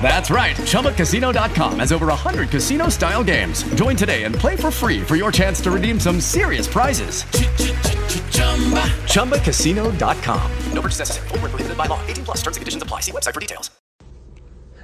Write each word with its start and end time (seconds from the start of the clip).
That's 0.00 0.30
right. 0.30 0.56
ChumbaCasino.com 0.56 1.80
has 1.80 1.92
over 1.92 2.06
100 2.06 2.48
casino 2.48 2.88
style 2.88 3.22
games. 3.22 3.64
Join 3.74 3.96
today 3.96 4.24
and 4.24 4.34
play 4.34 4.56
for 4.56 4.70
free 4.70 5.02
for 5.02 5.16
your 5.16 5.30
chance 5.30 5.60
to 5.62 5.70
redeem 5.70 6.00
some 6.00 6.20
serious 6.20 6.66
prizes. 6.66 7.24
ChumbaCasino.com. 9.12 10.52
No 10.72 10.80
purchase 10.80 11.00
necessary. 11.00 11.28
Void 11.28 11.42
were 11.42 11.48
prohibited 11.50 11.76
by 11.76 11.86
law. 11.86 12.00
18 12.06 12.24
plus 12.24 12.38
terms 12.38 12.56
and 12.56 12.62
conditions 12.62 12.82
apply. 12.82 13.00
See 13.00 13.12
website 13.12 13.34
for 13.34 13.40
details. 13.40 13.70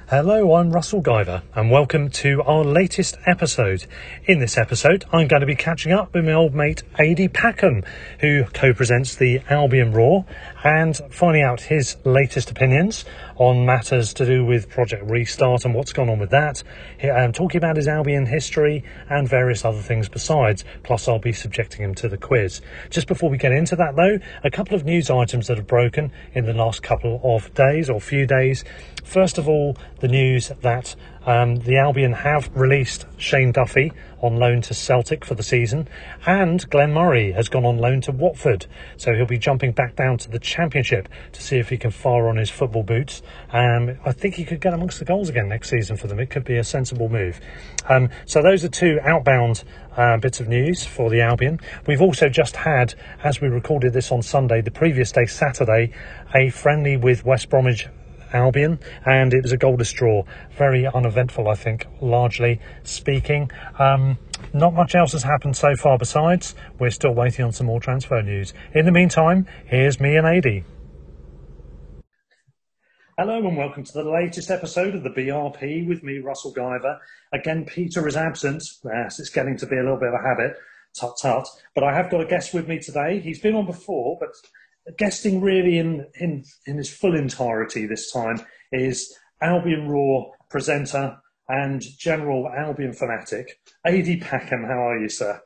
Hello, 0.07 0.53
I'm 0.53 0.69
Russell 0.69 1.01
Guyver, 1.01 1.41
and 1.55 1.71
welcome 1.71 2.11
to 2.11 2.43
our 2.43 2.63
latest 2.63 3.17
episode. 3.25 3.87
In 4.25 4.37
this 4.37 4.55
episode, 4.55 5.03
I'm 5.11 5.27
going 5.27 5.39
to 5.39 5.47
be 5.47 5.55
catching 5.55 5.93
up 5.93 6.13
with 6.13 6.25
my 6.25 6.33
old 6.33 6.53
mate 6.53 6.83
Ady 6.99 7.27
Packham, 7.27 7.83
who 8.19 8.43
co-presents 8.53 9.15
the 9.15 9.41
Albion 9.49 9.93
Roar, 9.93 10.25
and 10.63 10.95
finding 11.09 11.41
out 11.41 11.61
his 11.61 11.97
latest 12.03 12.51
opinions 12.51 13.03
on 13.37 13.65
matters 13.65 14.13
to 14.13 14.25
do 14.25 14.45
with 14.45 14.69
Project 14.69 15.03
Restart 15.09 15.65
and 15.65 15.73
what's 15.73 15.91
gone 15.91 16.09
on 16.09 16.19
with 16.19 16.29
that. 16.31 16.63
I'm 17.03 17.33
talking 17.33 17.57
about 17.57 17.75
his 17.75 17.87
Albion 17.87 18.25
history 18.25 18.83
and 19.09 19.27
various 19.27 19.65
other 19.65 19.81
things 19.81 20.07
besides. 20.09 20.63
Plus, 20.83 21.07
I'll 21.07 21.19
be 21.19 21.33
subjecting 21.33 21.83
him 21.83 21.95
to 21.95 22.07
the 22.07 22.17
quiz. 22.17 22.61
Just 22.89 23.07
before 23.07 23.29
we 23.29 23.37
get 23.37 23.51
into 23.51 23.75
that, 23.75 23.95
though, 23.95 24.19
a 24.43 24.51
couple 24.51 24.75
of 24.75 24.85
news 24.85 25.09
items 25.09 25.47
that 25.47 25.57
have 25.57 25.67
broken 25.67 26.11
in 26.33 26.45
the 26.45 26.53
last 26.53 26.83
couple 26.83 27.19
of 27.23 27.53
days 27.53 27.89
or 27.89 27.99
few 27.99 28.25
days. 28.25 28.63
First 29.03 29.37
of 29.37 29.47
all, 29.47 29.77
the 29.99 30.07
news 30.07 30.51
that 30.61 30.95
um, 31.25 31.55
the 31.57 31.77
Albion 31.77 32.13
have 32.13 32.49
released 32.55 33.05
Shane 33.17 33.51
Duffy 33.51 33.91
on 34.25 34.37
loan 34.37 34.61
to 34.61 34.73
Celtic 34.73 35.23
for 35.23 35.35
the 35.35 35.43
season, 35.43 35.87
and 36.25 36.69
Glenn 36.69 36.93
Murray 36.93 37.31
has 37.31 37.47
gone 37.47 37.65
on 37.65 37.77
loan 37.77 38.01
to 38.01 38.11
Watford. 38.11 38.65
So 38.97 39.13
he'll 39.13 39.25
be 39.25 39.37
jumping 39.37 39.71
back 39.71 39.95
down 39.95 40.17
to 40.19 40.29
the 40.29 40.39
Championship 40.39 41.07
to 41.31 41.41
see 41.41 41.57
if 41.57 41.69
he 41.69 41.77
can 41.77 41.91
fire 41.91 42.27
on 42.27 42.37
his 42.37 42.49
football 42.49 42.83
boots. 42.83 43.21
Um, 43.51 43.97
I 44.05 44.11
think 44.11 44.35
he 44.35 44.43
could 44.43 44.61
get 44.61 44.73
amongst 44.73 44.99
the 44.99 45.05
goals 45.05 45.29
again 45.29 45.47
next 45.47 45.69
season 45.69 45.97
for 45.97 46.07
them. 46.07 46.19
It 46.19 46.29
could 46.29 46.43
be 46.43 46.57
a 46.57 46.63
sensible 46.63 47.09
move. 47.09 47.39
Um, 47.87 48.09
so 48.25 48.41
those 48.41 48.63
are 48.63 48.69
two 48.69 48.99
outbound 49.03 49.63
uh, 49.95 50.17
bits 50.17 50.39
of 50.39 50.47
news 50.47 50.83
for 50.83 51.09
the 51.09 51.21
Albion. 51.21 51.59
We've 51.87 52.01
also 52.01 52.29
just 52.29 52.55
had, 52.55 52.95
as 53.23 53.39
we 53.41 53.47
recorded 53.47 53.93
this 53.93 54.11
on 54.11 54.21
Sunday, 54.21 54.61
the 54.61 54.71
previous 54.71 55.11
day, 55.11 55.25
Saturday, 55.25 55.91
a 56.33 56.49
friendly 56.49 56.97
with 56.97 57.25
West 57.25 57.49
Bromwich 57.49 57.87
Albion, 58.35 58.79
and 59.05 59.33
it 59.33 59.41
was 59.41 59.51
a 59.51 59.57
goalless 59.57 59.93
draw. 59.93 60.23
Very 60.57 60.85
uneventful, 60.85 61.47
I 61.47 61.55
think, 61.55 61.87
largely 62.01 62.59
speaking. 62.83 63.49
Um, 63.79 64.19
not 64.53 64.73
much 64.73 64.93
else 64.93 65.13
has 65.13 65.23
happened 65.23 65.55
so 65.55 65.75
far 65.75 65.97
besides. 65.97 66.53
We're 66.77 66.91
still 66.91 67.13
waiting 67.13 67.45
on 67.45 67.53
some 67.53 67.67
more 67.67 67.79
transfer 67.79 68.21
news. 68.21 68.53
In 68.73 68.85
the 68.85 68.91
meantime, 68.91 69.47
here's 69.65 69.99
me 69.99 70.17
and 70.17 70.27
Ady. 70.27 70.65
Hello 73.17 73.37
and 73.37 73.55
welcome 73.55 73.85
to 73.85 73.93
the 73.93 74.03
latest 74.03 74.51
episode 74.51 74.93
of 74.93 75.03
the 75.03 75.09
BRP 75.09 75.87
with 75.87 76.03
me, 76.03 76.17
Russell 76.17 76.53
Guyver. 76.53 76.99
Again, 77.31 77.63
Peter 77.63 78.05
is 78.09 78.17
absent. 78.17 78.61
Yes, 78.83 79.21
it's 79.21 79.29
getting 79.29 79.55
to 79.57 79.65
be 79.65 79.77
a 79.77 79.81
little 79.81 79.97
bit 79.97 80.09
of 80.09 80.15
a 80.15 80.27
habit. 80.27 80.57
Tut 80.99 81.17
tut. 81.21 81.47
But 81.73 81.85
I 81.85 81.93
have 81.95 82.09
got 82.09 82.19
a 82.19 82.25
guest 82.25 82.53
with 82.53 82.67
me 82.67 82.79
today. 82.79 83.21
He's 83.21 83.39
been 83.39 83.55
on 83.55 83.65
before, 83.65 84.17
but 84.19 84.31
guesting 84.97 85.41
really 85.41 85.77
in, 85.77 86.05
in, 86.19 86.43
in 86.65 86.77
his 86.77 86.89
full 86.89 87.15
entirety 87.15 87.85
this 87.85 88.11
time 88.11 88.39
is 88.71 89.15
Albion 89.41 89.87
Roar 89.87 90.33
presenter 90.49 91.17
and 91.47 91.81
general 91.81 92.49
Albion 92.49 92.93
fanatic, 92.93 93.59
Ady 93.85 94.19
Packham. 94.19 94.65
How 94.65 94.89
are 94.89 94.99
you, 94.99 95.09
sir? 95.09 95.41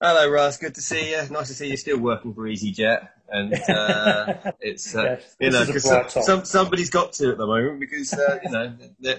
Hello, 0.00 0.28
Russ. 0.28 0.58
Good 0.58 0.74
to 0.76 0.82
see 0.82 1.10
you. 1.10 1.22
Nice 1.30 1.48
to 1.48 1.54
see 1.54 1.68
you 1.68 1.76
still 1.76 1.98
working 1.98 2.34
for 2.34 2.42
EasyJet. 2.42 3.08
And 3.28 3.54
uh, 3.68 4.52
it's 4.60 4.94
uh, 4.94 5.02
Yeah, 5.02 5.20
you 5.40 5.50
know 5.50 5.66
because 5.66 5.84
some, 5.84 6.22
some, 6.22 6.44
somebody's 6.44 6.90
got 6.90 7.12
to 7.14 7.30
at 7.30 7.38
the 7.38 7.46
moment 7.46 7.80
because 7.80 8.12
uh, 8.12 8.38
you 8.42 8.50
know 8.50 8.74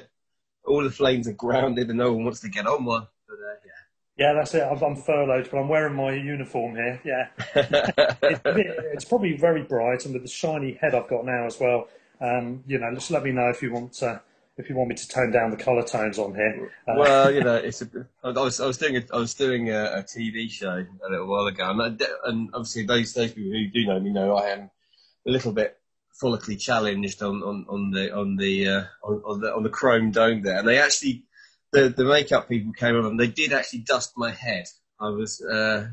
all 0.65 0.83
the 0.83 0.91
flames 0.91 1.27
are 1.27 1.33
grounded 1.33 1.89
and 1.89 1.97
no 1.97 2.13
one 2.13 2.25
wants 2.25 2.41
to 2.41 2.49
get 2.49 2.67
on 2.67 2.85
one. 2.85 3.07
Yeah, 4.17 4.33
that's 4.33 4.53
it. 4.53 4.61
I'm, 4.61 4.81
I'm 4.81 4.95
furloughed, 4.95 5.49
but 5.49 5.57
I'm 5.57 5.67
wearing 5.67 5.95
my 5.95 6.11
uniform 6.11 6.75
here. 6.75 7.01
Yeah, 7.03 7.27
yeah. 7.55 8.15
it's, 8.21 8.41
it's 8.45 9.05
probably 9.05 9.35
very 9.35 9.63
bright, 9.63 10.05
and 10.05 10.13
with 10.13 10.23
the 10.23 10.29
shiny 10.29 10.73
head 10.73 10.93
I've 10.93 11.07
got 11.07 11.25
now 11.25 11.45
as 11.45 11.59
well. 11.59 11.87
Um, 12.21 12.63
you 12.67 12.77
know, 12.77 12.93
just 12.93 13.09
let 13.09 13.23
me 13.23 13.31
know 13.31 13.49
if 13.49 13.63
you 13.63 13.73
want 13.73 13.93
to, 13.93 14.21
if 14.57 14.69
you 14.69 14.75
want 14.75 14.89
me 14.89 14.95
to 14.95 15.07
tone 15.07 15.31
down 15.31 15.49
the 15.49 15.57
colour 15.57 15.83
tones 15.83 16.19
on 16.19 16.35
here. 16.35 16.71
Uh, 16.87 16.93
well, 16.95 17.31
you 17.33 17.43
know, 17.43 17.55
it's 17.63 17.81
a, 17.81 17.87
I 18.23 18.29
was 18.29 18.59
I 18.59 18.67
was 18.67 18.77
doing 18.77 18.97
a, 18.97 19.03
I 19.11 19.17
was 19.17 19.33
doing 19.33 19.71
a, 19.71 19.83
a 19.83 20.03
TV 20.03 20.49
show 20.49 20.85
a 21.07 21.09
little 21.09 21.27
while 21.27 21.47
ago, 21.47 21.71
and, 21.71 21.81
I, 21.81 22.05
and 22.25 22.49
obviously 22.53 22.85
those 22.85 23.13
those 23.13 23.33
people 23.33 23.51
who 23.51 23.67
do 23.69 23.87
know 23.87 23.99
me 23.99 24.11
know 24.11 24.35
I 24.35 24.49
am 24.49 24.69
a 25.27 25.31
little 25.31 25.53
bit 25.53 25.75
follically 26.21 26.59
challenged 26.59 27.23
on, 27.23 27.41
on, 27.41 27.65
on 27.67 27.89
the 27.89 28.15
on 28.15 28.35
the 28.35 28.67
uh, 28.67 28.83
on, 29.03 29.21
on 29.25 29.41
the 29.41 29.55
on 29.55 29.63
the 29.63 29.69
chrome 29.69 30.11
dome 30.11 30.43
there, 30.43 30.59
and 30.59 30.67
they 30.67 30.77
actually 30.77 31.23
the 31.73 31.89
the 31.89 32.05
makeup 32.05 32.47
people 32.47 32.71
came 32.73 32.95
on 32.95 33.05
and 33.05 33.19
they 33.19 33.27
did 33.27 33.51
actually 33.51 33.79
dust 33.79 34.13
my 34.15 34.31
head. 34.31 34.65
I 34.99 35.09
was. 35.09 35.41
Uh, 35.41 35.87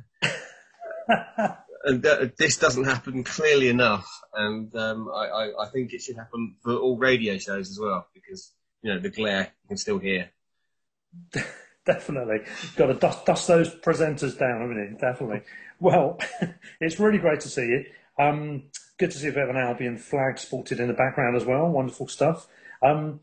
and 1.84 2.02
th- 2.02 2.32
this 2.36 2.58
doesn't 2.58 2.84
happen 2.84 3.24
clearly 3.24 3.68
enough, 3.68 4.08
and 4.34 4.74
um, 4.76 5.08
I, 5.12 5.26
I, 5.26 5.64
I 5.64 5.68
think 5.70 5.92
it 5.92 6.02
should 6.02 6.16
happen 6.16 6.56
for 6.62 6.74
all 6.74 6.96
radio 6.96 7.38
shows 7.38 7.70
as 7.70 7.78
well 7.80 8.06
because 8.14 8.52
you 8.82 8.92
know 8.92 9.00
the 9.00 9.10
glare 9.10 9.52
you 9.62 9.68
can 9.68 9.76
still 9.76 9.98
hear. 9.98 10.30
Definitely. 11.86 12.40
Got 12.76 12.86
to 12.86 12.94
dust, 12.94 13.24
dust 13.24 13.48
those 13.48 13.74
presenters 13.74 14.38
down, 14.38 14.60
haven't 14.60 14.76
you? 14.76 14.96
Definitely. 15.00 15.40
Well, 15.80 16.18
it's 16.80 17.00
really 17.00 17.18
great 17.18 17.40
to 17.40 17.48
see 17.48 17.62
you. 17.62 17.84
Um, 18.18 18.64
good 18.98 19.10
to 19.10 19.18
see 19.18 19.28
a 19.28 19.32
bit 19.32 19.44
of 19.44 19.48
an 19.48 19.56
Albion 19.56 19.96
flag 19.96 20.38
sported 20.38 20.78
in 20.78 20.88
the 20.88 20.94
background 20.94 21.36
as 21.36 21.46
well. 21.46 21.66
Wonderful 21.68 22.06
stuff. 22.06 22.46
Um, 22.82 23.20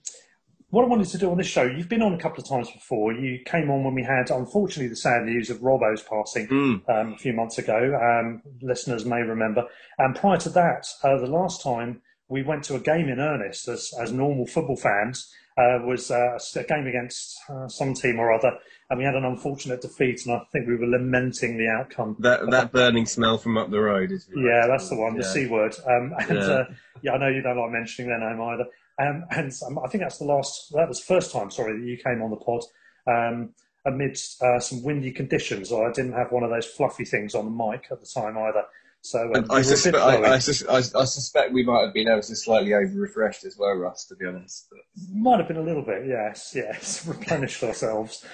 what 0.69 0.83
I 0.83 0.87
wanted 0.87 1.07
to 1.09 1.17
do 1.17 1.31
on 1.31 1.37
this 1.37 1.47
show, 1.47 1.63
you've 1.63 1.87
been 1.89 2.01
on 2.01 2.13
a 2.13 2.17
couple 2.17 2.41
of 2.43 2.49
times 2.49 2.69
before. 2.69 3.13
You 3.13 3.39
came 3.45 3.69
on 3.69 3.83
when 3.83 3.95
we 3.95 4.03
had, 4.03 4.29
unfortunately, 4.29 4.89
the 4.89 4.95
sad 4.97 5.23
news 5.23 5.49
of 5.49 5.59
Robbo's 5.59 6.03
passing 6.03 6.47
um, 6.89 7.13
a 7.13 7.17
few 7.17 7.33
months 7.33 7.57
ago. 7.57 7.77
Um, 8.01 8.41
listeners 8.61 9.05
may 9.05 9.21
remember. 9.21 9.63
And 9.97 10.15
prior 10.15 10.37
to 10.37 10.49
that, 10.49 10.85
uh, 11.03 11.17
the 11.17 11.27
last 11.27 11.63
time 11.63 12.01
we 12.27 12.43
went 12.43 12.63
to 12.65 12.75
a 12.75 12.79
game 12.79 13.07
in 13.07 13.19
earnest 13.19 13.67
as, 13.69 13.91
as 14.01 14.11
normal 14.11 14.45
football 14.45 14.75
fans 14.75 15.31
uh, 15.57 15.79
was 15.85 16.11
uh, 16.11 16.37
a 16.57 16.63
game 16.63 16.85
against 16.85 17.37
uh, 17.49 17.67
some 17.69 17.93
team 17.93 18.19
or 18.19 18.33
other. 18.33 18.51
And 18.89 18.99
we 18.99 19.05
had 19.05 19.15
an 19.15 19.25
unfortunate 19.25 19.81
defeat, 19.81 20.25
and 20.25 20.35
I 20.35 20.41
think 20.51 20.67
we 20.67 20.75
were 20.75 20.85
lamenting 20.87 21.57
the 21.57 21.67
outcome. 21.67 22.15
That 22.19 22.49
that 22.51 22.71
burning 22.71 23.05
smell 23.05 23.37
from 23.37 23.57
up 23.57 23.69
the 23.69 23.79
road 23.81 24.11
is. 24.11 24.29
Yeah, 24.33 24.65
that's 24.67 24.87
the 24.89 24.95
one, 24.95 25.17
the 25.17 25.23
C 25.23 25.47
word. 25.47 25.75
Um, 25.85 26.13
and 26.29 26.37
Yeah. 26.37 26.45
uh, 26.45 26.63
yeah, 27.01 27.11
I 27.13 27.17
know 27.17 27.27
you 27.27 27.41
don't 27.41 27.57
like 27.57 27.71
mentioning 27.71 28.09
their 28.09 28.19
name 28.19 28.41
either. 28.41 28.65
Um, 28.99 29.25
and 29.31 29.51
I 29.83 29.87
think 29.89 30.03
that's 30.03 30.17
the 30.17 30.25
last, 30.25 30.71
that 30.73 30.87
was 30.87 30.99
the 30.99 31.05
first 31.05 31.31
time, 31.31 31.51
sorry, 31.51 31.79
that 31.79 31.85
you 31.85 31.97
came 31.97 32.21
on 32.21 32.31
the 32.31 32.37
pod 32.37 32.63
um, 33.07 33.53
amidst 33.85 34.41
uh, 34.41 34.59
some 34.59 34.83
windy 34.83 35.11
conditions. 35.11 35.71
I 35.71 35.91
didn't 35.91 36.13
have 36.13 36.31
one 36.31 36.43
of 36.43 36.49
those 36.49 36.65
fluffy 36.65 37.05
things 37.05 37.35
on 37.35 37.45
the 37.45 37.51
mic 37.51 37.87
at 37.91 37.99
the 37.99 38.07
time 38.07 38.37
either. 38.37 38.63
So 39.01 39.31
um, 39.35 39.35
I, 39.35 39.37
you 39.37 39.47
were 39.47 39.55
a 39.55 39.57
bit 39.59 39.65
suspect, 39.65 39.95
I, 39.97 40.33
I, 40.33 40.37
sus- 40.39 40.67
I, 40.67 40.99
I 40.99 41.05
suspect 41.05 41.53
we 41.53 41.63
might 41.63 41.85
have 41.85 41.93
been 41.93 42.07
ever 42.07 42.21
so 42.21 42.33
slightly 42.33 42.73
over 42.73 42.91
refreshed 42.93 43.45
as 43.45 43.55
well, 43.57 43.73
Russ. 43.75 44.05
To 44.05 44.15
be 44.15 44.25
honest, 44.25 44.67
but, 44.69 44.79
Might 45.13 45.39
have 45.39 45.47
been 45.47 45.57
a 45.57 45.61
little 45.61 45.83
bit, 45.83 46.07
yes, 46.07 46.53
yes. 46.55 47.05
Replenished 47.07 47.63
ourselves. 47.63 48.25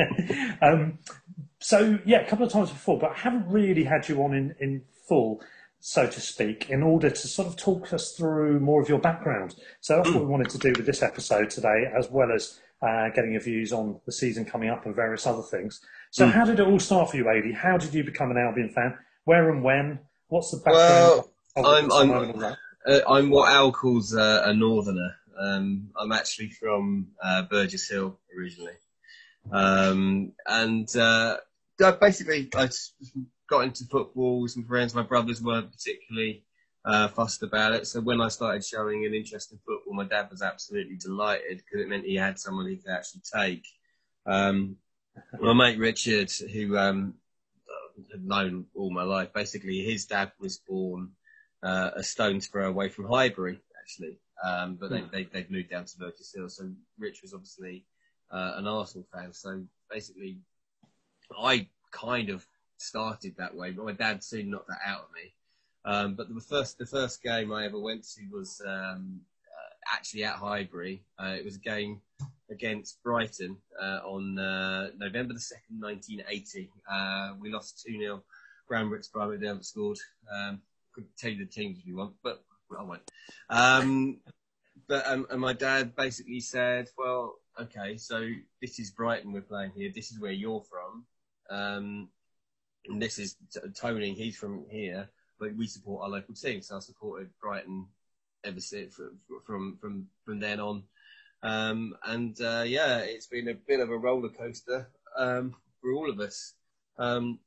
um, 0.62 0.98
so 1.58 1.98
yeah, 2.06 2.20
a 2.20 2.28
couple 2.28 2.46
of 2.46 2.52
times 2.52 2.70
before, 2.70 2.98
but 2.98 3.10
I 3.10 3.14
haven't 3.14 3.48
really 3.48 3.84
had 3.84 4.08
you 4.08 4.22
on 4.22 4.34
in, 4.34 4.54
in 4.60 4.82
full, 5.08 5.42
so 5.84 6.06
to 6.06 6.20
speak, 6.20 6.70
in 6.70 6.80
order 6.80 7.10
to 7.10 7.28
sort 7.28 7.48
of 7.48 7.56
talk 7.56 7.92
us 7.92 8.12
through 8.12 8.60
more 8.60 8.80
of 8.80 8.88
your 8.88 9.00
background. 9.00 9.56
So 9.80 9.96
that's 9.96 10.10
what 10.10 10.20
we 10.20 10.26
wanted 10.30 10.48
to 10.50 10.58
do 10.58 10.72
with 10.76 10.86
this 10.86 11.02
episode 11.02 11.50
today, 11.50 11.90
as 11.98 12.08
well 12.08 12.30
as 12.32 12.60
uh, 12.80 13.08
getting 13.14 13.32
your 13.32 13.40
views 13.40 13.72
on 13.72 14.00
the 14.06 14.12
season 14.12 14.44
coming 14.44 14.70
up 14.70 14.86
and 14.86 14.94
various 14.94 15.26
other 15.26 15.42
things. 15.42 15.80
So 16.12 16.28
how 16.28 16.44
did 16.44 16.60
it 16.60 16.66
all 16.68 16.78
start 16.78 17.10
for 17.10 17.16
you, 17.16 17.28
Ady? 17.28 17.52
How 17.52 17.78
did 17.78 17.92
you 17.94 18.04
become 18.04 18.30
an 18.30 18.38
Albion 18.38 18.68
fan? 18.68 18.96
Where 19.24 19.50
and 19.50 19.64
when? 19.64 19.98
What's 20.28 20.52
the 20.52 20.58
background? 20.58 21.24
Well, 21.56 21.66
I'm- 21.66 21.90
I'm- 21.92 22.08
time 22.08 22.22
and 22.22 22.32
all 22.32 22.40
that? 22.40 22.58
uh, 22.86 23.12
I'm 23.12 23.30
what 23.30 23.52
Al 23.52 23.72
calls 23.72 24.14
uh, 24.14 24.42
a 24.44 24.54
northerner. 24.54 25.16
Um, 25.36 25.90
I'm 25.98 26.12
actually 26.12 26.50
from 26.50 27.08
uh, 27.22 27.42
Burgess 27.50 27.88
Hill 27.88 28.18
originally, 28.38 28.74
um, 29.50 30.32
and 30.46 30.94
uh, 30.96 31.38
basically 32.00 32.48
I 32.54 32.68
got 33.52 33.64
into 33.64 33.84
football 33.84 34.40
with 34.40 34.50
some 34.50 34.64
friends. 34.64 34.94
My 34.94 35.02
brothers 35.02 35.42
weren't 35.42 35.70
particularly 35.70 36.42
uh, 36.86 37.08
fussed 37.08 37.42
about 37.42 37.74
it, 37.74 37.86
so 37.86 38.00
when 38.00 38.20
I 38.20 38.28
started 38.28 38.64
showing 38.64 39.04
an 39.04 39.12
interest 39.12 39.52
in 39.52 39.58
football, 39.58 39.92
my 39.92 40.04
dad 40.04 40.28
was 40.30 40.40
absolutely 40.40 40.96
delighted 40.96 41.58
because 41.58 41.84
it 41.84 41.88
meant 41.88 42.06
he 42.06 42.16
had 42.16 42.38
someone 42.38 42.66
he 42.66 42.76
could 42.76 42.90
actually 42.90 43.20
take. 43.30 43.66
Um, 44.24 44.76
my 45.38 45.52
mate 45.52 45.78
Richard, 45.78 46.30
who 46.30 46.78
um, 46.78 47.14
had 48.10 48.24
known 48.24 48.64
all 48.74 48.90
my 48.90 49.02
life, 49.02 49.34
basically 49.34 49.80
his 49.80 50.06
dad 50.06 50.32
was 50.40 50.58
born 50.66 51.10
uh, 51.62 51.90
a 51.94 52.02
stone's 52.02 52.46
throw 52.46 52.68
away 52.68 52.88
from 52.88 53.06
Highbury, 53.06 53.60
actually. 53.78 54.18
Um, 54.42 54.76
but 54.80 54.90
they, 54.90 55.02
they, 55.12 55.24
they've 55.24 55.50
moved 55.50 55.70
down 55.70 55.84
to 55.84 55.98
Burgess 55.98 56.32
Hill. 56.34 56.48
So 56.48 56.70
Rich 56.98 57.20
was 57.20 57.34
obviously 57.34 57.84
uh, 58.30 58.54
an 58.56 58.66
Arsenal 58.66 59.06
fan. 59.12 59.34
So 59.34 59.62
basically, 59.90 60.38
I 61.38 61.68
kind 61.92 62.30
of 62.30 62.46
started 62.82 63.34
that 63.38 63.54
way, 63.54 63.70
but 63.70 63.84
my 63.84 63.92
dad 63.92 64.22
soon 64.22 64.50
knocked 64.50 64.68
that 64.68 64.80
out 64.84 65.02
of 65.02 65.08
me. 65.14 65.34
Um, 65.84 66.14
but 66.14 66.32
the 66.32 66.40
first, 66.40 66.78
the 66.78 66.86
first 66.86 67.22
game 67.22 67.52
I 67.52 67.64
ever 67.64 67.78
went 67.78 68.04
to 68.14 68.22
was 68.30 68.60
um, 68.66 69.20
uh, 69.46 69.94
actually 69.94 70.24
at 70.24 70.36
Highbury. 70.36 71.02
Uh, 71.18 71.34
it 71.38 71.44
was 71.44 71.56
a 71.56 71.60
game 71.60 72.00
against 72.50 73.02
Brighton 73.02 73.56
uh, 73.80 74.00
on 74.04 74.38
uh, 74.38 74.90
November 74.96 75.34
the 75.34 75.40
2nd, 75.40 75.80
1980. 75.80 76.70
Uh, 76.90 77.32
we 77.40 77.52
lost 77.52 77.84
2 77.86 77.98
0. 77.98 78.22
Graham 78.68 78.90
Rix 78.90 79.08
Bromwich 79.08 79.40
never 79.40 79.62
scored. 79.62 79.98
Um, 80.32 80.60
could 80.94 81.04
tell 81.16 81.30
you 81.30 81.44
the 81.44 81.50
teams 81.50 81.78
if 81.78 81.86
you 81.86 81.96
want, 81.96 82.14
but 82.22 82.44
I 82.78 82.82
won't. 82.82 83.10
Um, 83.50 84.20
but 84.88 85.06
um, 85.06 85.26
and 85.30 85.40
my 85.40 85.52
dad 85.52 85.96
basically 85.96 86.40
said, 86.40 86.88
"Well, 86.96 87.36
okay, 87.60 87.96
so 87.96 88.28
this 88.60 88.78
is 88.78 88.90
Brighton 88.90 89.32
we're 89.32 89.40
playing 89.40 89.72
here. 89.74 89.90
This 89.94 90.10
is 90.10 90.20
where 90.20 90.32
you're 90.32 90.62
from, 90.62 91.04
um, 91.50 92.08
and 92.88 93.00
this 93.00 93.18
is 93.18 93.36
Tony. 93.74 94.14
He's 94.14 94.36
from 94.36 94.64
here, 94.70 95.08
but 95.38 95.54
we 95.54 95.66
support 95.66 96.02
our 96.02 96.08
local 96.10 96.34
team. 96.34 96.62
So 96.62 96.76
I 96.76 96.80
supported 96.80 97.30
Brighton 97.40 97.86
ever 98.44 98.60
since 98.60 98.94
from 98.94 99.18
from 99.44 99.76
from, 99.80 100.08
from 100.24 100.40
then 100.40 100.60
on. 100.60 100.82
Um, 101.42 101.96
and 102.04 102.40
uh, 102.40 102.64
yeah, 102.66 102.98
it's 102.98 103.26
been 103.26 103.48
a 103.48 103.54
bit 103.54 103.80
of 103.80 103.90
a 103.90 103.96
roller 103.96 104.28
coaster 104.28 104.88
um, 105.16 105.54
for 105.80 105.92
all 105.92 106.08
of 106.10 106.20
us. 106.20 106.54
Um, 106.98 107.38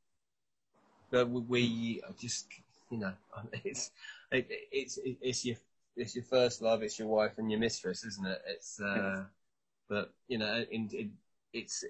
but 1.11 1.29
we- 1.29 2.01
just, 2.19 2.47
you 2.89 2.97
know, 2.97 3.13
it's 3.63 3.91
it, 4.31 4.47
it's 4.71 4.99
it's 5.03 5.45
your 5.45 5.57
it's 5.95 6.15
your 6.15 6.25
first 6.25 6.61
love, 6.61 6.83
it's 6.83 6.99
your 6.99 7.07
wife 7.07 7.37
and 7.37 7.49
your 7.49 7.59
mistress, 7.59 8.03
isn't 8.03 8.27
it? 8.27 8.41
It's 8.47 8.81
uh, 8.81 9.23
but 9.89 10.13
you 10.27 10.37
know, 10.37 10.65
in, 10.69 10.89
in, 10.93 11.11
it's 11.53 11.85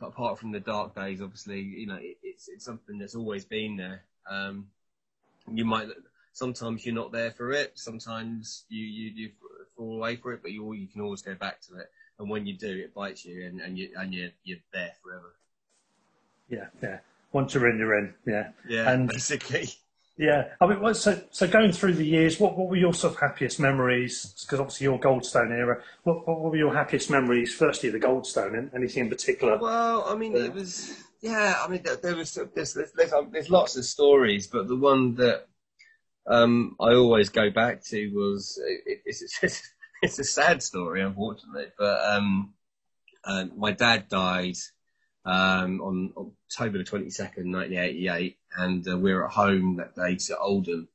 apart 0.00 0.38
from 0.38 0.52
the 0.52 0.60
dark 0.60 0.94
days, 0.94 1.20
obviously, 1.20 1.60
you 1.60 1.86
know, 1.86 1.96
it, 1.96 2.18
it's 2.22 2.48
it's 2.48 2.64
something 2.64 2.98
that's 2.98 3.14
always 3.14 3.44
been 3.44 3.76
there. 3.76 4.02
Um, 4.30 4.66
you 5.50 5.64
might 5.64 5.88
sometimes 6.32 6.86
you're 6.86 6.94
not 6.94 7.12
there 7.12 7.30
for 7.30 7.52
it, 7.52 7.72
sometimes 7.78 8.64
you 8.68 8.84
you, 8.84 9.10
you 9.14 9.30
fall 9.76 9.96
away 9.96 10.16
for 10.16 10.32
it, 10.32 10.40
but 10.42 10.52
you 10.52 10.72
you 10.72 10.86
can 10.86 11.00
always 11.00 11.22
go 11.22 11.34
back 11.34 11.60
to 11.62 11.76
it. 11.78 11.90
And 12.18 12.30
when 12.30 12.46
you 12.46 12.56
do, 12.56 12.68
it 12.70 12.94
bites 12.94 13.24
you, 13.24 13.44
and, 13.46 13.60
and 13.60 13.76
you 13.76 13.90
and 13.96 14.14
you 14.14 14.30
you're 14.44 14.58
there 14.72 14.92
forever. 15.02 15.34
Yeah, 16.48 16.66
yeah. 16.82 16.98
Once 17.32 17.54
you're 17.54 17.68
in, 17.68 17.78
you're 17.78 17.98
in. 17.98 18.14
Yeah. 18.26 18.50
Yeah, 18.68 18.90
And- 18.92 19.08
basically. 19.08 19.68
Yeah, 20.18 20.48
I 20.60 20.66
mean, 20.66 20.94
so 20.94 21.20
so 21.30 21.48
going 21.48 21.72
through 21.72 21.94
the 21.94 22.04
years, 22.04 22.38
what, 22.38 22.56
what 22.56 22.68
were 22.68 22.76
your 22.76 22.92
sort 22.92 23.14
of 23.14 23.20
happiest 23.20 23.58
memories? 23.58 24.34
Because 24.42 24.60
obviously 24.60 24.84
your 24.84 25.00
Goldstone 25.00 25.50
era. 25.50 25.82
What, 26.02 26.28
what 26.28 26.40
were 26.40 26.56
your 26.56 26.74
happiest 26.74 27.10
memories? 27.10 27.54
Firstly, 27.54 27.88
the 27.88 27.98
Goldstone, 27.98 28.58
and 28.58 28.70
anything 28.74 29.04
in 29.04 29.08
particular? 29.08 29.56
Well, 29.56 30.04
I 30.06 30.14
mean, 30.14 30.36
it 30.36 30.52
was 30.52 31.02
yeah. 31.22 31.56
I 31.58 31.68
mean, 31.68 31.82
there, 31.82 31.96
there 31.96 32.16
was 32.16 32.38
there's, 32.54 32.74
there's, 32.94 33.12
um, 33.12 33.30
there's 33.32 33.48
lots 33.48 33.76
of 33.76 33.86
stories, 33.86 34.46
but 34.46 34.68
the 34.68 34.76
one 34.76 35.14
that 35.14 35.46
um, 36.26 36.76
I 36.78 36.92
always 36.92 37.30
go 37.30 37.50
back 37.50 37.82
to 37.84 38.08
was 38.08 38.60
it, 38.64 39.00
it's 39.06 39.42
it's 39.42 39.72
it's 40.02 40.18
a 40.18 40.24
sad 40.24 40.62
story, 40.62 41.00
unfortunately. 41.00 41.68
But 41.78 42.04
um, 42.04 42.52
uh, 43.24 43.46
my 43.56 43.72
dad 43.72 44.08
died 44.10 44.56
um, 45.24 45.80
on 45.80 46.12
October 46.16 46.78
the 46.78 46.84
twenty 46.84 47.10
second, 47.10 47.50
nineteen 47.50 47.78
eighty 47.78 48.08
eight, 48.08 48.38
and 48.56 48.86
uh, 48.88 48.98
we 48.98 49.12
were 49.12 49.26
at 49.26 49.32
home 49.32 49.76
that 49.76 49.94
day 49.94 50.16
to 50.16 50.38
Oldham. 50.38 50.88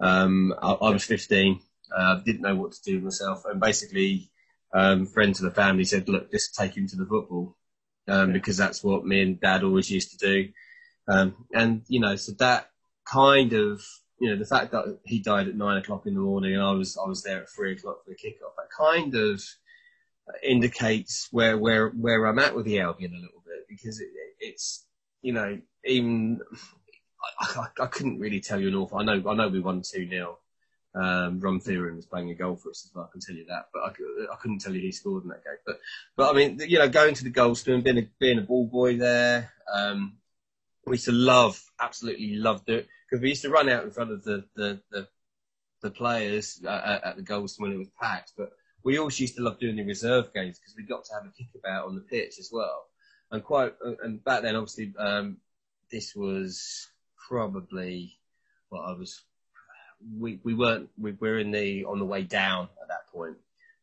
Um, 0.00 0.54
I, 0.60 0.72
I 0.72 0.90
was 0.90 1.04
fifteen. 1.04 1.60
Uh, 1.94 2.16
didn't 2.24 2.42
know 2.42 2.56
what 2.56 2.72
to 2.72 2.82
do 2.82 2.96
with 2.96 3.04
myself, 3.04 3.44
and 3.44 3.60
basically 3.60 4.30
um, 4.72 5.06
friends 5.06 5.40
of 5.40 5.44
the 5.44 5.54
family 5.54 5.84
said, 5.84 6.08
"Look, 6.08 6.30
just 6.30 6.54
take 6.54 6.76
him 6.76 6.88
to 6.88 6.96
the 6.96 7.06
football," 7.06 7.56
um, 8.08 8.32
because 8.32 8.56
that's 8.56 8.82
what 8.82 9.06
me 9.06 9.22
and 9.22 9.40
Dad 9.40 9.62
always 9.62 9.90
used 9.90 10.18
to 10.18 10.26
do. 10.26 10.48
Um, 11.06 11.46
and 11.54 11.82
you 11.88 12.00
know, 12.00 12.16
so 12.16 12.32
that 12.38 12.70
kind 13.04 13.52
of, 13.52 13.82
you 14.18 14.30
know, 14.30 14.36
the 14.36 14.46
fact 14.46 14.72
that 14.72 14.98
he 15.04 15.20
died 15.20 15.48
at 15.48 15.54
nine 15.54 15.76
o'clock 15.76 16.06
in 16.06 16.14
the 16.14 16.20
morning 16.20 16.54
and 16.54 16.62
I 16.62 16.72
was 16.72 16.96
I 16.96 17.06
was 17.06 17.22
there 17.22 17.42
at 17.42 17.50
three 17.50 17.72
o'clock 17.72 18.04
for 18.04 18.10
the 18.10 18.16
kickoff, 18.16 18.56
that 18.56 18.70
kind 18.76 19.14
of 19.14 19.42
indicates 20.42 21.28
where 21.30 21.58
where 21.58 21.88
where 21.90 22.26
I'm 22.26 22.38
at 22.38 22.56
with 22.56 22.64
the 22.64 22.80
Albion 22.80 23.12
a 23.12 23.16
little 23.16 23.42
bit 23.43 23.43
because 23.76 24.00
it, 24.00 24.08
it's, 24.40 24.86
you 25.22 25.32
know, 25.32 25.58
even 25.84 26.40
I, 27.40 27.60
I, 27.60 27.84
I 27.84 27.86
couldn't 27.86 28.18
really 28.18 28.40
tell 28.40 28.60
you 28.60 28.68
an 28.68 28.74
awful. 28.74 28.98
I 28.98 29.04
know 29.04 29.22
I 29.28 29.34
know 29.34 29.48
we 29.48 29.60
won 29.60 29.82
two 29.82 30.08
0 30.08 30.38
um, 30.94 31.40
Ron 31.40 31.58
Theron 31.58 31.96
was 31.96 32.06
playing 32.06 32.30
a 32.30 32.34
goal 32.34 32.56
for 32.56 32.70
us 32.70 32.84
as 32.84 32.94
well. 32.94 33.08
I 33.08 33.12
can 33.12 33.20
tell 33.20 33.34
you 33.34 33.46
that, 33.46 33.66
but 33.72 33.80
I, 33.80 34.32
I 34.32 34.36
couldn't 34.36 34.60
tell 34.60 34.74
you 34.74 34.80
who 34.80 34.92
scored 34.92 35.24
in 35.24 35.30
that 35.30 35.44
game. 35.44 35.56
But, 35.66 35.80
but 36.16 36.30
I 36.30 36.36
mean, 36.36 36.60
you 36.68 36.78
know, 36.78 36.88
going 36.88 37.14
to 37.14 37.24
the 37.24 37.32
Goldstone, 37.32 37.82
being 37.82 37.98
a, 37.98 38.08
being 38.20 38.38
a 38.38 38.42
ball 38.42 38.66
boy 38.66 38.96
there, 38.96 39.52
um, 39.72 40.18
we 40.86 40.92
used 40.92 41.06
to 41.06 41.12
love, 41.12 41.60
absolutely 41.80 42.36
loved 42.36 42.68
it 42.68 42.86
because 43.10 43.22
we 43.22 43.30
used 43.30 43.42
to 43.42 43.50
run 43.50 43.68
out 43.68 43.84
in 43.84 43.90
front 43.90 44.12
of 44.12 44.22
the 44.22 44.44
the 44.54 44.80
the, 44.90 45.08
the 45.82 45.90
players 45.90 46.60
uh, 46.64 47.00
at, 47.04 47.16
the 47.16 47.22
Goldstone 47.22 47.60
when 47.60 47.72
it 47.72 47.78
was 47.78 47.90
packed. 48.00 48.32
But 48.36 48.52
we 48.84 48.98
also 48.98 49.22
used 49.22 49.36
to 49.36 49.42
love 49.42 49.58
doing 49.58 49.76
the 49.76 49.84
reserve 49.84 50.32
games 50.32 50.58
because 50.58 50.76
we 50.76 50.84
got 50.84 51.04
to 51.06 51.14
have 51.14 51.24
a 51.24 51.30
kickabout 51.30 51.86
on 51.86 51.96
the 51.96 52.02
pitch 52.02 52.38
as 52.38 52.50
well. 52.52 52.84
And 53.30 53.42
quite, 53.42 53.74
and 54.02 54.22
back 54.22 54.42
then, 54.42 54.54
obviously, 54.54 54.92
um, 54.98 55.38
this 55.90 56.14
was 56.14 56.88
probably 57.28 58.18
well, 58.70 58.82
I 58.82 58.92
was 58.92 59.22
we 60.18 60.40
we 60.42 60.54
weren't 60.54 60.90
we 60.98 61.12
were 61.12 61.38
in 61.38 61.50
the 61.50 61.84
on 61.84 61.98
the 61.98 62.04
way 62.04 62.22
down 62.22 62.68
at 62.82 62.88
that 62.88 63.08
point, 63.12 63.36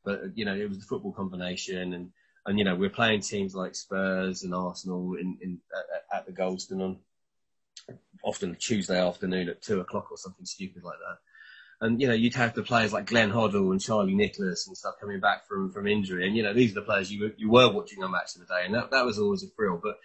but 0.04 0.22
you 0.36 0.46
know 0.46 0.56
it 0.56 0.70
was 0.70 0.80
the 0.80 0.86
football 0.86 1.12
combination 1.12 1.94
and 1.94 2.12
and 2.46 2.60
you 2.60 2.66
know 2.66 2.76
we're 2.76 2.90
playing 2.90 3.22
teams 3.22 3.56
like 3.56 3.76
Spurs 3.76 4.44
and 4.44 4.54
Arsenal 4.54 5.16
in, 5.16 5.38
in 5.42 5.60
at, 5.76 6.18
at 6.20 6.26
the 6.26 6.32
Goldstone 6.32 6.82
on 6.82 6.98
often 8.24 8.52
a 8.52 8.56
Tuesday 8.56 9.00
afternoon 9.00 9.50
at 9.50 9.62
two 9.62 9.80
o'clock 9.80 10.12
or 10.12 10.18
something 10.18 10.46
stupid 10.46 10.84
like 10.84 10.98
that. 11.00 11.18
And 11.82 12.00
you 12.00 12.08
know 12.08 12.14
you'd 12.14 12.36
have 12.36 12.54
the 12.54 12.62
players 12.64 12.94
like 12.94 13.08
Glenn 13.08 13.32
Hoddle 13.32 13.72
and 13.72 13.82
Charlie 13.82 14.14
Nicholas 14.14 14.68
and 14.68 14.78
stuff 14.78 14.96
coming 15.02 15.20
back 15.20 15.48
from 15.48 15.72
from 15.72 15.88
injury, 15.88 16.28
and 16.28 16.38
you 16.38 16.44
know 16.44 16.54
these 16.54 16.72
are 16.72 16.76
the 16.76 16.82
players 16.84 17.12
you 17.12 17.24
were- 17.24 17.34
you 17.38 17.50
were 17.50 17.72
watching 17.72 18.04
on 18.04 18.12
match 18.12 18.36
of 18.36 18.42
the 18.42 18.54
day, 18.54 18.66
and 18.66 18.76
that 18.76 18.92
that 18.92 19.04
was 19.06 19.18
always 19.18 19.44
a 19.44 19.48
thrill. 19.48 19.80
But 19.82 19.98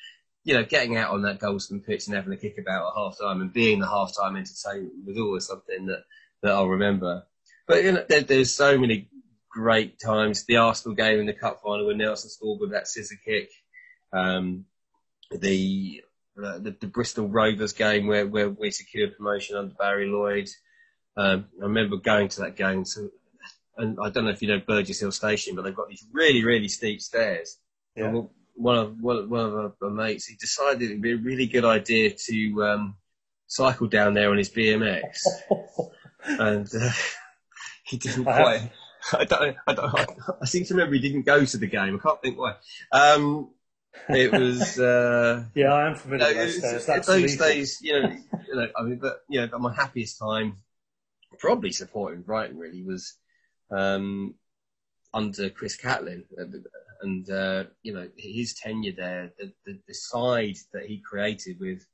you 0.43 0.55
know, 0.55 0.65
getting 0.65 0.97
out 0.97 1.11
on 1.11 1.23
that 1.23 1.39
Goldstone 1.41 1.85
pitch 1.85 2.07
and 2.07 2.17
having 2.17 2.33
a 2.33 2.37
kick 2.37 2.57
about 2.57 2.87
at 2.87 2.95
half 2.97 3.19
time 3.21 3.41
and 3.43 3.53
being 3.53 3.81
the 3.81 3.89
half 3.89 4.13
time 4.17 4.37
entertainment 4.37 5.05
was 5.05 5.19
always 5.19 5.45
something 5.45 5.87
that, 5.87 6.05
that 6.43 6.53
I'll 6.53 6.69
remember. 6.69 7.25
But 7.67 7.83
you 7.83 7.93
know, 7.93 8.05
there, 8.09 8.21
there's 8.21 8.55
so 8.55 8.79
many 8.79 9.11
great 9.51 9.99
times. 9.99 10.45
The 10.45 10.59
Arsenal 10.59 10.95
game 10.95 11.19
in 11.19 11.27
the 11.27 11.33
cup 11.33 11.63
final 11.65 11.89
when 11.89 11.99
Nelson 11.99 12.31
scored 12.31 12.61
with 12.61 12.71
that 12.71 12.87
scissor 12.87 13.17
kick. 13.25 13.51
Um, 14.13 14.67
the, 15.33 16.03
the 16.37 16.77
the 16.81 16.87
Bristol 16.87 17.29
Rovers 17.29 17.73
game 17.73 18.07
where, 18.07 18.27
where 18.27 18.49
we 18.49 18.71
secured 18.71 19.17
promotion 19.17 19.57
under 19.57 19.75
Barry 19.75 20.07
Lloyd. 20.07 20.49
Um, 21.17 21.47
I 21.61 21.65
remember 21.65 21.97
going 21.97 22.29
to 22.29 22.41
that 22.43 22.57
game. 22.57 22.85
To, 22.85 23.11
and 23.79 23.99
I 24.03 24.11
don't 24.11 24.25
know 24.25 24.31
if 24.31 24.43
you 24.43 24.49
know 24.49 24.61
Burgess 24.67 25.01
Hill 25.01 25.13
Station, 25.13 25.55
but 25.55 25.63
they've 25.63 25.75
got 25.75 25.89
these 25.89 26.05
really 26.13 26.45
really 26.45 26.69
steep 26.69 27.01
stairs. 27.01 27.59
Yeah. 27.95 28.09
And 28.09 28.29
one 28.55 28.77
of 28.79 29.01
one 29.01 29.17
of, 29.17 29.31
one 29.31 29.41
of 29.41 29.75
our, 29.83 29.91
mates, 29.91 30.27
he 30.27 30.37
decided 30.37 30.83
it'd 30.83 31.03
be 31.03 31.13
a 31.13 31.17
really 31.17 31.47
good 31.47 31.65
idea 31.65 32.11
to 32.11 32.65
um, 32.65 32.97
cycled 33.47 33.91
down 33.91 34.15
there 34.15 34.31
on 34.31 34.39
his 34.39 34.51
BMX, 34.51 35.03
and 36.25 36.69
uh, 36.75 36.91
he 37.85 37.97
didn't 37.97 38.29
I 38.29 38.33
have- 38.33 38.43
quite. 38.43 38.71
I 39.13 39.25
don't, 39.25 39.57
I 39.69 39.73
don't. 39.75 39.95
I 40.43 40.47
seem 40.47 40.65
to 40.65 40.75
remember 40.75 40.95
he 40.97 41.01
didn't 41.01 41.27
go 41.27 41.45
to 41.45 41.57
the 41.59 41.69
game. 41.69 41.95
I 41.95 41.99
can't 42.03 42.21
think 42.21 42.37
why. 42.41 42.55
Um, 42.91 43.51
it 44.09 44.33
was. 44.33 44.81
Uh, 44.81 45.45
Yeah, 45.55 45.73
I 45.73 45.87
am 45.87 45.95
familiar 45.95 46.27
with 46.27 46.37
those 46.37 46.59
stairs. 46.59 46.87
That's 46.87 47.07
those 47.07 47.37
days, 47.37 47.79
you 47.81 48.03
know, 48.03 48.09
you 48.49 48.55
know, 48.57 48.67
I 48.77 48.83
mean, 48.83 48.99
but 48.99 49.21
you 49.29 49.47
know, 49.47 49.59
my 49.59 49.73
happiest 49.73 50.19
time, 50.19 50.57
probably 51.39 51.73
supporting 51.73 52.23
Brighton, 52.23 52.59
really 52.59 52.83
was 52.83 53.15
um, 53.71 54.35
under 55.13 55.51
Chris 55.51 55.77
Cattlin, 55.77 56.25
and, 57.01 57.31
uh, 57.31 57.65
you 57.83 57.93
know, 57.93 58.09
his 58.17 58.55
tenure 58.55 58.93
there, 58.97 59.33
the, 59.39 59.53
the, 59.65 59.79
the 59.87 59.95
side 59.95 60.57
that 60.73 60.87
he 60.87 60.99
created 60.99 61.59
with 61.61 61.87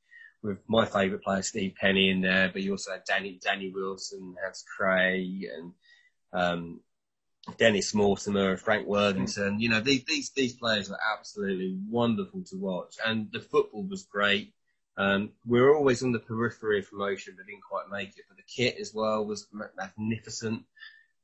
with 0.43 0.59
my 0.67 0.85
favourite 0.85 1.23
player 1.23 1.43
Steve 1.43 1.75
Penney 1.81 2.11
in 2.11 2.21
there, 2.21 2.51
but 2.53 2.63
you 2.63 2.73
also 2.73 2.91
had 2.91 3.05
Danny 3.07 3.39
Danny 3.41 3.71
Wilson, 3.71 4.35
Hans 4.43 4.65
Kraay, 4.77 5.45
and 5.55 5.73
um, 6.33 6.81
Dennis 7.59 7.95
Mortimer, 7.95 8.57
Frank 8.57 8.87
Worthington. 8.87 9.61
You 9.61 9.69
know, 9.69 9.81
these, 9.81 10.05
these, 10.05 10.31
these 10.31 10.55
players 10.55 10.89
were 10.89 10.99
absolutely 11.17 11.77
wonderful 11.89 12.43
to 12.51 12.57
watch 12.57 12.97
and 13.05 13.31
the 13.33 13.41
football 13.41 13.85
was 13.85 14.05
great. 14.05 14.53
Um, 14.97 15.31
we 15.47 15.61
were 15.61 15.75
always 15.75 16.03
on 16.03 16.13
the 16.13 16.19
periphery 16.19 16.81
of 16.81 16.91
promotion, 16.91 17.35
but 17.37 17.47
didn't 17.47 17.63
quite 17.69 17.89
make 17.91 18.11
it. 18.19 18.25
But 18.29 18.37
the 18.37 18.43
kit 18.43 18.77
as 18.81 18.93
well 18.95 19.25
was 19.25 19.47
magnificent. 19.53 20.65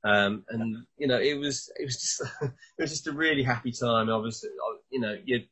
Um, 0.05 0.45
and 0.49 0.85
you 0.97 1.07
know, 1.07 1.21
it 1.21 1.35
was, 1.35 1.71
it 1.79 1.85
was 1.85 1.97
just, 2.01 2.23
it 2.43 2.83
was 2.83 2.91
just 2.91 3.07
a 3.09 3.13
really 3.13 3.43
happy 3.43 3.73
time. 3.73 4.09
I- 4.11 4.31
you 4.91 5.01
know, 5.01 5.17
you, 5.25 5.45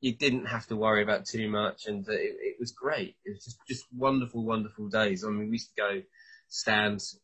you 0.00 0.14
didn't 0.14 0.46
have 0.46 0.66
to 0.66 0.76
worry 0.76 1.02
about 1.02 1.24
too 1.26 1.48
much 1.48 1.86
and 1.86 2.06
it, 2.08 2.36
it 2.38 2.56
was 2.60 2.72
great. 2.72 3.16
It 3.24 3.30
was 3.30 3.44
just, 3.44 3.58
just 3.66 3.84
wonderful, 3.96 4.44
wonderful 4.44 4.88
days. 4.88 5.24
I 5.24 5.28
mean, 5.28 5.46
we 5.48 5.52
used 5.52 5.70
to 5.74 5.82
go 5.82 6.02
stands 6.48 7.18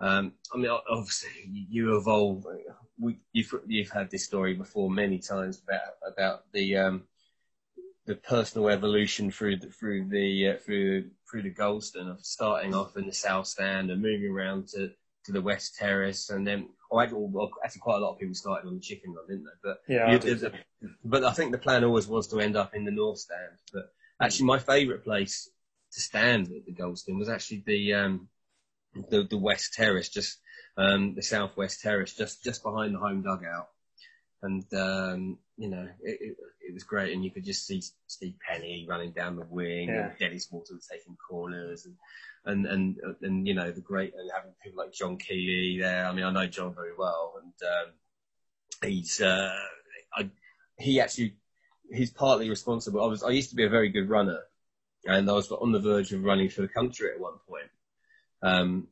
um, 0.00 0.32
I 0.54 0.58
mean, 0.58 0.70
obviously, 0.90 1.30
you 1.70 1.96
evolve. 1.96 2.44
We, 2.98 3.18
you've 3.32 3.54
you've 3.66 3.90
had 3.90 4.10
this 4.10 4.24
story 4.24 4.54
before 4.54 4.90
many 4.90 5.18
times 5.18 5.62
about 5.62 6.12
about 6.12 6.52
the 6.52 6.76
um, 6.76 7.04
the 8.06 8.14
personal 8.14 8.68
evolution 8.68 9.30
through 9.30 9.56
the, 9.58 9.66
through 9.66 10.08
the 10.08 10.50
uh, 10.50 10.56
through 10.64 11.10
through 11.28 11.42
the 11.42 11.50
Goldstone 11.52 12.10
of 12.10 12.24
starting 12.24 12.74
off 12.74 12.96
in 12.96 13.06
the 13.06 13.12
south 13.12 13.46
stand 13.46 13.90
and 13.90 14.00
moving 14.00 14.30
around 14.30 14.68
to, 14.68 14.90
to 15.24 15.32
the 15.32 15.40
west 15.40 15.76
terrace, 15.76 16.30
and 16.30 16.46
then 16.46 16.68
oh, 16.90 17.00
actually, 17.00 17.26
well, 17.30 17.50
actually 17.64 17.80
quite 17.80 17.96
a 17.96 17.98
lot 17.98 18.12
of 18.12 18.18
people 18.20 18.34
started 18.34 18.68
on 18.68 18.74
the 18.74 18.80
chicken 18.80 19.12
run, 19.12 19.26
didn't 19.28 19.44
they? 19.44 19.50
But 19.62 19.78
Yeah, 19.88 20.06
I 20.06 20.18
did. 20.18 20.40
the- 20.40 20.52
but 21.04 21.24
I 21.24 21.32
think 21.32 21.50
the 21.52 21.58
plan 21.58 21.82
always 21.84 22.06
was 22.06 22.28
to 22.28 22.38
end 22.40 22.54
up 22.56 22.74
in 22.74 22.84
the 22.84 22.90
north 22.92 23.18
stand. 23.18 23.58
But 23.72 23.92
actually, 24.20 24.46
my 24.46 24.58
favourite 24.58 25.02
place 25.02 25.50
to 25.92 26.00
stand 26.00 26.48
at 26.48 26.64
the 26.64 26.72
Goldstone 26.72 27.18
was 27.18 27.28
actually 27.28 27.64
the 27.66 27.94
um, 27.94 28.28
the, 29.10 29.24
the 29.24 29.38
west 29.38 29.74
terrace, 29.74 30.08
just 30.08 30.38
um, 30.76 31.14
the 31.14 31.22
southwest 31.22 31.80
terrace, 31.80 32.14
just 32.14 32.44
just 32.44 32.62
behind 32.62 32.94
the 32.94 32.98
home 32.98 33.22
dugout, 33.22 33.68
and 34.42 34.64
um, 34.74 35.38
you 35.56 35.68
know 35.68 35.88
it, 36.02 36.18
it, 36.20 36.36
it 36.68 36.74
was 36.74 36.84
great, 36.84 37.12
and 37.14 37.24
you 37.24 37.30
could 37.30 37.44
just 37.44 37.66
see 37.66 37.82
Steve 38.06 38.34
Penney 38.46 38.86
running 38.88 39.12
down 39.12 39.36
the 39.36 39.46
wing, 39.48 39.88
Yeah. 39.88 40.08
and 40.10 40.18
Dennis 40.18 40.50
Mortimer 40.52 40.80
taking 40.90 41.16
corners, 41.16 41.86
and 41.86 41.96
and 42.44 42.66
and 42.66 42.96
and 43.22 43.46
you 43.46 43.54
know 43.54 43.70
the 43.70 43.80
great 43.80 44.14
and 44.14 44.30
having 44.34 44.52
people 44.62 44.82
like 44.82 44.92
John 44.92 45.16
Keeley 45.16 45.78
there. 45.80 46.06
I 46.06 46.12
mean, 46.12 46.24
I 46.24 46.30
know 46.30 46.46
John 46.46 46.74
very 46.74 46.94
well, 46.96 47.34
and 47.42 47.52
um, 47.68 48.90
he's 48.90 49.20
uh, 49.20 49.54
I, 50.14 50.30
he 50.78 51.00
actually 51.00 51.36
he's 51.90 52.10
partly 52.10 52.48
responsible. 52.50 53.02
I 53.02 53.06
was 53.06 53.22
I 53.22 53.30
used 53.30 53.50
to 53.50 53.56
be 53.56 53.64
a 53.64 53.70
very 53.70 53.88
good 53.88 54.08
runner, 54.08 54.40
and 55.06 55.28
I 55.30 55.32
was 55.32 55.50
on 55.50 55.72
the 55.72 55.80
verge 55.80 56.12
of 56.12 56.22
running 56.24 56.48
for 56.50 56.62
the 56.62 56.68
country 56.68 57.10
at 57.12 57.20
one 57.20 57.38
point. 57.48 57.70
Um, 58.42 58.88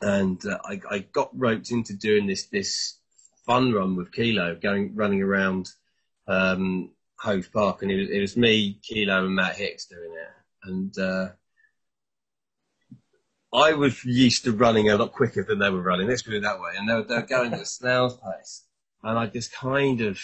and 0.00 0.44
uh, 0.44 0.58
I, 0.64 0.80
I 0.90 0.98
got 1.00 1.30
roped 1.38 1.70
into 1.70 1.94
doing 1.94 2.26
this 2.26 2.46
this 2.46 2.96
fun 3.46 3.72
run 3.72 3.96
with 3.96 4.12
Kilo, 4.12 4.54
going 4.54 4.94
running 4.94 5.22
around 5.22 5.68
um, 6.26 6.90
Hove 7.18 7.50
Park, 7.52 7.82
and 7.82 7.90
it 7.90 8.00
was, 8.00 8.10
it 8.10 8.20
was 8.20 8.36
me, 8.36 8.78
Kilo, 8.82 9.24
and 9.24 9.34
Matt 9.34 9.56
Hicks 9.56 9.86
doing 9.86 10.12
it. 10.12 10.68
And 10.68 10.98
uh, 10.98 11.28
I 13.52 13.74
was 13.74 14.04
used 14.04 14.44
to 14.44 14.52
running 14.52 14.90
a 14.90 14.96
lot 14.96 15.12
quicker 15.12 15.44
than 15.44 15.58
they 15.58 15.70
were 15.70 15.82
running. 15.82 16.08
Let's 16.08 16.22
put 16.22 16.34
it 16.34 16.42
that 16.42 16.60
way. 16.60 16.72
And 16.76 16.88
they 16.88 16.94
were, 16.94 17.02
they 17.02 17.16
were 17.16 17.22
going 17.22 17.52
at 17.52 17.60
a 17.60 17.66
snail's 17.66 18.16
pace, 18.16 18.64
and 19.02 19.18
I 19.18 19.26
just 19.26 19.52
kind 19.52 20.00
of 20.00 20.18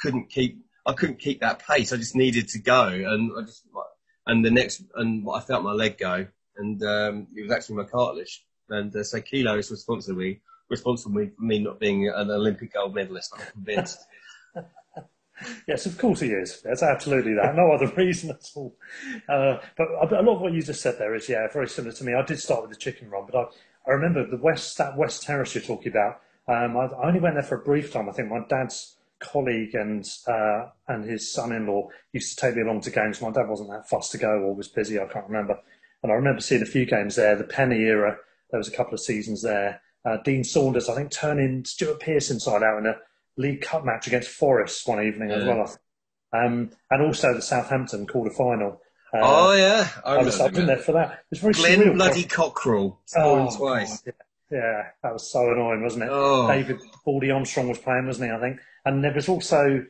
couldn't 0.00 0.30
keep. 0.30 0.60
I 0.86 0.92
couldn't 0.92 1.18
keep 1.18 1.40
that 1.40 1.66
pace. 1.66 1.92
I 1.92 1.96
just 1.96 2.14
needed 2.14 2.48
to 2.48 2.58
go, 2.58 2.88
and 2.88 3.32
I 3.38 3.42
just 3.42 3.66
and 4.26 4.44
the 4.44 4.50
next 4.50 4.82
and 4.94 5.26
I 5.32 5.40
felt 5.40 5.64
my 5.64 5.72
leg 5.72 5.98
go, 5.98 6.26
and 6.56 6.82
um, 6.82 7.26
it 7.34 7.42
was 7.42 7.52
actually 7.52 7.76
my 7.76 7.84
cartilage. 7.84 8.44
And 8.68 8.94
uh, 8.96 9.04
so 9.04 9.20
Kilo 9.20 9.58
is 9.58 9.70
responsible 9.70 10.34
responsible 10.68 11.26
for 11.36 11.42
me 11.42 11.58
not 11.58 11.80
being 11.80 12.08
an 12.08 12.30
Olympic 12.30 12.72
gold 12.72 12.94
medalist. 12.94 13.32
I'm 13.36 13.46
convinced. 13.52 13.98
Yes, 15.66 15.84
of 15.84 15.98
course 15.98 16.20
he 16.20 16.28
is. 16.28 16.62
That's 16.62 16.82
absolutely 16.82 17.34
that. 17.34 17.56
No 17.56 17.72
other 17.72 17.88
reason 17.96 18.30
at 18.30 18.48
all. 18.54 18.76
Uh, 19.28 19.56
but 19.76 19.88
a 20.12 20.22
lot 20.22 20.36
of 20.36 20.40
what 20.40 20.52
you 20.52 20.62
just 20.62 20.80
said 20.80 20.96
there 20.98 21.14
is, 21.14 21.28
yeah, 21.28 21.48
very 21.52 21.68
similar 21.68 21.92
to 21.92 22.04
me. 22.04 22.14
I 22.14 22.22
did 22.22 22.38
start 22.38 22.62
with 22.62 22.70
the 22.70 22.76
chicken 22.76 23.10
run, 23.10 23.26
but 23.30 23.36
I, 23.36 23.90
I 23.90 23.94
remember 23.94 24.24
the 24.24 24.36
West, 24.36 24.78
that 24.78 24.96
West 24.96 25.24
Terrace 25.24 25.54
you're 25.54 25.64
talking 25.64 25.90
about. 25.90 26.20
Um, 26.46 26.76
I, 26.76 26.86
I 26.86 27.08
only 27.08 27.20
went 27.20 27.34
there 27.34 27.42
for 27.42 27.56
a 27.56 27.64
brief 27.64 27.92
time. 27.92 28.08
I 28.08 28.12
think 28.12 28.28
my 28.28 28.44
dad's 28.48 28.96
colleague 29.18 29.74
and 29.74 30.06
uh, 30.28 30.66
and 30.88 31.04
his 31.04 31.32
son-in-law 31.32 31.88
used 32.12 32.36
to 32.36 32.46
take 32.46 32.56
me 32.56 32.62
along 32.62 32.82
to 32.82 32.90
games. 32.90 33.20
My 33.20 33.30
dad 33.30 33.48
wasn't 33.48 33.70
that 33.70 33.88
fussed 33.88 34.12
to 34.12 34.18
go 34.18 34.28
or 34.28 34.54
was 34.54 34.68
busy. 34.68 34.98
I 34.98 35.06
can't 35.06 35.26
remember. 35.26 35.58
And 36.02 36.12
I 36.12 36.14
remember 36.14 36.40
seeing 36.40 36.62
a 36.62 36.66
few 36.66 36.84
games 36.84 37.16
there. 37.16 37.34
The 37.34 37.44
Penney 37.44 37.80
era, 37.80 38.18
there 38.50 38.58
was 38.58 38.68
a 38.68 38.76
couple 38.76 38.94
of 38.94 39.00
seasons 39.00 39.42
there. 39.42 39.80
Uh, 40.04 40.18
Dean 40.24 40.44
Saunders, 40.44 40.88
I 40.88 40.94
think, 40.94 41.10
turning 41.10 41.64
Stuart 41.64 42.00
Pearce 42.00 42.30
inside 42.30 42.62
out 42.62 42.78
in 42.78 42.86
a 42.86 42.96
League 43.36 43.62
Cup 43.62 43.84
match 43.84 44.06
against 44.06 44.28
Forest 44.28 44.86
one 44.86 45.04
evening 45.04 45.30
as 45.30 45.44
well. 45.44 45.76
Um, 46.32 46.70
and 46.90 47.02
also 47.02 47.32
the 47.34 47.42
Southampton 47.42 48.06
quarter 48.06 48.34
final. 48.34 48.80
Uh, 49.12 49.20
oh 49.22 49.52
yeah, 49.54 49.88
I 50.04 50.16
I 50.16 50.22
was 50.22 50.36
been 50.50 50.66
there 50.66 50.76
for 50.76 50.92
that. 50.92 51.12
It 51.12 51.18
was 51.30 51.38
very 51.38 51.54
Glenn 51.54 51.78
surreal. 51.80 51.94
bloody 51.94 52.24
Cockerill 52.24 52.96
scoring 53.06 53.46
Oh, 53.50 53.56
twice. 53.56 54.00
God, 54.02 54.14
yeah. 54.50 54.58
yeah, 54.58 54.82
that 55.02 55.12
was 55.12 55.30
so 55.30 55.52
annoying, 55.52 55.82
wasn't 55.82 56.04
it? 56.04 56.10
Oh. 56.12 56.48
David 56.48 56.80
Baldy 57.04 57.30
Armstrong 57.30 57.68
was 57.68 57.78
playing, 57.78 58.06
wasn't 58.06 58.28
he? 58.30 58.36
I 58.36 58.40
think, 58.40 58.58
and 58.84 59.04
there 59.04 59.14
was 59.14 59.28
also 59.28 59.84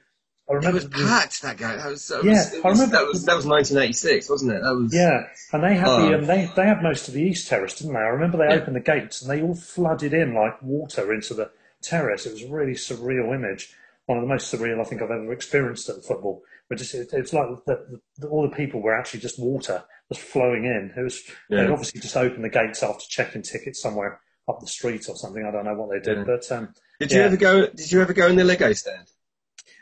I 0.48 0.52
It 0.52 0.56
remember 0.56 0.74
was 0.76 0.84
packed 0.88 1.40
that 1.42 1.56
game. 1.56 1.76
That 1.78 1.88
was, 1.88 2.06
that 2.08 2.22
Yeah, 2.24 2.32
was, 2.32 2.54
I 2.64 2.68
remember- 2.68 2.96
that 2.96 3.06
was 3.06 3.24
that 3.24 3.36
was 3.36 3.46
1986, 3.46 4.28
wasn't 4.28 4.52
it? 4.52 4.62
That 4.62 4.74
was 4.74 4.92
Yeah, 4.94 5.26
and 5.52 5.64
they 5.64 5.74
had 5.74 5.88
Oh. 5.88 6.08
the 6.08 6.18
um, 6.18 6.26
they 6.26 6.50
they 6.54 6.66
had 6.66 6.82
most 6.82 7.08
of 7.08 7.14
the 7.14 7.22
East 7.22 7.48
Terrace, 7.48 7.74
didn't 7.78 7.94
they? 7.94 8.00
I 8.00 8.08
remember 8.08 8.36
they 8.38 8.54
Yeah. 8.54 8.60
opened 8.60 8.76
the 8.76 8.80
gates 8.80 9.22
and 9.22 9.30
they 9.30 9.40
all 9.42 9.54
flooded 9.54 10.12
in 10.12 10.34
like 10.34 10.60
water 10.62 11.12
into 11.14 11.32
the 11.34 11.50
terrace. 11.82 12.26
It 12.26 12.32
was 12.32 12.42
a 12.42 12.48
really 12.52 12.74
surreal 12.74 13.34
image, 13.34 13.74
one 14.06 14.18
of 14.18 14.22
the 14.22 14.28
most 14.28 14.52
surreal 14.52 14.80
I 14.80 14.84
think 14.84 15.00
I've 15.00 15.10
ever 15.10 15.32
experienced 15.32 15.88
at 15.88 16.04
football. 16.04 16.42
But 16.68 16.76
just 16.78 16.94
it, 16.94 17.08
it's 17.12 17.32
like 17.32 17.46
the, 17.66 18.00
the, 18.18 18.26
all 18.28 18.42
the 18.48 18.54
people 18.54 18.82
were 18.82 18.94
actually 18.98 19.20
just 19.20 19.38
water 19.40 19.82
just 20.12 20.20
flowing 20.26 20.66
in. 20.66 20.92
It 20.94 21.00
was 21.02 21.22
they 21.48 21.66
obviously 21.66 22.00
just 22.02 22.16
opened 22.18 22.44
the 22.44 22.50
gates 22.50 22.82
after 22.82 23.04
checking 23.08 23.40
tickets 23.42 23.80
somewhere 23.80 24.20
up 24.46 24.60
the 24.60 24.66
street 24.66 25.08
or 25.08 25.16
something. 25.16 25.42
I 25.46 25.50
don't 25.50 25.64
know 25.64 25.72
what 25.74 25.90
they 25.90 26.00
did, 26.00 26.18
Yeah. 26.18 26.24
but 26.24 26.52
um, 26.52 26.74
Did 27.00 27.12
you 27.12 27.20
Yeah. 27.20 27.24
ever 27.26 27.36
go? 27.38 27.66
Did 27.68 27.90
you 27.90 28.02
ever 28.02 28.12
go 28.12 28.26
in 28.28 28.36
the 28.36 28.44
Lego 28.44 28.72
stand? 28.74 29.08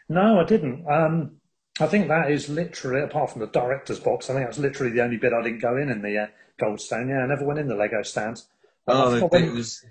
No, 0.08 0.40
I 0.40 0.44
didn't. 0.44 0.86
Um, 0.88 1.36
I 1.80 1.86
think 1.86 2.08
that 2.08 2.30
is 2.30 2.48
literally, 2.48 3.02
apart 3.02 3.30
from 3.30 3.40
the 3.40 3.46
director's 3.46 4.00
box, 4.00 4.28
I 4.28 4.34
think 4.34 4.46
that's 4.46 4.58
literally 4.58 4.92
the 4.92 5.02
only 5.02 5.16
bit 5.16 5.32
I 5.32 5.42
didn't 5.42 5.60
go 5.60 5.76
in 5.76 5.88
in 5.90 6.02
the 6.02 6.18
uh, 6.18 6.26
Goldstone. 6.60 7.08
Yeah, 7.08 7.20
I 7.22 7.26
never 7.26 7.44
went 7.44 7.58
in 7.60 7.68
the 7.68 7.74
Lego 7.76 8.02
stand. 8.02 8.42
I 8.86 8.92
Oh, 8.92 9.14
it 9.14 9.30
when- 9.32 9.54
was. 9.54 9.84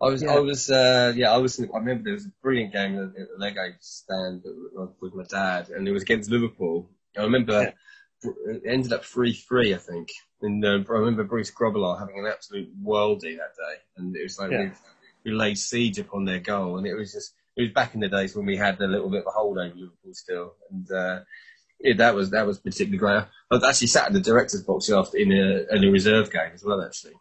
I 0.00 0.06
was, 0.08 0.22
Yeah. 0.22 0.34
I 0.34 0.38
was, 0.40 0.70
uh, 0.70 1.12
yeah, 1.16 1.32
I 1.32 1.38
was. 1.38 1.58
I 1.58 1.64
remember 1.78 2.04
there 2.04 2.12
was 2.12 2.26
a 2.26 2.32
brilliant 2.42 2.70
game 2.70 2.98
at 2.98 3.14
the 3.14 3.26
Lego 3.38 3.62
stand 3.80 4.42
with 4.74 4.90
with 5.00 5.14
my 5.14 5.24
dad, 5.24 5.70
and 5.70 5.88
it 5.88 5.92
was 5.92 6.02
against 6.02 6.30
Liverpool. 6.30 6.90
I 7.18 7.22
remember 7.22 7.72
it 8.22 8.62
ended 8.66 8.92
up 8.92 9.04
three 9.06 9.32
three, 9.32 9.74
I 9.74 9.78
think. 9.78 10.10
And 10.42 10.62
uh, 10.62 10.80
I 10.86 10.92
remember 10.92 11.24
Bruce 11.24 11.50
Grobbelaar 11.50 11.98
having 11.98 12.18
an 12.18 12.26
absolute 12.26 12.68
worldie 12.84 13.38
that 13.38 13.56
day, 13.56 13.76
and 13.96 14.14
it 14.14 14.22
was 14.22 14.38
like 14.38 14.50
Yeah. 14.50 14.70
we, 15.24 15.30
we 15.30 15.36
laid 15.36 15.56
siege 15.56 15.98
upon 15.98 16.26
their 16.26 16.40
goal, 16.40 16.76
and 16.76 16.86
it 16.86 16.94
was 16.94 17.12
just 17.14 17.32
it 17.56 17.62
was 17.62 17.72
back 17.72 17.94
in 17.94 18.00
the 18.00 18.08
days 18.08 18.36
when 18.36 18.46
we 18.46 18.56
had 18.56 18.80
a 18.80 18.86
little 18.86 19.10
bit 19.10 19.20
of 19.20 19.28
a 19.28 19.30
hold 19.30 19.58
over 19.58 19.74
Liverpool 19.74 20.12
still, 20.12 20.54
and 20.70 20.90
uh, 20.90 21.20
yeah, 21.80 21.94
that 21.96 22.14
was 22.14 22.30
that 22.30 22.46
was 22.46 22.58
particularly 22.58 22.98
great. 22.98 23.24
I 23.50 23.54
was 23.54 23.64
actually 23.64 23.88
sat 23.88 24.08
in 24.08 24.14
the 24.14 24.20
director's 24.20 24.62
box 24.62 24.90
after 24.90 25.16
in 25.16 25.32
a, 25.32 25.74
in 25.74 25.84
a 25.84 25.90
reserve 25.90 26.30
game 26.30 26.50
as 26.54 26.64
well, 26.64 26.82
actually. 26.82 27.14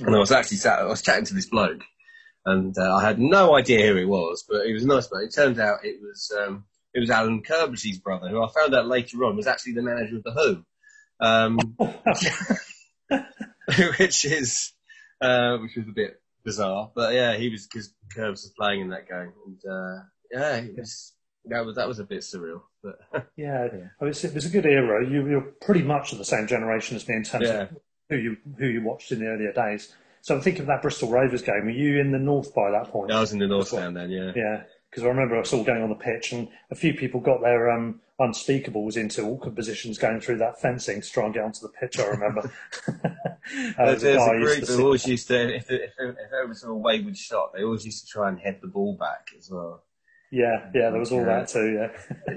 And 0.00 0.14
I 0.14 0.18
was 0.18 0.32
actually 0.32 0.56
sat, 0.58 0.80
I 0.80 0.84
was 0.84 1.02
chatting 1.02 1.24
to 1.26 1.34
this 1.34 1.46
bloke, 1.46 1.82
and 2.44 2.76
uh, 2.76 2.96
I 2.96 3.04
had 3.04 3.18
no 3.18 3.56
idea 3.56 3.86
who 3.86 3.96
it 3.96 4.08
was, 4.08 4.44
but 4.48 4.66
he 4.66 4.72
was 4.72 4.84
a 4.84 4.88
nice 4.88 5.10
man. 5.10 5.22
It 5.22 5.34
turned 5.34 5.58
out 5.58 5.84
it 5.84 6.00
was 6.02 6.30
um, 6.38 6.64
it 6.92 7.00
was 7.00 7.10
Alan 7.10 7.42
Curbishley's 7.42 7.98
brother, 7.98 8.28
who 8.28 8.42
I 8.42 8.48
found 8.52 8.74
out 8.74 8.86
later 8.86 9.24
on 9.24 9.36
was 9.36 9.46
actually 9.46 9.72
the 9.72 9.82
manager 9.82 10.16
of 10.16 10.24
the 10.24 10.32
Who, 10.32 10.64
um, 11.20 11.58
which 13.98 14.24
is 14.24 14.72
uh, 15.20 15.56
which 15.58 15.76
was 15.76 15.88
a 15.88 15.94
bit 15.94 16.20
bizarre. 16.44 16.90
But 16.94 17.14
yeah, 17.14 17.36
he 17.36 17.48
was 17.50 17.66
because 17.66 17.92
Curbs 18.14 18.42
was 18.42 18.52
playing 18.56 18.82
in 18.82 18.88
that 18.90 19.08
game, 19.08 19.32
and 19.46 19.58
uh, 19.70 20.02
yeah, 20.30 20.56
it 20.56 20.76
was 20.78 21.12
that 21.46 21.64
was 21.64 21.76
that 21.76 21.88
was 21.88 21.98
a 21.98 22.04
bit 22.04 22.20
surreal. 22.20 22.62
But 22.82 22.98
Yeah, 23.36 23.68
it's, 24.00 24.24
it 24.24 24.34
was 24.34 24.46
a 24.46 24.50
good 24.50 24.66
era. 24.66 25.06
You, 25.08 25.26
you're 25.28 25.52
pretty 25.62 25.82
much 25.82 26.12
of 26.12 26.18
the 26.18 26.24
same 26.24 26.46
generation 26.46 26.96
as 26.96 27.08
me 27.08 27.16
in 27.16 27.24
terms 27.24 27.48
Yeah. 27.48 27.62
of 27.62 27.68
who 28.10 28.16
you 28.16 28.36
who 28.58 28.66
you 28.66 28.82
watched 28.82 29.10
in 29.12 29.20
the 29.20 29.26
earlier 29.26 29.52
days. 29.52 29.94
So 30.20 30.34
I'm 30.34 30.40
thinking 30.40 30.62
of 30.62 30.68
that 30.68 30.80
Bristol 30.80 31.10
Rovers 31.10 31.42
game. 31.42 31.64
Were 31.64 31.70
you 31.70 32.00
in 32.00 32.10
the 32.10 32.18
north 32.18 32.54
by 32.54 32.70
that 32.70 32.88
point? 32.90 33.12
I 33.12 33.20
was 33.20 33.32
in 33.34 33.38
the 33.38 33.46
North 33.46 33.68
Stand 33.68 33.94
then, 33.94 34.10
yeah. 34.10 34.32
Yeah, 34.34 34.62
because 34.94 35.04
I 35.04 35.08
remember 35.08 35.36
us 35.40 35.52
all 35.52 35.64
going 35.64 35.82
on 35.82 35.88
the 35.88 35.96
pitch, 35.96 36.30
and 36.30 36.46
a 36.70 36.76
few 36.76 36.94
people 36.94 37.20
got 37.20 37.42
their 37.42 37.68
um, 37.68 38.00
unspeakables 38.20 38.96
into 38.96 39.22
awkward 39.22 39.56
positions 39.56 39.98
going 39.98 40.20
through 40.20 40.38
that 40.38 40.60
fencing 40.60 41.00
to 41.00 41.10
try 41.10 41.24
and 41.24 41.34
get 41.34 41.42
onto 41.42 41.62
the 41.62 41.68
pitch. 41.68 41.98
I 41.98 42.04
remember. 42.06 42.52
Uh, 43.78 43.84
There's, 43.84 43.96
was 43.96 44.02
there's 44.02 44.16
guy 44.16 44.34
a 44.36 44.40
group 44.40 44.64
that 44.64 44.80
always 44.80 45.06
used 45.06 45.28
to, 45.28 45.54
if, 45.56 45.70
if, 45.70 45.90
if 45.98 46.16
there 46.30 46.46
was 46.48 46.64
a 46.64 46.72
wayward 46.72 47.14
shot, 47.14 47.52
they 47.52 47.62
always 47.62 47.84
used 47.84 48.06
to 48.06 48.10
try 48.10 48.30
and 48.30 48.38
head 48.38 48.58
the 48.62 48.68
ball 48.68 48.96
back 48.96 49.32
as 49.36 49.50
well. 49.50 49.82
Yeah, 50.30 50.70
yeah, 50.74 50.88
there 50.88 50.98
was 50.98 51.12
all 51.12 51.20
Yeah. 51.20 51.40
that 51.40 51.48
too. 51.48 51.90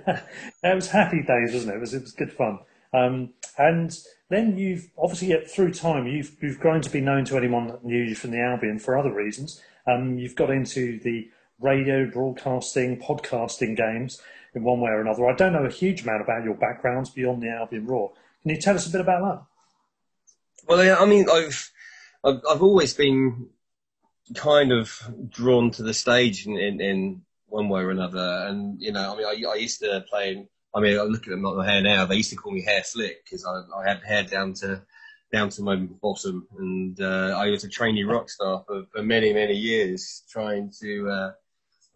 Yeah, 0.06 0.22
it 0.70 0.76
was 0.76 0.90
happy 0.90 1.24
days, 1.24 1.54
wasn't 1.54 1.72
it? 1.72 1.78
It 1.78 1.80
was 1.80 1.94
it 1.94 2.02
was 2.02 2.12
good 2.12 2.34
fun. 2.34 2.60
Um, 2.94 3.30
and 3.58 3.98
then 4.30 4.58
you've 4.58 4.90
obviously 4.98 5.34
uh, 5.34 5.48
through 5.48 5.72
time 5.74 6.08
you've 6.08 6.36
you've 6.42 6.60
grown 6.60 6.82
to 6.82 6.90
be 6.90 7.00
known 7.00 7.24
to 7.26 7.38
anyone 7.38 7.68
that 7.68 7.86
knew 7.86 8.04
you 8.04 8.14
from 8.14 8.32
the 8.32 8.42
Albion 8.42 8.78
for 8.78 8.98
other 8.98 9.14
reasons. 9.14 9.62
Um, 9.88 10.18
you've 10.20 10.36
got 10.36 10.50
into 10.50 11.00
the 11.00 11.30
radio, 11.60 12.10
broadcasting, 12.10 13.00
podcasting 13.00 13.76
games 13.76 14.22
in 14.54 14.64
one 14.64 14.80
way 14.80 14.92
or 14.92 15.02
another. 15.02 15.28
I 15.28 15.36
don't 15.36 15.54
know 15.54 15.66
a 15.66 15.72
huge 15.72 16.04
amount 16.04 16.22
about 16.22 16.44
your 16.44 16.56
backgrounds 16.56 17.10
beyond 17.10 17.42
the 17.42 17.50
Albion 17.50 17.86
Roar. 17.86 18.14
Can 18.42 18.52
you 18.52 18.62
tell 18.62 18.76
us 18.76 18.88
a 18.88 18.92
bit 18.92 19.02
about 19.02 19.22
that? 19.22 20.68
Well, 20.68 21.02
I 21.02 21.06
mean, 21.06 21.28
I've, 21.30 21.72
I've, 22.24 22.42
I've 22.50 22.64
always 22.64 22.94
been 22.94 23.50
kind 24.36 24.72
of 24.72 25.02
drawn 25.30 25.72
to 25.72 25.84
the 25.84 25.94
stage 25.94 26.46
in, 26.46 26.58
in, 26.58 26.82
in 26.82 27.22
one 27.48 27.70
way 27.70 27.82
or 27.82 27.92
another. 27.92 28.46
And, 28.48 28.82
you 28.82 28.92
know, 28.92 29.14
I 29.14 29.18
mean, 29.18 29.26
I, 29.26 29.52
I 29.52 29.56
used 29.56 29.80
to 29.80 30.04
play, 30.10 30.48
I 30.76 30.80
mean, 30.80 31.00
I 31.00 31.04
look 31.04 31.28
at 31.28 31.38
my 31.38 31.66
hair 31.66 31.82
now, 31.82 32.06
they 32.06 32.18
used 32.18 32.30
to 32.32 32.36
call 32.36 32.52
me 32.52 32.64
Hair 32.64 32.84
Slick 32.84 33.24
because 33.24 33.46
I, 33.46 33.80
I 33.80 33.88
had 33.88 34.04
hair 34.04 34.24
down 34.24 34.54
to, 34.56 34.84
down 35.32 35.50
to 35.50 35.62
my 35.62 35.76
bottom. 35.76 36.48
And, 36.58 37.00
uh, 37.00 37.38
I 37.38 37.50
was 37.50 37.64
a 37.64 37.70
trainee 37.70 38.04
rock 38.04 38.30
star 38.30 38.64
for, 38.68 38.84
for 38.94 39.02
many, 39.02 39.34
many 39.34 39.54
years 39.54 40.24
trying 40.30 40.72
to, 40.82 41.10
uh, 41.10 41.32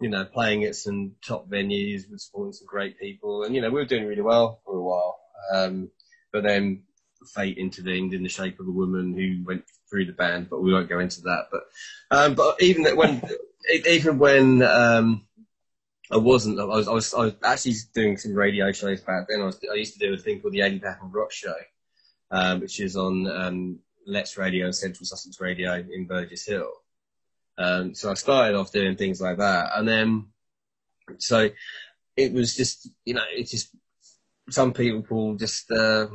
you 0.02 0.10
know, 0.10 0.26
playing 0.26 0.64
at 0.64 0.76
some 0.76 1.14
top 1.26 1.48
venues 1.48 2.10
with 2.10 2.20
supporting 2.20 2.54
some 2.54 2.68
great 2.68 3.00
people. 3.00 3.44
And, 3.44 3.56
you 3.56 3.62
know, 3.62 3.70
we 3.70 3.76
were 3.76 3.86
doing 3.86 4.06
really 4.06 4.22
well 4.22 4.60
for 4.66 4.76
a 4.76 4.82
while. 4.82 5.20
Um, 5.54 5.92
but 6.34 6.44
then 6.44 6.84
fate 7.36 7.58
intervened 7.58 8.14
in 8.14 8.24
the 8.24 8.30
shape 8.30 8.60
of 8.60 8.68
a 8.68 8.72
woman 8.72 9.14
who 9.14 9.46
went 9.46 9.64
through 9.90 10.06
the 10.06 10.12
band, 10.12 10.50
but 10.50 10.62
we 10.62 10.74
won't 10.74 10.90
go 10.90 11.00
into 11.00 11.22
that. 11.22 11.50
But, 11.52 11.62
um, 12.10 12.34
but 12.34 12.62
even 12.62 12.86
when, 12.96 13.22
even 13.88 14.18
when, 14.18 14.64
um, 14.64 15.26
I 16.12 16.18
wasn't, 16.18 16.60
I 16.60 16.66
was, 16.66 16.88
I 16.88 16.94
was, 16.94 17.14
I 17.14 17.20
was 17.20 17.34
actually 17.44 17.76
doing 17.94 18.18
some 18.18 18.34
radio 18.34 18.72
shows 18.72 19.02
back 19.02 19.28
then. 19.30 19.42
I 19.42 19.46
was, 19.46 19.60
I 19.72 19.76
used 19.76 19.94
to 19.94 20.00
do 20.00 20.14
a 20.14 20.18
thing 20.18 20.42
called 20.42 20.54
the 20.54 20.62
Ady 20.62 20.80
Packham 20.80 21.12
Rock 21.12 21.32
Show, 21.32 21.56
um, 22.32 22.60
which 22.60 22.80
is 22.80 22.98
on, 22.98 23.28
um, 23.30 23.80
Let's 24.08 24.36
Radio 24.36 24.66
and 24.66 24.76
Central 24.76 25.06
Sussex 25.06 25.40
Radio 25.40 25.76
in 25.76 26.08
Burgess 26.08 26.46
Hill. 26.46 26.72
Um, 27.58 27.94
so 27.94 28.12
I 28.12 28.16
started 28.16 28.58
off 28.58 28.72
doing 28.72 28.96
things 28.96 29.22
like 29.22 29.38
that, 29.38 29.72
and 29.76 29.88
then 29.88 30.28
so 31.18 31.50
it 32.16 32.34
was 32.34 32.56
just 32.56 32.90
you 33.06 33.14
know 33.14 33.24
it's 33.32 33.52
just 33.52 33.76
some 34.50 34.74
people 34.74 35.36
just 35.36 35.72
uh, 35.72 36.08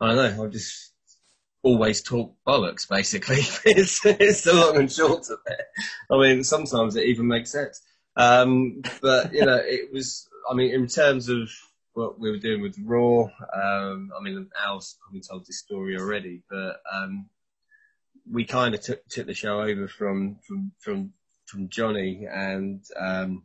I 0.00 0.14
don't 0.14 0.36
know 0.36 0.44
I 0.44 0.46
just 0.48 0.92
always 1.62 2.02
talk 2.02 2.34
bollocks 2.46 2.88
basically. 2.88 3.36
it's, 3.64 4.04
it's 4.04 4.42
the 4.42 4.54
long 4.54 4.76
and 4.76 4.90
short 4.90 5.28
of 5.30 5.38
it. 5.46 5.60
I 6.10 6.18
mean 6.18 6.44
sometimes 6.44 6.96
it 6.96 7.06
even 7.06 7.26
makes 7.26 7.52
sense, 7.52 7.80
um, 8.16 8.82
but 9.02 9.32
you 9.32 9.44
know 9.44 9.56
it 9.56 9.92
was 9.92 10.28
I 10.50 10.54
mean 10.54 10.72
in 10.72 10.86
terms 10.86 11.28
of 11.28 11.50
what 11.94 12.20
we 12.20 12.30
were 12.30 12.38
doing 12.38 12.62
with 12.62 12.78
Roar, 12.84 13.32
um, 13.54 14.10
I 14.18 14.22
mean 14.22 14.48
Al's 14.64 14.96
probably 15.02 15.20
told 15.20 15.46
this 15.46 15.58
story 15.58 15.98
already, 15.98 16.42
but 16.48 16.76
um, 16.94 17.28
we 18.30 18.44
kind 18.44 18.74
of 18.74 18.80
took 18.80 19.06
took 19.08 19.26
the 19.26 19.34
show 19.34 19.60
over 19.60 19.88
from 19.88 20.36
from 20.46 20.72
from 20.78 21.12
from 21.46 21.68
Johnny 21.68 22.26
and 22.30 22.84
um, 22.98 23.42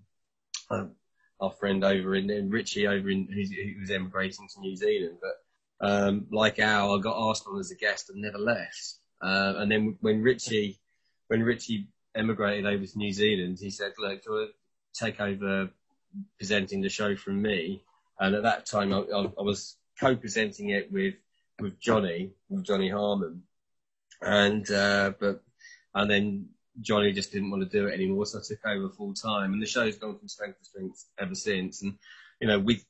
uh, 0.70 0.86
our 1.40 1.52
friend 1.52 1.84
over 1.84 2.16
in, 2.16 2.30
in 2.30 2.50
Richie 2.50 2.88
over 2.88 3.10
in 3.10 3.28
who 3.32 3.80
was 3.80 3.92
emigrating 3.92 4.48
to 4.54 4.60
New 4.60 4.76
Zealand. 4.76 5.18
But 5.22 5.88
um, 5.88 6.28
like 6.32 6.60
Al, 6.60 6.96
I 6.96 7.02
got 7.02 7.30
asked 7.30 7.46
on 7.48 7.60
as 7.60 7.72
a 7.72 7.76
guest 7.76 8.10
and 8.10 8.22
never 8.22 8.38
left. 8.38 8.96
Uh, 9.22 9.54
and 9.58 9.72
then 9.72 9.98
when 10.02 10.22
Richie 10.22 10.80
when 11.28 11.44
Richie 11.44 11.88
emigrated 12.16 12.66
over 12.66 12.86
to 12.86 12.98
New 12.98 13.14
Zealand, 13.14 13.58
he 13.60 13.70
said, 13.70 13.94
"Look, 13.98 14.24
do 14.24 14.50
take 14.94 15.20
over 15.20 15.70
presenting 16.38 16.82
the 16.82 16.90
show 16.90 17.16
from 17.16 17.42
me?" 17.42 17.84
And 18.20 18.36
at 18.36 18.44
that 18.44 18.66
time, 18.66 18.94
I, 18.94 19.00
I, 19.00 19.22
I 19.22 19.42
was 19.42 19.78
co-presenting 20.00 20.70
it 20.70 20.92
with 20.92 21.16
with 21.60 21.80
Johnny, 21.80 22.32
with 22.50 22.66
Johnny 22.66 22.90
Harmon 22.90 23.44
and 24.24 24.70
uh, 24.72 25.14
but 25.20 25.44
and 25.96 26.10
then 26.10 26.50
Johnny 26.82 27.12
just 27.12 27.32
didn't 27.32 27.52
want 27.52 27.64
to 27.64 27.70
do 27.70 27.88
it 27.88 27.94
anymore, 27.94 28.26
so 28.26 28.40
I 28.40 28.42
took 28.48 28.66
over 28.66 28.90
full 28.90 29.14
time, 29.14 29.54
and 29.54 29.62
the 29.62 29.68
show's 29.68 29.98
gone 29.98 30.18
from 30.18 30.28
strength 30.28 30.60
to 30.60 30.66
strength 30.66 31.06
ever 31.20 31.36
since. 31.36 31.82
And 31.82 31.96
you 32.40 32.48
know, 32.48 32.60
we 32.60 32.82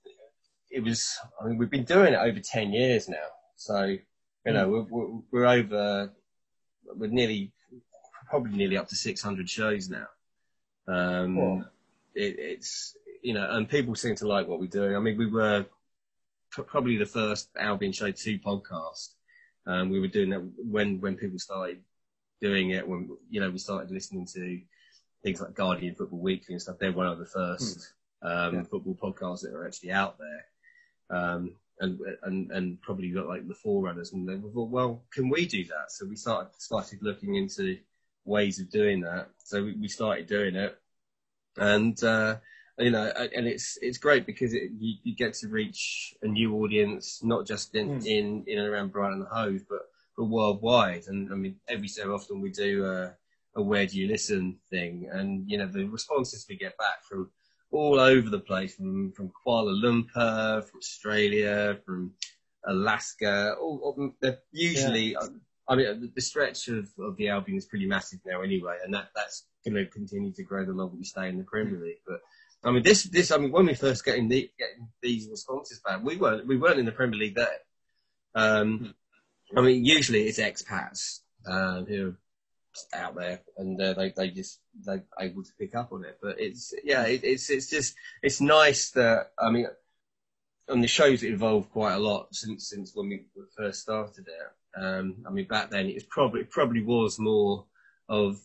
it 0.72 0.82
was 0.84 1.17
I 1.41 1.48
mean 1.48 1.58
we've 1.58 1.69
been 1.69 1.84
doing 1.84 2.13
it 2.13 2.17
over 2.19 2.39
ten 2.39 2.72
years 2.72 3.10
now, 3.10 3.28
so 3.56 3.84
you 3.86 4.54
know 4.54 4.69
we're, 4.69 4.82
we're, 4.84 5.22
we're 5.32 5.46
over 5.46 6.12
we're 6.96 7.10
nearly 7.10 7.52
probably 8.30 8.58
nearly 8.58 8.78
up 8.78 8.88
to 8.89 8.96
six 8.96 9.22
hundred 9.22 9.50
shows 9.50 9.89
now. 9.89 10.08
Um, 10.88 11.36
Wow. 11.38 11.65
it, 12.15 12.36
it's 12.39 12.96
you 13.22 13.34
know, 13.34 13.48
and 13.52 13.69
people 13.69 13.96
seem 13.96 14.15
to 14.15 14.28
like 14.28 14.48
what 14.48 14.60
we're 14.60 14.67
doing. 14.67 14.96
I 14.96 15.00
mean, 15.00 15.17
we 15.17 15.28
were 15.28 15.65
probably 16.52 16.98
the 16.98 17.06
first 17.06 17.50
Albion 17.58 17.91
Show 17.91 18.12
Two 18.12 18.39
podcast. 18.39 19.13
Um, 19.65 19.89
we 19.89 19.99
were 19.99 20.08
doing 20.08 20.30
that 20.32 20.43
when 20.58 20.99
when 20.99 21.15
people 21.15 21.39
started 21.39 21.80
doing 22.41 22.71
it. 22.71 22.88
When 22.88 23.17
you 23.30 23.39
know 23.39 23.49
we 23.49 23.58
started 23.58 23.91
listening 23.91 24.28
to 24.34 24.62
things 25.23 25.41
like 25.41 25.54
Guardian 25.54 25.95
Football 25.95 26.19
Weekly 26.19 26.54
and 26.54 26.62
stuff. 26.62 26.78
They're 26.80 26.91
one 26.91 27.08
of 27.08 27.19
the 27.19 27.26
first 27.26 27.93
um, 28.21 28.56
Yeah. 28.56 28.63
football 28.63 28.95
podcasts 28.95 29.41
that 29.41 29.54
are 29.54 29.65
actually 29.65 29.91
out 29.91 30.17
there, 30.17 31.17
um, 31.17 31.56
and 31.80 31.99
and 32.23 32.52
and 32.52 32.82
probably 32.82 33.10
got 33.10 33.28
like 33.28 33.47
the 33.47 33.56
forerunners. 33.56 34.12
And 34.13 34.28
they 34.28 34.38
thought, 34.38 34.69
well, 34.69 35.04
can 35.12 35.30
we 35.30 35.45
do 35.45 35.63
that? 35.65 35.91
So 35.91 36.06
we 36.06 36.15
started 36.15 36.52
started 36.58 37.02
looking 37.02 37.36
into 37.36 37.80
ways 38.26 38.60
of 38.60 38.69
doing 38.69 39.02
that. 39.02 39.30
So 39.38 39.63
we, 39.63 39.73
we 39.73 39.88
started 39.88 40.28
doing 40.28 40.56
it, 40.56 40.78
and 41.58 42.02
uh, 42.04 42.38
you 42.80 42.90
know, 42.92 43.06
and 43.36 43.48
it's 43.48 43.78
it's 43.82 43.98
great 43.98 44.26
because 44.26 44.54
it, 44.54 44.72
you, 44.78 44.96
you 45.04 45.16
get 45.16 45.34
to 45.36 45.48
reach 45.48 46.16
a 46.24 46.28
new 46.28 46.56
audience, 46.56 47.24
not 47.24 47.46
just 47.46 47.76
in 47.76 48.00
Mm. 48.00 48.06
in, 48.06 48.44
in 48.48 48.60
and 48.60 48.68
around 48.68 48.92
Brighton 48.92 49.20
and 49.20 49.28
Hove, 49.28 49.62
but 49.70 49.82
but 50.18 50.26
worldwide. 50.26 51.04
And 51.08 51.32
I 51.32 51.36
mean, 51.36 51.56
every 51.68 51.88
so 51.88 52.14
often 52.14 52.42
we 52.42 52.52
do 52.52 52.86
a, 52.86 53.14
a 53.56 53.62
where 53.62 53.86
do 53.86 54.00
you 54.00 54.08
listen 54.08 54.58
thing, 54.70 55.08
and 55.12 55.50
you 55.50 55.58
know, 55.58 55.68
the 55.68 55.86
responses 55.86 56.46
we 56.50 56.56
get 56.58 56.78
back 56.78 57.04
from 57.08 57.30
all 57.72 58.00
over 58.00 58.30
the 58.30 58.40
place, 58.40 58.76
from 58.76 59.12
from 59.14 59.32
Kuala 59.46 59.74
Lumpur, 59.84 60.64
from 60.64 60.78
Australia, 60.80 61.78
from 61.86 62.14
Alaska. 62.66 63.56
All, 63.60 63.80
all 63.84 64.34
usually. 64.52 65.16
I 65.66 65.76
mean, 65.78 66.02
the- 66.02 66.12
the 66.14 66.22
stretch 66.22 66.68
of, 66.68 66.90
of 67.00 67.16
the 67.16 67.30
Albion 67.30 67.58
is 67.58 67.66
pretty 67.66 67.86
massive 67.86 68.20
now 68.26 68.42
anyway, 68.42 68.78
and 68.84 68.94
that, 68.94 69.12
that's 69.16 69.46
going 69.64 69.76
to 69.76 69.86
continue 69.86 70.34
to 70.34 70.44
grow 70.44 70.66
the 70.66 70.74
longer 70.74 70.98
we 70.98 71.06
stay 71.06 71.30
in 71.30 71.38
the 71.38 71.46
Premier 71.46 71.80
League. 71.80 72.02
But 72.06 72.20
I 72.63 72.71
mean, 72.71 72.84
this, 72.84 73.04
this, 73.04 73.32
I 73.32 73.38
mean, 73.38 73.52
when 73.52 73.65
we 73.65 73.73
first 73.73 74.06
getting, 74.06 74.30
the, 74.30 74.49
getting 74.58 74.88
these 75.02 75.28
responses 75.30 75.82
back, 75.86 76.04
we 76.04 76.15
weren't, 76.17 76.47
we 76.47 76.58
weren't 76.58 76.80
in 76.80 76.86
the 76.86 76.91
Premier 76.91 77.19
League 77.19 77.36
then. 77.36 77.47
Um, 78.36 78.95
I 79.56 79.62
mean, 79.62 79.84
usually 79.86 80.23
it's 80.23 80.39
expats 80.39 81.19
um, 81.45 81.86
who 81.86 82.15
are 82.93 82.99
out 82.99 83.15
there, 83.15 83.41
and 83.58 83.80
uh, 83.80 83.93
they, 83.93 84.13
they 84.15 84.30
just 84.30 84.60
they're 84.84 85.04
able 85.19 85.43
to 85.43 85.52
pick 85.60 85.76
up 85.76 85.91
on 85.91 86.06
it. 86.06 86.17
But 86.21 86.39
it's, 86.39 86.73
yeah, 86.84 87.04
it, 87.04 87.23
it's, 87.23 87.49
it's 87.49 87.69
just, 87.69 87.95
it's 88.21 88.41
nice 88.41 88.91
that 88.91 89.32
I 89.38 89.52
mean, 89.52 89.67
and 90.69 90.82
the 90.84 90.88
show's 90.88 91.23
evolved 91.23 91.71
quite 91.71 91.93
a 91.93 91.99
lot 91.99 92.34
since 92.34 92.69
since 92.69 92.95
when 92.95 93.10
we 93.10 93.26
first 93.58 93.82
started 93.82 94.26
it. 94.28 94.82
Um, 94.82 95.17
I 95.28 95.30
mean, 95.30 95.45
back 95.47 95.69
then 95.69 95.88
it 95.88 95.95
was 95.95 96.06
probably 96.06 96.41
it 96.41 96.52
probably 96.52 96.82
was 96.82 97.19
more 97.19 97.65
of, 98.08 98.39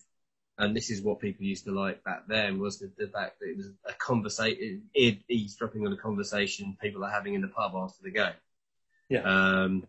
and 0.58 0.76
this 0.76 0.90
is 0.90 1.02
what 1.02 1.20
people 1.20 1.44
used 1.44 1.64
to 1.64 1.72
like 1.72 2.02
back 2.04 2.26
then 2.26 2.58
was 2.58 2.78
the, 2.78 2.90
the 2.98 3.06
fact 3.08 3.38
that 3.40 3.46
it 3.46 3.56
was 3.56 3.70
a 3.86 3.92
conversation, 3.94 4.82
eavesdropping 4.94 5.86
on 5.86 5.92
a 5.92 5.96
conversation 5.96 6.76
people 6.80 7.04
are 7.04 7.10
having 7.10 7.34
in 7.34 7.40
the 7.40 7.48
pub 7.48 7.72
after 7.76 8.02
the 8.02 8.10
game. 8.10 8.32
Yeah. 9.08 9.22
Um, 9.22 9.86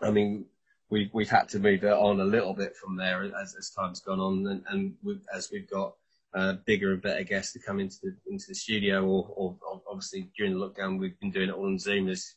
I 0.00 0.10
mean, 0.10 0.46
we've 0.90 1.10
we've 1.12 1.30
had 1.30 1.48
to 1.50 1.58
move 1.58 1.84
it 1.84 1.92
on 1.92 2.20
a 2.20 2.24
little 2.24 2.54
bit 2.54 2.76
from 2.76 2.96
there 2.96 3.22
as 3.22 3.54
as 3.56 3.70
time's 3.70 4.00
gone 4.00 4.20
on, 4.20 4.46
and, 4.46 4.62
and 4.68 4.94
we've, 5.02 5.24
as 5.34 5.50
we've 5.52 5.70
got 5.70 5.94
uh, 6.34 6.54
bigger 6.64 6.92
and 6.92 7.02
better 7.02 7.22
guests 7.22 7.52
to 7.52 7.58
come 7.58 7.78
into 7.78 7.96
the 8.02 8.16
into 8.30 8.46
the 8.48 8.54
studio, 8.54 9.04
or, 9.04 9.28
or, 9.36 9.56
or 9.70 9.82
obviously 9.88 10.28
during 10.36 10.58
the 10.58 10.66
lockdown 10.66 10.98
we've 10.98 11.18
been 11.20 11.30
doing 11.30 11.50
it 11.50 11.54
all 11.54 11.66
on 11.66 11.78
Zoom, 11.78 12.08
as, 12.08 12.34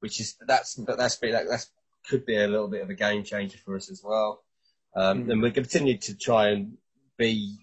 which 0.00 0.20
is 0.20 0.36
that's 0.46 0.74
but 0.76 0.98
that's 0.98 1.16
been- 1.16 1.32
that 1.32 1.48
that's 1.48 1.70
could 2.08 2.24
be 2.24 2.36
a 2.36 2.48
little 2.48 2.68
bit 2.68 2.82
of 2.82 2.90
a 2.90 2.94
game 2.94 3.22
changer 3.24 3.58
for 3.58 3.76
us 3.76 3.90
as 3.90 4.02
well. 4.04 4.42
Um, 4.96 5.24
Mm. 5.24 5.32
And 5.32 5.42
we 5.42 5.50
continue 5.50 5.98
to 5.98 6.16
try 6.16 6.48
and 6.48 6.76
be 7.20 7.58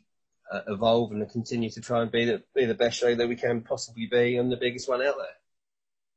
uh, 0.52 0.62
evolve 0.68 1.12
and 1.12 1.30
continue 1.30 1.70
to 1.72 1.82
try 1.82 2.02
and 2.02 2.12
be 2.12 2.24
the, 2.24 2.42
be 2.56 2.64
the 2.66 2.74
best 2.74 3.00
show 3.00 3.14
that 3.16 3.28
we 3.28 3.36
can 3.36 3.62
possibly 3.62 4.06
be 4.06 4.38
and 4.38 4.50
the 4.52 4.56
biggest 4.56 4.88
one 4.88 5.02
out 5.02 5.16
there. 5.18 5.28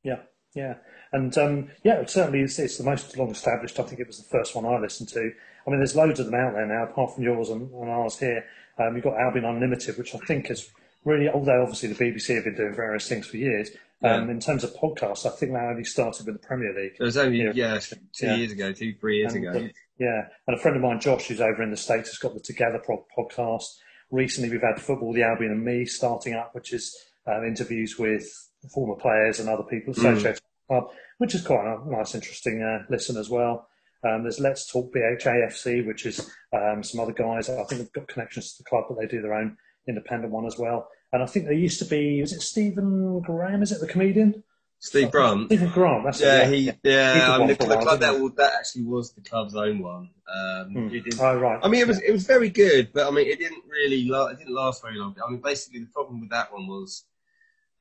Yeah, 0.05 0.21
yeah, 0.55 0.75
and 1.13 1.37
um, 1.39 1.71
yeah, 1.83 1.97
it 2.01 2.11
certainly 2.11 2.41
it's, 2.41 2.59
it's 2.59 2.79
the 2.79 2.85
most 2.85 3.17
long 3.17 3.31
established. 3.31 3.81
I 3.81 3.83
think 3.83 4.01
it 4.01 4.07
was 4.07 4.19
the 4.19 4.29
first 4.29 4.55
one 4.55 4.65
I 4.67 4.79
listened 4.79 5.09
to. 5.11 5.33
I 5.67 5.71
mean, 5.71 5.79
there's 5.81 5.97
loads 5.97 6.21
of 6.21 6.27
them 6.27 6.35
out 6.37 6.53
there 6.55 6.67
now, 6.67 6.85
apart 6.85 7.15
from 7.15 7.25
yours 7.25 7.49
and, 7.51 7.71
and 7.73 7.91
ours 7.91 8.19
here. 8.19 8.45
Um, 8.79 8.95
you've 8.95 9.05
got 9.05 9.19
Albion 9.21 9.45
Unlimited, 9.45 9.99
which 9.99 10.15
I 10.15 10.19
think 10.19 10.51
is 10.51 10.71
really, 11.05 11.29
although 11.29 11.63
obviously 11.63 11.93
the 11.93 12.03
BBC 12.03 12.35
have 12.37 12.45
been 12.45 12.55
doing 12.57 12.75
various 12.75 13.09
things 13.09 13.27
for 13.27 13.37
years. 13.37 13.71
Um, 14.03 14.27
Yeah. 14.27 14.31
In 14.31 14.41
terms 14.41 14.65
of 14.65 14.75
podcasts, 14.75 15.27
I 15.27 15.31
think 15.37 15.53
that 15.53 15.65
only 15.65 15.85
started 15.85 16.25
with 16.25 16.41
the 16.41 16.47
Premier 16.47 16.73
League. 16.75 16.93
It 16.99 17.03
was 17.03 17.19
only 17.19 17.43
Yeah. 17.43 17.53
yeah, 17.55 17.79
two 18.15 18.27
Yeah. 18.27 18.37
years 18.37 18.53
ago, 18.53 18.73
two 18.73 18.95
three 18.95 19.19
years 19.19 19.35
And, 19.35 19.47
ago. 19.47 19.59
uh, 19.67 19.69
yeah, 20.01 20.23
and 20.47 20.57
a 20.57 20.59
friend 20.59 20.77
of 20.77 20.83
mine, 20.83 20.99
Josh, 20.99 21.29
who's 21.29 21.43
over 21.43 21.63
in 21.63 21.71
the 21.71 21.77
States, 21.77 22.09
has 22.09 22.19
got 22.19 22.33
the 22.33 22.41
Together 22.41 22.83
podcast. 23.17 23.67
Recently, 24.11 24.51
we've 24.51 24.63
had 24.63 24.81
Football, 24.81 25.13
the 25.13 25.23
Albion 25.23 25.53
and 25.53 25.63
Me 25.63 25.85
starting 25.85 26.33
up, 26.33 26.55
which 26.55 26.73
is 26.73 26.97
um, 27.27 27.45
interviews 27.45 27.99
with 27.99 28.25
former 28.73 28.97
players 28.97 29.41
and 29.41 29.49
other 29.49 29.63
people 29.63 29.93
associated 29.93 30.41
with 30.41 30.43
the 30.69 30.75
club, 30.75 30.85
which 31.19 31.35
is 31.35 31.47
quite 31.47 31.67
a 31.67 31.91
nice, 31.91 32.15
interesting 32.15 32.63
uh, 32.63 32.85
listen 32.89 33.19
as 33.19 33.29
well. 33.29 33.69
Um, 34.03 34.23
there's 34.23 34.41
Let's 34.41 34.67
Talk 34.73 34.91
BHAFC, 34.95 35.87
which 35.87 36.07
is 36.07 36.31
um, 36.55 36.83
some 36.83 37.01
other 37.01 37.13
guys. 37.13 37.51
I 37.51 37.63
think 37.65 37.83
they've 37.83 37.93
got 37.93 38.09
connections 38.09 38.55
to 38.55 38.63
the 38.63 38.71
club, 38.71 38.85
but 38.89 38.99
they 38.99 39.07
do 39.07 39.21
their 39.21 39.35
own 39.35 39.59
independent 39.87 40.33
one 40.33 40.47
as 40.47 40.57
well. 40.59 40.89
And 41.13 41.23
I 41.23 41.27
think 41.27 41.45
there 41.45 41.55
used 41.55 41.79
to 41.81 41.85
be, 41.85 42.23
was 42.23 42.33
it 42.33 42.41
Stephen 42.41 43.21
Graham? 43.21 43.63
Is 43.63 43.73
it 43.73 43.81
the 43.81 43.87
comedian? 43.87 44.43
Steve 44.83 45.11
Brunt. 45.13 45.47
Stephen 45.47 45.71
Grant. 45.71 46.05
That's 46.05 46.21
Yeah, 46.21 46.41
it. 46.49 46.49
he 46.55 46.61
He 46.65 46.73
yeah. 46.85 47.33
I 47.35 47.39
mean, 47.39 47.49
the, 47.49 47.55
the 47.55 47.67
while, 47.67 47.83
club 47.83 48.01
that 48.01 48.19
was, 48.19 48.33
that 48.37 48.53
actually 48.59 48.85
was 48.85 49.13
the 49.13 49.21
club's 49.21 49.55
own 49.55 49.79
one. 49.81 50.09
Um, 50.27 50.73
Hmm. 50.73 50.97
Oh, 51.21 51.37
right. 51.39 51.61
I 51.63 51.69
mean, 51.69 51.83
it 51.83 51.87
was 51.89 52.01
it 52.01 52.13
was 52.13 52.25
very 52.27 52.49
good, 52.49 52.93
but 52.93 53.07
I 53.07 53.11
mean, 53.11 53.27
it 53.29 53.39
didn't 53.39 53.65
really 53.69 54.07
la- 54.09 54.29
it 54.29 54.39
didn't 54.39 54.55
last 54.55 54.83
very 54.83 54.97
long. 54.97 55.15
I 55.25 55.31
mean, 55.31 55.41
basically, 55.41 55.81
the 55.81 55.87
problem 55.87 56.21
with 56.21 56.31
that 56.31 56.53
one 56.53 56.67
was 56.67 57.05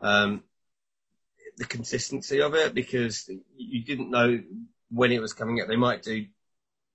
um, 0.01 0.43
the 1.57 1.65
consistency 1.65 2.41
of 2.41 2.53
it 2.53 2.73
because 2.73 3.27
you- 3.29 3.43
you 3.57 3.83
didn't 3.83 4.09
know 4.12 4.41
when 4.89 5.12
it 5.12 5.21
was 5.21 5.33
coming 5.33 5.62
out. 5.62 5.67
They 5.69 5.75
might 5.77 6.03
do 6.03 6.25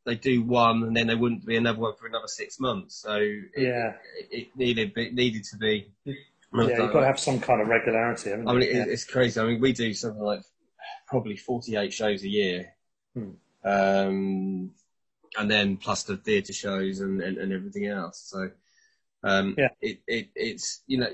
they 0.04 0.16
do 0.16 0.42
one 0.42 0.82
and 0.82 0.94
then 0.94 1.06
there 1.06 1.16
wouldn't 1.16 1.46
be 1.46 1.56
another 1.56 1.78
one 1.78 1.94
for 1.98 2.06
another 2.06 2.28
six 2.28 2.60
months. 2.60 2.94
So 2.96 3.14
it, 3.16 3.50
Yeah. 3.56 3.94
it, 4.18 4.28
it 4.30 4.56
needed 4.56 4.92
it 4.96 5.14
needed 5.14 5.44
to 5.44 5.56
be. 5.56 5.92
Yeah, 6.54 6.82
you've 6.82 6.92
got 6.92 7.00
to 7.00 7.06
have 7.06 7.18
some 7.18 7.40
kind 7.40 7.60
of 7.60 7.68
regularity. 7.68 8.30
haven't 8.30 8.48
I 8.48 8.52
mean, 8.52 8.62
it, 8.62 8.74
Yeah. 8.74 8.84
it's 8.88 9.04
crazy. 9.04 9.40
I 9.40 9.44
mean, 9.44 9.60
we 9.60 9.72
do 9.72 9.92
something 9.92 10.22
like 10.22 10.40
probably 11.08 11.36
48 11.36 11.92
shows 11.92 12.22
a 12.22 12.28
year. 12.28 12.74
Hmm. 13.14 13.30
Um, 13.64 14.70
and 15.36 15.50
then 15.50 15.76
plus 15.78 16.04
the 16.04 16.16
theatre 16.16 16.52
shows 16.52 17.00
and, 17.00 17.20
and, 17.20 17.38
and 17.38 17.52
everything 17.52 17.86
else. 17.86 18.22
So, 18.26 18.50
um, 19.22 19.54
Yeah. 19.58 19.68
it, 19.80 20.00
it, 20.06 20.28
it's, 20.34 20.82
you 20.86 20.98
know, 20.98 21.08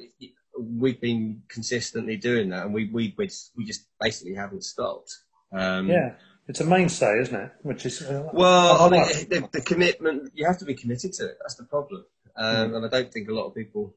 we've 0.59 1.01
been 1.01 1.43
consistently 1.49 2.17
doing 2.17 2.51
that 2.51 2.67
and 2.67 2.75
we, 2.75 2.91
we, 2.93 3.15
we 3.17 3.27
just, 3.27 3.53
we 3.57 3.65
just 3.65 3.87
basically 4.01 4.35
haven't 4.35 4.65
stopped. 4.65 5.17
Um, 5.53 5.89
Yeah, 5.89 6.15
it's 6.49 6.61
a 6.61 6.65
mainstay, 6.65 7.19
isn't 7.23 7.35
it? 7.35 7.53
Which 7.63 7.87
is 7.87 8.03
uh, 8.03 8.29
well, 8.33 8.83
I 8.83 8.89
mean, 8.91 9.05
the, 9.29 9.49
the 9.53 9.61
commitment, 9.63 10.33
you 10.35 10.47
have 10.47 10.59
to 10.59 10.65
be 10.65 10.75
committed 10.75 11.13
to 11.15 11.27
it. 11.27 11.39
That's 11.41 11.55
the 11.55 11.65
problem. 11.65 12.05
Um, 12.37 12.75
And 12.75 12.85
I 12.85 12.89
don't 12.89 13.13
think 13.13 13.29
a 13.29 13.33
lot 13.33 13.47
of 13.47 13.55
people, 13.55 13.95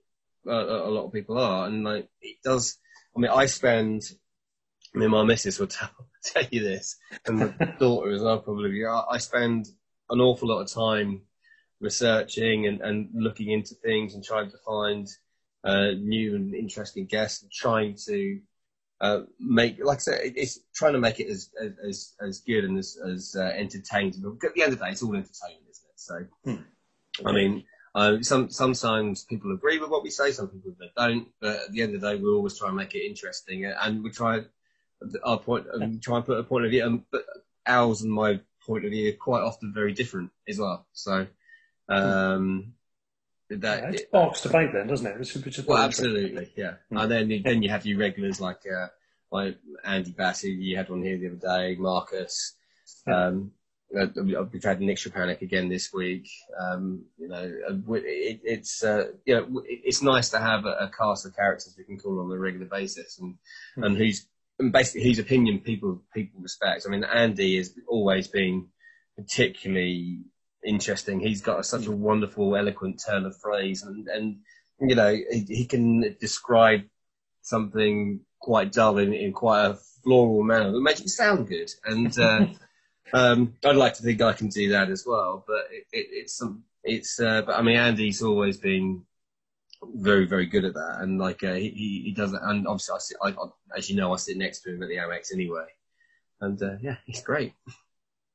uh, 0.47 0.51
a 0.51 0.89
lot 0.89 1.05
of 1.05 1.13
people 1.13 1.37
are. 1.37 1.67
And 1.67 1.83
like, 1.83 2.09
it 2.21 2.37
does, 2.43 2.77
I 3.15 3.19
mean, 3.19 3.31
I 3.31 3.45
spend, 3.45 4.01
I 4.95 4.99
mean, 4.99 5.09
my 5.11 5.23
missus 5.23 5.59
will 5.59 5.67
tell, 5.79 5.89
tell 6.23 6.43
you 6.51 6.63
this, 6.63 6.97
and 7.25 7.37
my 7.39 7.47
daughter 7.79 8.11
as 8.11 8.21
well, 8.21 8.39
probably. 8.39 8.85
I, 8.85 9.03
I 9.11 9.17
spend 9.17 9.67
an 10.09 10.19
awful 10.19 10.49
lot 10.49 10.61
of 10.61 10.71
time 10.71 11.21
researching 11.79 12.67
and, 12.67 12.81
and 12.81 13.09
looking 13.13 13.51
into 13.51 13.75
things 13.75 14.15
and 14.15 14.23
trying 14.23 14.49
to 14.51 14.57
find 14.65 15.07
uh, 15.63 15.91
new 15.97 16.35
and 16.35 16.53
interesting 16.53 17.05
guests 17.05 17.41
and 17.43 17.51
trying 17.51 17.95
to 18.05 18.39
uh, 19.01 19.21
make, 19.39 19.83
like 19.83 19.97
I 19.97 19.99
said, 19.99 20.19
it- 20.23 20.37
it's 20.37 20.59
trying 20.73 20.93
to 20.93 20.99
make 20.99 21.19
it 21.19 21.27
as 21.29 21.49
as 21.85 22.13
as 22.21 22.39
good 22.39 22.63
and 22.63 22.77
as 22.77 22.97
as 23.05 23.35
uh, 23.37 23.51
entertaining. 23.55 24.13
But 24.21 24.47
at 24.49 24.53
the 24.55 24.61
end 24.63 24.73
of 24.73 24.79
the 24.79 24.85
day, 24.85 24.91
it's 24.91 25.03
all 25.03 25.13
entertainment, 25.15 25.65
isn't 25.69 25.89
it? 25.89 25.99
So, 25.99 26.25
Hmm. 26.45 27.27
I 27.27 27.31
mean, 27.33 27.63
uh, 27.95 28.21
some 28.21 28.49
sometimes 28.49 29.23
people 29.23 29.53
agree 29.53 29.77
with 29.79 29.89
what 29.89 30.03
we 30.03 30.09
say, 30.09 30.31
some 30.31 30.47
people 30.47 30.73
they 30.79 30.91
don't. 30.97 31.27
But 31.39 31.55
at 31.65 31.71
the 31.71 31.81
end 31.81 31.95
of 31.95 32.01
the 32.01 32.09
day, 32.11 32.21
we 32.21 32.29
always 32.29 32.57
try 32.57 32.67
and 32.67 32.77
make 32.77 32.95
it 32.95 33.05
interesting, 33.05 33.65
and 33.65 34.03
we 34.03 34.09
try 34.09 34.41
our 35.23 35.39
point, 35.39 35.67
um, 35.73 35.99
try 35.99 36.17
and 36.17 36.25
put 36.25 36.39
a 36.39 36.43
point 36.43 36.65
of 36.65 36.71
view. 36.71 36.85
Um, 36.85 37.05
but 37.11 37.23
ours 37.67 38.01
and 38.01 38.11
my 38.11 38.39
point 38.65 38.85
of 38.85 38.91
view 38.91 39.09
are 39.09 39.17
quite 39.17 39.41
often 39.41 39.73
very 39.73 39.93
different 39.93 40.31
as 40.47 40.57
well. 40.57 40.85
So, 40.93 41.27
um, 41.89 42.73
that 43.49 43.83
yeah, 43.83 43.89
it 43.89 43.99
sparks 44.07 44.41
debate 44.41 44.71
then, 44.73 44.87
doesn't 44.87 45.05
it? 45.05 45.21
Is- 45.21 45.35
which 45.35 45.59
well, 45.59 45.83
absolutely, 45.83 46.51
yeah. 46.55 46.75
Mm. 46.91 47.03
And 47.03 47.11
then 47.11 47.29
you, 47.29 47.43
then 47.43 47.61
you 47.61 47.69
have 47.69 47.85
your 47.85 47.99
regulars 47.99 48.41
like 48.41 48.61
uh, 48.65 48.87
like 49.31 49.57
Andy 49.83 50.11
Bassey. 50.11 50.55
You 50.57 50.77
had 50.77 50.89
one 50.89 51.03
here 51.03 51.17
the 51.17 51.27
other 51.27 51.59
day, 51.59 51.75
Marcus. 51.79 52.55
Um, 53.05 53.51
uh, 53.99 54.43
we've 54.51 54.63
had 54.63 54.81
Nick 54.81 54.97
Szczepanik 54.97 55.41
again 55.41 55.69
this 55.69 55.93
week. 55.93 56.27
Um, 56.59 57.05
you 57.17 57.27
know, 57.27 57.51
uh, 57.69 57.93
it, 57.93 58.41
it's 58.43 58.83
uh, 58.83 59.09
you 59.25 59.35
know, 59.35 59.63
it's 59.65 60.01
nice 60.01 60.29
to 60.29 60.39
have 60.39 60.65
a, 60.65 60.71
a 60.79 60.91
cast 60.95 61.25
of 61.25 61.35
characters 61.35 61.75
we 61.77 61.83
can 61.83 61.99
call 61.99 62.19
on 62.19 62.31
a 62.31 62.39
regular 62.39 62.65
basis, 62.65 63.19
and 63.19 63.35
Hmm. 63.75 63.83
and 63.83 63.97
who's 63.97 64.25
and 64.59 64.71
basically 64.71 65.03
whose 65.03 65.19
opinion 65.19 65.59
people 65.59 66.01
people 66.13 66.41
respect. 66.41 66.85
I 66.87 66.89
mean, 66.89 67.03
Andy 67.03 67.57
has 67.57 67.73
always 67.87 68.27
been 68.27 68.67
particularly 69.17 70.21
interesting. 70.65 71.19
He's 71.19 71.41
got 71.41 71.65
such 71.65 71.87
a 71.87 71.91
wonderful, 71.91 72.55
eloquent 72.55 73.01
turn 73.05 73.25
of 73.25 73.39
phrase, 73.39 73.83
and 73.83 74.07
and 74.07 74.37
you 74.79 74.95
know 74.95 75.09
he, 75.09 75.45
he 75.47 75.65
can 75.65 76.15
describe 76.19 76.81
something 77.41 78.21
quite 78.39 78.71
dull 78.71 78.97
in, 78.97 79.13
in 79.13 79.33
quite 79.33 79.65
a 79.65 79.77
floral 80.03 80.43
manner 80.43 80.71
that 80.71 80.81
makes 80.81 81.01
it 81.01 81.09
sound 81.09 81.47
good. 81.47 81.69
And 81.85 82.17
uh, 82.19 82.45
um, 83.11 83.55
I'd 83.65 83.75
like 83.75 83.95
to 83.95 84.03
think 84.03 84.21
I 84.21 84.33
can 84.33 84.47
do 84.49 84.69
that 84.69 84.89
as 84.89 85.03
well. 85.05 85.43
But 85.45 85.67
it, 85.71 85.85
it, 85.91 86.07
it's 86.11 86.37
some 86.37 86.63
it's 86.83 87.19
uh, 87.19 87.41
but 87.41 87.55
I 87.57 87.61
mean 87.61 87.77
Andy's 87.77 88.21
always 88.21 88.57
been 88.57 89.03
very 89.95 90.25
very 90.25 90.45
good 90.45 90.65
at 90.65 90.75
that, 90.75 90.97
and 91.01 91.19
like 91.19 91.43
uh, 91.43 91.53
he 91.53 91.69
he 91.69 92.01
he 92.05 92.13
does 92.13 92.33
it. 92.33 92.39
And 92.41 92.67
obviously 92.67 92.95
I 92.95 92.99
sit, 92.99 93.17
I, 93.21 93.29
I, 93.29 93.77
as 93.77 93.89
you 93.89 93.95
know, 93.95 94.13
I 94.13 94.17
sit 94.17 94.37
next 94.37 94.61
to 94.61 94.73
him 94.73 94.83
at 94.83 94.89
the 94.89 94.95
Amex 94.97 95.33
anyway, 95.33 95.65
and 96.41 96.61
uh, 96.61 96.75
yeah, 96.81 96.95
he's 97.05 97.21
great. 97.21 97.53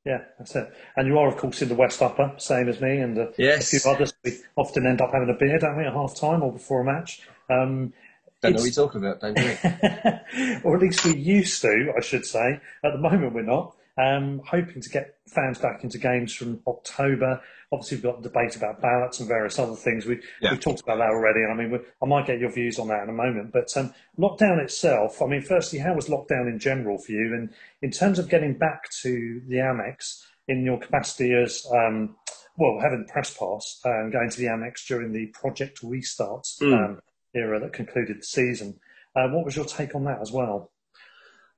Yeah, 0.05 0.23
that's 0.39 0.55
it. 0.57 0.73
And 0.97 1.07
you 1.07 1.19
are, 1.19 1.29
of 1.29 1.37
course, 1.37 1.61
in 1.61 1.69
the 1.69 1.75
West 1.75 2.01
Upper, 2.01 2.33
same 2.39 2.69
as 2.69 2.81
me, 2.81 2.99
and 2.99 3.19
uh, 3.19 3.27
Yes. 3.37 3.75
a 3.75 3.81
few 3.81 3.91
others. 3.91 4.15
We 4.25 4.39
often 4.57 4.87
end 4.87 5.03
up 5.03 5.13
having 5.13 5.29
a 5.29 5.35
beer, 5.35 5.59
don't 5.59 5.77
we, 5.77 5.85
at 5.85 5.93
half 5.93 6.15
time 6.15 6.43
or 6.43 6.53
before 6.53 6.81
a 6.81 6.85
match. 6.85 7.21
Um, 7.51 7.93
Don't 8.41 8.53
know 8.55 8.61
what 8.61 8.65
you're 8.65 8.87
talking 8.87 9.05
about, 9.05 9.21
don't 9.21 9.37
you? 9.37 10.61
or 10.65 10.77
at 10.77 10.81
least 10.83 11.05
we 11.05 11.15
used 11.15 11.61
to, 11.61 11.93
I 11.95 12.01
should 12.01 12.25
say. 12.25 12.61
At 12.83 12.93
the 12.93 12.99
moment, 12.99 13.35
we're 13.35 13.43
not. 13.43 13.77
Um, 13.99 14.41
hoping 14.47 14.81
to 14.81 14.89
get 14.91 15.17
fans 15.27 15.59
back 15.59 15.83
into 15.83 15.99
games 15.99 16.33
from 16.33 16.61
October. 16.69 17.41
Obviously, 17.73 17.97
we've 17.97 18.05
got 18.05 18.23
debate 18.23 18.55
about 18.55 18.81
ballots 18.81 19.19
and 19.19 19.29
various 19.29 19.59
other 19.59 19.75
things. 19.75 20.07
We, 20.07 20.21
Yeah. 20.41 20.53
We've 20.53 20.61
talked 20.61 20.81
about 20.81 20.99
that 20.99 21.11
already, 21.11 21.41
and 21.41 21.53
I 21.53 21.57
mean, 21.57 21.81
I 22.03 22.07
might 22.07 22.27
get 22.27 22.39
your 22.39 22.51
views 22.53 22.79
on 22.79 22.89
that 22.89 23.03
in 23.03 23.09
a 23.09 23.13
moment. 23.13 23.53
But 23.53 23.77
um, 23.77 23.93
lockdown 24.19 24.63
itself, 24.63 25.21
I 25.21 25.27
mean, 25.27 25.43
firstly, 25.43 25.81
how 25.81 25.95
was 25.95 26.07
lockdown 26.09 26.49
in 26.49 26.59
general 26.61 26.97
for 26.99 27.11
you? 27.13 27.35
And 27.35 27.51
in 27.83 27.91
terms 27.91 28.19
of 28.21 28.29
getting 28.29 28.57
back 28.57 28.89
to 29.03 29.43
the 29.49 29.57
Amex 29.57 30.23
in 30.47 30.65
your 30.65 30.79
capacity 30.79 31.35
as, 31.35 31.67
um, 31.75 32.17
well, 32.57 32.79
having 32.81 33.05
press 33.07 33.37
pass 33.37 33.81
and 33.85 34.13
going 34.13 34.31
to 34.31 34.39
the 34.39 34.47
Amex 34.47 34.87
during 34.87 35.13
the 35.13 35.27
Project 35.27 35.83
Restarts 35.83 36.61
Mm. 36.61 36.73
um, 36.85 37.01
era 37.35 37.59
that 37.61 37.73
concluded 37.73 38.21
the 38.21 38.25
season, 38.25 38.79
uh, 39.17 39.29
what 39.29 39.45
was 39.45 39.57
your 39.57 39.65
take 39.67 39.95
on 39.95 40.05
that 40.05 40.21
as 40.23 40.31
well? 40.33 40.71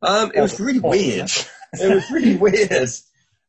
Um, 0.02 0.32
it 0.34 0.40
was 0.40 0.58
really 0.58 0.80
weird. 0.80 1.30
It 1.72 1.94
was 1.94 2.10
really 2.10 2.36
weird. 2.38 2.70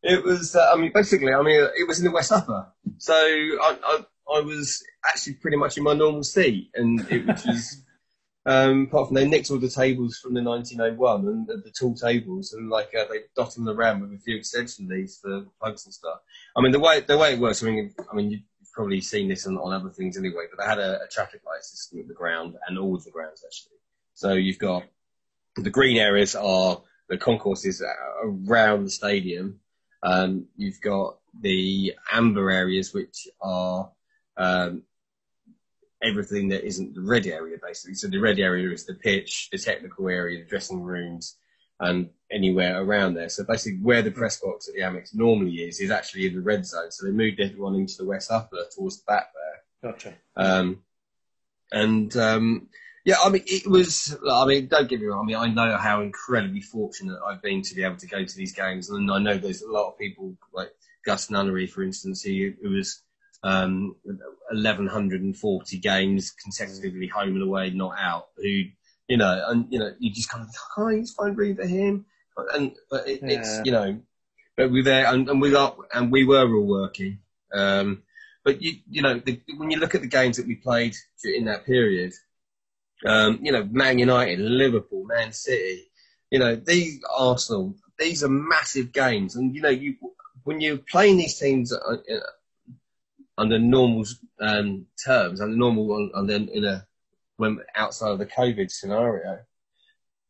It 0.04 0.24
was, 0.24 0.56
uh, 0.56 0.72
I 0.74 0.78
mean, 0.78 0.92
basically, 0.94 1.34
I 1.34 1.42
mean, 1.44 1.68
it 1.78 1.88
was 1.88 2.00
in 2.00 2.06
the 2.06 2.12
West 2.12 2.32
Upper. 2.32 2.68
So 2.98 3.14
I, 3.14 3.78
I, 3.84 4.06
I 4.36 4.40
was 4.40 4.84
actually 5.08 5.34
pretty 5.34 5.58
much 5.58 5.78
in 5.78 5.84
my 5.84 5.94
normal 5.94 6.24
seat, 6.24 6.72
and 6.74 7.00
it 7.12 7.26
was, 7.26 7.84
um, 8.46 8.84
apart 8.84 9.08
from 9.08 9.16
they 9.16 9.28
nicked 9.28 9.52
all 9.52 9.60
the 9.60 9.70
tables 9.70 10.18
from 10.18 10.34
the 10.34 10.42
1901 10.42 11.28
and 11.28 11.48
the, 11.48 11.58
the 11.58 11.72
tall 11.72 11.94
tables, 11.94 12.54
and 12.54 12.70
like 12.70 12.96
uh, 12.96 13.06
they 13.12 13.20
dotted 13.36 13.64
them 13.64 13.70
around 13.70 14.02
with 14.02 14.14
a 14.14 14.18
few 14.18 14.38
extension 14.38 14.88
leads 14.88 15.18
for 15.18 15.46
plugs 15.60 15.86
and 15.86 15.94
stuff. 15.94 16.20
I 16.56 16.62
mean, 16.62 16.72
the 16.72 16.80
way 16.80 17.02
the 17.02 17.18
way 17.18 17.34
it 17.34 17.40
works, 17.40 17.62
I 17.62 17.68
mean, 17.68 17.94
I 18.12 18.16
mean, 18.16 18.32
you've 18.32 18.42
probably 18.74 19.02
seen 19.02 19.28
this 19.28 19.46
on, 19.46 19.58
on 19.58 19.74
other 19.74 19.90
things 19.90 20.18
anyway, 20.18 20.46
but 20.50 20.64
they 20.64 20.68
had 20.68 20.80
a, 20.80 21.02
a 21.04 21.08
traffic 21.12 21.42
light 21.46 21.64
system 21.64 22.00
at 22.00 22.08
the 22.08 22.14
ground 22.14 22.56
and 22.68 22.80
all 22.80 22.96
of 22.96 23.04
the 23.04 23.12
grounds 23.12 23.44
actually. 23.46 23.78
So 24.14 24.34
you've 24.34 24.60
got 24.60 24.84
the 25.56 25.70
green 25.70 25.98
areas 25.98 26.36
are 26.36 26.82
the 27.12 27.18
concourses 27.18 27.84
around 28.24 28.86
the 28.86 28.90
stadium. 28.90 29.60
Um, 30.02 30.48
you've 30.56 30.80
got 30.80 31.18
the 31.40 31.94
amber 32.10 32.50
areas, 32.50 32.94
which 32.94 33.28
are 33.42 33.92
um, 34.38 34.84
everything 36.02 36.48
that 36.50 36.66
isn't 36.66 36.96
the 36.96 37.02
red 37.02 37.28
area, 37.28 37.58
basically. 37.62 37.96
So 37.96 38.08
the 38.08 38.18
red 38.18 38.40
area 38.40 38.72
is 38.72 38.86
the 38.86 38.94
pitch, 38.94 39.50
the 39.52 39.58
technical 39.58 40.08
area, 40.08 40.40
the 40.40 40.50
dressing 40.50 40.82
rooms, 40.82 41.36
and 41.82 42.10
anywhere 42.32 42.82
around 42.82 43.16
there. 43.16 43.28
So 43.28 43.44
basically, 43.44 43.80
where 43.80 44.02
the 44.02 44.12
press 44.12 44.40
box 44.40 44.70
at 44.70 44.76
the 44.76 44.82
Amex 44.82 45.14
normally 45.14 45.56
is, 45.56 45.82
is 45.82 45.92
actually 45.92 46.28
in 46.28 46.36
the 46.36 46.42
red 46.42 46.66
zone. 46.66 46.92
So 46.92 47.06
they 47.06 47.12
moved 47.12 47.42
everyone 47.42 47.76
into 47.76 47.98
the 47.98 48.06
west 48.06 48.32
upper 48.32 48.58
towards 48.74 49.00
the 49.00 49.04
back 49.06 49.32
there. 49.34 49.92
Gotcha. 49.92 50.14
Um, 50.38 50.84
and 51.74 52.16
um, 52.16 52.70
yeah, 53.06 53.16
I 53.24 53.30
mean, 53.30 53.44
it 53.48 53.68
was. 53.68 54.16
I 54.30 54.46
mean, 54.46 54.68
don't 54.68 54.88
get 54.88 55.00
me 55.00 55.08
wrong. 55.08 55.24
I 55.24 55.26
mean, 55.26 55.36
I 55.36 55.48
know 55.48 55.78
how 55.78 56.02
incredibly 56.02 56.62
fortunate 56.62 57.20
I've 57.28 57.42
been 57.42 57.62
to 57.64 57.76
be 57.76 57.84
able 57.84 57.98
to 57.98 58.08
go 58.08 58.24
to 58.24 58.36
these 58.36 58.54
games, 58.54 58.90
and 58.90 59.12
I 59.12 59.20
know 59.20 59.38
there's 59.38 59.62
a 59.62 59.72
lot 59.72 59.90
of 59.90 59.98
people 59.98 60.36
like 60.54 60.70
Gus 61.06 61.30
Nunnery, 61.30 61.68
for 61.68 61.84
instance, 61.84 62.22
who, 62.22 62.54
who 62.62 62.70
was 62.72 63.02
um, 63.44 63.96
1140 64.52 65.78
games 65.80 66.32
consecutively 66.44 67.08
home 67.08 67.30
and 67.36 67.44
away, 67.44 67.72
not 67.72 67.96
out. 68.00 68.28
Who, 68.38 68.64
you 69.08 69.18
know, 69.18 69.46
and 69.48 69.66
you 69.72 69.80
know, 69.80 69.92
you 70.00 70.14
just 70.14 70.30
kind 70.30 70.44
of, 70.44 70.50
oh, 70.78 70.90
he's 70.90 71.12
fine 71.14 71.34
room 71.36 71.56
for 71.56 71.66
him, 71.66 72.06
and 72.54 72.74
but 72.90 73.08
it, 73.08 73.22
Yeah. 73.24 73.30
it's 73.40 73.62
you 73.66 73.72
know, 73.72 74.00
but 74.58 74.72
we're 74.72 74.84
there, 74.84 75.08
and, 75.12 75.28
and 75.30 75.42
we 75.42 75.56
are, 75.56 75.76
and 75.94 76.12
we 76.12 76.24
were 76.24 76.54
all 76.56 76.68
working. 76.68 77.20
Um, 77.54 78.04
but 78.44 78.62
you, 78.62 78.74
you 78.90 79.02
know, 79.02 79.20
the, 79.20 79.42
when 79.58 79.72
you 79.72 79.80
look 79.80 79.96
at 79.96 80.02
the 80.02 80.08
games 80.08 80.38
that 80.38 80.48
we 80.48 80.56
played 80.56 80.96
in 81.24 81.46
that 81.46 81.66
period, 81.66 82.14
um, 83.06 83.40
you 83.42 83.52
know, 83.52 83.68
Man 83.72 84.00
United, 84.00 84.40
Liverpool, 84.40 85.06
Man 85.06 85.32
City, 85.32 85.90
you 86.30 86.40
know, 86.40 86.56
these 86.56 87.02
Arsenal, 87.16 87.76
these 87.98 88.24
are 88.24 88.30
massive 88.30 88.92
games, 88.92 89.36
and 89.36 89.56
you 89.56 89.62
know, 89.62 89.70
you 89.70 89.96
when 90.44 90.62
you're 90.62 90.78
playing 90.78 91.18
these 91.18 91.38
teams 91.38 91.74
uh, 91.74 91.78
uh, 91.78 92.20
under 93.38 93.60
normal 93.60 94.06
um, 94.40 94.88
terms, 95.04 95.42
under 95.42 95.56
normal, 95.56 96.10
under 96.16 96.36
in 96.36 96.66
a 96.66 96.86
when 97.38 97.60
outside 97.76 98.12
of 98.12 98.20
the 98.20 98.26
COVID 98.26 98.72
scenario, 98.72 99.40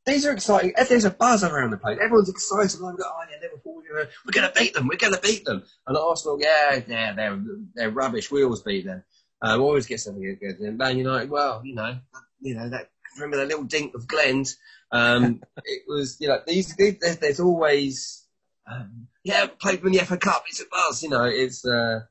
these 0.05 0.25
are 0.25 0.31
exciting. 0.31 0.73
If 0.77 0.89
there's 0.89 1.05
a 1.05 1.12
buzz 1.12 1.43
around 1.43 1.71
the 1.71 1.77
place, 1.77 1.99
everyone's 2.01 2.29
excited. 2.29 2.79
Like, 2.79 2.95
oh 2.99 3.21
yeah, 3.29 3.38
Liverpool, 3.41 3.84
we're 3.91 4.31
gonna, 4.31 4.51
beat 4.55 4.73
them. 4.73 4.88
We're 4.88 4.97
gonna 4.97 5.19
beat 5.19 5.45
them. 5.45 5.63
And 5.86 5.97
Arsenal, 5.97 6.39
yeah, 6.41 6.81
yeah, 6.88 7.13
they're 7.13 7.43
they're 7.75 7.91
rubbish. 7.91 8.31
We 8.31 8.43
always 8.43 8.62
beat 8.62 8.86
them. 8.86 9.03
Um, 9.41 9.62
always 9.62 9.88
get 9.88 9.99
something 9.99 10.38
good. 10.39 10.60
And 10.60 10.77
Man 10.77 10.97
United, 10.97 11.29
well, 11.29 11.62
you 11.63 11.75
know, 11.75 11.97
you 12.41 12.56
know 12.56 12.69
that. 12.69 12.89
Remember 13.17 13.38
that 13.38 13.47
little 13.47 13.65
dink 13.65 13.93
of 13.93 14.08
Glenn's? 14.08 14.58
Um, 14.91 15.41
it 15.65 15.84
was, 15.88 16.17
you 16.19 16.27
know, 16.27 16.39
these, 16.45 16.75
these 16.75 16.97
there's, 16.99 17.17
there's 17.17 17.39
always, 17.39 18.25
um, 18.71 19.08
yeah, 19.23 19.47
played 19.47 19.84
in 19.84 19.91
the 19.91 19.99
FA 19.99 20.17
Cup. 20.17 20.45
It's 20.47 20.62
a 20.62 20.65
buzz, 20.71 21.04
you 21.04 21.10
know. 21.10 21.25
It's, 21.25 21.65
uh, 21.65 22.01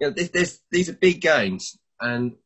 you 0.00 0.08
know, 0.08 0.12
this, 0.12 0.28
this, 0.28 0.60
these 0.70 0.88
are 0.88 0.94
big 0.94 1.20
games, 1.20 1.78
and 2.00 2.36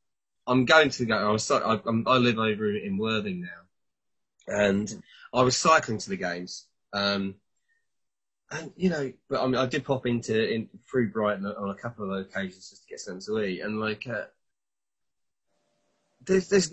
I'm 0.47 0.65
going 0.65 0.91
to 0.91 1.05
go. 1.05 1.17
I 1.17 1.31
was, 1.31 1.51
I, 1.51 1.81
I'm, 1.87 2.07
I 2.07 2.17
live 2.17 2.39
over 2.39 2.75
in 2.75 2.99
Worthing 2.99 3.43
now, 3.43 4.55
and 4.55 5.03
I 5.33 5.43
was 5.43 5.57
cycling 5.57 5.99
to 5.99 6.09
the 6.09 6.17
games. 6.17 6.67
Um, 6.93 7.35
and 8.51 8.73
you 8.77 8.89
know, 8.89 9.13
but 9.29 9.43
I 9.43 9.47
mean, 9.47 9.57
I 9.57 9.67
did 9.67 9.85
pop 9.85 10.07
into 10.07 10.51
in 10.51 10.69
through 10.91 11.13
Brighton 11.13 11.45
on 11.45 11.71
a 11.71 11.75
couple 11.75 12.11
of 12.11 12.27
occasions 12.27 12.71
just 12.71 12.83
to 12.83 12.89
get 12.89 13.01
something 13.01 13.21
to 13.27 13.45
eat, 13.45 13.61
and 13.61 13.79
like, 13.79 14.07
uh, 14.09 14.25
there's 16.29 16.49
there's 16.49 16.73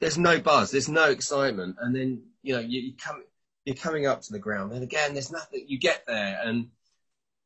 there's 0.00 0.18
no 0.18 0.40
buzz, 0.40 0.70
there's 0.70 0.88
no 0.88 1.10
excitement, 1.10 1.76
and 1.80 1.94
then 1.94 2.22
you 2.42 2.54
know 2.54 2.60
you, 2.60 2.80
you 2.80 2.92
come 2.96 3.22
you're 3.64 3.76
coming 3.76 4.06
up 4.06 4.22
to 4.22 4.32
the 4.32 4.38
ground, 4.38 4.72
and 4.72 4.82
again, 4.82 5.12
there's 5.12 5.32
nothing. 5.32 5.64
You 5.66 5.78
get 5.78 6.04
there, 6.06 6.40
and 6.42 6.68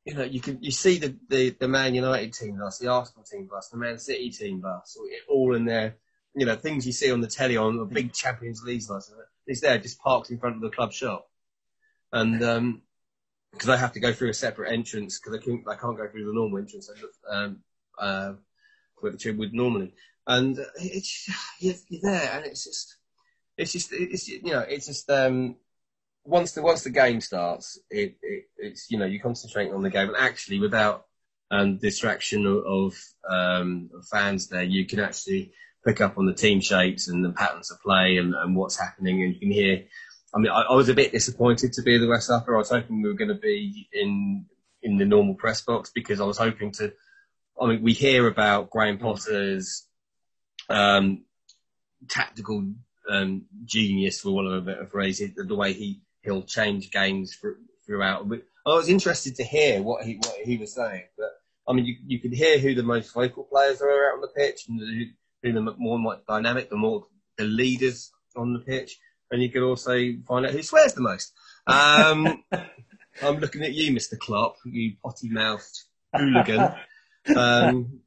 you 0.04 0.14
know 0.14 0.24
you 0.24 0.40
can 0.40 0.62
you 0.62 0.70
see 0.70 0.98
the 0.98 1.16
the, 1.28 1.50
the 1.50 1.68
Man 1.68 1.94
United 1.94 2.32
team 2.32 2.58
bus, 2.58 2.78
the 2.78 2.88
Arsenal 2.88 3.24
team 3.24 3.48
bus, 3.50 3.68
the 3.68 3.76
Man 3.76 3.98
City 3.98 4.30
team 4.30 4.60
bus, 4.60 4.96
all 5.28 5.54
in 5.54 5.64
there. 5.64 5.96
You 6.34 6.46
know 6.46 6.56
things 6.56 6.86
you 6.86 6.92
see 6.92 7.12
on 7.12 7.20
the 7.20 7.26
telly 7.26 7.56
on 7.56 7.78
a 7.78 7.84
big 7.84 8.12
Champions 8.12 8.62
League 8.62 8.86
bus. 8.88 9.12
It's 9.46 9.60
there, 9.60 9.78
just 9.78 10.00
parked 10.00 10.30
in 10.30 10.38
front 10.38 10.56
of 10.56 10.62
the 10.62 10.70
club 10.70 10.92
shop, 10.92 11.28
and 12.12 12.42
um, 12.42 12.82
because 13.52 13.68
I 13.68 13.76
have 13.76 13.92
to 13.92 14.00
go 14.00 14.12
through 14.12 14.30
a 14.30 14.34
separate 14.34 14.72
entrance 14.72 15.18
because 15.18 15.38
I 15.38 15.44
can't 15.44 15.68
I 15.68 15.74
can't 15.74 15.96
go 15.96 16.08
through 16.08 16.26
the 16.26 16.32
normal 16.32 16.58
entrance 16.58 16.90
um, 17.28 17.58
uh, 17.98 18.32
where 19.00 19.12
the 19.12 19.18
tube 19.18 19.38
would 19.38 19.52
normally. 19.52 19.92
And 20.26 20.58
uh, 20.58 20.64
it's 20.76 21.28
you're, 21.60 21.74
there, 22.02 22.30
and 22.34 22.46
it's 22.46 22.64
just 22.64 22.96
it's 23.56 23.72
just 23.72 23.92
it's 23.92 24.28
you 24.28 24.42
know 24.42 24.60
it's 24.60 24.86
just 24.86 25.08
um, 25.10 25.56
once 26.24 26.52
the 26.52 26.62
once 26.62 26.84
the 26.84 26.90
game 26.90 27.20
starts, 27.20 27.78
it, 27.90 28.16
it 28.22 28.44
it's 28.56 28.90
you 28.90 28.98
know 28.98 29.06
you 29.06 29.20
concentrate 29.20 29.72
on 29.72 29.82
the 29.82 29.90
game, 29.90 30.08
and 30.08 30.16
actually 30.16 30.60
without 30.60 31.06
um, 31.50 31.76
distraction 31.76 32.46
of, 32.46 32.64
of 32.64 32.98
um, 33.28 33.90
fans 34.10 34.48
there, 34.48 34.62
you 34.62 34.86
can 34.86 35.00
actually 35.00 35.52
pick 35.84 36.00
up 36.00 36.16
on 36.16 36.26
the 36.26 36.34
team 36.34 36.60
shapes 36.60 37.08
and 37.08 37.24
the 37.24 37.32
patterns 37.32 37.70
of 37.70 37.80
play 37.82 38.16
and, 38.16 38.34
and 38.34 38.56
what's 38.56 38.78
happening, 38.78 39.22
and 39.22 39.34
you 39.34 39.40
can 39.40 39.50
hear. 39.50 39.84
I 40.34 40.38
mean, 40.38 40.50
I, 40.50 40.62
I 40.62 40.74
was 40.74 40.88
a 40.88 40.94
bit 40.94 41.12
disappointed 41.12 41.74
to 41.74 41.82
be 41.82 41.98
the 41.98 42.08
West 42.08 42.30
Upper. 42.30 42.54
I 42.54 42.58
was 42.58 42.70
hoping 42.70 43.02
we 43.02 43.08
were 43.08 43.16
going 43.16 43.28
to 43.28 43.34
be 43.34 43.88
in 43.92 44.46
in 44.82 44.96
the 44.96 45.04
normal 45.04 45.34
press 45.34 45.60
box 45.60 45.90
because 45.94 46.20
I 46.20 46.24
was 46.24 46.38
hoping 46.38 46.72
to. 46.72 46.92
I 47.60 47.66
mean, 47.66 47.82
we 47.82 47.92
hear 47.92 48.26
about 48.26 48.70
Graham 48.70 48.98
Potter's 48.98 49.86
um, 50.68 51.24
tactical 52.08 52.64
um, 53.10 53.46
genius, 53.64 54.20
for 54.20 54.30
want 54.30 54.48
of 54.48 54.54
a 54.54 54.60
better 54.60 54.86
phrase, 54.86 55.20
it- 55.20 55.34
the 55.36 55.54
way 55.56 55.72
he 55.72 56.00
he'll 56.22 56.42
change 56.42 56.90
games 56.90 57.34
for, 57.34 57.56
throughout. 57.84 58.28
But 58.28 58.42
I 58.64 58.70
was 58.74 58.88
interested 58.88 59.36
to 59.36 59.44
hear 59.44 59.82
what 59.82 60.04
he 60.04 60.16
what 60.16 60.36
he 60.44 60.56
was 60.56 60.74
saying, 60.74 61.04
but 61.16 61.30
I 61.68 61.72
mean, 61.72 61.84
you 61.84 61.96
you 62.06 62.20
could 62.20 62.32
hear 62.32 62.58
who 62.58 62.74
the 62.74 62.82
most 62.82 63.12
vocal 63.12 63.44
players 63.44 63.80
are 63.82 64.08
out 64.08 64.14
on 64.14 64.20
the 64.20 64.28
pitch 64.28 64.68
and 64.68 64.78
who, 64.80 65.04
who 65.42 65.52
the 65.52 65.74
more 65.78 65.98
like, 66.00 66.26
dynamic, 66.26 66.70
the 66.70 66.76
more 66.76 67.06
the 67.38 67.44
leaders 67.44 68.12
on 68.36 68.52
the 68.52 68.60
pitch, 68.60 68.98
and 69.30 69.42
you 69.42 69.50
could 69.50 69.62
also 69.62 69.92
find 70.26 70.46
out 70.46 70.52
who 70.52 70.62
swears 70.62 70.94
the 70.94 71.00
most. 71.00 71.32
Um, 71.66 72.44
I'm 73.22 73.38
looking 73.38 73.62
at 73.62 73.74
you, 73.74 73.92
Mr. 73.92 74.18
Klopp, 74.18 74.56
you 74.64 74.94
potty 75.02 75.28
mouthed 75.28 75.82
hooligan. 76.14 76.72
Um, 77.36 78.00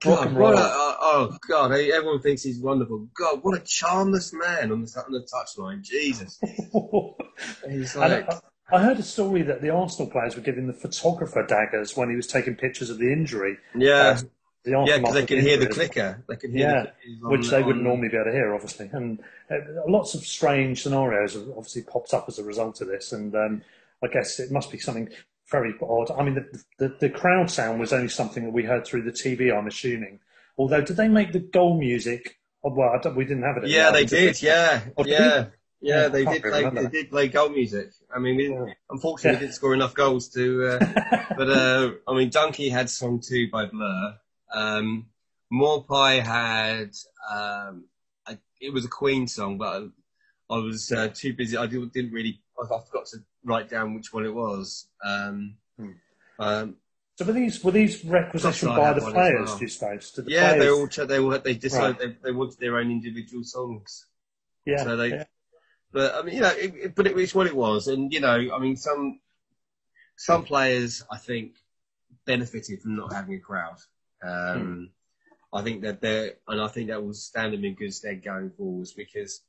God, 0.00 0.34
what 0.34 0.54
a, 0.54 0.58
oh, 0.60 0.96
oh 1.00 1.38
God! 1.48 1.72
Everyone 1.72 2.20
thinks 2.20 2.42
he's 2.42 2.60
wonderful. 2.60 3.08
God, 3.14 3.40
what 3.42 3.58
a 3.58 3.64
charmless 3.64 4.32
man 4.32 4.70
on 4.70 4.82
the 4.82 5.04
on 5.04 5.12
the 5.12 5.26
touchline. 5.32 5.82
Jesus, 5.82 6.38
he's 7.68 7.96
like, 7.96 8.28
I, 8.28 8.40
I 8.70 8.82
heard 8.82 8.98
a 8.98 9.02
story 9.02 9.42
that 9.42 9.60
the 9.60 9.70
Arsenal 9.70 10.10
players 10.10 10.36
were 10.36 10.42
giving 10.42 10.66
the 10.66 10.72
photographer 10.72 11.44
daggers 11.44 11.96
when 11.96 12.10
he 12.10 12.16
was 12.16 12.26
taking 12.26 12.54
pictures 12.54 12.90
of 12.90 12.98
the 12.98 13.12
injury. 13.12 13.56
yeah, 13.74 14.18
Uh, 14.18 14.20
the 14.64 14.84
yeah, 14.86 14.98
because 14.98 15.14
they 15.14 15.26
can 15.26 15.40
hear 15.40 15.56
the 15.56 15.66
clicker. 15.66 16.22
They 16.28 16.36
can 16.36 16.52
hear 16.52 16.70
Yeah, 16.70 16.86
the 17.20 17.28
which 17.28 17.48
they 17.48 17.62
wouldn't 17.62 17.84
normally 17.84 18.08
be 18.08 18.16
able 18.16 18.26
to 18.26 18.32
hear, 18.32 18.54
obviously. 18.54 18.90
And 18.92 19.20
uh, 19.50 19.56
lots 19.86 20.14
of 20.14 20.24
strange 20.24 20.82
scenarios 20.82 21.34
have 21.34 21.48
obviously 21.50 21.82
popped 21.82 22.12
up 22.12 22.26
as 22.28 22.38
a 22.38 22.44
result 22.44 22.80
of 22.80 22.88
this. 22.88 23.12
And 23.12 23.34
um, 23.34 23.62
I 24.02 24.08
guess 24.08 24.38
it 24.38 24.50
must 24.50 24.70
be 24.70 24.78
something 24.78 25.08
very 25.50 25.74
odd. 25.82 26.10
I 26.10 26.22
mean, 26.22 26.34
the, 26.34 26.62
the, 26.78 26.96
the 27.00 27.10
crowd 27.10 27.50
sound 27.50 27.80
was 27.80 27.92
only 27.92 28.08
something 28.08 28.44
that 28.44 28.52
we 28.52 28.64
heard 28.64 28.86
through 28.86 29.02
the 29.02 29.12
TV, 29.12 29.56
I'm 29.56 29.66
assuming. 29.66 30.20
Although, 30.56 30.80
did 30.82 30.96
they 30.96 31.08
make 31.08 31.32
the 31.32 31.38
goal 31.38 31.78
music? 31.78 32.38
Oh, 32.64 32.70
well, 32.74 33.00
we 33.14 33.24
didn't 33.24 33.44
have 33.44 33.56
it. 33.58 33.62
the 33.62 33.70
Yeah, 33.70 33.90
they 33.92 34.04
did. 34.04 34.42
Yeah, 34.42 34.80
Oh, 34.96 35.04
did 35.04 35.12
yeah, 35.12 35.46
Yeah, 35.80 36.02
yeah. 36.02 36.08
They 36.08 36.24
did. 36.24 36.42
Play, 36.42 36.64
remember 36.64 36.82
they 36.82 36.88
did 36.88 37.10
play 37.10 37.28
goal 37.28 37.50
music. 37.50 37.90
I 38.14 38.18
mean, 38.18 38.36
we, 38.36 38.50
Yeah. 38.50 38.66
unfortunately, 38.90 39.36
Yeah. 39.36 39.40
didn't 39.40 39.54
score 39.54 39.74
enough 39.74 39.94
goals 39.94 40.28
to. 40.30 40.66
Uh, 40.66 41.24
but 41.36 41.48
uh, 41.50 41.90
I 42.08 42.14
mean, 42.14 42.30
Donkey 42.30 42.68
had 42.68 42.90
song 42.90 43.20
two 43.20 43.48
by 43.50 43.66
Blur. 43.66 44.16
Um, 44.52 45.06
Maupay 45.52 46.20
had. 46.22 46.90
Um, 47.30 47.84
I, 48.26 48.38
it 48.60 48.72
was 48.72 48.84
a 48.84 48.88
Queen 48.88 49.28
song, 49.28 49.56
but 49.58 49.84
I, 50.50 50.54
I 50.54 50.58
was 50.58 50.90
uh, 50.90 51.08
too 51.14 51.32
busy. 51.34 51.56
I 51.56 51.66
didn't 51.66 52.12
really. 52.12 52.40
I, 52.58 52.62
I 52.74 52.80
forgot 52.84 53.06
to 53.06 53.18
write 53.44 53.68
down 53.68 53.94
which 53.94 54.12
one 54.12 54.24
it 54.24 54.34
was. 54.34 54.86
Um, 55.04 55.56
Hmm. 55.78 55.90
um, 56.40 56.76
So 57.16 57.24
were 57.24 57.32
these 57.32 57.62
were 57.62 57.70
these 57.72 58.04
requisitioned 58.04 58.74
by 58.76 58.92
the 58.92 59.00
players? 59.00 59.48
well. 59.48 59.58
Do 59.58 59.64
you 59.64 59.68
suppose? 59.68 60.10
Did 60.12 60.24
the 60.26 60.30
yeah, 60.32 60.54
they 60.54 60.68
all. 60.70 60.88
ch- 60.88 61.06
They 61.06 61.18
all. 61.18 61.38
They 61.38 61.54
decided 61.54 61.98
Right. 62.00 62.22
they, 62.22 62.30
they 62.30 62.32
wanted 62.32 62.58
their 62.58 62.76
own 62.78 62.90
individual 62.90 63.44
songs. 63.44 64.06
yeah, 64.66 64.82
so 64.84 64.96
they- 64.96 65.10
yeah. 65.10 65.24
But 65.90 66.14
I 66.16 66.22
mean, 66.22 66.34
you 66.34 66.40
know, 66.42 66.50
it, 66.50 66.74
it, 66.74 66.94
but 66.94 67.06
it 67.06 67.14
was 67.14 67.34
what 67.34 67.46
it 67.46 67.56
was, 67.56 67.88
and 67.88 68.12
you 68.12 68.20
know, 68.20 68.36
I 68.54 68.58
mean, 68.58 68.76
some 68.76 69.20
some 70.16 70.44
players 70.44 71.02
I 71.10 71.16
think 71.16 71.54
benefited 72.26 72.82
from 72.82 72.96
not 72.96 73.12
having 73.12 73.36
a 73.36 73.40
crowd. 73.40 73.78
Um, 74.22 74.90
I 75.52 75.62
think 75.62 75.82
that 75.82 76.00
they're, 76.02 76.34
and 76.46 76.60
I 76.60 76.68
think 76.68 76.88
that 76.88 77.02
will 77.02 77.14
stand 77.14 77.54
them 77.54 77.64
in 77.64 77.74
good 77.74 77.94
stead 77.94 78.22
going 78.22 78.50
forwards 78.50 78.92
because, 78.92 79.40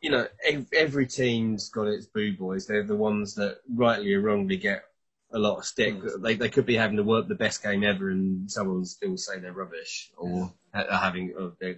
you 0.00 0.10
know, 0.10 0.26
every 0.72 1.06
team's 1.06 1.68
got 1.68 1.86
its 1.88 2.06
boo 2.06 2.32
boys. 2.36 2.66
They're 2.66 2.82
the 2.84 2.96
ones 2.96 3.34
that 3.34 3.58
rightly 3.72 4.14
or 4.14 4.20
wrongly 4.22 4.56
get 4.56 4.84
a 5.32 5.38
lot 5.38 5.58
of 5.58 5.64
stick. 5.64 5.96
They 6.20 6.34
they 6.34 6.48
could 6.48 6.66
be 6.66 6.76
having 6.76 6.96
to 6.96 7.02
work 7.02 7.28
the 7.28 7.34
best 7.34 7.62
game 7.62 7.84
ever, 7.84 8.10
and 8.10 8.50
someone 8.50 8.78
will 8.78 8.84
still 8.84 9.16
say 9.16 9.38
they're 9.38 9.52
rubbish 9.52 10.10
or 10.16 10.52
ha- 10.74 10.98
having 10.98 11.34
they 11.60 11.76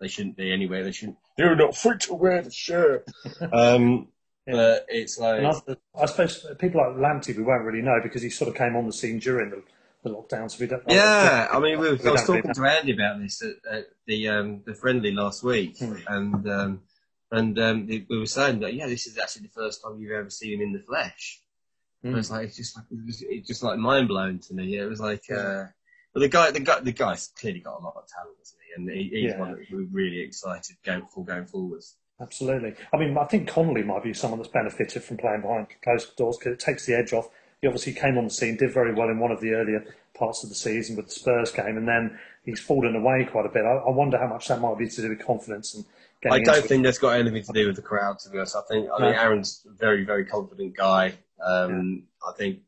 they 0.00 0.08
shouldn't 0.08 0.36
be 0.36 0.52
anyway. 0.52 0.82
They 0.82 0.92
shouldn't. 0.92 1.18
They're 1.38 1.56
not 1.56 1.76
fit 1.76 2.00
to 2.00 2.14
wear 2.14 2.42
the 2.42 2.50
shirt. 2.50 3.06
um, 3.52 4.08
Yeah. 4.46 4.52
but 4.54 4.86
it's 4.88 5.18
like 5.18 5.42
other, 5.42 5.78
I 5.98 6.06
suppose 6.06 6.46
people 6.58 6.80
like 6.82 6.96
Lamptey, 6.96 7.34
we 7.36 7.42
won't 7.42 7.64
really 7.64 7.80
know 7.82 7.98
because 8.02 8.20
he 8.22 8.28
sort 8.30 8.50
of 8.50 8.56
came 8.56 8.76
on 8.76 8.86
the 8.86 8.92
scene 8.92 9.18
during 9.18 9.50
the, 9.50 9.62
the 10.02 10.10
lockdown. 10.10 10.50
So 10.50 10.58
we 10.60 10.66
don't. 10.66 10.82
Yeah, 10.86 11.48
I 11.50 11.58
mean, 11.60 11.78
we 11.80 11.88
were, 11.88 11.94
We 11.96 12.08
I 12.08 12.12
was 12.12 12.28
really 12.28 12.42
talking 12.42 12.54
to 12.54 12.64
Andy 12.66 12.92
about 12.92 13.20
this 13.20 13.42
at, 13.42 13.72
at 13.72 13.84
the 14.06 14.28
um, 14.28 14.60
the 14.66 14.74
friendly 14.74 15.12
last 15.12 15.42
week, 15.42 15.78
Hmm. 15.78 15.94
and 16.06 16.48
um, 16.50 16.80
and 17.36 17.58
um, 17.58 17.86
we 17.86 18.06
we 18.08 18.18
were 18.18 18.26
saying 18.26 18.60
that 18.60 18.74
yeah, 18.74 18.86
this 18.86 19.06
is 19.06 19.18
actually 19.18 19.42
the 19.42 19.60
first 19.60 19.82
time 19.82 19.98
you've 19.98 20.12
ever 20.12 20.30
seen 20.30 20.54
him 20.54 20.60
in 20.62 20.72
the 20.72 20.80
flesh. 20.80 21.40
And 22.02 22.18
it's 22.18 22.30
like 22.30 22.48
it's 22.48 22.56
just 22.56 22.76
like 22.76 22.84
it 22.90 23.04
was, 23.06 23.24
just 23.46 23.62
like 23.62 23.78
mind 23.78 24.08
blown 24.08 24.38
to 24.40 24.54
me. 24.54 24.76
It 24.76 24.84
was 24.84 25.00
like, 25.00 25.24
uh, 25.30 25.64
but 26.12 26.20
the 26.20 26.28
guy, 26.28 26.50
the 26.50 26.60
guy, 26.60 26.80
the 26.80 26.92
guy's 26.92 27.28
clearly 27.28 27.60
got 27.60 27.80
a 27.80 27.82
lot 27.82 27.96
of 27.96 28.06
talent, 28.06 28.36
isn't 28.42 28.58
he? 28.60 28.64
and 28.76 28.90
he, 28.90 29.20
he's 29.22 29.32
Yeah. 29.32 29.38
one 29.38 29.52
that 29.52 29.60
we're 29.70 29.88
really 29.90 30.20
excited 30.20 30.76
going 30.84 31.06
for 31.06 31.24
going 31.24 31.46
forwards. 31.46 31.96
Absolutely. 32.20 32.74
I 32.92 32.96
mean, 32.98 33.16
I 33.16 33.24
think 33.24 33.48
Connolly 33.48 33.82
might 33.82 34.04
be 34.04 34.12
someone 34.14 34.38
that's 34.38 34.52
benefited 34.52 35.02
from 35.02 35.16
playing 35.16 35.40
behind 35.40 35.68
closed 35.82 36.14
doors 36.16 36.36
because 36.36 36.52
it 36.52 36.60
takes 36.60 36.86
the 36.86 36.94
edge 36.94 37.12
off. 37.14 37.28
He 37.60 37.66
obviously 37.66 37.94
came 37.94 38.18
on 38.18 38.24
the 38.24 38.30
scene, 38.30 38.56
did 38.56 38.72
very 38.72 38.92
well 38.94 39.08
in 39.08 39.18
one 39.18 39.32
of 39.32 39.40
the 39.40 39.52
earlier 39.52 39.84
parts 40.14 40.44
of 40.44 40.50
the 40.50 40.54
season 40.54 40.96
with 40.96 41.06
the 41.06 41.12
Spurs 41.12 41.50
game, 41.50 41.76
and 41.76 41.88
then 41.88 42.18
he's 42.44 42.60
fallen 42.60 42.94
away 42.94 43.26
quite 43.30 43.46
a 43.46 43.48
bit. 43.48 43.64
I, 43.64 43.76
I 43.76 43.90
wonder 43.90 44.18
how 44.18 44.28
much 44.28 44.46
that 44.48 44.60
might 44.60 44.78
be 44.78 44.88
to 44.88 45.02
do 45.02 45.08
with 45.08 45.24
confidence 45.26 45.74
and 45.74 45.84
I 46.30 46.40
don't 46.40 46.64
think 46.64 46.84
that's 46.84 46.98
got 46.98 47.18
anything 47.18 47.42
to 47.42 47.52
do 47.52 47.66
with 47.66 47.76
the 47.76 47.82
crowd. 47.82 48.18
To 48.20 48.30
be 48.30 48.38
honest, 48.38 48.56
I 48.56 48.62
think 48.68 48.88
I 48.96 49.02
mean 49.02 49.14
Aaron's 49.14 49.66
a 49.68 49.72
very 49.72 50.04
very 50.04 50.24
confident 50.24 50.76
guy. 50.76 51.14
Um, 51.44 52.04
I 52.26 52.32
think 52.36 52.60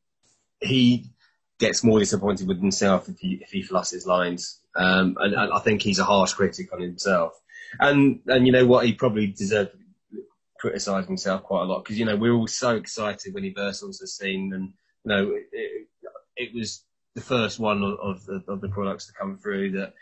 he 0.60 1.10
gets 1.58 1.82
more 1.82 1.98
disappointed 1.98 2.48
with 2.48 2.60
himself 2.60 3.08
if 3.08 3.18
he 3.18 3.38
if 3.42 3.50
he 3.50 3.62
flusses 3.62 4.06
lines, 4.06 4.60
um, 4.74 5.16
and, 5.20 5.34
and 5.34 5.52
I 5.52 5.58
think 5.60 5.82
he's 5.82 5.98
a 5.98 6.04
harsh 6.04 6.34
critic 6.34 6.72
on 6.72 6.80
himself. 6.80 7.32
And 7.80 8.20
and 8.26 8.46
you 8.46 8.52
know 8.52 8.66
what, 8.66 8.86
he 8.86 8.92
probably 8.92 9.28
deserved 9.28 9.72
to 9.72 10.22
criticise 10.58 11.06
himself 11.06 11.42
quite 11.42 11.62
a 11.62 11.64
lot 11.64 11.84
because 11.84 11.98
you 11.98 12.04
know 12.04 12.16
we 12.16 12.28
are 12.28 12.34
all 12.34 12.46
so 12.46 12.76
excited 12.76 13.34
when 13.34 13.44
he 13.44 13.50
burst 13.50 13.82
onto 13.82 13.98
the 14.00 14.06
scene, 14.06 14.52
and 14.52 14.72
you 15.04 15.08
know 15.08 15.30
it, 15.30 15.46
it, 15.52 15.88
it 16.36 16.54
was 16.54 16.84
the 17.14 17.22
first 17.22 17.58
one 17.58 17.82
of, 17.82 17.98
of 17.98 18.26
the 18.26 18.44
of 18.48 18.60
the 18.60 18.68
products 18.68 19.06
to 19.06 19.12
come 19.12 19.38
through 19.38 19.72
that. 19.72 19.94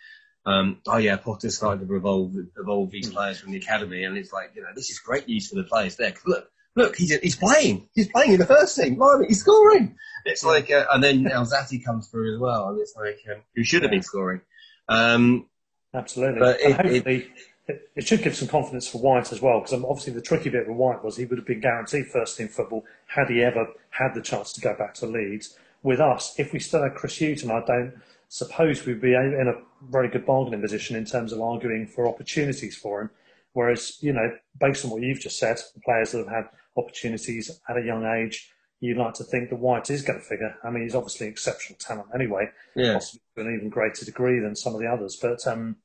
Um, 0.47 0.79
oh 0.87 0.99
yeah, 0.99 1.17
Potter's 1.17 1.57
started 1.57 1.87
to 1.89 1.95
evolve 1.97 2.35
evolve 2.59 2.91
these 2.91 3.11
players 3.11 3.41
from 3.41 3.53
the 3.53 3.59
academy, 3.59 4.05
and 4.05 4.17
it's 4.17 4.33
like 4.33 4.53
you 4.55 4.63
know 4.63 4.69
this 4.75 4.91
is 4.91 4.99
great 4.99 5.27
news 5.27 5.49
for 5.49 5.57
the 5.57 5.65
players 5.65 5.97
there. 5.97 6.11
'Cause 6.13 6.23
look, 6.27 6.51
look, 6.77 6.97
he's 6.97 7.17
he's 7.21 7.37
playing, 7.37 7.89
he's 7.95 8.09
playing 8.09 8.33
in 8.33 8.41
the 8.41 8.47
first 8.47 8.77
team. 8.77 8.97
Blimey, 8.97 9.27
he's 9.29 9.41
scoring. 9.41 9.97
It's 10.27 10.45
like, 10.45 10.71
uh, 10.71 10.87
and 10.93 11.03
then 11.05 11.25
Alzate 11.25 11.85
comes 11.85 12.09
through 12.09 12.35
as 12.35 12.41
well, 12.41 12.69
and 12.69 12.81
it's 12.81 12.95
like 12.97 13.19
um, 13.31 13.43
who 13.55 13.65
should 13.65 13.83
have 13.83 13.91
been 13.91 14.03
scoring. 14.03 14.41
Um, 14.89 15.47
Absolutely. 15.93 16.41
But 16.41 16.61
and 16.61 16.71
it- 16.73 16.77
hopefully, 16.77 17.27
it, 17.69 17.91
it 17.97 18.07
should 18.07 18.23
give 18.23 18.35
some 18.37 18.49
confidence 18.49 18.87
for 18.89 18.99
White 18.99 19.33
as 19.33 19.41
well, 19.41 19.61
because 19.61 19.73
obviously 19.73 20.13
the 20.13 20.21
tricky 20.21 20.51
bit 20.51 20.67
with 20.69 20.77
White 20.77 21.03
was 21.05 21.17
he 21.17 21.25
would 21.25 21.39
have 21.39 21.47
been 21.47 21.61
guaranteed 21.61 22.07
first 22.09 22.37
team 22.37 22.49
football 22.49 22.85
had 23.07 23.31
he 23.31 23.43
ever 23.43 23.67
had 23.91 24.13
the 24.15 24.21
chance 24.21 24.53
to 24.55 24.61
go 24.61 24.75
back 24.75 24.95
to 24.95 25.07
Leeds. 25.07 25.57
With 25.83 26.01
us, 26.01 26.35
if 26.39 26.53
we 26.53 26.59
still 26.59 26.83
had 26.83 26.95
Chris 26.95 27.19
Hughton, 27.19 27.51
I 27.51 27.63
don't 27.65 27.95
suppose 28.29 28.85
we'd 28.85 29.01
be 29.01 29.15
in 29.15 29.53
a 29.53 29.91
very 29.91 30.09
good 30.09 30.27
bargaining 30.27 30.61
position 30.61 30.97
in 30.97 31.05
terms 31.05 31.33
of 31.33 31.41
arguing 31.41 31.87
for 31.87 32.09
opportunities 32.09 32.77
for 32.77 33.03
him. 33.03 33.11
Whereas, 33.53 33.99
you 34.01 34.13
know, 34.13 34.31
based 34.59 34.85
on 34.85 34.91
what 34.91 35.03
you've 35.03 35.21
just 35.21 35.39
said, 35.39 35.57
the 35.75 35.81
players 35.81 36.13
that 36.13 36.19
have 36.19 36.29
had 36.29 36.45
opportunities 36.77 37.51
at 37.69 37.77
a 37.77 37.83
young 37.83 38.05
age, 38.05 38.51
you'd 38.81 38.99
like 38.99 39.15
to 39.15 39.25
think 39.25 39.51
that 39.51 39.57
White 39.57 39.91
is 39.91 40.03
going 40.03 40.19
to 40.19 40.25
figure. 40.25 40.57
I 40.65 40.71
mean, 40.71 40.83
he's 40.83 40.95
obviously 40.95 41.29
exceptional 41.29 41.79
talent 41.79 42.09
anyway 42.15 42.49
yeah, 42.75 42.95
possibly 42.95 43.21
to 43.37 43.41
an 43.43 43.55
even 43.57 43.69
greater 43.71 44.05
degree 44.05 44.41
than 44.41 44.57
some 44.57 44.75
of 44.75 44.81
the 44.81 44.89
others. 44.89 45.17
But 45.21 45.47
um, 45.47 45.77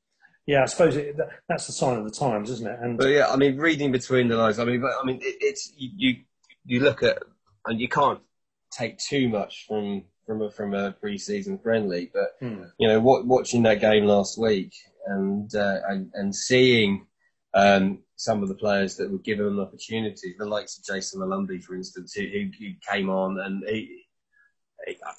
yeah, 0.46 0.62
I 0.62 0.66
suppose 0.66 0.96
it, 0.96 1.16
that, 1.16 1.28
that's 1.48 1.66
the 1.66 1.72
sign 1.72 1.96
of 1.96 2.04
the 2.04 2.10
times, 2.10 2.50
isn't 2.50 2.66
it? 2.66 2.78
And 2.80 2.98
but 2.98 3.08
yeah, 3.08 3.28
I 3.28 3.36
mean, 3.36 3.56
reading 3.56 3.92
between 3.92 4.28
the 4.28 4.36
lines. 4.36 4.58
I 4.58 4.64
mean, 4.64 4.80
but 4.80 4.92
I 5.00 5.04
mean, 5.04 5.16
it, 5.22 5.36
it's 5.40 5.72
you, 5.76 5.90
you 5.96 6.16
you 6.64 6.80
look 6.80 7.02
at 7.02 7.22
and 7.66 7.80
you 7.80 7.88
can't 7.88 8.20
take 8.72 8.98
too 8.98 9.28
much 9.28 9.66
from 9.66 10.04
from 10.30 10.42
a, 10.42 10.50
from 10.52 10.74
a 10.74 10.92
pre-season 10.92 11.58
friendly, 11.58 12.08
but 12.14 12.36
Hmm. 12.38 12.62
you 12.78 12.86
know, 12.86 13.00
what, 13.00 13.26
watching 13.26 13.64
that 13.64 13.80
game 13.80 14.04
last 14.04 14.38
week 14.38 14.72
and 15.06 15.52
uh, 15.56 15.80
and 15.88 16.12
and 16.14 16.32
seeing 16.32 17.06
um, 17.52 18.04
some 18.14 18.40
of 18.40 18.48
the 18.48 18.54
players 18.54 18.94
that 18.96 19.10
were 19.10 19.18
given 19.18 19.46
an 19.46 19.58
opportunity, 19.58 20.36
the 20.38 20.44
likes 20.44 20.78
of 20.78 20.84
Jason 20.84 21.20
Molumby, 21.20 21.64
for 21.64 21.74
instance, 21.74 22.12
who, 22.14 22.22
who, 22.24 22.74
came 22.88 23.10
on 23.10 23.40
and 23.40 23.64
he, 23.66 24.04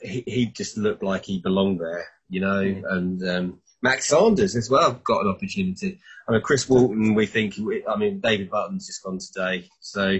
he 0.02 0.24
he 0.26 0.46
just 0.46 0.78
looked 0.78 1.04
like 1.04 1.26
he 1.26 1.42
belonged 1.42 1.82
there, 1.82 2.08
you 2.30 2.40
know, 2.40 2.62
and 2.62 3.22
um, 3.28 3.60
Max 3.82 4.08
Sanders 4.08 4.56
as 4.56 4.70
well 4.70 4.94
got 5.04 5.26
an 5.26 5.34
opportunity. 5.36 6.00
I 6.26 6.32
mean, 6.32 6.42
Chris 6.42 6.70
Walton, 6.70 7.16
we 7.16 7.26
think, 7.26 7.56
I 7.86 7.98
mean, 7.98 8.22
David 8.22 8.50
Button's 8.50 8.88
just 8.88 9.04
gone 9.04 9.20
today, 9.20 9.68
so 9.82 10.20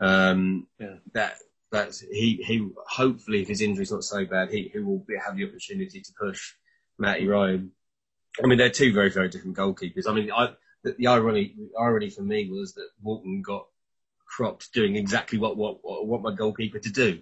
um, 0.00 0.66
Yeah. 0.80 0.96
that 1.12 1.36
that's 1.74 2.00
he 2.00 2.42
he 2.46 2.68
hopefully 2.88 3.42
if 3.42 3.48
his 3.48 3.60
injury's 3.60 3.92
not 3.92 4.04
so 4.04 4.24
bad, 4.24 4.50
he 4.50 4.70
he 4.72 4.78
will 4.78 5.00
be, 5.00 5.14
have 5.24 5.36
the 5.36 5.46
opportunity 5.46 6.00
to 6.00 6.12
push 6.18 6.52
Matty 6.98 7.26
Ryan. 7.26 7.72
I 8.42 8.46
mean, 8.46 8.58
they're 8.58 8.70
two 8.70 8.92
very 8.92 9.10
very 9.10 9.28
different 9.28 9.56
goalkeepers. 9.56 10.08
I 10.08 10.12
mean, 10.12 10.30
I 10.32 10.54
the, 10.84 10.94
the 10.98 11.08
irony 11.08 11.54
the 11.56 11.70
irony 11.78 12.10
for 12.10 12.22
me 12.22 12.48
was 12.50 12.74
that 12.74 12.88
Walton 13.02 13.42
got 13.42 13.66
cropped 14.26 14.72
doing 14.72 14.96
exactly 14.96 15.38
what 15.38 15.56
what 15.56 15.78
what, 15.82 16.22
my 16.22 16.34
goalkeeper 16.34 16.78
to 16.78 16.90
do, 16.90 17.20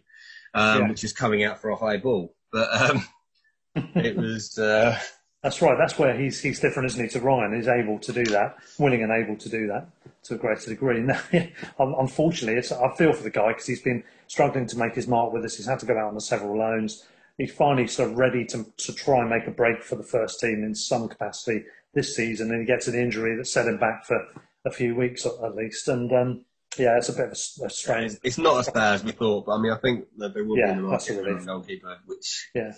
um, 0.54 0.80
Yeah. 0.82 0.88
which 0.88 1.04
is 1.04 1.12
coming 1.12 1.44
out 1.44 1.60
for 1.60 1.70
a 1.70 1.76
high 1.76 1.96
ball, 1.96 2.34
but 2.52 2.68
um, 2.90 3.06
it 3.74 4.16
was. 4.16 4.58
Uh, 4.58 4.98
that's 5.42 5.61
right. 5.61 5.76
That's 5.78 5.98
where 5.98 6.16
he's 6.16 6.40
he's 6.40 6.61
different, 6.61 6.87
isn't 6.87 7.02
he? 7.02 7.09
To 7.11 7.20
Ryan, 7.20 7.55
he's 7.55 7.68
able 7.68 7.98
to 8.00 8.12
do 8.12 8.24
that, 8.26 8.57
willing 8.78 9.02
and 9.02 9.12
able 9.12 9.37
to 9.37 9.48
do 9.48 9.66
that 9.68 9.88
to 10.24 10.35
a 10.35 10.38
greater 10.38 10.70
degree. 10.70 11.00
Now, 11.02 11.20
unfortunately, 11.98 12.59
it's, 12.59 12.70
I 12.70 12.94
feel 12.96 13.12
for 13.12 13.22
the 13.24 13.31
guy 13.31 13.48
because 13.48 13.66
he's 13.66 13.83
been 13.83 14.05
struggling 14.28 14.66
to 14.68 14.78
make 14.78 14.94
his 14.94 15.09
mark 15.09 15.33
with 15.33 15.44
us. 15.44 15.57
He's 15.57 15.66
had 15.66 15.81
to 15.81 15.87
go 15.87 15.98
out 15.98 16.12
on 16.12 16.20
several 16.20 16.57
loans. 16.59 17.05
He's 17.38 17.52
finally 17.52 17.87
sort 17.88 18.11
of 18.11 18.18
ready 18.18 18.44
to 18.46 18.64
to 18.76 18.92
try 18.94 19.20
and 19.20 19.31
make 19.31 19.46
a 19.46 19.50
break 19.50 19.83
for 19.83 19.96
the 19.96 20.05
first 20.05 20.38
team 20.40 20.62
in 20.62 20.74
some 20.74 21.09
capacity 21.09 21.64
this 21.94 22.14
season, 22.14 22.50
and 22.50 22.61
he 22.61 22.66
gets 22.66 22.87
an 22.88 22.94
injury 22.94 23.37
that 23.37 23.46
set 23.46 23.66
him 23.66 23.78
back 23.78 24.05
for 24.07 24.18
a 24.64 24.70
few 24.70 24.94
weeks 24.94 25.26
at 25.26 25.55
least. 25.57 25.88
And 25.88 26.12
um, 26.12 26.44
yeah, 26.78 26.96
it's 26.96 27.09
a 27.09 27.12
bit 27.12 27.26
of 27.26 27.33
a, 27.33 27.66
a 27.66 27.70
strange. 27.70 28.12
it's, 28.12 28.20
it's 28.22 28.38
not 28.38 28.59
as 28.61 28.70
bad 28.70 28.94
as 28.94 29.05
we 29.05 29.12
thought, 29.12 29.46
but 29.46 29.57
I 29.57 29.61
mean, 29.61 29.72
I 29.72 29.78
think 29.78 30.07
that 30.18 30.35
there 30.35 30.44
will 30.44 30.57
Yeah, 30.57 30.66
be 30.66 30.70
in 30.72 30.83
the 30.83 30.88
market 30.88 31.14
for 31.14 31.28
a 31.37 31.44
goalkeeper, 31.44 31.98
which 32.07 32.48
Yeah, 32.55 32.72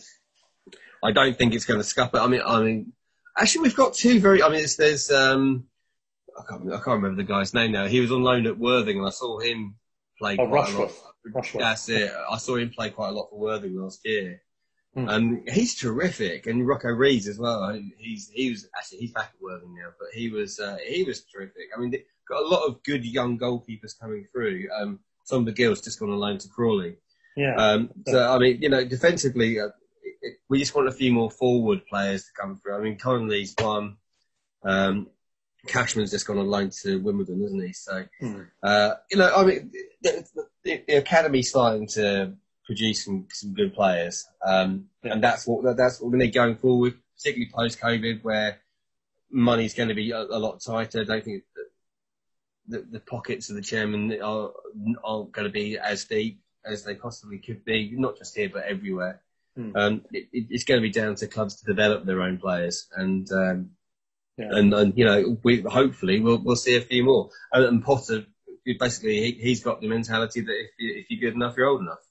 I 1.05 1.13
don't 1.13 1.37
think 1.37 1.55
it's 1.55 1.65
going 1.67 1.81
to 1.81 1.85
scupper. 1.85 2.19
I 2.19 2.27
mean, 2.27 2.41
I 2.45 2.61
mean, 2.63 2.93
actually, 3.39 3.63
we've 3.63 3.77
got 3.77 3.95
two 3.95 4.19
very. 4.21 4.43
I 4.43 4.49
mean, 4.49 4.59
there's, 4.59 4.77
there's 4.77 5.11
um, 5.11 5.65
I 6.39 6.43
can't, 6.49 6.67
I 6.73 6.77
can't 6.77 6.87
remember 7.03 7.17
the 7.17 7.29
guy's 7.29 7.55
name 7.55 7.73
now. 7.73 7.87
He 7.87 8.01
was 8.01 8.11
on 8.11 8.23
loan 8.23 8.47
at 8.47 8.59
Worthing, 8.59 8.99
and 8.99 9.07
I 9.07 9.11
saw 9.11 9.39
him 9.39 9.77
play 10.19 10.37
Oh, 10.39 10.47
quite 10.49 10.69
a 10.71 10.73
lot. 10.73 10.81
Rushworth. 10.89 11.03
Rushworth. 11.35 11.63
That's 11.63 11.89
it. 11.89 12.11
I 12.31 12.39
saw 12.39 12.57
him 12.57 12.71
play 12.71 12.91
quite 12.91 13.11
a 13.11 13.13
lot 13.13 13.29
for 13.31 13.39
Worthing 13.39 13.77
last 13.81 14.01
year. 14.05 14.41
Hmm. 14.95 15.09
And 15.09 15.49
he's 15.51 15.75
terrific, 15.75 16.47
and 16.47 16.67
Rocco 16.67 16.89
Rees 16.89 17.27
as 17.29 17.39
well. 17.39 17.79
He's 17.99 18.31
he 18.33 18.51
was 18.51 18.69
actually 18.77 18.99
he's 18.99 19.13
back 19.13 19.33
at 19.35 19.43
Worthing 19.43 19.75
now, 19.75 19.91
but 19.99 20.09
he 20.15 20.31
was 20.31 20.59
uh, 20.61 20.79
he 20.87 21.03
was 21.05 21.25
terrific. 21.25 21.65
I 21.77 21.81
mean, 21.81 21.93
got 22.29 22.43
a 22.43 22.47
lot 22.47 22.65
of 22.67 22.83
good 22.85 23.05
young 23.05 23.39
goalkeepers 23.39 23.99
coming 24.01 24.27
through. 24.33 24.69
Um, 24.75 25.01
some 25.25 25.41
of 25.41 25.47
the 25.47 25.53
girls 25.53 25.81
just 25.81 25.99
gone 25.99 26.11
on 26.11 26.19
loan 26.19 26.39
to 26.39 26.49
Crawley. 26.49 26.97
yeah. 27.37 27.57
Um, 27.57 27.91
so 28.07 28.33
I 28.33 28.39
mean, 28.39 28.63
you 28.63 28.69
know, 28.69 28.85
defensively, 28.85 29.59
uh, 29.59 29.71
it, 30.27 30.35
we 30.49 30.59
just 30.59 30.75
want 30.75 30.89
a 30.89 30.93
few 30.93 31.13
more 31.13 31.31
forward 31.31 31.87
players 31.87 32.25
to 32.25 32.31
come 32.41 32.57
through. 32.57 32.77
I 32.77 32.81
mean, 32.81 32.99
Connolly's 32.99 33.55
one. 33.59 33.97
Um, 34.63 35.09
Cashman's 35.67 36.11
just 36.11 36.27
gone 36.27 36.39
on 36.39 36.47
loan 36.47 36.71
to 36.83 36.99
Wimbledon, 37.01 37.43
isn't 37.45 37.67
he? 37.67 37.73
So, 37.73 38.05
Hmm. 38.21 38.43
uh, 38.63 38.95
you 39.11 39.17
know, 39.19 39.33
I 39.35 39.45
mean, 39.45 39.73
the, 40.03 40.27
the, 40.65 40.83
the 40.87 40.97
academy's 40.97 41.49
starting 41.49 41.87
to 41.95 42.35
produce 42.67 43.05
some, 43.05 43.27
some 43.31 43.55
good 43.55 43.75
players, 43.75 44.27
um, 44.45 44.89
Yeah. 45.03 45.13
and 45.13 45.25
that's 45.25 45.47
what 45.47 45.77
that's 45.77 46.01
what 46.01 46.13
we 46.13 46.19
need 46.19 46.35
going 46.35 46.57
forward, 46.57 46.95
particularly 47.17 47.51
post 47.55 47.81
COVID, 47.81 48.23
where 48.25 48.59
money's 49.31 49.75
going 49.75 49.89
to 49.89 49.95
be 49.95 50.11
a, 50.11 50.21
a 50.21 50.39
lot 50.39 50.61
tighter. 50.63 51.01
I 51.01 51.05
don't 51.05 51.25
think 51.25 51.45
that 51.57 51.69
the, 52.69 52.87
the 52.99 53.01
pockets 53.01 53.49
of 53.51 53.57
the 53.57 53.63
chairman 53.63 54.13
are 54.23 54.53
aren't 55.03 55.33
going 55.33 55.47
to 55.47 55.53
be 55.53 55.79
as 55.79 56.05
deep 56.05 56.41
as 56.65 56.85
they 56.85 56.95
possibly 56.95 57.39
could 57.39 57.65
be, 57.65 57.93
not 57.95 58.17
just 58.19 58.37
here 58.37 58.51
but 58.53 58.65
everywhere. 58.65 59.23
Hmm. 59.57 59.77
Um, 59.77 60.03
it, 60.13 60.29
it- 60.33 60.47
it's 60.51 60.65
going 60.65 60.81
to 60.81 60.87
be 60.87 60.91
down 60.93 61.15
to 61.17 61.27
clubs 61.27 61.57
to 61.57 61.65
develop 61.67 62.05
their 62.05 62.21
own 62.23 62.39
players, 62.39 62.89
and 62.97 63.31
um, 63.33 63.71
Yeah. 64.37 64.49
and, 64.51 64.75
and 64.75 64.99
you 64.99 65.05
know, 65.05 65.39
we 65.45 65.61
hopefully 65.63 66.21
we'll 66.21 66.39
we'll 66.43 66.57
see 66.57 66.77
a 66.77 66.81
few 66.81 67.05
more. 67.05 67.31
And, 67.53 67.65
and 67.65 67.85
Potter, 67.85 68.27
basically, 68.81 69.21
he, 69.21 69.31
he's 69.41 69.63
got 69.63 69.81
the 69.81 69.89
mentality 69.89 70.41
that 70.41 70.53
if 70.53 70.71
you, 70.79 70.95
if 70.99 71.07
you're 71.11 71.21
good 71.31 71.37
enough, 71.37 71.57
you're 71.57 71.67
old 71.69 71.83
enough. 71.83 72.03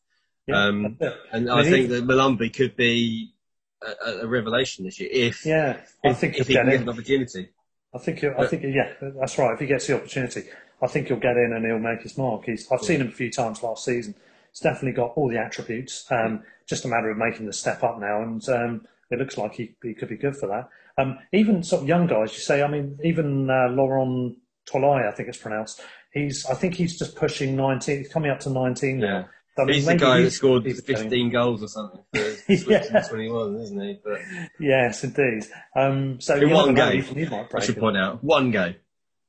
yeah. 0.47 0.56
um. 0.67 0.97
And 1.32 1.49
I 1.51 1.63
think 1.63 1.89
that 1.89 2.06
Molumby 2.06 2.56
could 2.56 2.75
be 2.77 3.34
a, 3.82 4.21
a- 4.21 4.27
revelation 4.27 4.86
this 4.86 4.99
year 5.01 5.10
if 5.12 5.45
yeah, 5.45 5.77
I 6.06 6.10
if, 6.12 6.17
think 6.19 6.38
if 6.38 6.47
he 6.47 6.53
get 6.53 6.65
get 6.65 6.82
an 6.82 6.89
opportunity. 6.89 7.49
I 7.95 7.99
think, 7.99 8.23
I 8.23 8.47
think, 8.47 8.63
yeah, 8.63 8.93
that's 9.19 9.38
right. 9.38 9.53
If 9.53 9.60
he 9.60 9.67
gets 9.67 9.86
the 9.86 9.95
opportunity, 9.95 10.45
I 10.82 10.88
think 10.88 11.10
he'll 11.10 11.17
get 11.17 11.38
in 11.38 11.53
and 11.56 11.63
he'll 11.63 11.77
make 11.77 12.01
his 12.01 12.17
mark. 12.17 12.45
He's, 12.45 12.67
I've 12.71 12.82
seen 12.82 13.01
him 13.01 13.10
a 13.10 13.12
few 13.12 13.29
times 13.29 13.62
last 13.62 13.86
season. 13.86 14.15
He's 14.54 14.60
definitely 14.62 14.92
got 14.94 15.13
all 15.16 15.30
the 15.30 15.39
attributes. 15.39 16.06
Um, 16.12 16.44
just 16.67 16.86
a 16.86 16.88
matter 16.88 17.10
of 17.10 17.17
making 17.17 17.48
the 17.48 17.54
step 17.54 17.84
up 17.84 18.00
now, 18.00 18.21
and 18.21 18.48
um, 18.50 18.88
it 19.10 19.17
looks 19.19 19.38
like 19.38 19.54
he, 19.56 19.75
he 19.82 19.94
could 19.96 20.10
be 20.10 20.15
good 20.17 20.36
for 20.38 20.48
that. 20.48 20.69
Um, 21.02 21.17
even 21.32 21.63
sort 21.63 21.82
of 21.82 21.88
young 21.88 22.06
guys, 22.08 22.34
you 22.34 22.40
say. 22.40 22.62
I 22.62 22.67
mean, 22.67 23.00
even 23.04 23.50
uh, 23.50 23.69
Lorent 23.69 24.38
Tolaj, 24.71 25.08
I 25.08 25.12
think 25.12 25.27
it's 25.30 25.40
pronounced. 25.40 25.82
He's, 26.12 26.46
I 26.46 26.54
think 26.54 26.75
he's 26.75 27.00
just 27.00 27.15
pushing 27.15 27.56
nineteen. 27.56 27.98
He's 28.00 28.10
coming 28.10 28.30
up 28.30 28.40
to 28.42 28.52
nineteen 28.52 29.00
Yeah. 29.00 29.25
I 29.58 29.65
mean, 29.65 29.75
He's 29.75 29.86
the 29.86 29.96
guy 29.96 30.19
he's- 30.21 30.34
scored 30.36 30.65
he's 30.65 30.82
doing- 30.82 30.98
15 30.98 31.30
goals 31.32 31.62
or 31.62 31.67
something 31.67 32.02
for. 32.12 32.19
Switzerland 32.58 33.06
21, 33.08 33.56
isn't 33.62 33.82
he? 33.82 34.00
But 34.04 34.19
Yes, 34.60 35.04
indeed. 35.04 35.46
Um, 35.75 36.19
so 36.19 36.38
in 36.38 36.50
one 36.50 36.73
game, 36.73 37.06
I 37.54 37.60
should 37.60 37.77
point 37.77 37.96
out, 37.98 38.23
one 38.23 38.50
game. 38.50 38.75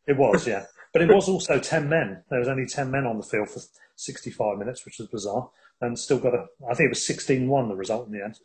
It 0.07 0.17
was, 0.17 0.47
yeah. 0.47 0.65
But 0.95 1.03
it 1.03 1.13
was 1.13 1.29
also 1.29 1.59
10 1.59 1.89
men. 1.89 2.23
There 2.31 2.39
was 2.39 2.47
only 2.47 2.67
10 2.67 2.89
men 2.89 3.05
on 3.05 3.19
the 3.19 3.25
field 3.25 3.51
for 3.51 3.61
65 3.97 4.59
minutes, 4.59 4.85
which 4.85 4.99
was 5.01 5.09
bizarre. 5.09 5.51
And 5.81 5.99
still 5.99 6.19
got 6.19 6.35
a, 6.35 6.47
I 6.71 6.75
think 6.75 6.87
it 6.87 6.91
was 6.91 7.05
16 7.05 7.49
1 7.49 7.69
the 7.69 7.75
result 7.75 8.07
in 8.07 8.13
the 8.13 8.25
end. 8.25 8.39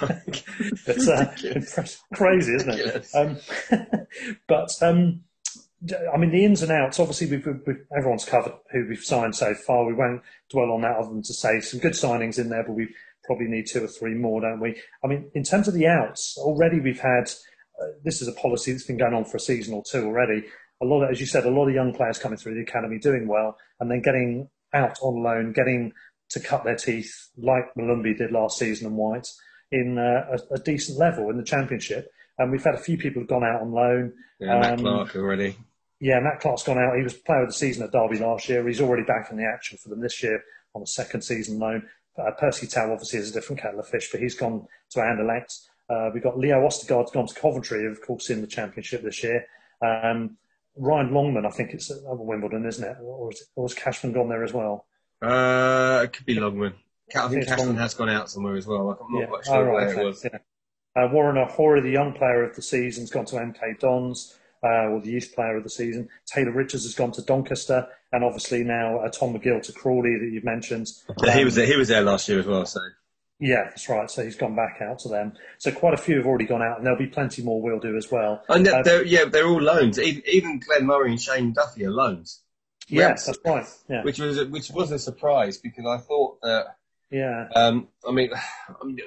it's 0.86 1.08
uh, 1.08 1.86
crazy, 2.12 2.54
isn't 2.56 2.70
it? 2.70 3.06
Um, 3.14 3.38
but 4.48 4.70
um, 4.82 5.20
I 6.12 6.16
mean, 6.16 6.32
the 6.32 6.44
ins 6.44 6.62
and 6.62 6.72
outs. 6.72 6.98
Obviously, 6.98 7.28
we've, 7.28 7.46
we've, 7.66 7.84
everyone's 7.96 8.24
covered 8.24 8.54
who 8.72 8.84
we've 8.88 8.98
signed 8.98 9.36
so 9.36 9.54
far. 9.54 9.86
We 9.86 9.94
won't 9.94 10.22
dwell 10.50 10.72
on 10.72 10.82
that, 10.82 10.96
other 10.96 11.08
than 11.08 11.22
to 11.22 11.32
say 11.32 11.60
some 11.60 11.78
good 11.78 11.92
signings 11.92 12.36
in 12.36 12.48
there, 12.48 12.64
but 12.64 12.74
we 12.74 12.88
probably 13.24 13.46
need 13.46 13.66
two 13.68 13.84
or 13.84 13.88
three 13.88 14.14
more, 14.14 14.40
don't 14.40 14.60
we? 14.60 14.76
I 15.04 15.06
mean, 15.06 15.30
in 15.34 15.44
terms 15.44 15.68
of 15.68 15.74
the 15.74 15.86
outs, 15.86 16.36
already 16.36 16.80
we've 16.80 17.00
had. 17.00 17.30
Uh, 17.80 17.86
this 18.04 18.20
is 18.20 18.28
a 18.28 18.32
policy 18.32 18.70
that's 18.70 18.84
been 18.84 18.98
going 18.98 19.14
on 19.14 19.24
for 19.24 19.38
a 19.38 19.40
season 19.40 19.72
or 19.72 19.82
two 19.82 20.04
already. 20.04 20.44
A 20.82 20.84
lot 20.84 21.04
of, 21.04 21.10
as 21.10 21.20
you 21.20 21.26
said, 21.26 21.44
a 21.44 21.50
lot 21.50 21.68
of 21.68 21.74
young 21.74 21.94
players 21.94 22.18
coming 22.18 22.36
through 22.36 22.54
the 22.54 22.62
academy 22.62 22.98
doing 22.98 23.28
well, 23.28 23.56
and 23.80 23.90
then 23.90 24.02
getting 24.02 24.48
out 24.74 24.98
on 25.00 25.22
loan, 25.22 25.52
getting 25.52 25.92
to 26.30 26.40
cut 26.40 26.64
their 26.64 26.76
teeth 26.76 27.28
like 27.36 27.72
Molumby 27.78 28.16
did 28.18 28.32
last 28.32 28.58
season 28.58 28.86
and 28.88 28.96
White 28.96 29.28
in 29.70 29.98
uh, 29.98 30.36
a, 30.50 30.54
a 30.54 30.58
decent 30.58 30.98
level 30.98 31.30
in 31.30 31.36
the 31.36 31.44
championship. 31.44 32.10
And 32.38 32.50
we've 32.50 32.64
had 32.64 32.74
a 32.74 32.78
few 32.78 32.96
people 32.96 33.20
who've 33.20 33.28
gone 33.28 33.44
out 33.44 33.60
on 33.60 33.72
loan. 33.72 34.12
Yeah, 34.40 34.58
Matt 34.58 34.72
Um, 34.72 34.78
Clarke 34.80 35.16
already. 35.16 35.56
Yeah, 36.00 36.18
Matt 36.20 36.40
Clarke's 36.40 36.64
gone 36.64 36.78
out. 36.78 36.96
He 36.96 37.02
was 37.02 37.14
player 37.14 37.42
of 37.42 37.48
the 37.48 37.54
season 37.54 37.84
at 37.84 37.92
Derby 37.92 38.18
last 38.18 38.48
year. 38.48 38.66
He's 38.66 38.80
already 38.80 39.04
back 39.04 39.30
in 39.30 39.36
the 39.36 39.44
action 39.44 39.78
for 39.78 39.88
them 39.90 40.00
this 40.00 40.22
year 40.22 40.42
on 40.74 40.82
a 40.82 40.86
second 40.86 41.22
season 41.22 41.58
loan. 41.58 41.86
Uh, 42.18 42.30
Percy 42.38 42.66
Tau 42.66 42.90
obviously 42.92 43.20
is 43.20 43.30
a 43.30 43.34
different 43.34 43.62
kettle 43.62 43.80
of 43.80 43.88
fish, 43.88 44.08
but 44.10 44.20
he's 44.20 44.34
gone 44.34 44.66
to 44.90 44.98
Anderlecht. 44.98 45.52
Uh, 45.88 46.10
we've 46.12 46.22
got 46.22 46.38
Leo 46.38 46.66
Østigård's 46.66 47.12
gone 47.12 47.26
to 47.26 47.34
Coventry, 47.34 47.86
of 47.86 48.00
course, 48.00 48.30
in 48.30 48.40
the 48.40 48.46
championship 48.46 49.02
this 49.02 49.22
year. 49.22 49.44
Um, 49.84 50.38
Ryan 50.76 51.12
Longman, 51.12 51.46
I 51.46 51.50
think 51.50 51.70
it's 51.72 51.90
at 51.90 51.98
Wimbledon, 52.04 52.66
isn't 52.66 52.84
it? 52.84 52.96
Or, 53.02 53.30
is 53.32 53.40
it, 53.42 53.46
or 53.56 53.64
was 53.64 53.74
Cashman 53.74 54.12
gone 54.12 54.28
there 54.28 54.42
as 54.44 54.52
well? 54.52 54.86
Uh, 55.20 56.00
it 56.04 56.12
could 56.12 56.26
be 56.26 56.34
Longman. 56.40 56.74
I 57.14 57.28
think 57.28 57.42
Cashman 57.46 57.58
Longman. 57.68 57.76
has 57.82 57.94
gone 57.94 58.08
out 58.08 58.30
somewhere 58.30 58.56
as 58.56 58.66
well. 58.66 58.98
I'm 59.00 59.12
not 59.12 59.20
Yeah. 59.20 59.26
quite 59.26 59.40
Oh, 59.48 59.52
sure 59.52 59.64
right, 59.64 59.72
where 59.72 59.88
okay, 59.90 60.00
it 60.00 60.04
was. 60.04 60.24
yeah. 60.24 60.38
Uh, 61.04 61.08
Warren 61.12 61.38
O'Hora, 61.38 61.80
the 61.80 61.90
young 61.90 62.12
player 62.12 62.42
of 62.44 62.54
the 62.56 62.62
season, 62.62 63.02
has 63.02 63.10
gone 63.10 63.24
to 63.26 63.36
MK 63.36 63.78
Dons, 63.80 64.38
uh, 64.64 64.88
or 64.90 65.00
the 65.00 65.10
youth 65.10 65.34
player 65.34 65.56
of 65.56 65.64
the 65.64 65.70
season. 65.70 66.08
Taylor 66.26 66.52
Richards 66.52 66.84
has 66.84 66.94
gone 66.94 67.12
to 67.12 67.22
Doncaster, 67.22 67.86
and 68.12 68.22
obviously 68.24 68.62
now 68.64 68.98
uh, 69.00 69.08
Tom 69.08 69.34
McGill 69.34 69.62
to 69.62 69.72
Crawley 69.72 70.16
that 70.18 70.30
you've 70.32 70.44
mentioned. 70.44 70.88
Yeah, 71.22 71.32
he 71.34 71.40
Um, 71.40 71.44
was 71.46 71.54
there, 71.54 71.66
he 71.66 71.76
was 71.76 71.88
there 71.88 72.02
last 72.02 72.28
year 72.28 72.40
as 72.40 72.46
well. 72.46 72.64
So 72.66 72.80
Yeah, 73.44 73.64
that's 73.64 73.88
right. 73.88 74.08
So 74.08 74.22
he's 74.22 74.36
gone 74.36 74.54
back 74.54 74.78
out 74.80 75.00
to 75.00 75.08
them. 75.08 75.32
So 75.58 75.72
quite 75.72 75.94
a 75.94 75.96
few 75.96 76.16
have 76.18 76.26
already 76.26 76.44
gone 76.46 76.62
out, 76.62 76.76
and 76.76 76.86
there'll 76.86 76.98
be 76.98 77.08
plenty 77.08 77.42
more 77.42 77.60
we'll 77.60 77.80
do 77.80 77.96
as 77.96 78.08
well. 78.08 78.44
and 78.48 78.64
they're, 78.64 78.76
Uh, 78.76 78.82
they're, 78.82 79.04
yeah, 79.04 79.24
they're 79.24 79.48
all 79.48 79.60
loans. 79.60 79.98
Even 79.98 80.60
Glenn 80.60 80.86
Murray 80.86 81.10
and 81.10 81.20
Shane 81.20 81.52
Duffy 81.52 81.84
are 81.84 81.90
loans, 81.90 82.40
yes, 82.86 83.26
that's 83.26 83.38
right. 83.44 83.66
Yeah, 83.88 84.04
which 84.04 84.20
was 84.20 84.38
a, 84.38 84.46
which 84.46 84.70
was 84.70 84.92
a 84.92 84.98
surprise 84.98 85.58
because 85.58 85.84
I 85.86 85.98
thought 85.98 86.40
that. 86.42 86.76
yeah. 87.10 87.48
Um, 87.54 87.88
I 88.08 88.12
mean, 88.12 88.30
I 88.80 88.84
mean, 88.84 89.00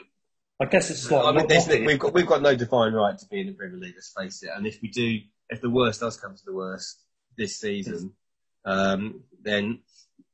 I 0.60 0.66
guess 0.66 0.90
it's 0.90 1.10
like 1.10 1.24
I 1.26 1.32
mean 1.32 1.86
we've 1.86 2.00
got 2.00 2.14
we've 2.14 2.28
got 2.28 2.42
no 2.42 2.56
defined 2.56 2.94
right 2.94 3.18
to 3.18 3.26
be 3.28 3.40
in 3.40 3.48
the 3.48 3.54
Premier 3.54 3.78
League. 3.78 3.94
Let's 3.96 4.14
face 4.18 4.44
it. 4.44 4.50
And 4.54 4.68
if 4.68 4.82
we 4.82 4.90
do, 4.90 5.20
if 5.50 5.62
the 5.62 5.70
worst 5.70 6.02
does 6.02 6.18
come 6.18 6.36
to 6.36 6.46
the 6.46 6.54
worst 6.54 7.00
this 7.38 7.58
season, 7.58 8.12
um, 8.66 9.22
then 9.42 9.80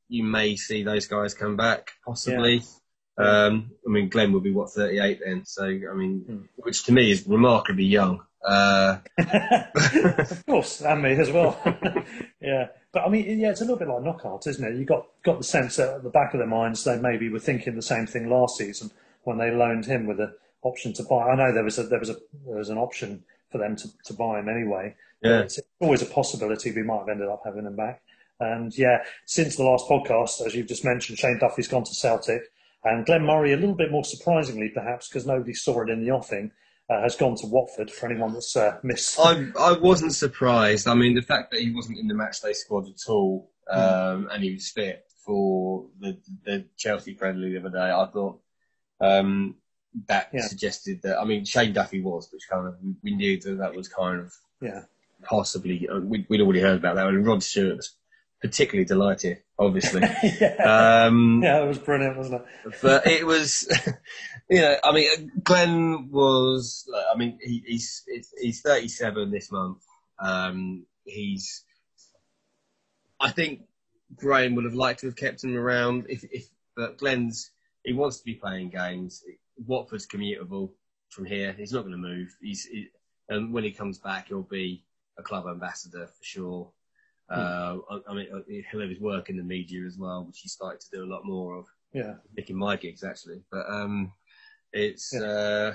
you 0.08 0.24
may 0.24 0.56
see 0.56 0.82
those 0.82 1.06
guys 1.06 1.34
come 1.34 1.56
back 1.56 1.92
possibly. 2.04 2.62
Um, 3.18 3.70
I 3.86 3.90
mean, 3.90 4.08
Glenn 4.08 4.32
will 4.32 4.40
be 4.40 4.52
what 4.52 4.70
38 4.70 5.20
then, 5.24 5.44
so 5.44 5.64
I 5.64 5.94
mean, 5.94 6.24
Hmm. 6.26 6.38
which 6.56 6.84
to 6.84 6.92
me 6.92 7.10
is 7.10 7.26
remarkably 7.26 7.84
young. 7.84 8.22
Uh, 8.44 8.98
of 9.18 10.46
course, 10.46 10.80
and 10.82 11.02
me 11.02 11.12
as 11.12 11.30
well. 11.30 11.58
yeah, 12.40 12.68
but 12.92 13.04
I 13.04 13.08
mean, 13.08 13.38
yeah, 13.38 13.50
it's 13.50 13.60
a 13.60 13.64
little 13.64 13.78
bit 13.78 13.88
like 13.88 14.02
Knockaert's, 14.02 14.46
isn't 14.48 14.64
it? 14.66 14.76
You 14.78 14.84
got 14.84 15.06
got 15.22 15.38
the 15.38 15.44
sense 15.44 15.76
that 15.76 15.96
at 15.96 16.02
the 16.02 16.10
back 16.10 16.34
of 16.34 16.38
their 16.38 16.46
minds 16.48 16.84
they 16.84 16.98
maybe 16.98 17.28
were 17.28 17.38
thinking 17.38 17.76
the 17.76 17.82
same 17.82 18.06
thing 18.06 18.28
last 18.28 18.56
season 18.56 18.90
when 19.24 19.38
they 19.38 19.50
loaned 19.50 19.84
him 19.86 20.06
with 20.06 20.18
an 20.18 20.32
option 20.62 20.92
to 20.94 21.02
buy. 21.04 21.28
I 21.28 21.36
know 21.36 21.52
there 21.52 21.62
was 21.64 21.78
a 21.78 21.84
there 21.84 22.00
was 22.00 22.10
a 22.10 22.16
there 22.46 22.56
was 22.56 22.70
an 22.70 22.78
option 22.78 23.22
for 23.50 23.58
them 23.58 23.76
to, 23.76 23.88
to 24.04 24.14
buy 24.14 24.40
him 24.40 24.48
anyway. 24.48 24.96
Yeah. 25.22 25.40
it's 25.42 25.60
always 25.78 26.02
a 26.02 26.06
possibility 26.06 26.72
we 26.72 26.82
might 26.82 26.98
have 27.00 27.08
ended 27.08 27.28
up 27.28 27.42
having 27.44 27.64
him 27.66 27.76
back. 27.76 28.02
And 28.40 28.76
yeah, 28.76 29.04
since 29.24 29.54
the 29.54 29.62
last 29.62 29.86
podcast, 29.88 30.44
as 30.44 30.52
you've 30.54 30.66
just 30.66 30.84
mentioned, 30.84 31.18
Shane 31.18 31.38
Duffy's 31.38 31.68
gone 31.68 31.84
to 31.84 31.94
Celtic, 31.94 32.42
and 32.84 33.06
Glenn 33.06 33.24
Murray, 33.24 33.52
a 33.52 33.56
little 33.56 33.74
bit 33.74 33.90
more 33.90 34.04
surprisingly 34.04 34.68
perhaps, 34.68 35.08
because 35.08 35.26
nobody 35.26 35.54
saw 35.54 35.82
it 35.82 35.90
in 35.90 36.04
the 36.04 36.10
offing, 36.10 36.50
uh, 36.90 37.02
has 37.02 37.16
gone 37.16 37.36
to 37.36 37.46
Watford. 37.46 37.90
For 37.90 38.06
anyone 38.10 38.32
that's 38.32 38.56
uh, 38.56 38.78
missed, 38.82 39.18
I 39.18 39.48
I 39.58 39.72
wasn't 39.78 40.14
surprised. 40.14 40.88
I 40.88 40.94
mean, 40.94 41.14
the 41.14 41.22
fact 41.22 41.52
that 41.52 41.60
he 41.60 41.72
wasn't 41.72 41.98
in 41.98 42.08
the 42.08 42.14
matchday 42.14 42.54
squad 42.54 42.88
at 42.88 43.08
all, 43.08 43.50
um, 43.70 44.28
and 44.32 44.42
he 44.42 44.52
was 44.52 44.68
fit 44.70 45.04
for 45.24 45.86
the 46.00 46.18
the 46.44 46.64
Chelsea 46.76 47.14
friendly 47.14 47.52
the 47.52 47.60
other 47.60 47.70
day, 47.70 47.90
I 47.90 48.06
thought 48.12 48.40
um, 49.00 49.56
that 50.08 50.30
Yeah. 50.32 50.42
suggested 50.42 51.02
that. 51.02 51.18
I 51.18 51.24
mean, 51.24 51.44
Shane 51.44 51.72
Duffy 51.72 52.00
was, 52.00 52.28
which 52.32 52.48
kind 52.50 52.66
of 52.66 52.76
we 53.02 53.14
knew 53.14 53.38
that 53.40 53.58
that 53.58 53.74
was 53.74 53.88
kind 53.88 54.20
of 54.20 54.34
yeah. 54.60 54.82
possibly 55.22 55.88
uh, 55.88 56.00
we, 56.00 56.26
we'd 56.28 56.40
already 56.40 56.60
heard 56.60 56.78
about 56.78 56.96
that, 56.96 57.06
and 57.06 57.26
Rod 57.26 57.42
Stewart 57.42 57.76
was 57.76 57.94
particularly 58.42 58.84
delighted, 58.84 59.38
obviously. 59.58 60.00
yeah. 60.40 61.04
um, 61.06 61.40
yeah, 61.42 61.62
it 61.62 61.68
was 61.68 61.78
brilliant, 61.78 62.16
wasn't 62.16 62.42
it? 62.42 62.74
but 62.82 63.06
it 63.06 63.24
was, 63.24 63.66
you 64.50 64.60
know, 64.60 64.76
I 64.82 64.92
mean, 64.92 65.32
Glenn 65.42 66.10
was, 66.10 66.86
I 67.12 67.16
mean, 67.16 67.38
he, 67.40 67.62
he's 67.66 68.04
he's 68.38 68.60
37 68.60 69.30
this 69.30 69.50
month. 69.52 69.82
Um, 70.18 70.84
he's, 71.04 71.64
I 73.20 73.30
think 73.30 73.60
Graham 74.16 74.56
would 74.56 74.64
have 74.64 74.74
liked 74.74 75.00
to 75.00 75.06
have 75.06 75.16
kept 75.16 75.44
him 75.44 75.56
around. 75.56 76.06
If, 76.08 76.24
if 76.24 76.48
but 76.76 76.98
Glenn's, 76.98 77.50
he 77.84 77.92
wants 77.92 78.18
to 78.18 78.24
be 78.24 78.34
playing 78.34 78.70
games. 78.70 79.22
Watford's 79.56 80.06
commutable 80.06 80.72
from 81.10 81.26
here. 81.26 81.52
He's 81.52 81.72
not 81.72 81.82
going 81.82 81.92
to 81.92 81.98
move. 81.98 82.34
He's, 82.40 82.64
he, 82.64 82.88
and 83.28 83.52
when 83.52 83.64
he 83.64 83.70
comes 83.70 83.98
back, 83.98 84.28
he'll 84.28 84.42
be 84.42 84.84
a 85.16 85.22
club 85.22 85.46
ambassador 85.46 86.06
for 86.06 86.24
sure. 86.24 86.72
Uh, 87.30 87.78
I, 87.90 87.98
I 88.10 88.14
mean, 88.14 88.26
he'll 88.70 88.80
have 88.80 88.90
his 88.90 89.00
work 89.00 89.30
in 89.30 89.36
the 89.36 89.42
media 89.42 89.86
as 89.86 89.96
well, 89.96 90.24
which 90.24 90.40
he's 90.40 90.52
started 90.52 90.80
to 90.82 90.90
do 90.92 91.04
a 91.04 91.10
lot 91.12 91.24
more 91.24 91.56
of 91.56 91.66
Yeah, 91.92 92.14
picking 92.36 92.56
my 92.56 92.76
gigs 92.76 93.04
actually, 93.04 93.42
but 93.50 93.64
um, 93.70 94.12
it's 94.72 95.12
Yeah. 95.14 95.20
uh, 95.22 95.74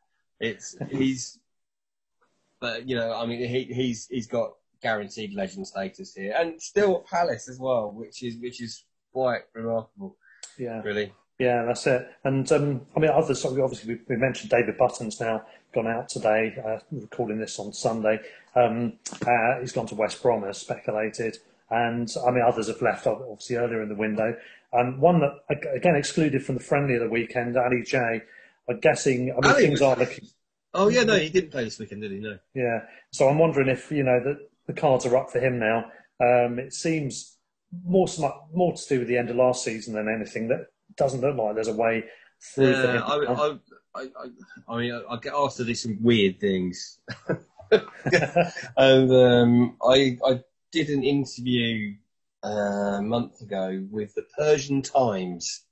it's 0.40 0.76
he's, 0.90 1.38
but 2.60 2.88
you 2.88 2.96
know, 2.96 3.12
I 3.14 3.26
mean, 3.26 3.38
he 3.48 3.64
he's 3.64 4.06
he's 4.08 4.26
got 4.26 4.52
guaranteed 4.82 5.34
legend 5.34 5.66
status 5.66 6.14
here, 6.14 6.34
and 6.36 6.60
still 6.60 6.98
at 6.98 7.06
Palace 7.06 7.48
as 7.48 7.58
well, 7.58 7.90
which 7.90 8.22
is 8.22 8.36
which 8.38 8.60
is 8.60 8.84
quite 9.12 9.42
remarkable, 9.52 10.16
yeah, 10.58 10.80
really. 10.82 11.12
yeah. 11.38 11.64
That's 11.64 11.86
it. 11.86 12.08
And 12.24 12.50
um, 12.52 12.86
I 12.96 13.00
mean, 13.00 13.10
others. 13.10 13.44
Obviously, 13.44 13.94
we, 13.94 14.00
we 14.08 14.16
mentioned 14.16 14.50
David 14.50 14.76
Button's 14.78 15.20
now 15.20 15.44
gone 15.74 15.86
out 15.86 16.08
today. 16.08 16.54
Uh, 16.64 16.78
recording 16.90 17.38
this 17.38 17.58
on 17.58 17.72
Sunday. 17.72 18.18
Um, 18.58 18.94
uh, 19.22 19.60
he's 19.60 19.72
gone 19.72 19.86
to 19.86 19.94
West 19.94 20.22
Brom 20.22 20.44
as 20.44 20.58
speculated, 20.58 21.38
and 21.70 22.08
I 22.26 22.30
mean, 22.30 22.42
others 22.46 22.68
have 22.68 22.82
left 22.82 23.06
obviously 23.06 23.56
earlier 23.56 23.82
in 23.82 23.88
the 23.88 23.94
window. 23.94 24.34
Um, 24.72 25.00
one 25.00 25.20
that 25.20 25.32
again 25.76 25.96
excluded 25.96 26.44
from 26.44 26.56
the 26.56 26.62
friendly 26.62 26.94
of 26.94 27.00
the 27.00 27.08
weekend, 27.08 27.56
Ali 27.56 27.82
J. 27.84 28.22
I'm 28.68 28.80
guessing. 28.80 29.30
I 29.30 29.34
mean, 29.46 29.52
Ali 29.54 29.62
things 29.62 29.80
was- 29.80 29.82
are 29.82 29.96
looking. 29.96 30.26
Oh 30.74 30.88
yeah, 30.88 31.02
no, 31.04 31.16
he 31.16 31.30
didn't 31.30 31.50
play 31.50 31.64
this 31.64 31.78
weekend, 31.78 32.02
did 32.02 32.12
he? 32.12 32.18
No. 32.18 32.38
Yeah. 32.54 32.80
So 33.10 33.28
I'm 33.28 33.38
wondering 33.38 33.68
if 33.68 33.90
you 33.90 34.02
know 34.02 34.20
the 34.22 34.46
the 34.66 34.78
cards 34.78 35.06
are 35.06 35.16
up 35.16 35.30
for 35.30 35.40
him 35.40 35.58
now. 35.58 35.86
Um, 36.20 36.58
it 36.58 36.74
seems 36.74 37.36
more 37.84 38.06
sm- 38.08 38.24
more 38.52 38.74
to 38.74 38.88
do 38.88 38.98
with 39.00 39.08
the 39.08 39.16
end 39.16 39.30
of 39.30 39.36
last 39.36 39.64
season 39.64 39.94
than 39.94 40.08
anything. 40.14 40.48
That 40.48 40.66
doesn't 40.96 41.20
look 41.22 41.36
like 41.36 41.54
there's 41.54 41.68
a 41.68 41.72
way 41.72 42.04
through 42.54 42.70
Yeah. 42.70 43.00
I, 43.04 43.16
I, 43.16 43.58
I, 43.94 44.06
I, 44.68 44.76
mean, 44.78 45.02
I 45.08 45.16
get 45.16 45.32
asked 45.34 45.56
to 45.56 45.64
do 45.64 45.74
some 45.74 45.98
weird 46.02 46.38
things, 46.38 46.98
and 48.76 49.12
um, 49.12 49.76
I, 49.82 50.18
I 50.24 50.40
did 50.72 50.88
an 50.88 51.04
interview 51.04 51.94
uh, 52.44 52.48
a 52.98 53.02
month 53.02 53.40
ago 53.40 53.84
with 53.90 54.14
the 54.14 54.24
Persian 54.36 54.82
Times. 54.82 55.64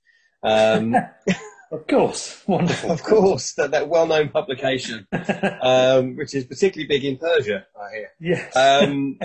Um, 0.43 0.95
of 1.73 1.87
course, 1.87 2.43
wonderful. 2.47 2.93
of 2.93 3.03
course, 3.03 3.53
that, 3.55 3.73
that 3.73 3.89
well-known 3.89 4.29
publication, 4.29 5.07
um, 5.63 6.17
which 6.17 6.35
is 6.35 6.45
particularly 6.45 6.89
big 6.89 7.05
in 7.05 7.19
Persia, 7.19 7.67
I 7.81 7.95
hear. 7.95 8.11
yes. 8.21 8.57
Um, 8.57 9.19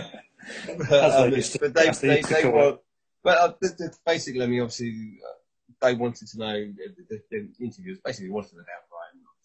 but, 0.89 1.29
they 1.29 1.41
but 1.59 1.73
they, 1.73 1.89
they 1.89 2.07
they, 2.07 2.17
used 2.17 2.27
to 2.27 2.33
they 2.33 2.41
call 2.41 2.51
were, 2.51 2.77
but 3.23 3.37
uh, 3.37 3.53
th- 3.61 3.77
th- 3.77 3.91
basically, 4.05 4.41
I 4.41 4.47
mean, 4.47 4.61
obviously, 4.61 5.19
uh, 5.23 5.85
they 5.87 5.93
wanted 5.93 6.27
to 6.27 6.39
know 6.39 6.53
the, 6.53 6.95
the, 7.09 7.21
the 7.29 7.63
interviews. 7.63 7.99
Basically, 8.03 8.29
wanted 8.29 8.51
to 8.51 8.57
know 8.57 8.63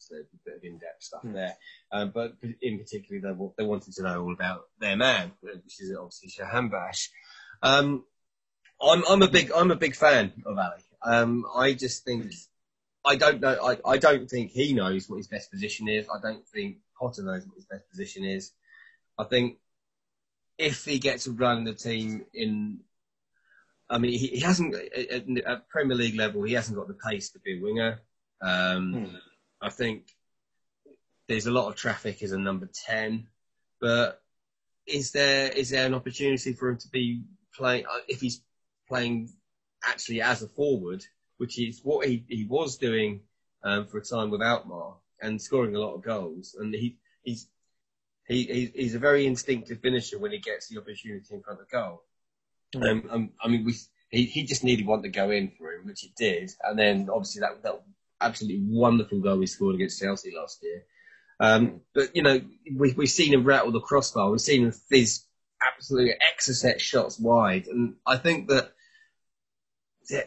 so 0.09 0.17
a 0.17 0.23
bit 0.45 0.57
of 0.57 0.65
in-depth 0.65 1.03
stuff 1.03 1.23
Hmm. 1.23 1.33
there. 1.33 1.57
Um, 1.93 2.11
but 2.15 2.35
in 2.63 2.79
particular, 2.79 3.21
they, 3.35 3.39
they 3.59 3.65
wanted 3.65 3.95
to 3.95 4.03
know 4.03 4.23
all 4.23 4.33
about 4.33 4.63
their 4.79 4.97
man, 4.97 5.33
which 5.41 5.81
is 5.81 5.97
obviously 5.97 6.31
Jahanbakhsh. 6.31 7.09
Um, 7.63 8.05
I'm, 8.81 9.03
I'm 9.09 9.23
a 9.23 9.29
big, 9.29 9.51
I'm 9.55 9.71
a 9.71 9.77
big 9.77 9.97
fan 9.97 10.33
of 10.45 10.59
Ali. 10.59 10.83
Um, 11.03 11.45
I 11.55 11.73
just 11.73 12.05
think, 12.05 12.33
I 13.05 13.17
don't 13.17 13.41
know, 13.41 13.57
I, 13.63 13.79
I 13.85 13.97
don't 13.99 14.29
think 14.29 14.51
he 14.51 14.73
knows 14.75 15.09
what 15.09 15.17
his 15.17 15.29
best 15.29 15.51
position 15.51 15.89
is. 15.89 16.07
I 16.09 16.21
don't 16.21 16.47
think 16.47 16.79
Potter 16.99 17.23
knows 17.23 17.47
what 17.47 17.57
his 17.57 17.67
best 17.67 17.89
position 17.91 18.25
is. 18.25 18.53
I 19.19 19.25
think 19.25 19.59
if 20.59 20.85
he 20.85 20.99
gets 20.99 21.25
to 21.25 21.33
run 21.33 21.65
the 21.65 21.75
team 21.75 22.25
in, 22.35 22.81
I 23.89 23.99
mean, 23.99 24.13
he, 24.13 24.27
he 24.29 24.41
hasn't 24.41 24.75
at, 24.75 25.29
at 25.47 25.69
Premier 25.69 25.97
League 25.97 26.17
level. 26.17 26.43
He 26.43 26.55
hasn't 26.55 26.77
got 26.77 26.89
the 26.89 26.95
pace 26.95 27.31
to 27.31 27.39
be 27.39 27.59
a 27.59 27.63
winger. 27.63 28.01
Um, 28.43 29.17
I 29.61 29.71
think 29.71 30.15
there's 31.29 31.47
a 31.47 31.53
lot 31.53 31.69
of 31.69 31.77
traffic 31.77 32.23
as 32.23 32.33
a 32.33 32.39
number 32.39 32.69
ten, 32.87 33.27
but 33.81 34.23
is 34.87 35.13
there 35.13 35.51
is 35.51 35.71
there 35.71 35.87
an 35.87 35.95
opportunity 35.95 36.53
for 36.53 36.69
him 36.69 36.79
to 36.79 36.89
be 36.89 37.23
playing 37.55 37.85
uh, 37.87 37.99
if 38.09 38.21
he's 38.21 38.41
playing 38.89 39.31
actually 39.85 40.23
as 40.23 40.43
a 40.43 40.49
forward, 40.49 41.05
which 41.39 41.59
is 41.59 41.81
what 41.83 42.07
he, 42.07 42.25
he 42.29 42.45
was 42.45 42.77
doing 42.77 43.21
um, 43.65 43.87
for 43.87 43.99
a 43.99 44.05
time 44.05 44.31
with 44.31 44.43
Alkmaar 44.43 44.95
and 45.21 45.41
scoring 45.41 45.75
a 45.75 45.81
lot 45.81 45.95
of 45.95 46.03
goals, 46.03 46.57
and 46.59 46.73
he 46.75 46.97
he's 47.23 47.49
he, 48.29 48.45
he 48.45 48.73
he's 48.75 48.95
a 48.95 49.01
very 49.01 49.27
instinctive 49.27 49.81
finisher 49.81 50.19
when 50.19 50.33
he 50.33 50.39
gets 50.39 50.69
the 50.69 50.79
opportunity 50.79 51.35
in 51.35 51.43
front 51.43 51.61
of 51.61 51.71
goal. 51.71 52.03
Um, 52.75 53.09
um, 53.11 53.31
I 53.43 53.49
mean, 53.49 53.65
we 53.65 53.75
he, 54.11 54.25
he 54.25 54.45
just 54.45 54.65
needed 54.65 54.87
one 54.87 55.03
to 55.03 55.09
go 55.09 55.31
in 55.31 55.51
for 55.51 55.73
him, 55.73 55.87
which 55.87 56.05
it 56.05 56.15
did, 56.17 56.51
and 56.63 56.79
then 56.79 57.09
obviously 57.11 57.41
that 57.41 57.63
that 57.63 57.83
absolutely 58.21 58.65
wonderful 58.69 59.21
goal 59.21 59.41
he 59.41 59.47
scored 59.47 59.75
against 59.75 60.01
Chelsea 60.01 60.33
last 60.35 60.63
year. 60.63 60.85
Um, 61.39 61.81
but 61.95 62.15
you 62.15 62.23
know, 62.23 62.41
we, 62.75 62.93
we've 62.93 63.11
seen 63.11 63.33
him 63.33 63.45
rattle 63.45 63.73
the 63.73 63.81
crossbar. 63.81 64.31
We've 64.31 64.41
seen 64.41 64.65
him 64.65 64.73
fizz 64.73 65.25
absolute 65.63 66.13
exocet 66.21 66.81
shots 66.81 67.19
wide, 67.19 67.67
and 67.67 67.95
I 68.07 68.17
think 68.17 68.49
that. 68.49 68.73
yeah, 70.09 70.23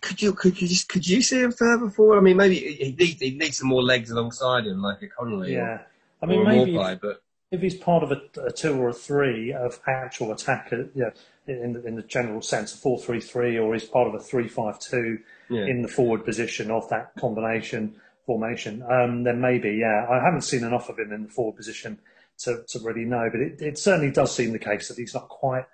Could 0.00 0.20
you 0.20 0.34
could 0.34 0.60
you 0.60 0.68
just 0.68 0.88
could 0.88 1.08
you 1.08 1.22
see 1.22 1.40
him 1.40 1.52
further 1.52 1.90
forward? 1.90 2.18
I 2.18 2.22
mean, 2.22 2.36
maybe 2.36 2.56
he 2.56 2.94
needs 2.98 3.20
he 3.20 3.30
needs 3.30 3.58
some 3.58 3.68
more 3.68 3.82
legs 3.82 4.10
alongside 4.10 4.66
him, 4.66 4.82
like 4.82 5.02
a 5.02 5.08
Connolly 5.08 5.54
Yeah. 5.54 5.78
I 6.22 6.26
mean, 6.26 6.40
or 6.40 6.44
maybe 6.44 6.72
Morphy, 6.72 6.92
if, 6.92 7.00
but 7.00 7.22
if 7.50 7.60
he's 7.60 7.74
part 7.74 8.02
of 8.02 8.12
a, 8.12 8.20
a 8.46 8.52
two 8.52 8.74
or 8.80 8.90
a 8.90 8.94
three 8.94 9.52
of 9.52 9.80
actual 9.86 10.32
attacker, 10.32 10.88
yeah, 10.94 11.10
in 11.46 11.72
the, 11.74 11.86
in 11.86 11.96
the 11.96 12.02
general 12.02 12.40
sense, 12.40 12.74
a 12.74 12.78
four-three-three, 12.78 13.58
or 13.58 13.74
he's 13.74 13.84
part 13.84 14.06
of 14.08 14.14
a 14.14 14.20
three-five-two 14.20 15.18
Yeah. 15.52 15.66
in 15.66 15.82
the 15.82 15.88
forward 15.88 16.24
position 16.24 16.70
of 16.70 16.88
that 16.90 17.12
combination 17.18 17.96
formation, 18.26 18.82
um, 18.82 19.24
then 19.24 19.40
maybe, 19.40 19.72
yeah. 19.80 20.06
I 20.08 20.22
haven't 20.24 20.42
seen 20.42 20.64
enough 20.64 20.88
of 20.88 20.98
him 20.98 21.12
in 21.12 21.24
the 21.24 21.28
forward 21.28 21.56
position 21.56 21.98
to, 22.38 22.62
to 22.68 22.78
really 22.80 23.04
know, 23.04 23.28
but 23.30 23.40
it, 23.40 23.60
it 23.60 23.78
certainly 23.78 24.10
does 24.12 24.34
seem 24.34 24.52
the 24.52 24.58
case 24.58 24.88
that 24.88 24.96
he's 24.96 25.14
not 25.14 25.28
quite, 25.28 25.64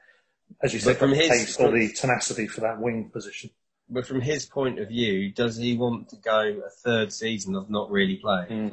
as 0.62 0.72
you 0.74 0.80
But 0.80 0.84
said, 0.84 0.96
from 0.98 1.10
the 1.10 1.16
his- 1.16 1.28
taste 1.28 1.60
or 1.60 1.70
the 1.70 1.88
tenacity 1.92 2.46
for 2.46 2.60
that 2.62 2.80
wing 2.80 3.10
position. 3.10 3.50
but 3.90 4.06
from 4.06 4.20
his 4.20 4.46
point 4.46 4.78
of 4.78 4.88
view, 4.88 5.30
does 5.32 5.56
he 5.56 5.76
want 5.76 6.08
to 6.10 6.16
go 6.16 6.62
a 6.66 6.70
third 6.70 7.12
season 7.12 7.54
of 7.54 7.68
not 7.70 7.90
really 7.90 8.16
playing? 8.16 8.72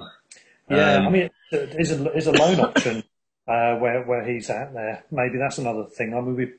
Yeah, 0.70 0.96
Um, 0.96 1.08
I 1.08 1.10
mean, 1.10 1.30
is 1.52 1.92
a, 1.92 2.12
is 2.14 2.28
a 2.28 2.32
loan 2.32 2.60
option 2.60 3.04
uh, 3.48 3.76
where 3.78 4.04
where 4.04 4.26
he's 4.26 4.50
at 4.50 4.74
there. 4.74 5.04
Maybe 5.12 5.38
that's 5.38 5.58
another 5.60 5.86
thing. 5.86 6.14
I 6.16 6.22
mean, 6.22 6.36
we 6.36 6.54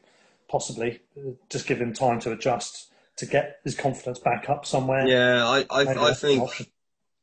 possibly 0.48 1.00
uh, 1.18 1.30
just 1.50 1.66
give 1.66 1.80
him 1.80 1.92
time 1.92 2.20
to 2.20 2.30
adjust 2.32 2.92
to 3.16 3.26
get 3.26 3.60
his 3.64 3.74
confidence 3.74 4.18
back 4.18 4.48
up 4.48 4.66
somewhere. 4.66 5.06
Yeah, 5.06 5.46
I, 5.46 5.66
I, 5.70 6.10
I 6.10 6.14
think. 6.14 6.48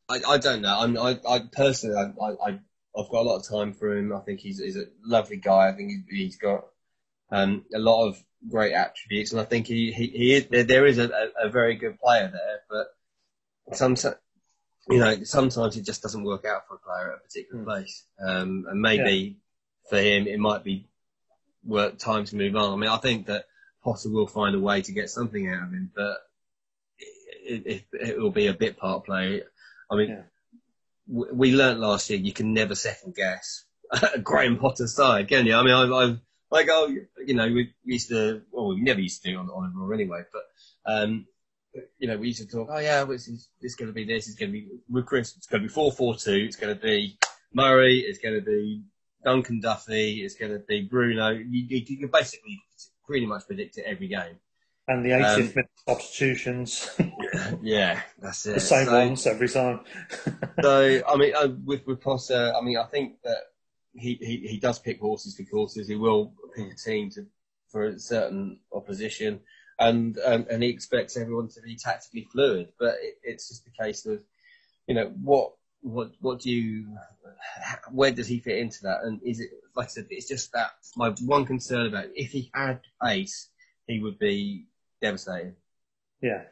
I, 0.10 0.20
I 0.28 0.38
don't 0.38 0.62
know. 0.62 0.80
I'm, 0.80 0.98
I, 0.98 1.18
I 1.28 1.40
personally, 1.52 1.96
I, 1.96 2.26
I, 2.26 2.60
I've 2.96 3.10
got 3.10 3.22
a 3.22 3.28
lot 3.30 3.38
of 3.38 3.48
time 3.48 3.74
for 3.74 3.96
him. 3.96 4.14
I 4.14 4.20
think 4.20 4.42
he's, 4.42 4.60
he's 4.60 4.76
a 4.76 4.86
lovely 5.04 5.38
guy. 5.38 5.70
I 5.70 5.72
think 5.72 5.92
he's, 5.92 6.04
he's 6.10 6.36
got 6.38 6.66
um, 7.32 7.64
a 7.74 7.80
lot 7.80 8.10
of 8.10 8.22
great 8.50 8.74
attributes, 8.74 9.32
and 9.32 9.40
I 9.40 9.46
think 9.46 9.66
he, 9.66 9.94
he, 9.94 10.08
he 10.08 10.34
is, 10.34 10.48
there, 10.48 10.64
there 10.64 10.86
is 10.86 10.98
a, 10.98 11.10
a, 11.10 11.48
a 11.48 11.50
very 11.50 11.76
good 11.76 12.00
player 12.00 12.30
there. 12.32 12.60
But 12.70 13.78
sometimes, 13.78 14.16
you 14.90 15.00
know, 15.00 15.24
sometimes 15.24 15.78
it 15.78 15.86
just 15.86 16.04
doesn't 16.04 16.26
work 16.26 16.44
out 16.46 16.68
for 16.68 16.76
a 16.76 16.80
player 16.80 17.14
at 17.14 17.20
a 17.20 17.22
particular 17.22 17.64
place, 17.64 18.04
um, 18.20 18.66
and 18.70 18.82
maybe 18.82 19.38
for 19.90 19.98
him 19.98 20.28
it 20.28 20.38
might 20.40 20.66
be 20.66 20.86
work 21.64 21.98
time 21.98 22.26
to 22.26 22.36
move 22.36 22.58
on. 22.58 22.74
I 22.74 22.76
mean, 22.76 22.90
I 22.90 22.98
think 22.98 23.28
that 23.28 23.46
Potter 23.84 24.10
will 24.10 24.28
find 24.28 24.56
a 24.56 24.60
way 24.60 24.82
to 24.82 24.92
get 24.92 25.10
something 25.10 25.48
out 25.50 25.64
of 25.68 25.74
him, 25.74 25.92
but 25.96 26.18
it, 27.46 27.66
it, 27.66 27.84
it 27.94 28.20
will 28.20 28.32
be 28.32 28.48
a 28.48 28.54
bit 28.54 28.78
part 28.78 29.06
play. 29.06 29.44
I 29.92 29.96
mean, 29.96 30.10
Yeah. 30.10 30.22
w- 31.14 31.34
we 31.34 31.54
learnt 31.54 31.80
last 31.80 32.10
year 32.10 32.20
you 32.20 32.34
can 32.34 32.54
never 32.54 32.76
second 32.76 33.16
guess 33.16 33.66
a 34.14 34.20
Graham 34.24 34.58
Potter 34.58 34.88
side, 34.88 35.28
can 35.28 35.46
you? 35.46 35.56
I 35.56 35.64
mean, 35.64 35.74
I've, 35.74 35.92
I've 35.92 36.20
like, 36.50 36.68
oh, 36.70 36.88
you 37.26 37.34
know, 37.34 37.48
we 37.48 37.74
used 37.84 38.10
to, 38.10 38.42
well, 38.52 38.70
we 38.70 38.82
never 38.82 39.00
used 39.02 39.24
to 39.24 39.32
do 39.32 39.38
on, 39.38 39.50
on 39.50 39.72
a 39.76 39.78
Roar 39.78 39.94
anyway, 39.94 40.22
but, 40.32 40.44
um, 40.92 41.26
you 41.98 42.08
know, 42.08 42.18
we 42.18 42.28
used 42.28 42.40
to 42.42 42.48
talk, 42.48 42.68
oh 42.72 42.78
yeah, 42.80 43.04
well, 43.04 43.14
it's, 43.14 43.28
it's 43.60 43.76
going 43.76 43.88
to 43.90 43.94
be 43.94 44.06
this, 44.06 44.28
it's 44.28 44.38
going 44.38 44.52
to 44.52 44.54
be, 44.54 44.68
with 44.90 45.06
Chris, 45.06 45.36
it's 45.36 45.48
going 45.48 45.64
to 45.64 45.68
be 45.68 45.74
4-4-2, 45.74 46.46
it's 46.46 46.56
going 46.56 46.76
to 46.76 46.82
be 46.82 47.18
Murray, 47.54 48.00
it's 48.00 48.20
going 48.20 48.36
to 48.36 48.42
be 48.42 48.84
Duncan 49.26 49.60
Duffy, 49.62 50.22
it's 50.24 50.36
going 50.36 50.52
to 50.52 50.60
be 50.60 50.82
Bruno. 50.82 51.30
You, 51.30 51.46
you, 51.50 51.82
you 51.88 52.08
basically 52.08 52.62
pretty 53.06 53.26
much 53.26 53.46
predict 53.48 53.78
it 53.78 53.86
every 53.86 54.08
game. 54.08 54.38
And 54.88 55.04
the 55.06 55.10
80th 55.12 55.36
Um, 55.38 55.48
minute 55.56 55.70
substitutions, 55.88 56.90
Yeah, 57.62 58.02
that's 58.20 58.46
it. 58.46 58.56
the 58.56 58.60
same 58.60 58.86
So- 58.88 58.92
ones 59.08 59.26
every 59.28 59.50
time. 59.50 59.82
So 60.62 61.02
I 61.08 61.16
mean, 61.18 61.34
uh, 61.36 61.50
with 61.66 61.86
with 61.88 62.00
Potter, 62.02 62.54
I 62.56 62.62
mean, 62.62 62.78
I 62.78 62.86
think 62.86 63.22
that 63.24 63.38
he, 63.94 64.16
he, 64.22 64.48
he 64.48 64.58
does 64.60 64.80
pick 64.80 65.00
horses 65.00 65.36
for 65.36 65.44
courses. 65.44 65.88
He 65.88 65.96
will 65.96 66.34
pick 66.56 66.72
a 66.72 66.76
team 66.76 67.10
to 67.12 67.26
for 67.70 67.86
a 67.86 68.00
certain 68.00 68.60
opposition, 68.72 69.42
and 69.80 70.18
um, 70.24 70.46
and 70.50 70.62
he 70.64 70.70
expects 70.70 71.18
everyone 71.18 71.48
to 71.50 71.62
be 71.62 71.76
tactically 71.76 72.28
fluid. 72.32 72.70
But 72.80 72.96
it, 73.02 73.16
it's 73.24 73.50
just 73.50 73.68
a 73.68 73.84
case 73.84 74.06
of, 74.06 74.22
you 74.88 74.96
know, 74.96 75.08
what 75.22 75.54
what 75.82 76.12
what 76.22 76.40
do 76.40 76.50
you, 76.52 76.88
where 77.92 78.12
does 78.12 78.28
he 78.28 78.40
fit 78.40 78.58
into 78.58 78.84
that? 78.84 79.00
And 79.04 79.20
is 79.24 79.40
it 79.40 79.50
like 79.76 79.88
I 79.88 79.90
said, 79.90 80.08
it's 80.10 80.28
just 80.28 80.52
that 80.54 80.72
my 80.96 81.10
one 81.26 81.46
concern 81.46 81.88
about 81.88 82.06
it, 82.06 82.14
if 82.16 82.32
he 82.32 82.52
had 82.54 82.80
pace, 83.04 83.50
he 83.88 84.00
would 84.00 84.20
be 84.20 84.66
devastating. 85.02 85.56
Yeah, 86.22 86.44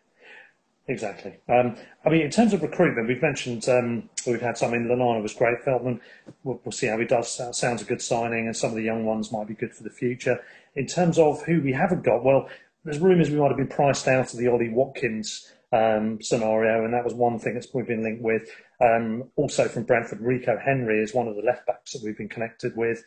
exactly. 0.87 1.37
Um, 1.47 1.77
I 2.05 2.09
mean, 2.09 2.21
in 2.21 2.31
terms 2.31 2.53
of 2.53 2.61
recruitment, 2.61 3.07
we've 3.07 3.21
mentioned 3.21 3.67
um, 3.69 4.09
we've 4.25 4.41
had 4.41 4.57
some 4.57 4.73
in. 4.73 4.87
Lallana 4.87 5.21
was 5.21 5.33
great. 5.33 5.63
Veltman, 5.65 5.99
we'll, 6.43 6.59
we'll 6.63 6.71
see 6.71 6.87
how 6.87 6.97
he 6.97 7.05
does. 7.05 7.31
Sounds- 7.31 7.81
a 7.81 7.85
good 7.85 8.01
signing, 8.01 8.47
and 8.47 8.57
some 8.57 8.71
of 8.71 8.75
the 8.75 8.83
young 8.83 9.05
ones 9.05 9.31
might 9.31 9.47
be 9.47 9.53
good 9.53 9.73
for 9.73 9.83
the 9.83 9.89
future. 9.89 10.43
In 10.75 10.87
terms 10.87 11.19
of 11.19 11.43
who 11.43 11.61
we 11.61 11.73
haven't 11.73 12.03
got, 12.03 12.23
well, 12.23 12.49
there's 12.83 12.99
rumours 12.99 13.29
we 13.29 13.37
might 13.37 13.49
have 13.49 13.57
been 13.57 13.67
priced 13.67 14.07
out 14.07 14.33
of 14.33 14.39
the 14.39 14.47
Ollie 14.47 14.69
Watkins 14.69 15.51
um, 15.71 16.21
scenario, 16.21 16.83
and 16.83 16.93
that 16.93 17.03
was 17.03 17.13
one 17.13 17.39
thing 17.39 17.53
that's 17.53 17.67
we've 17.73 17.87
been 17.87 18.03
linked 18.03 18.23
with. 18.23 18.49
Um, 18.81 19.29
also 19.35 19.67
from 19.67 19.83
Brentford, 19.83 20.21
Rico 20.21 20.57
Henry 20.57 21.01
is 21.01 21.13
one 21.13 21.27
of 21.27 21.35
the 21.35 21.43
left 21.43 21.67
backs 21.67 21.93
that 21.93 22.01
we've 22.03 22.17
been 22.17 22.29
connected 22.29 22.75
with. 22.75 23.03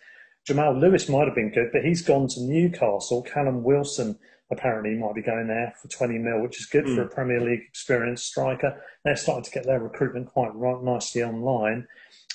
Jamal 0.46 0.78
Lewis 0.78 1.08
might 1.08 1.26
have 1.26 1.34
been 1.34 1.52
good, 1.52 1.70
but 1.72 1.84
he's 1.84 2.02
gone 2.02 2.28
to 2.28 2.40
Newcastle. 2.40 3.22
Callum 3.22 3.64
Wilson 3.64 4.18
apparently 4.50 4.94
might 4.94 5.14
be 5.14 5.22
going 5.22 5.48
there 5.48 5.74
for 5.80 5.88
20 5.88 6.18
mil, 6.18 6.42
which 6.42 6.60
is 6.60 6.66
good 6.66 6.86
for 6.86 7.02
a 7.02 7.08
Premier 7.08 7.40
League 7.40 7.62
experienced 7.66 8.26
striker. 8.26 8.80
They're 9.04 9.16
starting 9.16 9.44
to 9.44 9.50
get 9.50 9.64
their 9.64 9.80
recruitment 9.80 10.28
quite 10.28 10.54
right, 10.54 10.82
nicely 10.82 11.22
online. 11.22 11.88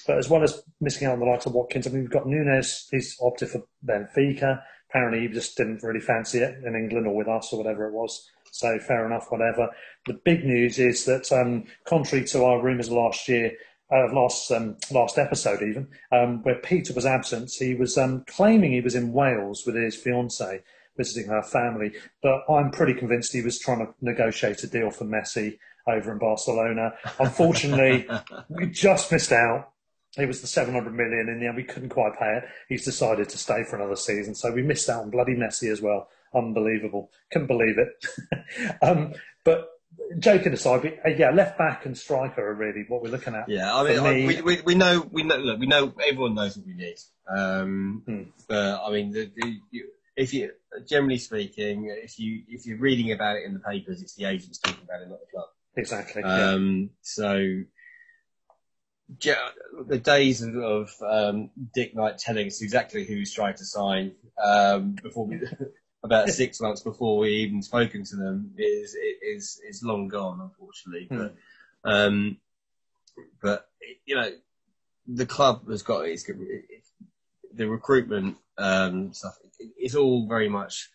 But 0.08 0.18
as 0.18 0.28
well 0.28 0.44
as 0.44 0.64
missing 0.82 1.08
out 1.08 1.14
on 1.14 1.20
the 1.20 1.26
likes 1.26 1.46
of 1.46 1.54
Watkins, 1.54 1.86
I 1.86 1.92
mean, 1.92 2.02
we've 2.02 2.10
got 2.10 2.26
Núñez, 2.26 2.88
he's 2.90 3.16
opted 3.22 3.50
for 3.50 3.64
Benfica. 3.86 4.62
Apparently, 4.90 5.22
he 5.22 5.28
just 5.28 5.56
didn't 5.56 5.84
really 5.84 6.00
fancy 6.00 6.40
it 6.40 6.64
in 6.66 6.76
England 6.76 7.06
or 7.06 7.16
with 7.16 7.28
us 7.28 7.54
or 7.54 7.64
whatever 7.64 7.88
it 7.88 7.94
was. 7.94 8.28
So 8.52 8.80
fair 8.80 9.06
enough, 9.06 9.28
whatever. 9.30 9.70
The 10.06 10.14
big 10.14 10.46
news 10.46 10.80
is 10.80 11.06
that, 11.06 11.32
um, 11.32 11.66
contrary 11.86 12.26
to 12.28 12.44
our 12.44 12.62
rumours 12.62 12.90
last 12.90 13.28
year, 13.28 13.54
uh, 13.92 14.08
last 14.14 14.52
um, 14.52 14.78
last 14.92 15.18
episode 15.18 15.62
even, 15.64 15.88
um, 16.12 16.44
where 16.44 16.56
Peter 16.56 16.94
was 16.94 17.06
absent, 17.06 17.52
he 17.58 17.74
was 17.74 17.98
um, 17.98 18.24
claiming 18.28 18.72
he 18.72 18.82
was 18.82 18.96
in 18.96 19.14
Wales 19.14 19.64
with 19.66 19.76
his 19.76 19.98
fiancée, 19.98 20.62
visiting 20.96 21.30
her 21.30 21.42
family. 21.42 21.92
But 22.22 22.44
I'm 22.50 22.72
pretty 22.72 22.94
convinced 22.94 23.34
he 23.34 23.42
was 23.42 23.60
trying 23.60 23.80
to 23.80 23.94
negotiate 24.02 24.64
a 24.64 24.68
deal 24.68 24.92
for 24.92 25.06
Messi 25.06 25.58
over 25.88 26.12
in 26.12 26.20
Barcelona. 26.20 26.94
Unfortunately, 27.20 28.08
we 28.50 28.68
just 28.68 29.12
missed 29.12 29.32
out. 29.32 29.72
It 30.18 30.28
was 30.28 30.42
the 30.42 30.48
700 30.48 30.94
million 30.94 31.30
in 31.30 31.40
the 31.40 31.48
end. 31.48 31.56
We 31.56 31.64
couldn't 31.64 31.90
quite 31.90 32.18
pay 32.18 32.38
it. 32.38 32.44
He's 32.68 32.86
decided 32.86 33.30
to 33.30 33.38
stay 33.38 33.64
for 33.64 33.76
another 33.76 33.96
season. 33.96 34.36
So 34.36 34.52
we 34.52 34.62
missed 34.62 34.90
out 34.90 35.04
on 35.04 35.10
bloody 35.10 35.36
Messi 35.36 35.72
as 35.72 35.82
well. 35.82 36.10
Unbelievable. 36.34 37.12
Couldn't 37.32 37.48
believe 37.48 37.78
it. 37.78 38.78
um, 38.82 39.14
but 39.44 39.70
joking 40.20 40.54
aside, 40.54 41.00
uh, 41.06 41.10
yeah, 41.10 41.32
left 41.32 41.58
back 41.58 41.86
and 41.86 41.98
striker 41.98 42.46
are 42.48 42.54
really 42.54 42.86
what 42.88 43.02
we're 43.02 43.10
looking 43.10 43.36
at. 43.36 43.50
Yeah, 43.50 43.74
I 43.76 43.84
mean, 43.84 44.04
me- 44.04 44.26
we, 44.28 44.42
we 44.42 44.62
we 44.62 44.76
know 44.76 45.08
we 45.12 45.24
know 45.24 45.38
look, 45.38 45.60
we 45.60 45.68
know 45.68 45.94
everyone 46.08 46.36
knows 46.36 46.58
what 46.58 46.66
we 46.68 46.74
need. 46.74 46.96
Um, 47.28 48.04
Hmm. 48.06 48.24
But 48.48 48.82
I 48.84 48.92
mean, 48.92 49.12
the, 49.12 49.32
the, 49.36 49.58
you, 49.72 49.90
if 50.16 50.34
you 50.34 50.52
generally 50.86 51.18
speaking, 51.18 51.86
if 52.04 52.20
you 52.20 52.44
if 52.48 52.66
you're 52.66 52.78
reading 52.78 53.12
about 53.12 53.38
it 53.38 53.44
in 53.46 53.54
the 53.54 53.60
papers, 53.60 54.02
it's 54.02 54.16
the 54.16 54.26
agents 54.26 54.60
talking 54.60 54.84
about 54.84 55.02
it, 55.02 55.10
not 55.10 55.20
the 55.20 55.32
club. 55.32 55.48
Exactly. 55.78 56.22
yeah. 56.26 56.52
Um, 56.52 56.90
so 57.02 57.64
ge- 59.18 59.36
the 59.88 60.00
days 60.00 60.42
of, 60.42 60.56
of 60.56 60.90
um, 61.08 61.52
Dick 61.74 61.96
Knight 61.96 62.18
telling 62.18 62.48
us 62.48 62.62
exactly 62.62 63.06
who 63.06 63.16
he's 63.16 63.34
trying 63.34 63.56
to 63.56 63.66
sign 63.66 64.14
um, 64.44 64.96
before 65.02 65.26
we, 65.26 65.40
about 66.04 66.30
six 66.42 66.60
months 66.62 66.82
before 66.82 67.18
we 67.18 67.30
even 67.30 67.62
spoken 67.62 68.04
to 68.06 68.16
them 68.16 68.54
is 68.58 68.96
is 69.22 69.62
is 69.68 69.84
long 69.84 70.08
gone, 70.08 70.40
unfortunately. 70.42 71.08
But 71.10 71.36
um, 71.84 72.38
but 73.42 73.68
you 74.06 74.16
know, 74.16 74.32
the 75.08 75.26
club 75.26 75.68
has 75.70 75.84
got 75.84 76.06
its 76.06 76.26
the 77.54 77.68
recruitment 77.68 78.38
um, 78.58 79.14
stuff. 79.14 79.38
It's 79.60 79.96
all 79.96 80.28
very 80.28 80.50
much 80.50 80.90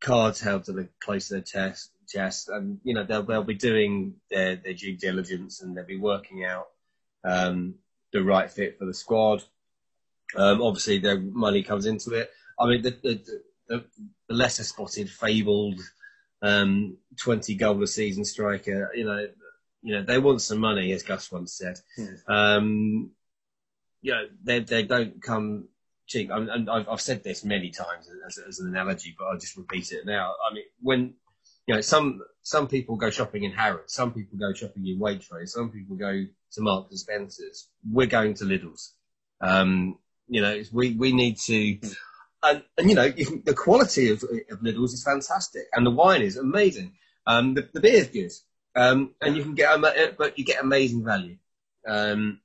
cards 0.00 0.40
held 0.40 0.64
to 0.64 0.72
the 0.72 0.88
close 1.00 1.28
to 1.28 1.34
the 1.34 1.42
test 1.42 1.90
Jess, 2.10 2.48
and 2.48 2.80
you 2.82 2.94
know 2.94 3.04
they'll 3.04 3.22
they'll 3.22 3.44
be 3.44 3.54
doing 3.54 4.14
their 4.30 4.56
their 4.56 4.74
due 4.74 4.96
diligence 4.96 5.62
and 5.62 5.76
they'll 5.76 5.86
be 5.86 5.98
working 5.98 6.44
out 6.44 6.66
um, 7.24 7.76
the 8.12 8.22
right 8.22 8.50
fit 8.50 8.78
for 8.78 8.84
the 8.84 8.94
squad. 8.94 9.42
Um, 10.36 10.62
obviously, 10.62 10.98
their 10.98 11.18
money 11.18 11.62
comes 11.62 11.86
into 11.86 12.14
it. 12.14 12.30
I 12.58 12.66
mean, 12.66 12.82
the 12.82 12.90
the, 12.90 13.40
the, 13.68 13.84
the 14.30 14.36
lesser 14.36 14.62
spotted, 14.62 15.10
fabled 15.10 15.80
um, 16.40 16.96
twenty 17.18 17.56
goal 17.56 17.82
a 17.82 17.86
season 17.86 18.24
striker. 18.24 18.90
You 18.94 19.04
know, 19.04 19.26
you 19.82 19.94
know 19.94 20.04
they 20.04 20.18
want 20.18 20.40
some 20.40 20.58
money, 20.58 20.92
as 20.92 21.02
Gus 21.02 21.30
once 21.32 21.52
said. 21.52 21.78
Um, 22.28 23.10
you 24.00 24.12
know, 24.12 24.26
they 24.44 24.60
they 24.60 24.84
don't 24.84 25.20
come 25.20 25.68
cheap. 26.06 26.30
And, 26.30 26.48
and 26.48 26.70
I've, 26.70 26.88
I've 26.88 27.00
said 27.00 27.24
this 27.24 27.44
many 27.44 27.70
times 27.70 28.08
as, 28.26 28.38
as 28.38 28.60
an 28.60 28.68
analogy, 28.68 29.14
but 29.18 29.26
I'll 29.26 29.38
just 29.38 29.56
repeat 29.56 29.90
it 29.90 30.06
now. 30.06 30.34
I 30.48 30.54
mean, 30.54 30.64
when 30.80 31.14
you 31.66 31.74
know 31.74 31.80
some 31.80 32.20
some 32.42 32.68
people 32.68 32.96
go 32.96 33.10
shopping 33.10 33.42
in 33.42 33.52
Harrods, 33.52 33.92
some 33.92 34.12
people 34.12 34.38
go 34.38 34.54
shopping 34.54 34.86
in 34.86 35.00
Waitrose, 35.00 35.48
some 35.48 35.70
people 35.70 35.96
go 35.96 36.24
to 36.52 36.60
Marks 36.60 36.90
and 36.90 37.00
Spencers. 37.00 37.68
We're 37.90 38.06
going 38.06 38.34
to 38.34 38.44
Lidl's. 38.44 38.94
Um, 39.40 39.98
you 40.28 40.40
know, 40.40 40.62
we 40.72 40.94
we 40.94 41.12
need 41.12 41.36
to. 41.46 41.80
And, 42.42 42.62
and 42.78 42.88
you 42.88 42.96
know, 42.96 43.04
you 43.04 43.42
the 43.44 43.54
quality 43.54 44.10
of, 44.10 44.22
of 44.22 44.60
Lidl's 44.60 44.94
is 44.94 45.04
fantastic, 45.04 45.64
and 45.72 45.86
the 45.86 45.90
wine 45.90 46.22
is 46.22 46.36
amazing. 46.36 46.94
Um, 47.26 47.54
the, 47.54 47.68
the 47.72 47.80
beer 47.80 47.96
is 47.96 48.08
good, 48.08 48.32
um, 48.74 49.14
and 49.20 49.36
you 49.36 49.42
can 49.42 49.54
get, 49.54 50.16
but 50.16 50.38
you 50.38 50.44
get 50.44 50.62
amazing 50.62 51.04
value. 51.04 51.36
Um, 51.86 52.40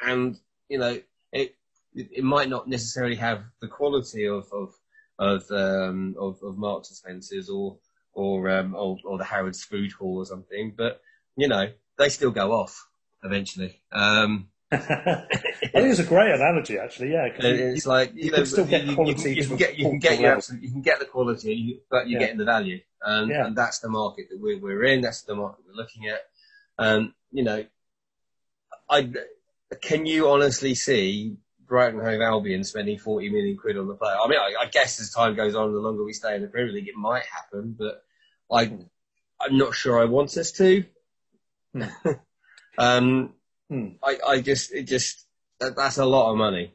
and 0.00 0.38
you 0.68 0.78
know, 0.78 1.00
it, 1.32 1.54
it 1.94 2.08
it 2.12 2.24
might 2.24 2.48
not 2.48 2.68
necessarily 2.68 3.16
have 3.16 3.44
the 3.60 3.68
quality 3.68 4.26
of 4.26 4.50
of 4.52 4.74
of 5.18 5.50
um, 5.50 6.14
of, 6.18 6.42
of 6.42 6.56
Marks 6.56 6.88
and 6.88 6.96
Spencers 6.96 7.50
or 7.50 7.76
or, 8.12 8.48
um, 8.48 8.74
or 8.74 8.96
or 9.04 9.18
the 9.18 9.24
Harrods 9.24 9.62
Food 9.62 9.92
Hall 9.92 10.18
or 10.18 10.26
something, 10.26 10.72
but 10.76 11.02
you 11.36 11.48
know, 11.48 11.70
they 11.98 12.08
still 12.08 12.30
go 12.30 12.52
off 12.52 12.86
eventually. 13.22 13.80
Um, 13.92 14.48
I 14.72 15.26
think 15.72 15.74
it's 15.74 15.98
a 16.00 16.04
great 16.04 16.32
analogy, 16.32 16.78
actually. 16.78 17.12
Yeah, 17.12 17.26
and 17.26 17.58
you- 17.58 17.66
it's 17.68 17.86
like 17.86 18.12
you, 18.14 18.24
you 18.24 18.30
know, 18.32 18.36
can 18.38 18.46
still 18.46 18.64
get 18.66 18.82
you, 18.84 18.90
you- 18.90 18.94
quality 18.96 19.34
You, 19.34 19.46
can 19.46 19.56
get 19.56 19.78
you 19.78 19.84
can 19.88 19.98
get 19.98 20.12
your 20.14 20.22
level. 20.22 20.36
absolute, 20.38 20.62
you 20.62 20.70
can 20.72 20.82
get 20.82 20.98
the 20.98 21.04
quality, 21.04 21.80
but 21.90 22.08
you're 22.08 22.20
Yeah. 22.20 22.26
getting 22.26 22.38
the 22.38 22.44
value, 22.44 22.80
and, 23.02 23.30
Yeah. 23.30 23.46
and 23.46 23.56
that's 23.56 23.78
the 23.78 23.88
market 23.88 24.26
that 24.30 24.40
we're 24.40 24.58
we're 24.58 24.84
in. 24.84 25.00
That's 25.02 25.22
the 25.22 25.34
market 25.36 25.64
we're 25.66 25.74
looking 25.74 26.08
at. 26.08 26.20
Um, 26.78 27.14
you 27.30 27.44
know, 27.44 27.64
I 28.90 29.10
can 29.80 30.06
you 30.06 30.28
honestly 30.28 30.74
see 30.74 31.36
Brighton 31.66 32.00
Hove 32.00 32.20
Albion 32.20 32.62
spending 32.64 32.98
40 32.98 33.28
million 33.30 33.56
quid 33.56 33.76
on 33.78 33.88
the 33.88 33.94
player? 33.94 34.16
I 34.22 34.28
mean, 34.28 34.38
I, 34.38 34.64
I 34.64 34.66
guess 34.66 35.00
as 35.00 35.10
time 35.10 35.34
goes 35.36 35.54
on, 35.54 35.72
the 35.72 35.78
longer 35.80 36.04
we 36.04 36.12
stay 36.12 36.34
in 36.36 36.42
the 36.42 36.48
Premier 36.48 36.72
League, 36.72 36.88
it 36.88 36.94
might 36.96 37.24
happen, 37.24 37.74
but 37.78 38.02
I 38.50 38.62
I'm 39.40 39.58
not 39.58 39.74
sure 39.74 40.00
I 40.00 40.04
want 40.06 40.36
us 40.36 40.50
to. 40.52 40.84
um, 42.78 43.32
Hmm. 43.70 43.88
I, 44.02 44.18
I 44.26 44.40
just, 44.40 44.72
it 44.72 44.84
just, 44.84 45.26
that, 45.60 45.76
that's 45.76 45.98
a 45.98 46.04
lot 46.04 46.30
of 46.30 46.36
money. 46.36 46.74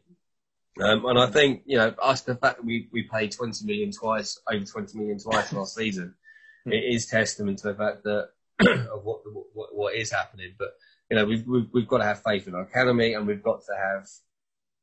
Um, 0.81 1.05
and 1.05 1.19
I 1.19 1.27
think, 1.27 1.63
you 1.65 1.77
know, 1.77 1.93
us, 2.01 2.21
the 2.21 2.35
fact 2.35 2.57
that 2.57 2.65
we, 2.65 2.89
we 2.91 3.03
paid 3.03 3.31
20 3.31 3.65
million 3.65 3.91
twice, 3.91 4.39
over 4.51 4.63
20 4.63 4.97
million 4.97 5.19
twice 5.19 5.51
last 5.53 5.75
season, 5.75 6.15
Hmm. 6.63 6.73
it 6.73 6.83
is 6.93 7.07
testament 7.07 7.57
to 7.59 7.69
the 7.69 7.73
fact 7.73 8.03
that, 8.03 8.29
of 8.93 9.03
what, 9.03 9.21
what, 9.55 9.75
what 9.75 9.95
is 9.95 10.11
happening. 10.11 10.53
But, 10.59 10.75
you 11.09 11.17
know, 11.17 11.25
we've, 11.25 11.47
we've, 11.47 11.67
we've 11.73 11.87
got 11.87 11.97
to 11.97 12.03
have 12.03 12.21
faith 12.21 12.47
in 12.47 12.53
our 12.53 12.61
academy 12.61 13.15
and 13.15 13.25
we've 13.25 13.41
got 13.41 13.61
to 13.61 13.73
have, 13.75 14.07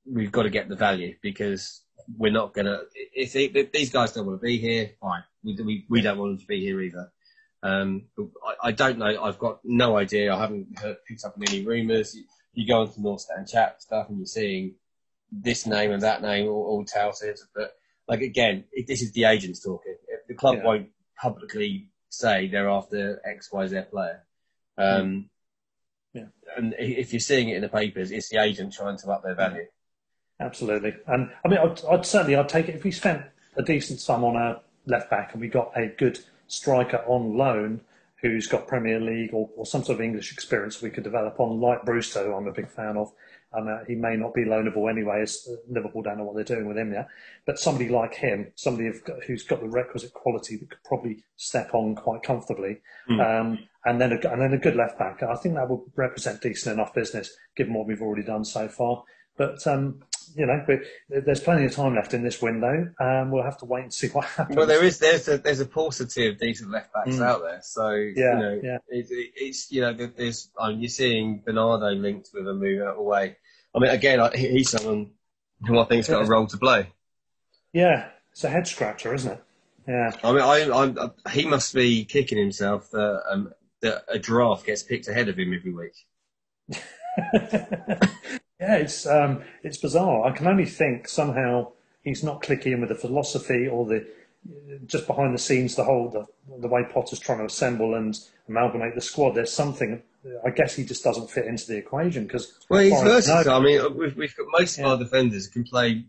we've 0.04 0.32
got 0.32 0.42
to 0.42 0.50
get 0.50 0.68
the 0.68 0.74
value 0.74 1.14
because 1.22 1.82
we're 2.16 2.32
not 2.32 2.52
going 2.52 2.66
to, 2.66 2.80
if, 2.94 3.36
if 3.36 3.70
these 3.70 3.90
guys 3.90 4.12
don't 4.12 4.26
want 4.26 4.40
to 4.40 4.44
be 4.44 4.58
here, 4.58 4.90
fine. 5.00 5.22
We, 5.44 5.54
we, 5.62 5.86
we 5.88 6.00
don't 6.00 6.18
want 6.18 6.32
them 6.32 6.40
to 6.40 6.46
be 6.46 6.60
here 6.60 6.80
either. 6.80 7.12
Um, 7.62 8.04
I, 8.18 8.68
I 8.68 8.72
don't 8.72 8.98
know. 8.98 9.22
I've 9.22 9.38
got 9.38 9.60
no 9.64 9.96
idea. 9.96 10.34
I 10.34 10.38
haven't 10.40 10.78
heard, 10.78 10.96
picked 11.06 11.24
up 11.24 11.34
on 11.36 11.42
any 11.48 11.64
rumours. 11.64 12.14
You, 12.14 12.24
you 12.54 12.66
go 12.66 12.80
onto 12.82 13.00
North 13.00 13.20
Stand 13.22 13.48
chat 13.48 13.82
stuff 13.82 14.08
and 14.08 14.18
you're 14.18 14.26
seeing 14.26 14.74
this 15.30 15.66
name 15.66 15.90
and 15.90 16.02
that 16.02 16.22
name 16.22 16.46
all, 16.48 16.64
all 16.64 16.84
touted. 16.84 17.38
But 17.54 17.72
like 18.06 18.20
again, 18.20 18.64
it, 18.72 18.86
this 18.86 19.02
is 19.02 19.12
the 19.12 19.24
agents 19.24 19.60
talking. 19.62 19.96
If 20.08 20.26
the 20.28 20.34
club 20.34 20.56
Yeah. 20.58 20.64
won't 20.64 20.88
publicly 21.20 21.88
say 22.08 22.48
they're 22.48 22.68
after 22.70 23.20
X, 23.24 23.52
Y, 23.52 23.66
Z 23.66 23.80
player. 23.90 24.22
Um, 24.76 25.28
Yeah. 26.14 26.26
And 26.56 26.74
if 26.78 27.12
you're 27.12 27.20
seeing 27.20 27.48
it 27.48 27.56
in 27.56 27.62
the 27.62 27.68
papers, 27.68 28.10
it's 28.10 28.28
the 28.28 28.40
agent 28.40 28.72
trying 28.72 28.96
to 28.98 29.10
up 29.10 29.22
their 29.24 29.34
value. 29.34 29.66
Absolutely. 30.40 30.94
And 31.08 31.30
I 31.44 31.48
mean, 31.48 31.58
I'd, 31.58 31.84
I'd 31.84 32.06
certainly, 32.06 32.36
I'd 32.36 32.48
take 32.48 32.68
it 32.68 32.76
if 32.76 32.84
we 32.84 32.92
spent 32.92 33.22
a 33.56 33.62
decent 33.62 34.00
sum 34.00 34.22
on 34.24 34.36
a 34.36 34.60
left 34.86 35.10
back 35.10 35.32
and 35.32 35.40
we 35.40 35.48
got 35.48 35.72
a 35.76 35.88
good 35.88 36.20
striker 36.48 37.04
on 37.06 37.36
loan 37.36 37.80
who's 38.20 38.48
got 38.48 38.66
Premier 38.66 39.00
League 39.00 39.32
or, 39.32 39.48
or 39.56 39.64
some 39.64 39.84
sort 39.84 39.98
of 39.98 40.00
English 40.00 40.32
experience 40.32 40.82
we 40.82 40.90
could 40.90 41.04
develop 41.04 41.38
on, 41.38 41.60
like 41.60 41.84
Brewster, 41.84 42.24
who 42.24 42.34
I'm 42.34 42.48
a 42.48 42.52
big 42.52 42.68
fan 42.68 42.96
of. 42.96 43.12
And 43.52 43.68
uh, 43.68 43.78
he 43.86 43.94
may 43.94 44.16
not 44.16 44.34
be 44.34 44.44
loanable 44.44 44.90
anyway, 44.90 45.22
as 45.22 45.48
uh, 45.50 45.54
Liverpool 45.68 46.02
don't 46.02 46.18
know 46.18 46.24
what 46.24 46.34
they're 46.34 46.56
doing 46.56 46.66
with 46.66 46.76
him 46.76 46.92
yet. 46.92 47.08
But 47.46 47.58
somebody 47.58 47.88
like 47.88 48.14
him, 48.14 48.52
somebody 48.56 48.90
got, 49.06 49.22
who's 49.24 49.42
got 49.44 49.60
the 49.60 49.68
requisite 49.68 50.12
quality 50.12 50.56
that 50.56 50.68
could 50.68 50.84
probably 50.84 51.24
step 51.36 51.70
on 51.72 51.94
quite 51.94 52.22
comfortably, 52.22 52.80
um, 53.20 53.58
and 53.86 53.98
then 53.98 54.12
a, 54.12 54.28
and 54.28 54.42
then 54.42 54.52
a 54.52 54.58
good 54.58 54.76
left 54.76 54.98
back. 54.98 55.22
I 55.22 55.34
think 55.36 55.54
that 55.54 55.70
would 55.70 55.80
represent 55.96 56.42
decent 56.42 56.74
enough 56.74 56.92
business, 56.92 57.34
given 57.56 57.72
what 57.72 57.86
we've 57.86 58.02
already 58.02 58.24
done 58.24 58.44
so 58.44 58.68
far. 58.68 59.04
But 59.38 59.66
um, 59.66 60.02
you 60.36 60.46
know, 60.46 60.64
we, 60.66 60.78
there's 61.20 61.40
plenty 61.40 61.64
of 61.64 61.72
time 61.72 61.94
left 61.94 62.14
in 62.14 62.22
this 62.22 62.40
window. 62.42 62.92
Um, 63.00 63.30
we'll 63.30 63.42
have 63.44 63.58
to 63.58 63.64
wait 63.64 63.82
and 63.84 63.92
see 63.94 64.08
what 64.08 64.24
happens. 64.36 64.56
Well, 64.56 64.66
there 64.66 64.82
is 64.84 64.98
there's 64.98 65.28
a 65.28 65.38
there's 65.38 65.60
a 65.60 65.66
paucity 65.66 66.28
of 66.28 66.38
decent 66.38 66.70
left 66.70 66.92
backs 66.92 67.16
Mm. 67.16 67.22
out 67.24 67.42
there. 67.42 67.60
So 67.62 67.90
Yeah, 67.92 68.12
you 68.34 68.38
know, 68.38 68.60
yeah. 68.62 68.78
it, 68.88 69.06
it, 69.10 69.32
it's 69.36 69.70
you 69.70 69.80
know 69.82 69.92
there- 69.92 70.12
there's 70.16 70.50
um, 70.58 70.78
you're 70.80 70.88
seeing 70.88 71.42
Bernardo 71.44 71.90
linked 71.90 72.30
with 72.34 72.46
a 72.48 72.54
move 72.54 72.82
out 72.82 72.88
of 72.90 72.96
the 72.96 73.02
way. 73.02 73.36
I 73.74 73.78
mean, 73.78 73.90
again, 73.90 74.20
I, 74.20 74.36
he's 74.36 74.70
someone 74.70 75.10
who 75.66 75.78
I 75.78 75.84
think's 75.84 76.08
got 76.08 76.22
a 76.22 76.26
role 76.26 76.46
to 76.46 76.56
play. 76.56 76.88
Yeah, 77.72 78.08
it's 78.32 78.44
a 78.44 78.48
head 78.48 78.66
scratcher, 78.66 79.12
isn't 79.14 79.32
it? 79.32 79.44
Yeah. 79.86 80.10
I 80.24 80.32
mean, 80.32 80.42
I, 80.42 80.70
I'm, 80.82 81.12
he 81.32 81.46
must 81.46 81.74
be 81.74 82.04
kicking 82.04 82.38
himself 82.38 82.90
that 82.90 83.22
um, 83.30 83.52
that 83.80 84.04
a 84.08 84.18
draft 84.18 84.66
gets 84.66 84.82
picked 84.82 85.08
ahead 85.08 85.28
of 85.28 85.38
him 85.38 85.54
every 85.54 85.72
week. 85.72 85.94
yeah, 88.60 88.76
it's 88.76 89.06
um, 89.06 89.42
it's 89.62 89.78
bizarre. 89.78 90.26
I 90.26 90.32
can 90.36 90.46
only 90.46 90.66
think 90.66 91.08
somehow 91.08 91.72
he's 92.02 92.22
not 92.24 92.42
clicking 92.42 92.72
in 92.72 92.80
with 92.80 92.88
the 92.90 92.94
philosophy 92.94 93.68
or 93.68 93.86
the 93.86 94.06
just 94.86 95.06
behind 95.06 95.34
the 95.34 95.38
scenes, 95.38 95.74
the 95.76 95.84
whole 95.84 96.08
the, 96.08 96.26
the 96.60 96.68
way 96.68 96.84
Potter's 96.92 97.18
trying 97.18 97.38
to 97.38 97.44
assemble 97.44 97.94
and 97.94 98.18
amalgamate 98.48 98.94
the 98.94 99.00
squad. 99.00 99.34
There's 99.34 99.52
something. 99.52 100.02
I 100.44 100.50
guess 100.50 100.74
he 100.74 100.84
just 100.84 101.04
doesn't 101.04 101.30
fit 101.30 101.46
into 101.46 101.66
the 101.66 101.76
equation 101.76 102.24
because 102.24 102.58
Well, 102.68 102.82
he's 102.82 103.00
versatile. 103.00 103.54
I 103.54 103.60
mean, 103.60 103.96
we've, 103.96 104.16
we've 104.16 104.36
got 104.36 104.46
most 104.58 104.78
of 104.78 104.84
our 104.84 104.98
defenders 104.98 105.46
can 105.46 105.64
play 105.64 106.04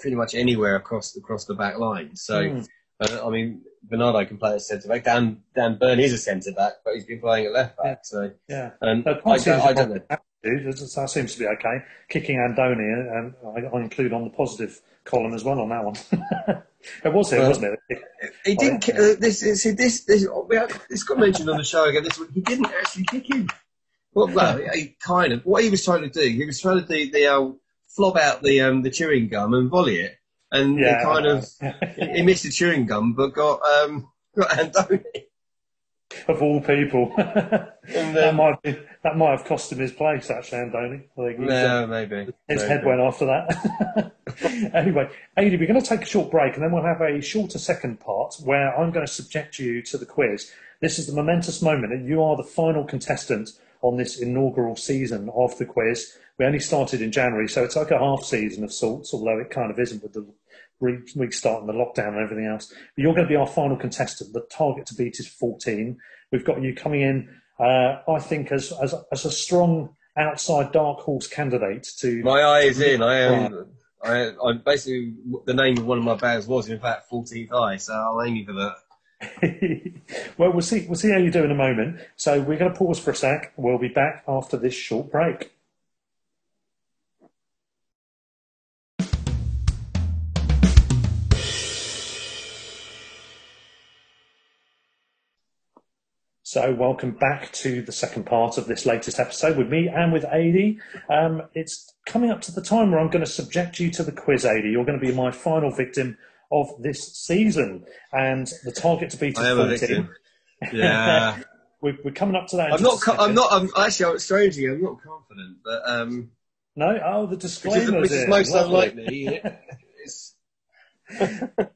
pretty 0.00 0.16
much 0.16 0.34
anywhere 0.34 0.76
across 0.76 1.16
across 1.16 1.44
the 1.44 1.54
back 1.54 1.78
line. 1.78 2.14
So, 2.16 2.42
Mm. 2.42 2.68
uh, 3.00 3.26
I 3.26 3.30
mean, 3.30 3.62
Bernardo 3.84 4.24
can 4.24 4.36
play 4.36 4.56
as 4.56 4.66
centre 4.68 4.88
back. 4.88 5.04
Dan 5.04 5.42
Dan 5.54 5.78
Burn 5.78 6.00
is 6.00 6.12
a 6.12 6.18
centre 6.18 6.52
back, 6.52 6.74
but 6.84 6.94
he's 6.94 7.06
been 7.06 7.20
playing 7.20 7.46
at 7.46 7.52
left 7.52 7.76
back. 7.78 8.00
So, 8.04 8.32
Yeah. 8.48 8.72
and 8.80 9.04
No, 9.04 9.20
I, 9.24 9.38
don't, 9.38 9.60
I 9.60 9.72
don't 9.72 9.90
know. 10.10 10.16
That 10.42 11.08
seems 11.10 11.34
to 11.34 11.38
be 11.38 11.46
okay. 11.46 11.78
Kicking 12.08 12.36
Andone, 12.38 13.16
um, 13.16 13.34
I, 13.56 13.76
I 13.76 13.80
include 13.80 14.12
on 14.12 14.24
the 14.24 14.30
positive 14.30 14.80
column 15.04 15.34
as 15.34 15.44
well 15.44 15.60
on 15.60 15.68
that 15.68 15.84
one. 15.84 15.94
it 17.04 17.12
was 17.12 17.32
him, 17.32 17.38
Well, 17.40 17.48
wasn't 17.48 17.78
it? 17.88 17.98
He 18.44 18.54
didn't. 18.56 18.80
ki- 18.80 18.92
Uh, 18.92 19.14
this, 19.18 19.40
this, 19.40 19.62
this, 19.62 20.04
this, 20.04 20.26
we 20.48 20.56
have, 20.56 20.86
this 20.88 21.04
got 21.04 21.18
mentioned 21.18 21.48
on 21.48 21.56
the 21.58 21.64
show 21.64 21.84
again. 21.84 22.02
This 22.04 22.20
he 22.34 22.40
didn't 22.40 22.66
actually 22.66 23.04
kick 23.04 23.30
him. 23.30 23.48
Well, 24.14 24.26
he 24.74 24.96
kind 25.00 25.32
of. 25.32 25.42
What 25.46 25.62
he 25.64 25.70
was 25.70 25.84
trying 25.84 26.02
to 26.02 26.08
do, 26.10 26.28
he 26.28 26.44
was 26.44 26.60
trying 26.60 26.80
to 26.80 26.86
do 26.86 27.10
the 27.10 27.26
uh, 27.26 27.50
flob 27.96 28.18
out 28.18 28.42
the 28.42 28.60
um, 28.62 28.82
the 28.82 28.90
chewing 28.90 29.28
gum 29.28 29.54
and 29.54 29.70
volley 29.70 30.00
it, 30.00 30.16
and 30.50 30.78
Yeah, 30.78 30.98
he 30.98 31.04
kind 31.04 31.26
of 31.26 31.46
he 32.14 32.22
missed 32.22 32.42
the 32.42 32.50
chewing 32.50 32.84
gum, 32.86 33.14
but 33.14 33.28
got 33.32 33.60
um 33.62 34.08
got 34.36 34.50
Andone. 34.50 35.04
Of 36.28 36.42
all 36.42 36.60
people. 36.60 37.12
And 37.94 38.16
that 38.16 38.36
might 38.36 38.62
be, 38.62 38.78
that 39.02 39.16
might 39.16 39.32
have 39.32 39.44
cost 39.44 39.72
him 39.72 39.80
his 39.80 39.90
place, 39.90 40.30
actually, 40.30 40.58
Andone. 40.58 41.02
I 41.18 41.26
think 41.26 41.40
he's, 41.40 41.50
uh, 41.50 41.86
maybe 41.88 42.32
his 42.46 42.60
maybe. 42.60 42.68
head 42.68 42.84
went 42.84 43.00
after 43.00 43.26
that. 43.26 44.12
anyway, 44.72 45.10
Ady, 45.36 45.56
we're 45.56 45.66
going 45.66 45.82
to 45.82 45.86
take 45.86 46.02
a 46.02 46.06
short 46.06 46.30
break 46.30 46.54
and 46.54 46.62
then 46.62 46.70
we'll 46.70 46.84
have 46.84 47.00
a 47.00 47.20
shorter 47.20 47.58
second 47.58 47.98
part 47.98 48.36
where 48.44 48.72
I'm 48.78 48.92
going 48.92 49.04
to 49.04 49.12
subject 49.12 49.58
you 49.58 49.82
to 49.82 49.98
the 49.98 50.06
quiz. 50.06 50.52
This 50.80 50.98
is 50.98 51.08
the 51.08 51.12
momentous 51.12 51.60
moment, 51.60 51.92
and 51.92 52.08
you 52.08 52.22
are 52.22 52.36
the 52.36 52.44
final 52.44 52.84
contestant 52.84 53.50
on 53.82 53.96
this 53.96 54.20
inaugural 54.20 54.76
season 54.76 55.28
of 55.34 55.58
the 55.58 55.64
quiz. 55.64 56.16
We 56.38 56.44
only 56.44 56.60
started 56.60 57.02
in 57.02 57.12
January, 57.12 57.48
so 57.48 57.64
it's 57.64 57.76
like 57.76 57.90
a 57.90 57.98
half 57.98 58.24
season 58.24 58.64
of 58.64 58.72
sorts, 58.72 59.12
although 59.12 59.38
it 59.38 59.50
kind 59.50 59.70
of 59.70 59.78
isn't 59.78 60.02
with 60.02 60.12
the 60.12 60.26
week 60.82 61.32
starting 61.32 61.66
the 61.66 61.72
lockdown 61.72 62.08
and 62.08 62.18
everything 62.18 62.46
else. 62.46 62.68
But 62.68 63.02
you're 63.02 63.14
going 63.14 63.26
to 63.26 63.28
be 63.28 63.36
our 63.36 63.46
final 63.46 63.76
contestant. 63.76 64.32
The 64.32 64.46
target 64.50 64.86
to 64.86 64.94
beat 64.94 65.18
is 65.18 65.28
14. 65.28 65.96
We've 66.30 66.44
got 66.44 66.62
you 66.62 66.74
coming 66.74 67.02
in, 67.02 67.28
uh, 67.58 68.02
I 68.08 68.18
think, 68.18 68.52
as, 68.52 68.72
as, 68.82 68.94
as 69.10 69.24
a 69.24 69.30
strong 69.30 69.96
outside 70.16 70.72
dark 70.72 71.00
horse 71.00 71.26
candidate 71.26 71.88
to. 71.98 72.22
My 72.22 72.40
eye 72.40 72.60
is 72.62 72.80
in. 72.80 73.02
I 73.02 73.18
am. 73.18 73.66
I, 74.02 74.32
I 74.44 74.52
basically 74.54 75.14
the 75.46 75.54
name 75.54 75.78
of 75.78 75.86
one 75.86 75.98
of 75.98 76.04
my 76.04 76.16
bands 76.16 76.46
was 76.46 76.68
in 76.68 76.80
fact 76.80 77.08
14th 77.08 77.52
Eye, 77.52 77.76
so 77.76 77.92
I'm 77.94 78.26
aiming 78.26 78.46
for 78.46 78.52
that. 78.54 78.74
well, 80.38 80.52
we'll 80.52 80.62
see. 80.62 80.86
We'll 80.86 80.96
see 80.96 81.10
how 81.10 81.18
you 81.18 81.30
do 81.30 81.44
in 81.44 81.52
a 81.52 81.56
moment. 81.56 82.00
So 82.16 82.40
we're 82.40 82.58
going 82.58 82.72
to 82.72 82.78
pause 82.78 82.98
for 82.98 83.12
a 83.12 83.16
sec. 83.16 83.52
We'll 83.56 83.78
be 83.78 83.88
back 83.88 84.24
after 84.26 84.56
this 84.56 84.74
short 84.74 85.12
break. 85.12 85.52
So, 96.52 96.74
welcome 96.74 97.12
back 97.12 97.50
to 97.52 97.80
the 97.80 97.92
second 97.92 98.26
part 98.26 98.58
of 98.58 98.66
this 98.66 98.84
latest 98.84 99.18
episode 99.18 99.56
with 99.56 99.70
me 99.70 99.88
and 99.88 100.12
with 100.12 100.26
Ady. 100.30 100.78
Um, 101.08 101.44
it's 101.54 101.94
coming 102.04 102.30
up 102.30 102.42
to 102.42 102.52
the 102.52 102.60
time 102.60 102.90
where 102.90 103.00
I'm 103.00 103.08
going 103.08 103.24
to 103.24 103.30
subject 103.30 103.80
you 103.80 103.90
to 103.92 104.02
the 104.02 104.12
quiz, 104.12 104.44
Ady. 104.44 104.68
You're 104.68 104.84
going 104.84 105.00
to 105.00 105.06
be 105.06 105.14
my 105.14 105.30
final 105.30 105.70
victim 105.70 106.18
of 106.50 106.68
this 106.78 107.16
season, 107.16 107.86
and 108.12 108.52
the 108.64 108.70
target 108.70 109.08
to 109.12 109.16
beat 109.16 109.38
is 109.38 109.42
I 109.42 109.52
a 109.52 109.56
14. 109.56 109.78
victim. 109.78 110.14
Yeah. 110.74 111.38
We're, 111.80 111.96
we're 112.04 112.12
coming 112.12 112.36
up 112.36 112.48
to 112.48 112.56
that. 112.58 112.74
I'm 112.74 112.82
not. 112.82 113.00
Co- 113.00 113.16
I'm 113.16 113.32
not. 113.34 113.50
I'm 113.50 113.70
actually. 113.74 114.12
I'm, 114.12 114.18
strangely, 114.18 114.66
I'm 114.66 114.82
not 114.82 115.02
confident, 115.02 115.56
but 115.64 115.80
um, 115.86 116.32
No, 116.76 117.00
oh, 117.02 117.26
the 117.26 117.38
disclaimers. 117.38 118.02
which 118.02 118.10
is 118.10 118.28
most 118.28 118.54
unlikely. 118.54 119.40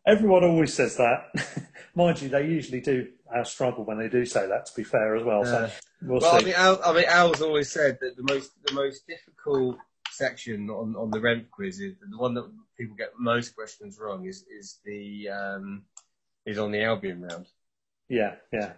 Everyone 0.06 0.44
always 0.44 0.74
says 0.74 0.98
that. 0.98 1.66
Mind 1.96 2.20
you, 2.22 2.28
they 2.28 2.46
usually 2.46 2.80
do 2.80 3.08
uh, 3.34 3.42
struggle 3.42 3.84
when 3.84 3.98
they 3.98 4.08
do 4.08 4.24
say 4.24 4.46
that. 4.46 4.66
To 4.66 4.72
be 4.76 4.84
fair, 4.84 5.16
as 5.16 5.24
well. 5.24 5.44
So 5.44 5.56
Uh, 5.56 5.70
we'll 6.02 6.20
well, 6.20 6.34
I 6.34 6.38
see. 6.38 6.44
mean, 6.44 6.54
Al, 6.56 6.80
I 6.84 6.92
mean, 6.92 7.04
Al's 7.08 7.42
always 7.42 7.70
said 7.72 7.98
that 8.00 8.16
the 8.16 8.22
most 8.32 8.52
the 8.66 8.74
most 8.74 9.06
difficult 9.08 9.76
section 10.10 10.70
on, 10.70 10.94
on 10.94 11.10
the 11.10 11.20
rent 11.20 11.50
quiz 11.50 11.80
is 11.80 11.94
the 11.98 12.16
one 12.16 12.34
that 12.34 12.48
people 12.78 12.94
get 12.96 13.10
most 13.18 13.56
questions 13.56 13.98
wrong 13.98 14.26
is 14.26 14.44
is 14.48 14.78
the 14.84 15.28
um, 15.30 15.82
is 16.44 16.58
on 16.58 16.70
the 16.70 16.82
Albion 16.84 17.22
round. 17.22 17.46
Yeah, 18.08 18.34
yeah. 18.52 18.74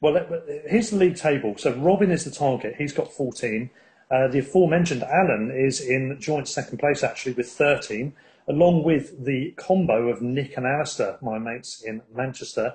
Well, 0.00 0.26
here's 0.66 0.90
the 0.90 0.96
league 0.96 1.16
table. 1.16 1.54
So 1.58 1.72
Robin 1.74 2.10
is 2.10 2.24
the 2.24 2.30
target. 2.30 2.76
He's 2.78 2.92
got 2.92 3.12
14. 3.12 3.68
Uh, 4.10 4.28
the 4.28 4.38
aforementioned 4.38 5.02
Alan 5.02 5.52
is 5.54 5.80
in 5.80 6.16
joint 6.20 6.48
second 6.48 6.78
place, 6.78 7.02
actually, 7.02 7.32
with 7.32 7.48
13, 7.50 8.14
along 8.50 8.82
with 8.82 9.24
the 9.24 9.52
combo 9.56 10.08
of 10.08 10.20
Nick 10.20 10.56
and 10.56 10.66
Alistair, 10.66 11.18
my 11.22 11.38
mates 11.38 11.82
in 11.86 12.02
Manchester. 12.12 12.74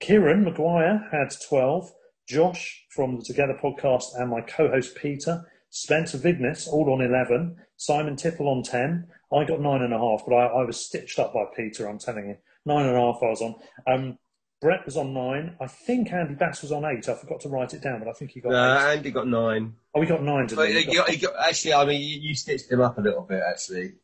Kieran 0.00 0.44
Maguire 0.44 1.08
had 1.12 1.32
12. 1.48 1.92
Josh 2.26 2.84
from 2.90 3.18
the 3.18 3.24
Together 3.24 3.58
podcast 3.62 4.04
and 4.16 4.30
my 4.30 4.40
co-host 4.40 4.96
Peter. 4.96 5.44
Spencer 5.70 6.18
Vignes, 6.18 6.66
all 6.66 6.92
on 6.92 7.00
11. 7.00 7.56
Simon 7.76 8.16
Tipple 8.16 8.48
on 8.48 8.62
10. 8.62 9.06
I 9.32 9.44
got 9.44 9.60
nine 9.60 9.82
and 9.82 9.94
a 9.94 9.98
half, 9.98 10.22
but 10.26 10.34
I, 10.34 10.46
I 10.46 10.64
was 10.64 10.84
stitched 10.84 11.18
up 11.18 11.32
by 11.32 11.44
Peter, 11.56 11.88
I'm 11.88 11.98
telling 11.98 12.28
you. 12.28 12.36
Nine 12.66 12.86
and 12.86 12.96
a 12.96 13.00
half 13.00 13.18
I 13.22 13.26
was 13.26 13.42
on. 13.42 13.54
Um, 13.86 14.18
Brett 14.60 14.84
was 14.84 14.96
on 14.96 15.14
nine. 15.14 15.56
I 15.60 15.66
think 15.66 16.12
Andy 16.12 16.34
Bass 16.34 16.62
was 16.62 16.70
on 16.72 16.84
eight. 16.84 17.08
I 17.08 17.14
forgot 17.14 17.40
to 17.40 17.48
write 17.48 17.74
it 17.74 17.82
down, 17.82 18.00
but 18.00 18.08
I 18.08 18.12
think 18.12 18.32
he 18.32 18.40
got 18.40 18.52
Uh, 18.52 18.90
eight. 18.90 18.96
Andy 18.98 19.10
got 19.10 19.26
nine. 19.26 19.74
Oh, 19.94 20.00
we 20.00 20.06
got 20.06 20.22
nine, 20.22 20.46
But 20.46 20.68
got, 20.92 21.20
got, 21.20 21.48
actually, 21.48 21.74
I 21.74 21.84
mean, 21.84 22.00
you, 22.00 22.20
you 22.20 22.34
stitched 22.34 22.70
him 22.70 22.80
up 22.80 22.98
a 22.98 23.00
little 23.00 23.22
bit, 23.22 23.42
actually. 23.48 23.94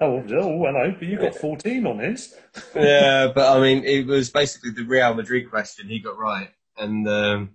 Oh, 0.00 0.16
oh, 0.16 0.64
hello. 0.64 0.94
But 0.98 1.08
you 1.08 1.18
got 1.18 1.34
14 1.34 1.86
on 1.86 1.98
his. 2.00 2.34
yeah, 2.74 3.28
but 3.34 3.56
I 3.56 3.60
mean, 3.60 3.84
it 3.84 4.06
was 4.06 4.30
basically 4.30 4.70
the 4.70 4.84
Real 4.84 5.14
Madrid 5.14 5.48
question 5.50 5.88
he 5.88 6.00
got 6.00 6.18
right, 6.18 6.50
and 6.76 7.06
um, 7.08 7.50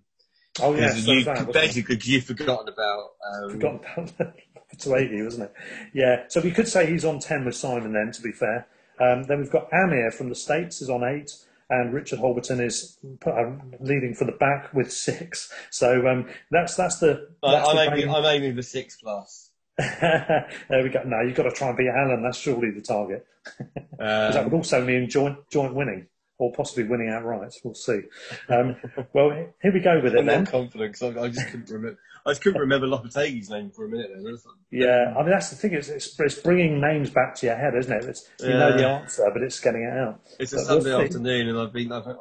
Oh, 0.60 0.74
yes. 0.74 1.06
you, 1.06 1.06
that 1.06 1.16
was 1.16 1.26
that, 1.26 1.32
wasn't 1.32 1.50
it? 1.50 1.54
basically 1.54 2.00
you've 2.04 2.24
forgotten 2.24 2.68
about. 2.70 3.10
Um, 3.34 3.52
Forgotten 3.52 3.80
about 4.20 4.34
to 4.80 4.96
80, 4.96 5.22
wasn't 5.24 5.44
it? 5.44 5.54
Yeah. 5.94 6.24
So 6.30 6.42
we 6.42 6.52
could 6.52 6.68
say 6.68 6.90
he's 6.90 7.06
on 7.06 7.20
10 7.20 7.46
with 7.46 7.56
Simon 7.56 7.94
then, 7.94 8.12
to 8.14 8.22
be 8.22 8.32
fair. 8.32 8.68
Um, 9.00 9.24
then 9.24 9.40
we've 9.40 9.52
got 9.52 9.68
Amir 9.72 10.12
from 10.12 10.30
the 10.30 10.36
States 10.36 10.82
is 10.82 10.90
on 10.90 11.04
eight. 11.04 11.32
And 11.70 11.94
Richard 11.94 12.20
Holberton 12.20 12.62
is 12.66 12.98
uh, 13.26 13.52
leading 13.82 14.14
for 14.14 14.24
the 14.24 14.32
back 14.32 14.74
with 14.74 14.90
six. 14.92 15.52
So 15.70 16.08
um, 16.08 16.30
that's 16.50 16.76
that's 16.76 17.00
the. 17.00 17.28
I, 17.44 17.52
That's 17.52 17.70
I'm, 17.70 17.76
the 17.76 17.82
aiming, 17.82 18.16
I'm 18.16 18.24
aiming 18.26 18.56
the 18.56 18.64
six 18.64 18.96
plus. 18.96 19.47
there 20.00 20.84
we 20.84 20.90
go. 20.90 21.04
No, 21.06 21.22
you've 21.22 21.36
got 21.36 21.44
to 21.44 21.52
try 21.52 21.70
and 21.70 21.78
beat 21.78 21.88
Alan. 21.90 22.24
That's 22.24 22.38
surely 22.38 22.72
the 22.72 22.82
target. 22.82 23.26
'Cause 23.46 23.78
that 24.00 24.38
Um, 24.38 24.44
would 24.46 24.54
also 24.54 24.84
mean 24.84 25.10
joint 25.10 25.38
joint 25.52 25.74
winning, 25.74 26.08
or 26.40 26.52
possibly 26.54 26.84
winning 26.86 27.10
outright. 27.10 27.54
We'll 27.64 27.74
see. 27.76 28.02
Um, 28.50 28.76
well, 29.14 29.32
here 29.62 29.74
we 29.74 29.80
go 29.80 30.00
with 30.02 30.14
it 30.16 30.20
I'm 30.20 30.26
then. 30.26 30.44
not 30.44 30.52
confident 30.52 30.94
because 30.94 31.16
I, 31.16 31.22
I 31.22 31.28
just 31.30 31.48
couldn't 31.48 31.70
remember. 31.70 32.00
I 32.26 32.32
just 32.32 32.42
couldn't 32.42 32.60
remember 32.60 32.88
Lopetegui's 32.88 33.50
name 33.50 33.70
for 33.72 33.86
a 33.86 33.90
minute. 33.90 34.10
Then. 34.14 34.24
That's- 34.24 34.46
Yeah, 34.70 35.14
I 35.18 35.22
mean 35.22 35.30
that's 35.32 35.50
the 35.50 35.56
thing. 35.56 35.74
Is 35.74 35.90
it's, 35.90 36.20
it's 36.20 36.36
bringing 36.36 36.82
names 36.82 37.10
back 37.10 37.36
to 37.36 37.46
your 37.46 37.56
head, 37.56 37.74
isn't 37.76 37.92
it? 37.92 38.04
It's, 38.06 38.30
you 38.42 38.50
know 38.50 38.76
the 38.76 38.86
answer, 38.88 39.30
but 39.32 39.42
it's 39.44 39.60
getting 39.60 39.84
it 39.84 39.94
out. 39.98 40.20
It's 40.40 40.52
a 40.54 40.58
But 40.58 40.66
we'll 40.68 40.82
Sunday 40.82 40.98
see. 40.98 41.06
afternoon, 41.06 41.48
and 41.50 41.60
I've 41.60 41.72
been 41.72 41.92
I've, 41.92 42.08
I've, 42.08 42.16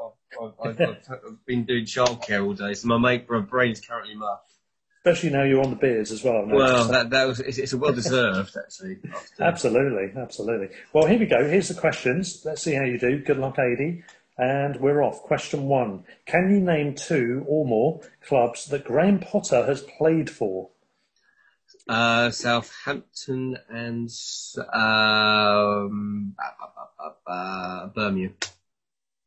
I've, 0.62 0.80
I've, 0.80 0.96
I've 1.10 1.46
been 1.46 1.64
doing 1.64 1.84
childcare 1.86 2.44
all 2.46 2.52
day, 2.54 2.74
so 2.74 2.86
my 2.86 2.98
mate, 2.98 3.28
my 3.28 3.40
brain's 3.40 3.80
currently 3.80 4.14
muffed. 4.14 4.52
Especially 5.06 5.30
now 5.30 5.44
you're 5.44 5.62
on 5.62 5.70
the 5.70 5.76
beers 5.76 6.10
as 6.10 6.24
well. 6.24 6.44
Well, 6.46 6.88
that 6.88 7.10
that 7.10 7.28
was 7.28 7.38
it's, 7.38 7.58
it's 7.58 7.72
a 7.72 7.78
well 7.78 7.92
deserved 7.92 8.56
actually. 8.64 8.98
after- 9.14 9.44
absolutely, 9.44 10.20
absolutely. 10.20 10.76
Well, 10.92 11.06
here 11.06 11.20
we 11.20 11.26
go. 11.26 11.48
Here's 11.48 11.68
the 11.68 11.74
questions. 11.74 12.42
Let's 12.44 12.62
see 12.62 12.74
how 12.74 12.82
you 12.82 12.98
do. 12.98 13.20
Good 13.20 13.38
luck, 13.38 13.56
Ady. 13.60 14.02
And 14.36 14.80
we're 14.80 15.02
off. 15.02 15.22
Question 15.22 15.68
one: 15.68 16.02
Can 16.26 16.50
you 16.50 16.58
name 16.58 16.96
two 16.96 17.44
or 17.46 17.64
more 17.64 18.00
clubs 18.26 18.66
that 18.66 18.84
Graham 18.84 19.20
Potter 19.20 19.64
has 19.64 19.80
played 19.82 20.28
for? 20.28 20.70
Uh, 21.88 22.30
Southampton 22.30 23.58
and 23.68 24.10
um, 24.74 26.34
uh, 26.98 27.30
uh, 27.30 27.86
Birmingham. 27.94 28.34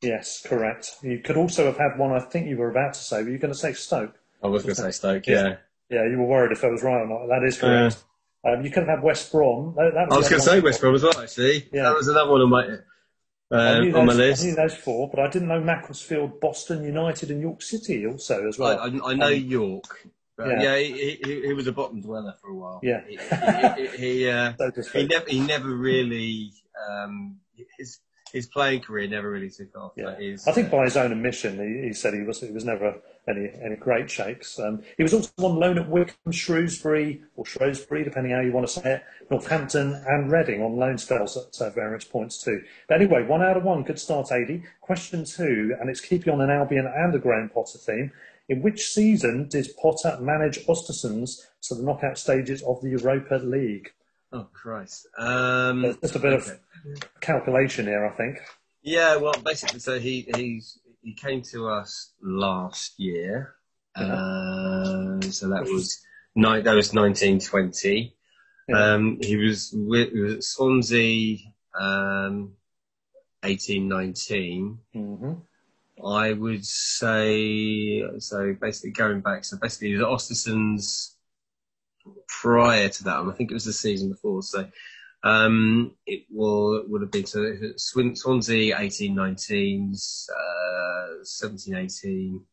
Yes, 0.02 0.42
correct. 0.46 0.98
You 1.04 1.20
could 1.20 1.38
also 1.38 1.66
have 1.68 1.78
had 1.78 1.98
one. 1.98 2.12
I 2.12 2.20
think 2.20 2.48
you 2.48 2.58
were 2.58 2.70
about 2.70 2.96
to 2.96 3.00
say. 3.00 3.24
Were 3.24 3.30
you 3.30 3.38
going 3.38 3.54
to 3.54 3.58
say 3.58 3.72
Stoke? 3.72 4.16
I 4.44 4.48
was 4.48 4.64
going 4.64 4.76
to 4.76 4.82
say 4.82 4.92
Stoke. 4.92 5.28
Yeah, 5.28 5.56
Yeah, 5.90 6.06
you 6.08 6.18
were 6.18 6.26
worried 6.26 6.52
if 6.52 6.64
I 6.64 6.68
was 6.68 6.84
right 6.84 7.02
or 7.02 7.08
not. 7.08 7.28
That 7.28 7.46
is 7.46 7.58
correct. 7.58 8.04
Um, 8.46 8.64
you 8.64 8.72
could 8.72 8.88
have 8.88 8.98
had 9.00 9.04
West 9.04 9.32
Brom. 9.32 9.74
That, 9.76 9.92
that 9.94 10.12
I 10.12 10.18
was 10.18 10.30
going 10.30 10.42
to 10.42 10.48
say. 10.48 10.60
West 10.60 10.80
Brom 10.80 10.96
as 10.96 11.04
well. 11.04 11.20
Actually, 11.20 11.68
Yeah. 11.74 11.84
that 11.84 11.96
was 11.96 12.08
another 12.08 12.32
one 12.32 12.42
on 12.42 12.50
my 12.50 12.78
I 13.52 13.56
uh, 13.80 13.98
on 13.98 14.06
my 14.06 14.14
those- 14.14 14.44
I 14.44 14.48
knew 14.48 14.56
those 14.56 14.76
four, 14.76 15.10
but 15.10 15.20
I 15.20 15.28
didn't 15.28 15.48
know 15.48 15.60
Macclesfield, 15.60 16.40
Boston 16.40 16.84
United, 16.84 17.32
and 17.32 17.42
York 17.42 17.62
City 17.64 18.06
also 18.06 18.48
as 18.48 18.60
I, 18.60 18.64
well. 18.64 18.80
I, 18.80 19.12
I 19.12 19.14
know 19.16 19.28
York. 19.30 20.08
Yeah. 20.38 20.62
yeah, 20.62 20.78
he, 20.78 21.20
he, 21.24 21.42
he 21.48 21.54
was 21.54 21.68
a 21.68 21.74
bottom 21.74 22.00
dweller 22.02 22.34
for 22.40 22.52
a 22.52 22.56
while. 22.56 22.80
Yeah. 22.82 23.02
he, 23.08 23.18
he, 23.18 23.88
he, 23.88 23.98
he, 23.98 24.30
uh, 24.30 24.54
So 24.82 25.00
he 25.00 25.06
never 25.08 25.26
he 25.28 25.40
never 25.42 25.70
really 25.70 26.54
um, 26.90 27.40
his 27.78 28.00
his 28.32 28.48
playing 28.48 28.82
career 28.82 29.08
never 29.08 29.30
really 29.30 29.50
took 29.50 29.76
off. 29.76 29.94
Yeah. 29.96 30.16
His, 30.18 30.48
I 30.48 30.52
think 30.52 30.68
uh, 30.68 30.78
by 30.78 30.84
his 30.86 30.98
own 30.98 31.12
admission, 31.12 31.58
he, 31.58 31.88
he 31.88 31.94
said 31.94 32.14
he 32.14 32.22
was 32.22 32.42
he 32.42 32.52
was 32.52 32.66
never 32.66 33.00
any 33.28 33.50
any 33.64 33.76
great 33.76 34.10
shakes. 34.10 34.60
Um, 34.60 34.82
he 34.98 35.04
was 35.04 35.14
also 35.14 35.32
on 35.40 35.60
loan 35.60 35.78
at 35.78 35.90
Wycombe, 35.90 36.32
Shrewsbury, 36.32 37.22
or 37.36 37.46
Shrewsbury, 37.46 38.04
depending 38.04 38.34
how 38.34 38.42
you 38.42 38.52
want 38.52 38.68
to 38.68 38.74
say 38.74 38.96
it, 38.96 39.04
Northampton, 39.30 40.02
and 40.08 40.32
Reading 40.32 40.62
on 40.62 40.78
loan 40.78 40.98
spells 40.98 41.38
at 41.38 41.62
uh, 41.62 41.70
various 41.72 42.04
points 42.04 42.44
too. 42.44 42.62
But 42.88 43.02
anyway, 43.02 43.26
one 43.26 43.42
out 43.42 43.58
of 43.58 43.64
one, 43.64 43.84
good 43.84 44.00
start, 44.00 44.32
Ady. 44.32 44.64
Question 44.82 45.26
two, 45.26 45.76
and 45.80 45.90
it's 45.90 46.02
keeping 46.02 46.34
on 46.34 46.42
an 46.42 46.50
Albion 46.50 46.92
and 46.94 47.14
a 47.16 47.20
Graham 47.20 47.50
Potter 47.50 47.78
theme. 47.78 48.12
In 48.48 48.64
which 48.64 48.88
season 48.88 49.48
did 49.48 49.68
Potter 49.80 50.18
manage 50.20 50.66
Östersunds 50.66 51.42
to 51.64 51.76
the 51.76 51.84
knockout 51.84 52.18
stages 52.18 52.64
of 52.64 52.82
the 52.82 52.90
Europa 52.90 53.36
League? 53.36 53.92
oh 54.32 54.48
Christ. 54.54 55.08
Um, 55.18 55.98
just 56.02 56.16
a 56.16 56.20
bit 56.20 56.34
okay. 56.34 56.52
of 56.52 56.60
calculation 57.22 57.86
here, 57.86 58.06
I 58.06 58.16
think. 58.16 58.40
Yeah, 58.82 59.18
well, 59.18 59.34
basically, 59.44 59.80
so 59.80 60.00
he 60.00 60.30
he's 60.36 60.80
he 61.02 61.14
came 61.14 61.42
to 61.52 61.68
us 61.70 62.14
last 62.22 62.94
year. 62.98 63.56
Uh, 63.96 65.20
so 65.22 65.50
that 65.50 65.64
was 65.66 66.00
ni- 66.36 66.62
that 66.62 66.76
was 66.76 66.94
nineteen 66.94 67.40
twenty. 67.40 68.16
Yeah. 68.68 68.94
Um, 68.94 69.18
he 69.22 69.36
was 69.36 69.72
with, 69.74 70.12
he 70.14 70.20
was 70.20 70.34
at 70.36 70.44
Swansea, 70.44 71.38
um, 71.80 72.54
eighteen 73.44 73.88
nineteen. 73.90 74.80
hmm 74.94 75.34
I 76.02 76.32
would 76.32 76.66
say 76.66 78.04
so. 78.20 78.56
Basically, 78.62 78.92
going 78.92 79.20
back, 79.20 79.44
so 79.44 79.58
basically, 79.58 79.98
the 79.98 80.06
Östersunds 80.06 81.16
prior 82.28 82.88
to 82.88 83.04
that, 83.04 83.20
and 83.20 83.30
I 83.30 83.34
think 83.34 83.52
it 83.52 83.56
was 83.56 83.66
the 83.66 83.74
season 83.74 84.10
before. 84.10 84.42
So 84.44 84.70
um, 85.24 85.96
it 86.06 86.26
will 86.32 86.84
would 86.88 87.02
have 87.02 87.12
been 87.12 87.26
so 87.26 87.54
Swin- 87.76 88.16
Swansea 88.16 88.78
eighteen 88.80 89.16
nineteen, 89.16 89.94
uh, 89.94 91.08
seventeen 91.24 91.76
eighteen. 91.76 92.46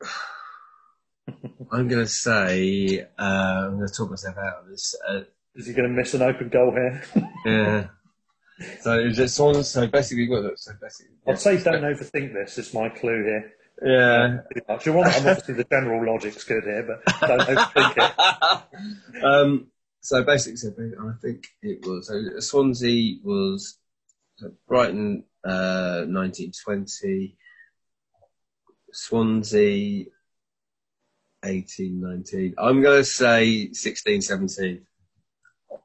I'm 1.70 1.86
going 1.88 2.02
to 2.02 2.06
say 2.08 3.06
uh, 3.18 3.22
I'm 3.22 3.76
going 3.76 3.86
to 3.86 3.92
talk 3.94 4.10
myself 4.10 4.36
out 4.38 4.62
of 4.62 4.68
this. 4.70 4.94
Uh, 5.06 5.20
Is 5.54 5.66
he 5.66 5.74
going 5.74 5.88
to 5.88 5.94
miss 5.94 6.14
an 6.14 6.22
open 6.22 6.48
goal 6.48 6.70
here? 6.72 7.02
yeah. 7.46 7.88
So 8.80 8.98
it 8.98 9.06
was 9.08 9.18
at 9.20 9.30
Swansea. 9.30 9.64
So 9.64 9.86
basically? 9.86 10.26
So 10.56 10.72
basically, 10.80 11.12
I'd 11.28 11.38
say 11.38 11.62
don't 11.62 11.82
overthink 11.82 12.32
this. 12.32 12.58
Is 12.58 12.72
my 12.74 12.88
clue 12.88 13.22
here. 13.24 13.52
Yeah. 13.82 14.38
You're. 14.84 14.98
I'm 14.98 15.06
obviously 15.28 15.54
the 15.54 15.64
general 15.64 16.12
logic's 16.12 16.44
good 16.44 16.64
here, 16.64 16.82
but 16.82 17.28
don't 17.28 17.40
overthink 17.40 17.94
it. 17.96 19.24
um, 19.24 19.68
so 20.00 20.22
basically, 20.24 20.92
I 20.98 21.12
think 21.20 21.46
it 21.62 21.86
was 21.86 22.08
so 22.08 22.40
Swansea 22.40 23.16
was 23.22 23.78
Brighton, 24.66 25.24
uh, 25.44 26.04
1920. 26.06 27.36
Swansea, 28.92 30.06
1819. 31.42 32.54
I'm 32.58 32.80
going 32.80 33.00
to 33.00 33.04
say 33.04 33.66
1617. 33.66 34.86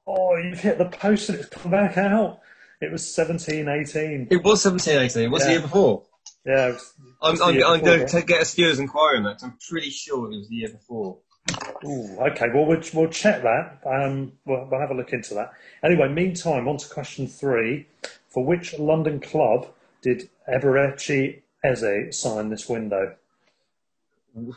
Oh, 0.07 0.37
you've 0.37 0.59
hit 0.59 0.77
the 0.77 0.85
post 0.85 1.29
and 1.29 1.39
it's 1.39 1.49
come 1.49 1.71
back 1.71 1.97
out. 1.97 2.39
It 2.81 2.91
was 2.91 3.13
17, 3.13 3.67
18. 3.67 4.27
It 4.31 4.43
was 4.43 4.65
1718. 4.65 5.31
What's 5.31 5.45
the 5.45 5.51
year 5.51 5.61
before? 5.61 6.03
Yeah, 6.45 6.77
I'm, 7.21 7.41
I'm, 7.41 7.63
I'm 7.63 7.81
going 7.81 8.07
to 8.07 8.21
get 8.21 8.41
a 8.41 8.45
stewards 8.45 8.79
inquiry 8.79 9.17
on 9.17 9.23
that. 9.23 9.43
I'm 9.43 9.57
pretty 9.69 9.89
sure 9.89 10.31
it 10.31 10.37
was 10.37 10.49
the 10.49 10.55
year 10.55 10.69
before. 10.69 11.17
Ooh, 11.85 12.17
okay, 12.19 12.47
well, 12.53 12.65
we'll, 12.65 12.81
we'll 12.93 13.09
check 13.09 13.43
that. 13.43 13.79
Um, 13.85 14.33
we'll, 14.45 14.67
we'll 14.69 14.79
have 14.79 14.91
a 14.91 14.93
look 14.93 15.13
into 15.13 15.33
that. 15.35 15.53
Anyway, 15.83 16.09
meantime, 16.09 16.67
on 16.67 16.77
to 16.77 16.89
question 16.89 17.27
three. 17.27 17.87
For 18.27 18.43
which 18.43 18.77
London 18.77 19.19
club 19.19 19.67
did 20.01 20.29
Eberechi 20.49 21.41
Eze 21.63 22.17
sign 22.17 22.49
this 22.49 22.67
window? 22.67 23.15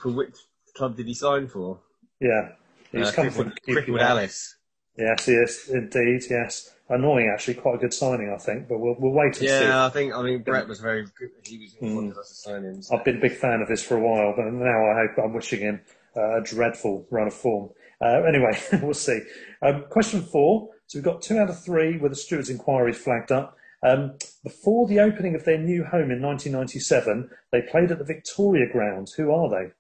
For 0.03 0.11
which 0.11 0.37
club 0.74 0.97
did 0.97 1.07
he 1.07 1.14
sign 1.14 1.49
for? 1.49 1.78
Yeah, 2.20 2.53
he's 2.91 3.09
Uh, 3.09 3.12
come 3.12 3.26
Crickwood, 3.26 3.32
from 3.34 3.53
Crickwood 3.68 4.01
Alice. 4.01 4.57
Yes, 4.99 5.28
yes, 5.28 5.68
indeed, 5.68 6.22
yes. 6.30 6.70
Annoying, 6.88 7.30
actually, 7.32 7.55
quite 7.55 7.74
a 7.74 7.78
good 7.78 7.92
signing, 7.92 8.32
I 8.32 8.38
think, 8.38 8.68
but 8.68 8.78
we'll, 8.78 8.94
we'll 8.99 9.12
wait 9.12 9.26
and 9.26 9.36
see. 9.36 9.47
Yeah, 9.47 9.84
I 9.86 9.88
think 9.90 10.14
I 10.14 10.22
mean 10.22 10.42
Brett 10.42 10.68
was 10.68 10.78
very 10.80 11.05
good. 11.18 11.30
He 11.44 11.59
was 11.59 11.76
one 11.80 12.11
of 12.11 12.16
us 12.18 12.28
to 12.28 12.34
sign 12.34 12.62
him. 12.64 12.80
so- 12.82 12.97
I've 12.97 13.05
been 13.05 13.16
a 13.18 13.20
big 13.20 13.36
fan 13.36 13.61
of 13.61 13.68
his 13.68 13.82
for 13.82 13.97
a 13.97 14.01
while, 14.01 14.34
but 14.36 14.44
now 14.44 14.86
I 14.90 14.94
hope 15.07 15.24
I'm 15.24 15.32
wishing 15.34 15.61
him 15.61 15.80
uh, 16.16 16.40
a 16.40 16.42
dreadful 16.44 17.07
run 17.11 17.26
of 17.26 17.34
form. 17.34 17.70
Uh, 18.01 18.22
anyway, 18.22 18.57
we'll 18.82 18.94
see. 18.94 19.20
Um, 19.62 19.84
question 19.90 20.22
four. 20.22 20.70
So 20.86 20.99
we've 20.99 21.05
got 21.05 21.22
two 21.22 21.38
out 21.38 21.51
of 21.51 21.61
three 21.64 21.99
with 21.99 22.12
the 22.12 22.16
stewards' 22.16 22.49
inquiry 22.51 22.92
flagged 22.92 23.32
up. 23.32 23.57
Um, 23.82 24.16
before 24.44 24.86
the 24.86 25.01
opening 25.01 25.34
of 25.34 25.44
their 25.44 25.59
new 25.59 25.82
home 25.82 26.11
in 26.12 26.22
1997, 26.22 27.28
they 27.51 27.62
played 27.62 27.90
at 27.90 27.99
the 27.99 28.05
Victoria 28.05 28.70
Ground. 28.70 29.09
Who 29.16 29.32
are 29.32 29.51
they? 29.51 29.72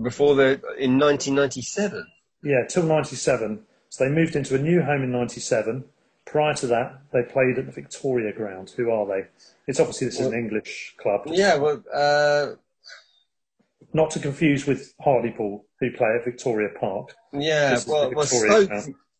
Before 0.00 0.34
the 0.36 0.60
in 0.78 0.98
1997. 0.98 2.06
Yeah, 2.44 2.66
till 2.68 2.84
97. 2.84 3.64
So 3.88 4.04
they 4.04 4.10
moved 4.10 4.36
into 4.36 4.54
a 4.54 4.58
new 4.58 4.82
home 4.82 5.02
in 5.02 5.12
97. 5.12 5.84
Prior 6.26 6.54
to 6.54 6.66
that, 6.68 7.00
they 7.12 7.22
played 7.22 7.58
at 7.58 7.66
the 7.66 7.72
Victoria 7.72 8.32
Ground. 8.32 8.72
Who 8.76 8.90
are 8.90 9.06
they? 9.06 9.26
It's 9.66 9.80
obviously 9.80 10.08
this 10.08 10.20
is 10.20 10.26
an 10.26 10.34
English 10.34 10.94
club. 10.98 11.22
Yeah, 11.26 11.56
well, 11.56 11.82
uh, 11.92 12.54
Not 13.92 14.10
to 14.12 14.20
confuse 14.20 14.66
with 14.66 14.94
Hartlepool, 15.00 15.64
who 15.80 15.90
play 15.92 16.08
at 16.18 16.24
Victoria 16.24 16.70
Park. 16.78 17.14
yeah. 17.32 17.78
Well, 17.86 18.12
well, 18.14 18.26
Stoke, 18.26 18.70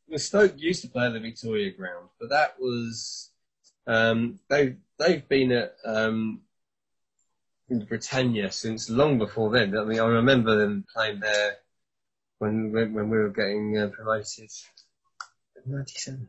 well, 0.08 0.18
Stoke 0.18 0.54
used 0.56 0.82
to 0.82 0.88
play 0.88 1.06
at 1.06 1.12
the 1.12 1.20
Victoria 1.20 1.70
Ground, 1.72 2.08
but 2.18 2.30
that 2.30 2.56
was 2.58 3.30
um, 3.86 4.38
they 4.48 4.76
they've 4.98 5.26
been 5.28 5.52
at 5.52 5.76
um, 5.84 6.40
Britannia 7.70 8.50
since 8.50 8.90
long 8.90 9.18
before 9.18 9.50
then. 9.50 9.76
I 9.76 9.84
mean, 9.84 10.00
I 10.00 10.06
remember 10.06 10.56
them 10.56 10.84
playing 10.92 11.20
there 11.20 11.58
when 12.44 12.72
when, 12.72 12.92
when 12.92 13.10
we 13.10 13.18
were 13.18 13.30
getting 13.30 13.78
uh, 13.78 13.88
promoted. 13.88 14.50
Ninety-seven. 15.66 16.28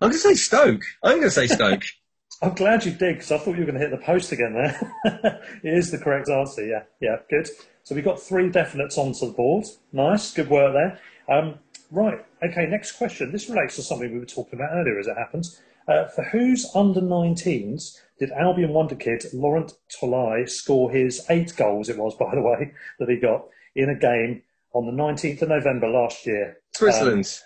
I'm 0.00 0.08
going 0.08 0.12
to 0.12 0.18
say 0.18 0.34
Stoke. 0.34 0.82
I'm 1.02 1.18
going 1.18 1.22
to 1.24 1.30
say 1.30 1.46
Stoke. 1.46 1.82
I'm 2.42 2.54
glad 2.54 2.86
you 2.86 2.92
did 2.92 3.16
because 3.16 3.32
I 3.32 3.36
thought 3.36 3.52
you 3.52 3.66
were 3.66 3.72
going 3.72 3.78
to 3.78 3.86
hit 3.86 3.90
the 3.90 3.98
post 3.98 4.32
again 4.32 4.54
there. 4.54 4.94
it 5.62 5.74
is 5.74 5.90
the 5.90 5.98
correct 5.98 6.30
answer. 6.30 6.64
Yeah, 6.64 6.84
yeah, 6.98 7.16
good. 7.28 7.48
So 7.82 7.94
we've 7.94 8.04
got 8.04 8.18
three 8.18 8.48
definites 8.48 8.96
onto 8.96 9.26
the 9.26 9.32
board. 9.32 9.66
Nice, 9.92 10.32
good 10.32 10.48
work 10.48 10.72
there. 10.72 10.98
Um, 11.28 11.58
right, 11.90 12.24
okay, 12.42 12.66
next 12.66 12.92
question. 12.92 13.30
This 13.30 13.50
relates 13.50 13.76
to 13.76 13.82
something 13.82 14.10
we 14.10 14.18
were 14.18 14.24
talking 14.24 14.58
about 14.58 14.72
earlier 14.72 14.98
as 14.98 15.06
it 15.06 15.18
happens. 15.18 15.60
Uh, 15.86 16.06
for 16.06 16.24
whose 16.24 16.70
under 16.74 17.02
19s 17.02 17.98
did 18.18 18.30
Albion 18.30 18.72
wonder 18.72 18.94
kid 18.94 19.24
Lorent 19.34 19.74
Tolaj 19.90 20.48
score 20.48 20.90
his 20.90 21.26
eight 21.28 21.54
goals, 21.56 21.90
it 21.90 21.98
was, 21.98 22.14
by 22.14 22.34
the 22.34 22.40
way, 22.40 22.72
that 22.98 23.10
he 23.10 23.16
got 23.16 23.44
in 23.74 23.90
a 23.90 23.94
game 23.94 24.42
on 24.72 24.86
the 24.86 25.02
19th 25.02 25.42
of 25.42 25.48
November 25.48 25.88
last 25.88 26.26
year? 26.26 26.58
Switzerland. 26.74 27.38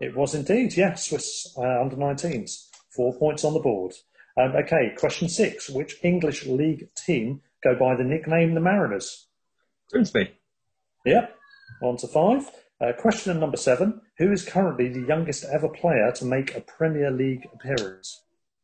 It 0.00 0.16
was 0.16 0.34
indeed, 0.34 0.76
yes, 0.76 1.08
Swiss 1.08 1.54
uh, 1.56 1.80
under 1.80 1.96
19s. 1.96 2.66
Four 2.94 3.16
points 3.18 3.44
on 3.44 3.54
the 3.54 3.60
board. 3.60 3.92
Um, 4.36 4.52
okay, 4.56 4.92
question 4.96 5.28
six. 5.28 5.68
Which 5.70 5.96
English 6.02 6.46
league 6.46 6.88
team 6.96 7.40
go 7.62 7.74
by 7.78 7.94
the 7.94 8.04
nickname 8.04 8.54
the 8.54 8.60
Mariners? 8.60 9.28
Grimsby. 9.90 10.32
Yep, 11.04 11.34
on 11.82 11.96
to 11.98 12.08
five. 12.08 12.50
Uh, 12.80 12.92
question 12.98 13.38
number 13.38 13.56
seven. 13.56 14.00
Who 14.18 14.32
is 14.32 14.44
currently 14.44 14.88
the 14.88 15.06
youngest 15.06 15.44
ever 15.52 15.68
player 15.68 16.10
to 16.16 16.24
make 16.24 16.56
a 16.56 16.60
Premier 16.60 17.10
League 17.10 17.46
appearance? 17.54 18.22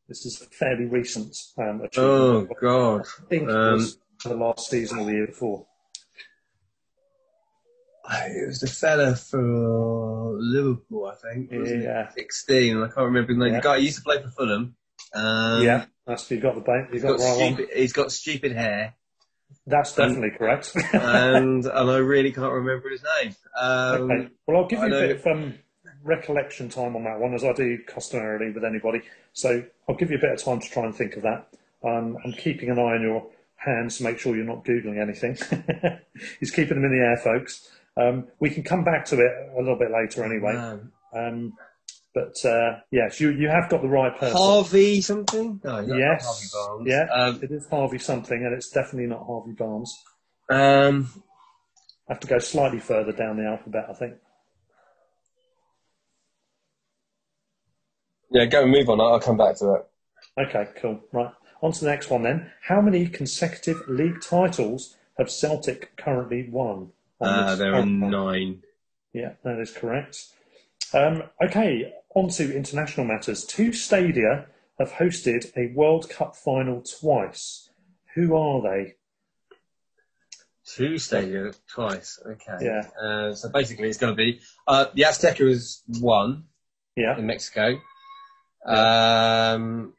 This 0.08 0.24
is 0.26 0.40
a 0.42 0.46
fairly 0.46 0.86
recent 0.86 1.36
um, 1.58 1.82
Oh. 1.96 2.48
God. 2.60 3.02
I 3.02 3.26
think 3.28 3.48
Um, 3.48 3.56
it 3.56 3.72
was 3.74 3.98
the 4.24 4.34
last 4.34 4.68
season 4.70 4.98
or 5.00 5.04
the 5.04 5.12
year 5.12 5.26
before. 5.26 5.66
It 8.10 8.46
was 8.46 8.60
the 8.60 8.66
fella 8.68 9.14
for 9.16 10.36
Liverpool, 10.40 11.06
I 11.06 11.14
think. 11.14 11.50
wasn't 11.52 11.82
it? 11.82 11.84
Yeah. 11.84 12.08
16. 12.10 12.76
I 12.78 12.80
can't 12.86 12.96
remember 12.98 13.32
his 13.32 13.38
name. 13.38 13.52
Yeah. 13.52 13.60
The 13.60 13.62
guy 13.64 13.76
used 13.76 13.96
to 13.98 14.02
play 14.02 14.22
for 14.22 14.28
Fulham. 14.30 14.74
Um, 15.14 15.62
yeah, 15.62 15.86
that's 16.06 16.30
you 16.30 16.38
got 16.40 16.54
the 16.54 16.60
ba- 16.60 16.86
you 16.88 16.94
He's 16.94 17.02
got 17.02 17.18
got, 17.18 17.34
stupid, 17.36 17.68
he's 17.74 17.92
got 17.92 18.12
stupid 18.12 18.52
hair. 18.52 18.94
That's 19.66 19.94
definitely 19.94 20.30
correct. 20.36 20.72
and 20.92 21.64
and 21.66 21.90
I 21.90 21.96
really 21.98 22.32
can't 22.32 22.52
remember 22.52 22.90
his 22.90 23.02
name. 23.22 23.34
Um, 23.58 24.10
Okay. 24.10 24.28
Well, 24.46 24.56
I'll 24.58 24.66
give 24.68 24.80
I 24.80 24.86
you 24.86 24.88
a 24.88 24.90
know- 25.00 25.06
bit 25.08 25.16
of 25.20 25.26
um, 25.26 25.54
recollection 26.02 26.68
time 26.68 26.96
on 26.96 27.04
that 27.04 27.18
one, 27.20 27.34
as 27.34 27.44
I 27.44 27.52
do 27.52 27.78
customarily 27.86 28.50
with 28.52 28.64
anybody. 28.64 29.02
So 29.32 29.62
I'll 29.88 29.94
give 29.96 30.10
you 30.10 30.18
a 30.18 30.20
bit 30.20 30.32
of 30.32 30.42
time 30.42 30.60
to 30.60 30.68
try 30.70 30.84
and 30.84 30.94
think 30.94 31.16
of 31.16 31.22
that. 31.22 31.48
Um, 31.82 32.16
I'm 32.24 32.32
keeping 32.32 32.68
an 32.70 32.78
eye 32.78 32.94
on 32.96 33.02
your 33.02 33.26
hands 33.56 33.98
to 33.98 34.04
make 34.04 34.18
sure 34.18 34.36
you're 34.36 34.44
not 34.44 34.64
googling 34.64 35.00
anything. 35.00 35.36
He's 36.40 36.50
keeping 36.50 36.74
them 36.80 36.84
in 36.84 36.98
the 36.98 37.04
air, 37.04 37.16
folks. 37.16 37.70
Um, 38.00 38.28
we 38.40 38.50
can 38.50 38.62
come 38.62 38.84
back 38.84 39.04
to 39.06 39.16
it 39.16 39.32
a 39.56 39.58
little 39.60 39.78
bit 39.78 39.90
later, 39.90 40.24
anyway. 40.24 40.52
man. 40.54 40.92
Um, 41.12 41.52
but 42.14 42.44
uh, 42.44 42.80
yes, 42.90 43.20
you 43.20 43.30
you 43.30 43.48
have 43.48 43.68
got 43.68 43.82
the 43.82 43.88
right 43.88 44.16
person. 44.16 44.36
Harvey 44.36 45.00
something? 45.00 45.60
No, 45.64 45.80
not 45.82 45.98
yes, 45.98 46.24
Harvey 46.24 46.68
Barnes. 46.84 46.88
yeah, 46.88 47.06
Um, 47.12 47.40
it 47.42 47.50
is 47.50 47.66
Harvey 47.68 47.98
something, 47.98 48.44
and 48.44 48.54
it's 48.54 48.70
definitely 48.70 49.06
not 49.08 49.26
Harvey 49.26 49.52
Barnes. 49.52 49.94
um, 50.50 51.08
I 52.08 52.12
have 52.14 52.20
to 52.20 52.26
go 52.26 52.38
slightly 52.38 52.78
further 52.80 53.12
down 53.12 53.36
the 53.36 53.44
alphabet, 53.46 53.86
I 53.90 53.92
think. 53.92 54.14
yeah, 58.30 58.46
go 58.46 58.62
and 58.62 58.70
move 58.70 58.88
on. 58.88 59.00
I'll 59.00 59.14
I'll 59.14 59.20
come 59.20 59.36
back 59.36 59.56
to 59.58 59.64
that. 59.64 60.46
Okay, 60.48 60.68
cool. 60.80 61.00
Right. 61.12 61.30
On 61.62 61.72
to 61.72 61.80
the 61.80 61.90
next 61.90 62.10
one 62.10 62.22
then. 62.22 62.50
How 62.62 62.80
many 62.80 63.06
consecutive 63.08 63.82
league 63.88 64.20
titles 64.20 64.96
have 65.18 65.30
Celtic 65.30 65.96
currently 65.96 66.48
won? 66.50 66.92
Uh, 67.20 67.56
there 67.56 67.74
are 67.74 67.84
nine. 67.86 68.62
Yeah, 69.12 69.32
that 69.44 69.58
is 69.58 69.72
correct. 69.72 70.26
Um, 70.94 71.24
okay, 71.42 71.92
on 72.14 72.28
to 72.30 72.54
international 72.56 73.06
matters. 73.06 73.44
Two 73.44 73.72
stadia 73.72 74.46
have 74.78 74.92
hosted 74.92 75.50
a 75.56 75.74
World 75.74 76.08
Cup 76.08 76.36
final 76.36 76.82
twice. 76.82 77.70
Who 78.14 78.36
are 78.36 78.62
they? 78.62 78.94
Two 80.64 80.94
stadiums 80.94 81.58
twice. 81.66 82.20
Okay. 82.24 82.58
Yeah. 82.60 82.82
Uh, 83.02 83.34
so 83.34 83.48
basically, 83.48 83.88
it's 83.88 83.98
going 83.98 84.12
to 84.12 84.16
be 84.16 84.40
uh, 84.66 84.86
the 84.94 85.02
Azteca 85.02 85.48
is 85.48 85.82
one 86.00 86.44
Yeah, 86.96 87.18
in 87.18 87.26
Mexico. 87.26 87.80
Um, 88.66 89.94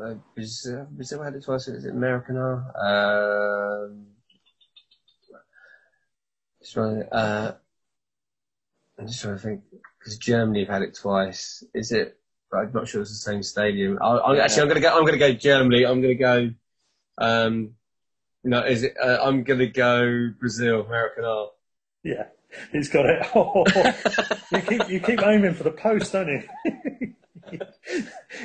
uh, 0.00 0.14
Brazil, 0.34 0.86
Brazil 0.90 1.22
had 1.22 1.34
it 1.34 1.44
twice. 1.44 1.66
Is 1.68 1.84
it 1.84 1.94
Maracanã? 1.94 2.62
Um, 2.76 4.06
just 6.60 6.74
trying, 6.74 7.00
to- 7.00 7.14
uh, 7.14 7.54
I'm 8.98 9.06
just 9.06 9.22
trying 9.22 9.36
to 9.36 9.42
think 9.42 9.62
because 9.98 10.18
Germany 10.18 10.60
have 10.60 10.68
had 10.68 10.82
it 10.82 10.94
twice. 10.94 11.62
Is 11.74 11.92
it? 11.92 12.18
I'm 12.52 12.72
not 12.72 12.88
sure 12.88 13.02
it's 13.02 13.10
the 13.10 13.30
same 13.30 13.42
stadium. 13.42 13.98
I, 14.00 14.06
I, 14.06 14.38
Actually, 14.44 14.62
I'm 14.62 14.68
going 14.68 14.82
to 14.82 14.88
go. 14.88 14.96
I'm 14.96 15.04
to 15.06 15.18
go 15.18 15.32
Germany. 15.32 15.84
I'm 15.84 16.00
going 16.00 16.16
to 16.16 16.22
go. 16.22 16.50
Um, 17.18 17.70
no, 18.42 18.64
is 18.64 18.84
it? 18.84 18.94
Uh, 19.02 19.18
I'm 19.22 19.44
to 19.58 19.66
go 19.66 20.30
Brazil. 20.40 20.84
Maracanã. 20.84 21.48
yeah, 22.02 22.24
he's 22.72 22.88
got 22.88 23.06
it. 23.06 23.26
Oh, 23.34 23.64
you 24.52 24.60
keep 24.62 24.88
you 24.88 25.00
keep 25.00 25.22
aiming 25.22 25.54
for 25.54 25.64
the 25.64 25.70
post, 25.70 26.12
don't 26.12 26.28
you? 26.28 26.42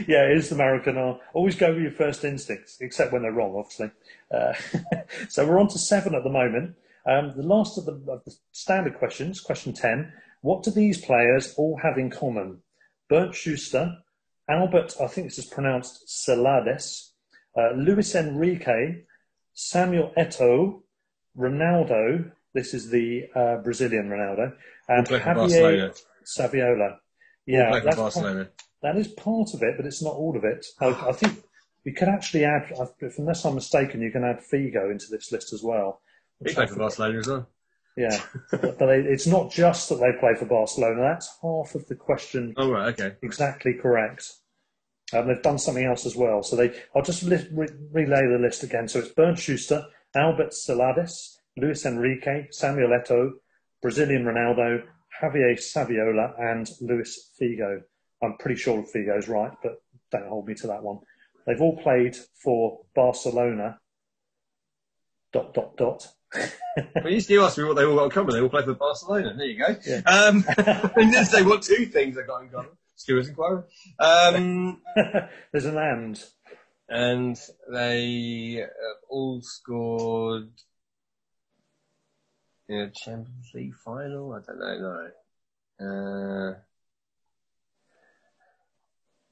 yeah, 0.07 0.26
it 0.26 0.38
is 0.38 0.51
American. 0.51 0.97
art. 0.97 1.22
Always 1.34 1.55
go 1.55 1.74
with 1.74 1.82
your 1.82 1.91
first 1.91 2.24
instincts, 2.26 2.78
except 2.82 3.14
when 3.14 3.22
they're 3.22 3.32
wrong, 3.32 3.55
obviously. 3.55 3.91
Uh, 4.30 4.53
so 5.30 5.47
we're 5.47 5.59
on 5.59 5.70
to 5.70 5.80
seven 5.80 6.14
at 6.14 6.24
the 6.24 6.30
moment. 6.30 6.76
Um, 7.06 7.34
the 7.36 7.43
last 7.43 7.78
of 7.78 7.86
the, 7.86 7.93
of 8.12 8.24
the 8.24 8.34
standard 8.51 8.97
questions, 8.97 9.41
question 9.41 9.74
10. 9.74 10.12
What 10.41 10.64
do 10.64 10.72
these 10.72 11.04
players 11.04 11.54
all 11.58 11.80
have 11.84 11.97
in 11.97 12.10
common? 12.10 12.62
Bernd 13.10 13.36
Schuster, 13.36 13.97
Albert, 14.49 14.95
I 15.01 15.08
think 15.08 15.28
this 15.28 15.39
is 15.39 15.45
pronounced 15.45 16.06
Celades, 16.08 17.12
uh, 17.58 17.74
Luis 17.76 18.16
Enrique, 18.16 19.04
Samuel 19.54 20.12
Eto'o, 20.18 20.82
Ronaldo, 21.38 22.32
this 22.54 22.74
is 22.74 22.89
the 22.89 23.24
uh, 23.36 23.58
Brazilian 23.58 24.10
Ronaldo, 24.10 24.54
and 24.88 24.99
All 24.99 25.06
play 25.06 25.20
for 25.20 25.34
Javier. 25.34 26.04
Saviola. 26.26 26.97
Yeah, 27.45 27.80
that's, 27.84 27.95
Barcelona. 27.95 28.49
That 28.82 28.97
is 28.97 29.08
part 29.10 29.54
of 29.54 29.62
it, 29.64 29.76
but 29.78 29.86
it's 29.86 30.01
not 30.01 30.14
all 30.14 30.38
of 30.38 30.43
it. 30.43 30.66
I, 30.80 31.10
I 31.10 31.12
think 31.12 31.43
you 31.84 31.93
could 31.93 32.08
actually 32.08 32.45
add, 32.45 32.72
if 32.99 33.18
unless 33.18 33.45
I'm 33.45 33.56
mistaken, 33.56 34.01
you 34.01 34.12
can 34.12 34.24
add 34.24 34.39
Figo 34.51 34.91
into 34.91 35.06
this 35.10 35.32
list 35.32 35.54
as 35.54 35.62
well. 35.64 36.01
He 36.46 36.54
played 36.54 36.70
for 36.70 36.76
Barcelona 36.78 37.20
as 37.20 37.28
well. 37.28 37.50
Yeah, 37.96 38.22
but, 38.52 38.80
but 38.80 38.90
it- 38.90 39.06
it's 39.06 39.28
not 39.28 39.52
just 39.52 39.90
that 39.90 39.96
they 39.96 40.20
play 40.20 40.36
for 40.36 40.46
Barcelona. 40.46 41.02
That's 41.02 41.38
half 41.42 41.76
of 41.76 41.88
the 41.88 41.96
question 41.96 42.54
Oh 42.58 42.72
right, 42.72 43.00
okay. 43.00 43.16
exactly 43.22 43.74
correct. 43.76 44.32
Um, 45.14 45.28
they've 45.28 45.42
done 45.44 45.60
something 45.60 45.86
else 45.86 46.06
as 46.08 46.16
well. 46.16 46.42
So 46.42 46.56
they, 46.56 46.74
I'll 46.96 47.04
just 47.04 47.22
li- 47.24 47.48
re- 47.52 47.68
relay 47.92 48.22
the 48.32 48.40
list 48.42 48.64
again. 48.64 48.88
So 48.88 49.00
it's 49.00 49.10
Bernd 49.10 49.38
Schuster, 49.38 49.86
Albert 50.16 50.54
Celades, 50.54 51.38
Luis 51.56 51.86
Enrique, 51.86 52.48
Samuel 52.50 52.90
Eto'o, 53.00 53.34
Brazilian 53.82 54.24
Ronaldo, 54.24 54.82
Javier 55.22 55.54
Saviola, 55.60 56.34
and 56.40 56.68
Luis 56.82 57.30
Figo. 57.40 57.82
I'm 58.24 58.38
pretty 58.40 58.60
sure 58.60 58.84
Figo's 58.84 59.28
right, 59.28 59.52
but 59.62 59.84
don't 60.12 60.28
hold 60.28 60.48
me 60.48 60.56
to 60.56 60.68
that 60.68 60.82
one. 60.82 61.00
They've 61.46 61.62
all 61.62 61.78
played 61.78 62.16
for 62.44 62.80
Barcelona. 62.96 63.78
Dot 65.32 65.54
dot 65.54 65.78
dot. 65.78 66.08
Well, 66.96 67.10
you 67.10 67.20
still 67.22 67.46
asked 67.46 67.58
me 67.58 67.64
what 67.66 67.76
they 67.76 67.86
all 67.86 67.96
got 67.96 68.06
in 68.06 68.10
common. 68.12 68.34
They 68.34 68.42
all 68.42 68.50
play 68.50 68.64
for 68.64 68.74
Barcelona. 68.74 69.34
There 69.38 69.46
you 69.46 69.58
go. 69.60 69.76
Yeah. 69.86 70.02
Um, 70.06 70.44
and 70.96 71.14
then 71.14 71.26
say 71.26 71.44
what 71.44 71.62
two 71.62 71.86
things 71.86 72.16
they 72.16 72.24
got 72.24 72.42
in 72.44 72.50
common. 72.50 72.72
Stewards 72.96 73.28
inquiry. 73.30 73.64
Um, 74.00 74.82
There's 75.52 75.66
an 75.66 75.78
and. 75.78 76.24
and 76.90 77.40
they 77.72 78.66
all 79.10 79.42
scored 79.42 80.50
in 82.68 82.80
a 82.80 82.90
Champions 82.92 83.52
League 83.54 83.76
final. 83.76 84.34
I 84.34 84.40
don't 84.40 84.60
know. 84.60 85.12
No. 85.80 86.52
Uh, 86.52 86.56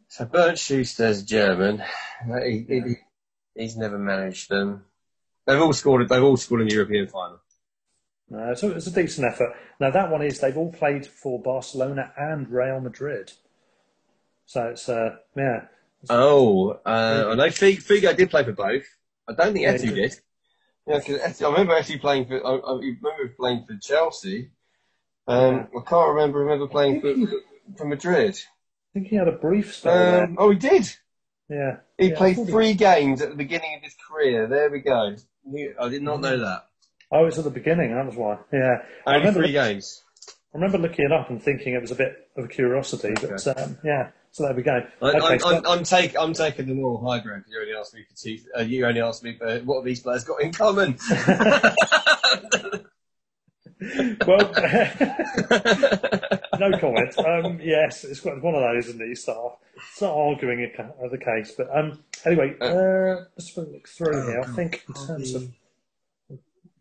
so 0.10 0.26
Bernd 0.26 0.58
Schuster's 0.60 1.24
German. 1.24 1.82
He, 2.44 2.66
he, 2.68 2.96
he's 3.56 3.78
never 3.78 3.98
managed 3.98 4.50
them. 4.50 4.84
They've 5.46 5.62
all 5.62 5.74
scored. 5.74 6.08
They've 6.08 6.24
all 6.24 6.38
scored 6.38 6.62
in 6.62 6.68
the 6.68 6.74
European 6.74 7.08
final. 7.08 7.40
No, 8.30 8.54
so 8.54 8.72
it's 8.72 8.88
a 8.88 8.92
decent 8.92 9.28
effort. 9.28 9.54
Now 9.80 9.92
that 9.92 10.10
one 10.10 10.22
is 10.22 10.40
they've 10.40 10.56
all 10.58 10.72
played 10.72 11.06
for 11.06 11.42
Barcelona 11.42 12.14
and 12.18 12.50
Real 12.50 12.80
Madrid. 12.80 13.34
So 14.46 14.68
it's 14.70 14.88
uh 14.88 15.18
yeah. 15.36 15.66
Oh, 16.10 16.72
uh, 16.86 17.28
I 17.32 17.36
know 17.36 17.50
Fig- 17.52 17.82
Figo 17.84 18.16
did 18.16 18.30
play 18.32 18.44
for 18.44 18.54
both. 18.54 18.86
I 19.28 19.34
don't 19.34 19.54
think 19.54 19.64
Yeah, 19.64 19.74
Eto'o 19.74 19.82
he 19.82 19.94
did. 19.94 20.16
Yeah, 20.88 21.00
because 21.00 21.42
I 21.42 21.50
remember 21.52 21.74
Eto'o 21.74 22.00
playing 22.02 22.26
for. 22.28 22.46
I, 22.46 22.56
I 22.56 22.74
remember 22.80 23.34
playing 23.38 23.66
for 23.68 23.76
Chelsea. 23.78 24.52
Um, 25.28 25.68
I 25.78 25.82
can't 25.88 26.16
remember 26.16 26.42
him 26.42 26.50
ever 26.52 26.68
playing 26.68 27.02
for, 27.02 27.14
for 27.78 27.86
Madrid. 27.86 28.36
I 28.36 28.94
think 28.94 29.08
he 29.08 29.16
had 29.16 29.28
a 29.28 29.34
brief 29.34 29.76
spell 29.76 30.24
Um, 30.24 30.36
oh, 30.40 30.50
he 30.52 30.58
did. 30.58 30.90
Yeah. 31.50 31.78
He 31.98 32.06
Yeah. 32.06 32.10
Yeah, 32.12 32.18
played 32.18 32.36
thought 32.38 32.46
he- 32.46 32.52
three 32.52 32.74
games 32.74 33.22
at 33.22 33.30
the 33.30 33.36
beginning 33.36 33.76
of 33.78 33.84
his 33.84 33.96
career. 34.08 34.48
There 34.48 34.70
we 34.72 34.80
go. 34.80 35.16
I 35.80 35.90
did 35.90 36.04
not 36.04 36.22
know 36.22 36.38
that. 36.38 36.68
Oh, 37.12 37.26
it's 37.26 37.38
at 37.38 37.44
the 37.44 37.50
beginning. 37.50 37.94
That 37.94 38.06
was 38.06 38.16
why. 38.16 38.38
Yeah, 38.54 38.78
I 39.06 39.16
remember. 39.16 39.42
three 39.42 39.52
games. 39.52 40.04
I 40.54 40.58
remember 40.58 40.78
looking 40.78 41.06
it 41.06 41.12
up 41.12 41.30
and 41.30 41.42
thinking 41.42 41.74
it 41.74 41.82
was 41.82 41.92
a 41.92 41.96
bit 41.96 42.30
of 42.38 42.46
a 42.46 42.48
curiosity. 42.48 43.14
But 43.14 43.46
um, 43.58 43.78
yeah, 43.84 44.10
so 44.32 44.44
there 44.44 44.54
we 44.54 44.64
go. 44.64 44.82
I, 45.02 45.06
Okay, 45.06 45.18
I'm, 45.26 45.40
so- 45.40 45.58
I'm, 45.58 45.66
I'm, 45.66 45.84
take, 45.84 46.16
I'm 46.18 46.34
taking 46.34 46.68
the 46.68 46.74
moral 46.74 47.06
high 47.06 47.20
ground 47.20 47.46
you 47.48 47.60
only 47.60 47.74
asked 47.74 47.94
me 47.94 48.04
for 48.10 48.16
two. 48.16 48.38
Uh, 48.58 48.62
you 48.62 48.86
only 48.86 49.02
asked 49.02 49.24
me 49.24 49.36
for 49.38 49.60
what 49.60 49.78
have 49.78 49.86
these 49.86 50.02
players 50.02 50.24
got 50.24 50.42
in 50.42 50.54
common. 50.54 50.98
well, 54.28 54.54
no 56.62 56.78
comment. 56.78 57.18
Um, 57.18 57.60
yes, 57.62 58.04
it's 58.04 58.20
quite 58.20 58.42
one 58.42 58.56
of 58.56 58.62
those, 58.62 58.88
isn't 58.88 59.02
it? 59.02 59.08
You 59.08 59.16
start, 59.16 59.58
start 59.94 60.16
arguing 60.16 60.64
a 60.64 61.10
the 61.10 61.18
case. 61.18 61.54
But 61.58 61.76
um, 61.76 62.04
anyway, 62.26 62.56
uh, 62.62 63.26
let's 63.38 63.56
look 63.58 63.88
through 63.88 64.28
here. 64.28 64.42
I 64.42 64.48
think 64.54 64.84
in 64.88 64.94
terms 64.94 65.34
of 65.34 65.50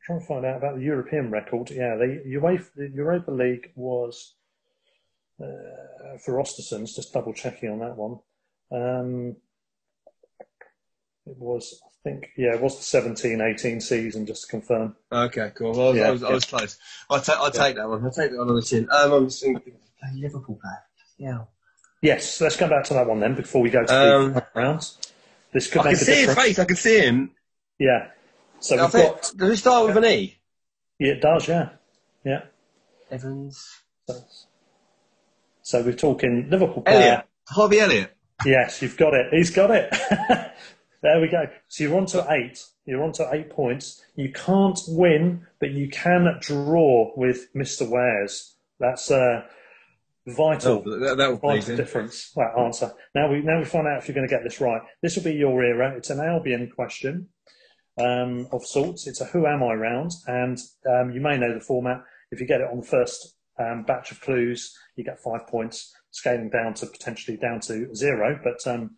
trying 0.02 0.20
to 0.20 0.26
find 0.26 0.44
out 0.44 0.56
about 0.56 0.76
the 0.76 0.84
European 0.84 1.30
record. 1.30 1.70
Yeah, 1.70 1.96
the 1.96 2.22
UEFA, 2.26 2.74
the 2.74 2.88
Europa 2.88 3.30
League 3.30 3.72
was 3.74 4.34
uh, 5.40 6.18
for 6.24 6.34
Östersunds. 6.34 6.94
Just 6.94 7.12
double 7.12 7.32
checking 7.32 7.70
on 7.70 7.78
that 7.80 7.96
one. 7.96 8.18
Um, 8.72 9.36
it 11.30 11.38
was, 11.38 11.80
I 11.84 11.88
think, 12.04 12.30
yeah, 12.36 12.54
it 12.54 12.60
was 12.60 12.76
the 12.90 12.98
17-18 13.00 13.82
season. 13.82 14.26
Just 14.26 14.42
to 14.42 14.48
confirm. 14.48 14.96
Okay, 15.12 15.50
cool. 15.54 15.72
Well, 15.72 15.88
I 15.88 15.90
was, 15.90 15.96
Yeah, 15.98 16.06
I 16.06 16.10
was, 16.10 16.22
I 16.24 16.32
was 16.32 16.44
close. 16.44 16.78
I'll, 17.08 17.20
ta- 17.20 17.38
I'll 17.40 17.50
take 17.50 17.76
that 17.76 17.88
one. 17.88 18.04
I'll 18.04 18.10
take 18.10 18.30
that 18.30 18.38
one 18.38 18.48
on 18.50 18.56
the 18.56 18.62
chin. 18.62 18.88
Um, 18.90 19.12
I'm 19.12 19.26
just 19.26 19.42
thinking, 19.42 19.72
Liverpool 20.16 20.58
player. 20.60 20.82
Yeah. 21.18 21.44
Yes, 22.02 22.40
let's 22.40 22.56
go 22.56 22.68
back 22.68 22.84
to 22.84 22.94
that 22.94 23.06
one 23.06 23.20
then 23.20 23.34
before 23.34 23.60
we 23.62 23.70
go 23.70 23.84
to 23.84 23.94
Um, 24.16 24.32
the 24.34 24.46
rounds. 24.54 24.96
This 25.52 25.68
could 25.68 25.80
I 25.82 25.84
can 25.84 25.92
a 25.92 25.96
see 25.96 26.22
his 26.26 26.34
face. 26.34 26.58
I 26.58 26.64
can 26.64 26.76
see 26.76 27.00
him. 27.00 27.30
Yeah. 27.78 28.08
So 28.60 28.76
I 28.78 28.82
we've 28.82 28.92
think, 28.92 29.14
got. 29.14 29.32
does 29.36 29.50
it 29.50 29.56
start 29.58 29.86
with 29.86 29.96
an 29.98 30.04
E? 30.06 30.38
Yeah, 30.98 31.12
it 31.12 31.20
does. 31.20 31.46
Yeah. 31.48 31.68
Yeah. 32.24 32.42
Evans. 33.10 33.66
So, 34.08 34.24
so 35.62 35.82
we're 35.82 35.92
talking 35.92 36.48
Liverpool 36.48 36.82
player. 36.82 36.96
Elliott. 36.96 37.24
Harvey 37.48 37.80
Elliott. 37.80 38.16
Yes, 38.46 38.80
you've 38.80 38.96
got 38.96 39.12
it. 39.12 39.26
He's 39.32 39.50
got 39.50 39.70
it. 39.70 39.92
there 41.02 41.20
we 41.20 41.28
go. 41.28 41.44
So 41.68 41.84
you're 41.84 41.96
on 41.96 42.06
to 42.06 42.26
eight. 42.30 42.62
You're 42.84 43.02
on 43.02 43.12
to 43.12 43.28
eight 43.32 43.50
points. 43.50 44.02
You 44.16 44.32
can't 44.32 44.78
win, 44.88 45.46
but 45.58 45.70
you 45.70 45.88
can 45.88 46.38
draw 46.40 47.12
with 47.16 47.52
Mr. 47.54 47.88
Wares. 47.88 48.56
That's 48.78 49.10
uh, 49.10 49.42
vital. 50.26 50.82
Oh, 50.86 50.98
that, 50.98 51.16
that 51.16 51.40
Vital 51.40 51.76
difference. 51.76 52.32
That 52.36 52.58
answer. 52.58 52.92
Now 53.14 53.30
we 53.30 53.40
now 53.40 53.58
we 53.58 53.64
find 53.64 53.86
out 53.86 53.98
if 53.98 54.08
you're 54.08 54.14
going 54.14 54.28
to 54.28 54.34
get 54.34 54.42
this 54.42 54.60
right. 54.60 54.82
This 55.02 55.16
will 55.16 55.24
be 55.24 55.34
your 55.34 55.62
era. 55.62 55.94
It's 55.96 56.10
an 56.10 56.20
Albion 56.20 56.70
question 56.74 57.28
um, 57.98 58.48
of 58.52 58.64
sorts. 58.64 59.06
It's 59.06 59.20
a 59.20 59.26
Who 59.26 59.46
Am 59.46 59.62
I 59.62 59.74
round, 59.74 60.12
and 60.26 60.58
um, 60.88 61.10
you 61.12 61.20
may 61.20 61.38
know 61.38 61.54
the 61.54 61.60
format. 61.60 62.02
If 62.30 62.40
you 62.40 62.46
get 62.46 62.60
it 62.60 62.68
on 62.70 62.80
the 62.80 62.86
first 62.86 63.36
um, 63.58 63.84
batch 63.84 64.10
of 64.12 64.20
clues, 64.20 64.76
you 64.96 65.04
get 65.04 65.22
five 65.22 65.46
points, 65.46 65.94
scaling 66.10 66.50
down 66.50 66.74
to 66.74 66.86
potentially 66.86 67.36
down 67.36 67.60
to 67.60 67.94
zero. 67.94 68.38
But 68.42 68.66
um, 68.70 68.96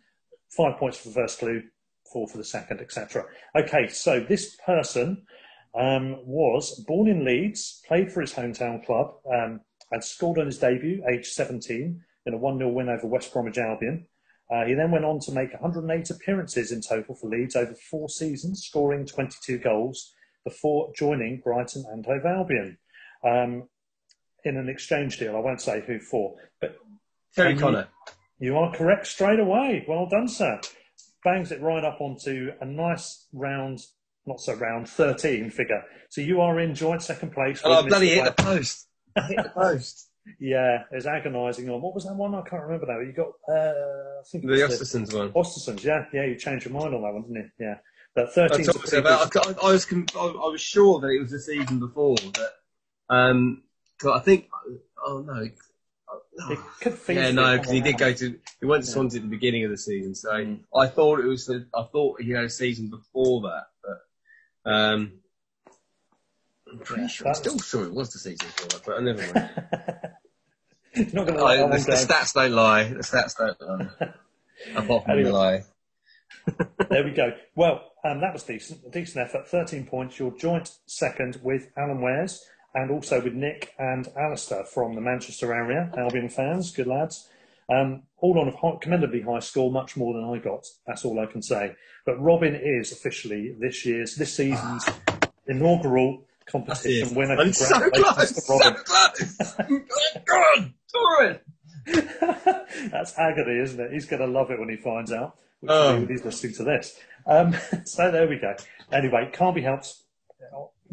five 0.49 0.77
points 0.77 0.97
for 0.97 1.09
the 1.09 1.15
first 1.15 1.39
clue, 1.39 1.63
four 2.13 2.27
for 2.27 2.37
the 2.37 2.45
second, 2.45 2.79
etc. 2.79 3.25
Okay, 3.55 3.87
so 3.87 4.19
this 4.19 4.55
person 4.65 5.25
um, 5.75 6.17
was 6.25 6.79
born 6.87 7.09
in 7.09 7.25
Leeds, 7.25 7.81
played 7.87 8.11
for 8.11 8.21
his 8.21 8.33
hometown 8.33 8.85
club, 8.85 9.15
um, 9.33 9.59
and 9.91 10.03
scored 10.03 10.39
on 10.39 10.45
his 10.45 10.59
debut, 10.59 11.03
age 11.11 11.27
17, 11.27 12.01
in 12.25 12.33
a 12.33 12.37
1 12.37 12.57
0 12.57 12.69
win 12.69 12.89
over 12.89 13.07
West 13.07 13.33
Bromwich 13.33 13.57
Albion. 13.57 14.05
Uh, 14.51 14.65
he 14.65 14.73
then 14.73 14.91
went 14.91 15.05
on 15.05 15.19
to 15.19 15.31
make 15.31 15.51
108 15.53 16.09
appearances 16.11 16.71
in 16.71 16.81
total 16.81 17.15
for 17.15 17.27
Leeds 17.27 17.55
over 17.55 17.73
four 17.89 18.07
seasons, 18.07 18.63
scoring 18.63 19.05
22 19.05 19.57
goals 19.57 20.13
before 20.43 20.91
joining 20.95 21.39
Brighton 21.39 21.85
and 21.91 22.05
Hove 22.05 22.25
Albion 22.25 22.77
um, 23.23 23.67
in 24.43 24.57
an 24.57 24.69
exchange 24.69 25.17
deal. 25.17 25.35
I 25.35 25.39
won't 25.39 25.61
say 25.61 25.81
who 25.85 25.99
for, 25.99 26.35
but 26.61 26.77
Terry 27.35 27.55
Connor. 27.55 27.87
you 28.37 28.57
are 28.57 28.75
correct 28.75 29.07
straight 29.07 29.39
away. 29.39 29.85
Well 29.87 30.07
done, 30.07 30.27
sir. 30.27 30.59
Bangs 31.23 31.51
it 31.51 31.61
right 31.61 31.83
up 31.83 32.01
onto 32.01 32.51
a 32.59 32.65
nice 32.65 33.27
round, 33.33 33.79
not 34.25 34.39
so 34.39 34.53
round, 34.55 34.89
13 34.89 35.49
figure. 35.51 35.83
So 36.09 36.21
you 36.21 36.41
are 36.41 36.59
in 36.59 36.75
joint 36.75 37.01
second 37.01 37.31
place. 37.31 37.61
Oh, 37.63 37.73
I 37.73 37.87
bloody 37.87 38.09
hit 38.09 38.25
the 38.25 38.43
post. 38.43 38.87
I 39.15 39.21
hit 39.27 39.37
the 39.37 39.49
post. 39.55 40.09
Yeah, 40.39 40.83
it's 40.91 41.05
agonising 41.05 41.69
on. 41.69 41.81
What 41.81 41.93
was 41.93 42.05
that 42.05 42.15
one? 42.15 42.33
I 42.33 42.41
can't 42.41 42.63
remember 42.63 42.87
now. 42.87 42.99
You 42.99 43.11
got, 43.11 43.31
uh, 43.49 43.73
I 44.19 44.23
think 44.31 44.45
The 44.45 44.53
Östersunds 44.53 45.13
one. 45.17 45.31
Östersunds, 45.31 45.83
yeah. 45.83 46.05
Yeah, 46.13 46.25
you 46.25 46.35
changed 46.35 46.65
your 46.65 46.73
mind 46.73 46.95
on 46.95 47.01
that 47.01 47.13
one, 47.13 47.23
didn't 47.23 47.51
you? 47.59 47.65
Yeah. 47.65 47.75
But 48.15 48.33
13 48.33 48.65
told 48.65 49.05
I, 49.05 49.27
I, 49.63 49.71
was 49.71 49.87
I, 49.91 50.19
I 50.19 50.49
was 50.49 50.61
sure 50.61 50.99
that 50.99 51.07
it 51.07 51.19
was 51.19 51.31
the 51.31 51.39
season 51.39 51.79
before 51.79 52.15
that. 52.15 52.51
Um, 53.09 53.63
I 54.11 54.19
think. 54.19 54.49
Oh 55.05 55.19
no. 55.19 55.47
It 56.35 56.57
Oh, 56.59 56.71
could 56.81 56.97
yeah, 57.09 57.29
no, 57.31 57.57
because 57.57 57.71
he 57.71 57.79
did 57.81 57.97
go 57.97 58.11
to. 58.11 58.39
He 58.59 58.65
went 58.65 58.83
to 58.85 58.89
Swansea 58.89 59.19
at 59.19 59.23
the 59.23 59.29
beginning 59.29 59.65
of 59.65 59.71
the 59.71 59.77
season, 59.77 60.15
so 60.15 60.31
Mm. 60.31 60.59
I 60.75 60.87
thought 60.87 61.19
it 61.19 61.25
was. 61.27 61.45
The, 61.45 61.67
I 61.75 61.83
thought 61.83 62.21
he 62.21 62.31
had 62.31 62.45
a 62.45 62.49
season 62.49 62.89
before 62.89 63.41
that, 63.41 63.65
but 63.83 64.71
um, 64.71 65.11
I'm 66.71 66.79
pretty 66.79 67.03
Yeah, 67.03 67.07
sure. 67.07 67.27
I'm 67.27 67.33
still 67.35 67.59
sure 67.59 67.85
it 67.85 67.93
was 67.93 68.11
the 68.13 68.19
season 68.19 68.47
before 68.47 68.67
that, 68.69 68.81
but 68.85 68.97
I 68.97 69.01
never 69.01 69.33
mind. 69.33 71.13
Not 71.13 71.27
going 71.27 71.37
to 71.37 71.43
I, 71.43 71.57
the, 71.57 71.67
the 71.85 71.91
stats 71.93 72.33
don't 72.33 72.51
lie. 72.53 72.83
The 72.85 72.99
stats 72.99 73.35
don't 73.37 73.61
lie. 73.61 74.13
Apart 74.75 75.03
from 75.05 75.11
Anyway. 75.11 75.29
lie. 75.31 75.63
There 76.89 77.03
we 77.03 77.11
go. 77.11 77.31
Well, 77.55 77.91
um, 78.03 78.19
that 78.21 78.33
was 78.33 78.43
decent. 78.43 78.81
A 78.85 78.89
decent 78.89 79.25
effort. 79.25 79.47
13 79.47 79.85
points. 79.85 80.19
You're 80.19 80.31
joint 80.37 80.71
second 80.87 81.39
with 81.41 81.69
Alan 81.77 82.01
Wares 82.01 82.43
and 82.75 82.91
also 82.91 83.21
with 83.21 83.33
Nick 83.33 83.73
and 83.77 84.07
Alistair 84.17 84.63
from 84.63 84.95
the 84.95 85.01
Manchester 85.01 85.53
area. 85.53 85.91
Albion 85.97 86.29
fans, 86.29 86.71
good 86.71 86.87
lads. 86.87 87.29
Um, 87.69 88.03
all 88.17 88.39
on 88.39 88.47
a 88.47 88.55
high, 88.55 88.77
commendably 88.81 89.21
high 89.21 89.39
score, 89.39 89.71
much 89.71 89.95
more 89.95 90.13
than 90.13 90.23
I 90.23 90.37
got. 90.37 90.65
That's 90.85 91.05
all 91.05 91.19
I 91.19 91.25
can 91.25 91.41
say. 91.41 91.75
But 92.05 92.21
Robin 92.21 92.55
is 92.55 92.91
officially 92.91 93.55
this 93.59 93.85
year's, 93.85 94.15
this 94.15 94.33
season's 94.33 94.85
inaugural 95.47 96.25
competition 96.45 97.15
winner. 97.15 97.37
I'm 97.37 97.53
so 97.53 97.89
close. 97.89 98.45
So 98.45 98.73
close. 98.73 99.55
God, 100.25 100.73
Torres. 100.91 101.37
That's 102.91 103.17
agony, 103.17 103.59
isn't 103.59 103.79
it? 103.79 103.91
He's 103.93 104.05
going 104.05 104.21
to 104.21 104.27
love 104.27 104.51
it 104.51 104.59
when 104.59 104.69
he 104.69 104.75
finds 104.77 105.11
out. 105.11 105.37
Which 105.61 105.69
when 105.69 106.07
he's 106.07 106.25
listening 106.25 106.53
to 106.55 106.63
this. 106.65 106.99
Um, 107.25 107.55
so 107.85 108.11
there 108.11 108.27
we 108.27 108.37
go. 108.37 108.55
Anyway, 108.91 109.29
can't 109.31 109.55
be 109.55 109.61
helped. 109.61 109.95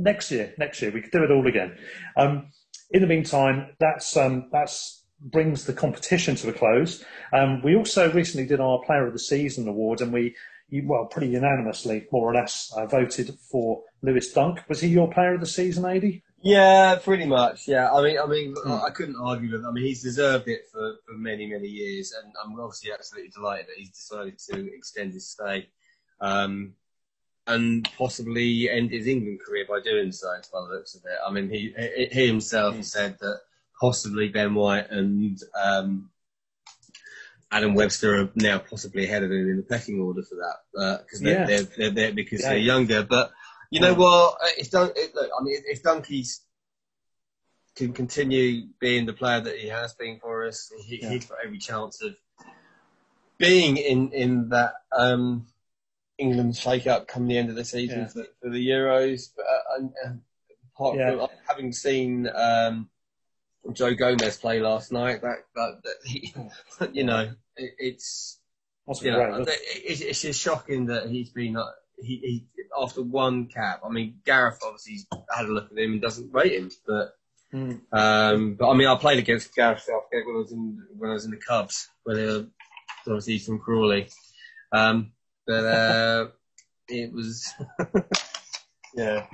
Next 0.03 0.31
year, 0.31 0.55
next 0.59 0.81
year 0.81 0.91
we 0.91 1.03
could 1.03 1.13
do 1.13 1.23
it 1.23 1.31
all 1.31 1.47
again. 1.47 1.77
Um, 2.17 2.51
in 2.91 3.03
the 3.03 3.07
meantime, 3.07 3.77
that's 3.79 4.17
um, 4.17 4.49
that's 4.51 5.05
brings 5.21 5.65
the 5.67 5.73
competition 5.73 6.35
to 6.37 6.49
a 6.49 6.53
close. 6.53 7.05
Um, 7.33 7.61
we 7.63 7.77
also 7.77 8.11
recently 8.11 8.47
did 8.47 8.61
our 8.61 8.81
Player 8.87 9.07
of 9.07 9.13
the 9.13 9.19
Season 9.19 9.69
award, 9.69 10.01
and 10.01 10.13
we, 10.13 10.35
well, 10.85 11.05
pretty 11.05 11.29
unanimously, 11.29 12.07
more 12.11 12.31
or 12.31 12.35
less, 12.35 12.73
uh, 12.75 12.87
voted 12.87 13.35
for 13.51 13.83
Lewis 14.03 14.33
Dunk. 14.33 14.61
Was 14.69 14.81
he 14.81 14.89
your 14.89 15.11
Player 15.13 15.35
of 15.35 15.41
the 15.41 15.47
Season, 15.47 15.85
Ady? 15.85 16.25
Yeah, 16.43 16.97
pretty 16.97 17.27
much. 17.27 17.69
Yeah, 17.69 17.93
I 17.93 18.03
mean, 18.03 18.19
I 18.19 18.27
mean, 18.27 18.55
Hmm. 18.65 18.73
I 18.73 18.91
couldn't 18.91 19.17
argue 19.23 19.53
with. 19.53 19.65
I 19.67 19.71
mean, 19.73 19.85
he's 19.85 20.03
deserved 20.03 20.49
it 20.49 20.63
for, 20.73 20.97
for 21.07 21.13
many, 21.13 21.47
many 21.47 21.69
years, 21.69 22.13
and 22.13 22.33
I'm 22.43 22.59
obviously 22.59 22.91
absolutely 22.93 23.31
delighted 23.31 23.67
that 23.67 23.77
he's 23.77 23.91
decided 23.91 24.39
to 24.49 24.75
extend 24.75 25.13
his 25.13 25.29
stay, 25.29 25.69
um, 26.23 26.73
and 27.53 27.89
possibly 27.97 28.69
end 28.71 28.91
his 28.91 29.07
England 29.07 29.41
career 29.47 29.65
by 29.69 29.81
doing 29.81 30.13
so. 30.13 30.29
By 30.53 30.61
the 30.61 30.75
looks 30.75 30.95
of 30.95 31.03
it, 31.05 31.19
I 31.27 31.31
mean, 31.31 31.49
he 31.51 31.75
he 32.13 32.27
himself 32.27 32.77
Hmm. 32.77 32.83
said 32.83 33.19
that 33.21 33.41
possibly 33.81 34.29
Ben 34.29 34.55
White 34.55 34.91
and 34.91 35.39
um, 35.61 36.11
Adam 37.51 37.75
Webster 37.75 38.21
are 38.23 38.31
now 38.35 38.59
possibly 38.59 39.05
ahead 39.05 39.25
of 39.25 39.31
him 39.31 39.51
in 39.51 39.57
the 39.57 39.63
pecking 39.63 40.01
order 40.01 40.23
for 40.23 40.37
that 40.37 41.01
because 41.05 41.21
they're, 41.21 41.41
Yeah. 41.41 41.47
they're, 41.47 41.63
they're, 41.63 41.91
they're 41.91 42.13
because 42.13 42.41
Yeah. 42.43 42.51
they're 42.51 42.59
younger, 42.59 43.03
but. 43.03 43.33
You 43.73 43.79
know 43.81 43.95
what? 43.95 44.37
If 44.59 44.73
Dun- 44.73 44.91
it, 44.97 45.15
look, 45.15 45.31
I 45.39 45.45
mean, 45.45 45.63
if 45.67 45.81
Dunky's 45.85 46.41
can 47.77 47.93
continue 47.93 48.67
being 48.81 49.07
the 49.07 49.13
player 49.13 49.41
that 49.41 49.59
he 49.59 49.69
has 49.69 49.95
been 49.95 50.19
for 50.19 50.45
us, 50.45 50.73
he, 50.87 50.97
he's 50.97 51.27
got 51.27 51.39
every 51.45 51.59
chance 51.59 52.03
of 52.03 52.17
being 53.39 53.77
in 53.77 54.11
in 54.11 54.49
that 54.49 54.73
um, 54.91 55.47
England 56.21 56.57
shake-up 56.57 57.09
come 57.09 57.27
the 57.27 57.39
end 57.39 57.49
of 57.51 57.57
the 57.57 57.65
season 57.65 58.01
Yeah. 58.01 58.07
for, 58.09 58.25
for 58.43 58.51
the 58.51 58.69
Euros. 58.69 59.31
But 59.35 59.45
uh, 59.47 60.13
apart 60.75 60.99
Yeah. 60.99 61.11
from 61.17 61.29
having 61.49 61.73
seen 61.73 62.29
um, 62.35 62.89
Joe 63.73 63.95
Gomez 63.95 64.37
play 64.37 64.61
last 64.61 64.93
night, 64.93 65.23
that 65.23 65.39
that, 65.55 65.81
that 65.85 65.97
he, 66.05 66.35
you 66.93 67.05
know, 67.05 67.33
it, 67.57 67.71
it's 67.79 68.39
you 69.03 69.11
know, 69.13 69.45
it's, 69.47 70.01
it's 70.01 70.23
just 70.23 70.41
shocking 70.41 70.87
that 70.87 71.09
he's 71.09 71.31
been 71.31 71.57
uh, 71.57 71.65
he, 72.03 72.17
he 72.17 72.47
after 72.81 73.03
one 73.03 73.47
cap. 73.47 73.81
I 73.85 73.89
mean, 73.91 74.21
Gareth 74.25 74.61
obviously 74.65 75.07
had 75.35 75.47
a 75.47 75.49
look 75.53 75.71
at 75.71 75.79
him 75.79 75.93
and 75.93 76.03
doesn't 76.03 76.33
rate 76.33 76.53
him, 76.53 76.71
but 76.87 77.15
Hmm. 77.53 77.73
um, 77.93 78.55
but 78.55 78.71
I 78.71 78.75
mean, 78.77 78.87
I 78.87 78.95
played 78.95 79.19
against 79.19 79.53
Gareth 79.57 79.81
Southgate 79.83 80.25
when 80.25 80.37
I 80.37 80.39
was 80.39 80.53
in 80.53 80.87
when 80.97 81.11
I 81.11 81.15
was 81.15 81.25
in 81.25 81.33
the 81.33 81.37
Cubs, 81.37 81.89
when 82.05 82.17
they 82.17 82.25
were 82.25 82.47
obviously 83.09 83.41
from 83.41 83.59
Crawley, 83.59 84.09
um, 84.71 85.11
but 85.51 85.65
uh, 85.65 86.27
it 86.89 87.13
was 87.13 87.53
yeah, 88.95 89.27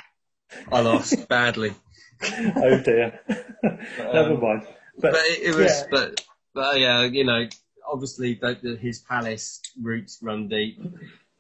I 0.73 0.81
lost 0.81 1.29
badly. 1.29 1.75
oh 2.23 2.81
dear. 2.81 3.21
Never 3.63 4.35
um, 4.35 4.41
mind. 4.41 4.63
But, 4.99 5.13
But 5.13 5.21
it, 5.27 5.43
it 5.43 5.55
was, 5.55 5.71
yeah. 5.71 5.87
but 5.91 6.25
but 6.55 6.81
yeah, 6.81 7.03
you 7.05 7.25
know, 7.25 7.47
obviously 7.87 8.39
the, 8.41 8.59
the, 8.63 8.77
his 8.77 9.01
Palace 9.01 9.61
roots 9.79 10.19
run 10.23 10.49
deep, 10.49 10.81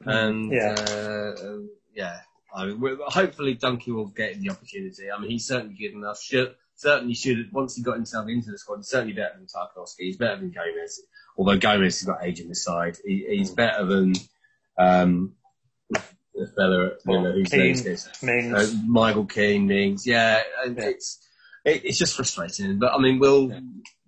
and 0.04 0.52
Yeah. 0.52 0.74
uh, 0.78 1.42
uh, 1.42 1.58
yeah, 1.94 2.18
I 2.54 2.66
mean, 2.66 2.98
hopefully 3.06 3.56
Dunky 3.56 3.94
will 3.94 4.08
get 4.08 4.38
the 4.38 4.50
opportunity. 4.50 5.10
I 5.10 5.18
mean, 5.18 5.30
he's 5.30 5.46
certainly 5.46 5.74
good 5.74 5.92
enough. 5.92 6.20
Should 6.20 6.54
certainly 6.74 7.14
should 7.14 7.50
once 7.50 7.76
he 7.76 7.82
got 7.82 7.96
himself 7.96 8.28
into 8.28 8.50
the 8.50 8.58
squad. 8.58 8.76
He's 8.76 8.88
certainly 8.88 9.14
better 9.14 9.36
than 9.38 9.46
Tarkowski. 9.46 10.00
He's 10.00 10.18
better 10.18 10.36
than 10.36 10.50
Gomez, 10.50 11.00
although 11.38 11.56
Gomez 11.56 12.00
has 12.00 12.06
got 12.06 12.22
age 12.22 12.40
in 12.40 12.50
the 12.50 12.54
side. 12.54 12.98
He, 13.02 13.24
he's 13.30 13.50
better 13.52 13.86
than 13.86 14.12
um, 14.78 15.34
the 15.90 16.46
fella 16.54 16.86
at 16.86 17.02
Villa 17.04 17.32
whose 17.32 17.48
Keane, 17.48 17.60
name's 17.60 17.82
this. 17.82 18.22
Mings. 18.22 18.52
Uh, 18.54 18.74
Michael 18.86 19.24
Keane, 19.26 19.66
Mings, 19.66 20.06
yeah, 20.06 20.42
and 20.64 20.76
Yeah. 20.76 20.84
it's 20.88 21.18
it, 21.64 21.84
it's 21.84 21.98
just 21.98 22.14
frustrating. 22.16 22.78
But 22.78 22.92
I 22.92 22.98
mean, 22.98 23.18
we'll 23.18 23.52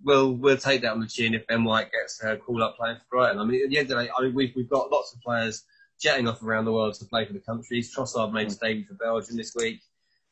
we'll 0.03 0.33
we'll 0.33 0.57
take 0.57 0.81
that 0.81 0.91
on 0.91 0.99
the 0.99 1.07
chin 1.07 1.33
if 1.33 1.47
Ben 1.47 1.63
White 1.63 1.91
gets 1.91 2.21
called 2.45 2.61
up 2.61 2.77
playing 2.77 2.97
for 2.97 3.03
Brighton. 3.09 3.39
I 3.39 3.45
mean, 3.45 3.63
at 3.63 3.69
the 3.71 3.77
end 3.79 3.91
of 3.91 3.97
the 3.97 4.03
day, 4.05 4.09
I 4.17 4.21
mean, 4.23 4.35
we've 4.35 4.53
we've 4.55 4.69
got 4.69 4.91
lots 4.91 5.13
of 5.13 5.21
players 5.21 5.63
jetting 5.99 6.27
off 6.27 6.41
around 6.43 6.65
the 6.65 6.71
world 6.71 6.93
to 6.93 7.05
play 7.05 7.25
for 7.25 7.33
the 7.33 7.39
countries. 7.39 7.93
Trossard 7.93 8.31
made 8.31 8.45
his 8.45 8.57
debut 8.57 8.85
for 8.85 8.93
Belgium 8.93 9.35
this 9.35 9.53
week. 9.55 9.81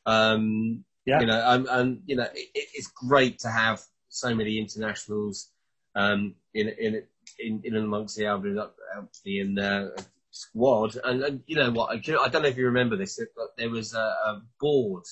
Um, 0.06 0.86
Yeah. 1.06 1.20
you 1.20 1.26
know, 1.26 1.42
and, 1.46 1.68
and 1.68 2.02
you 2.06 2.16
know, 2.16 2.24
it, 2.24 2.48
it- 2.54 2.70
it's 2.74 2.88
great 2.88 3.40
to 3.40 3.50
have 3.50 3.82
so 4.10 4.34
many 4.34 4.58
internationals 4.60 5.50
um, 5.96 6.36
in 6.54 6.70
in 6.70 7.04
in 7.40 7.62
in 7.66 7.76
amongst 7.76 8.16
the 8.16 8.26
Albion 8.28 8.62
Albion 8.96 9.60
uh, 9.60 9.90
squad. 10.38 10.98
And, 11.04 11.24
and 11.24 11.42
you 11.48 11.56
know 11.56 11.72
what? 11.72 11.90
I, 11.92 11.96
I 11.96 12.28
don't 12.30 12.42
know 12.44 12.48
if 12.50 12.58
you 12.58 12.66
remember 12.66 12.96
this, 12.98 13.20
but 13.36 13.48
there 13.58 13.70
was 13.70 13.94
a, 13.94 14.00
a 14.00 14.42
board 14.60 15.04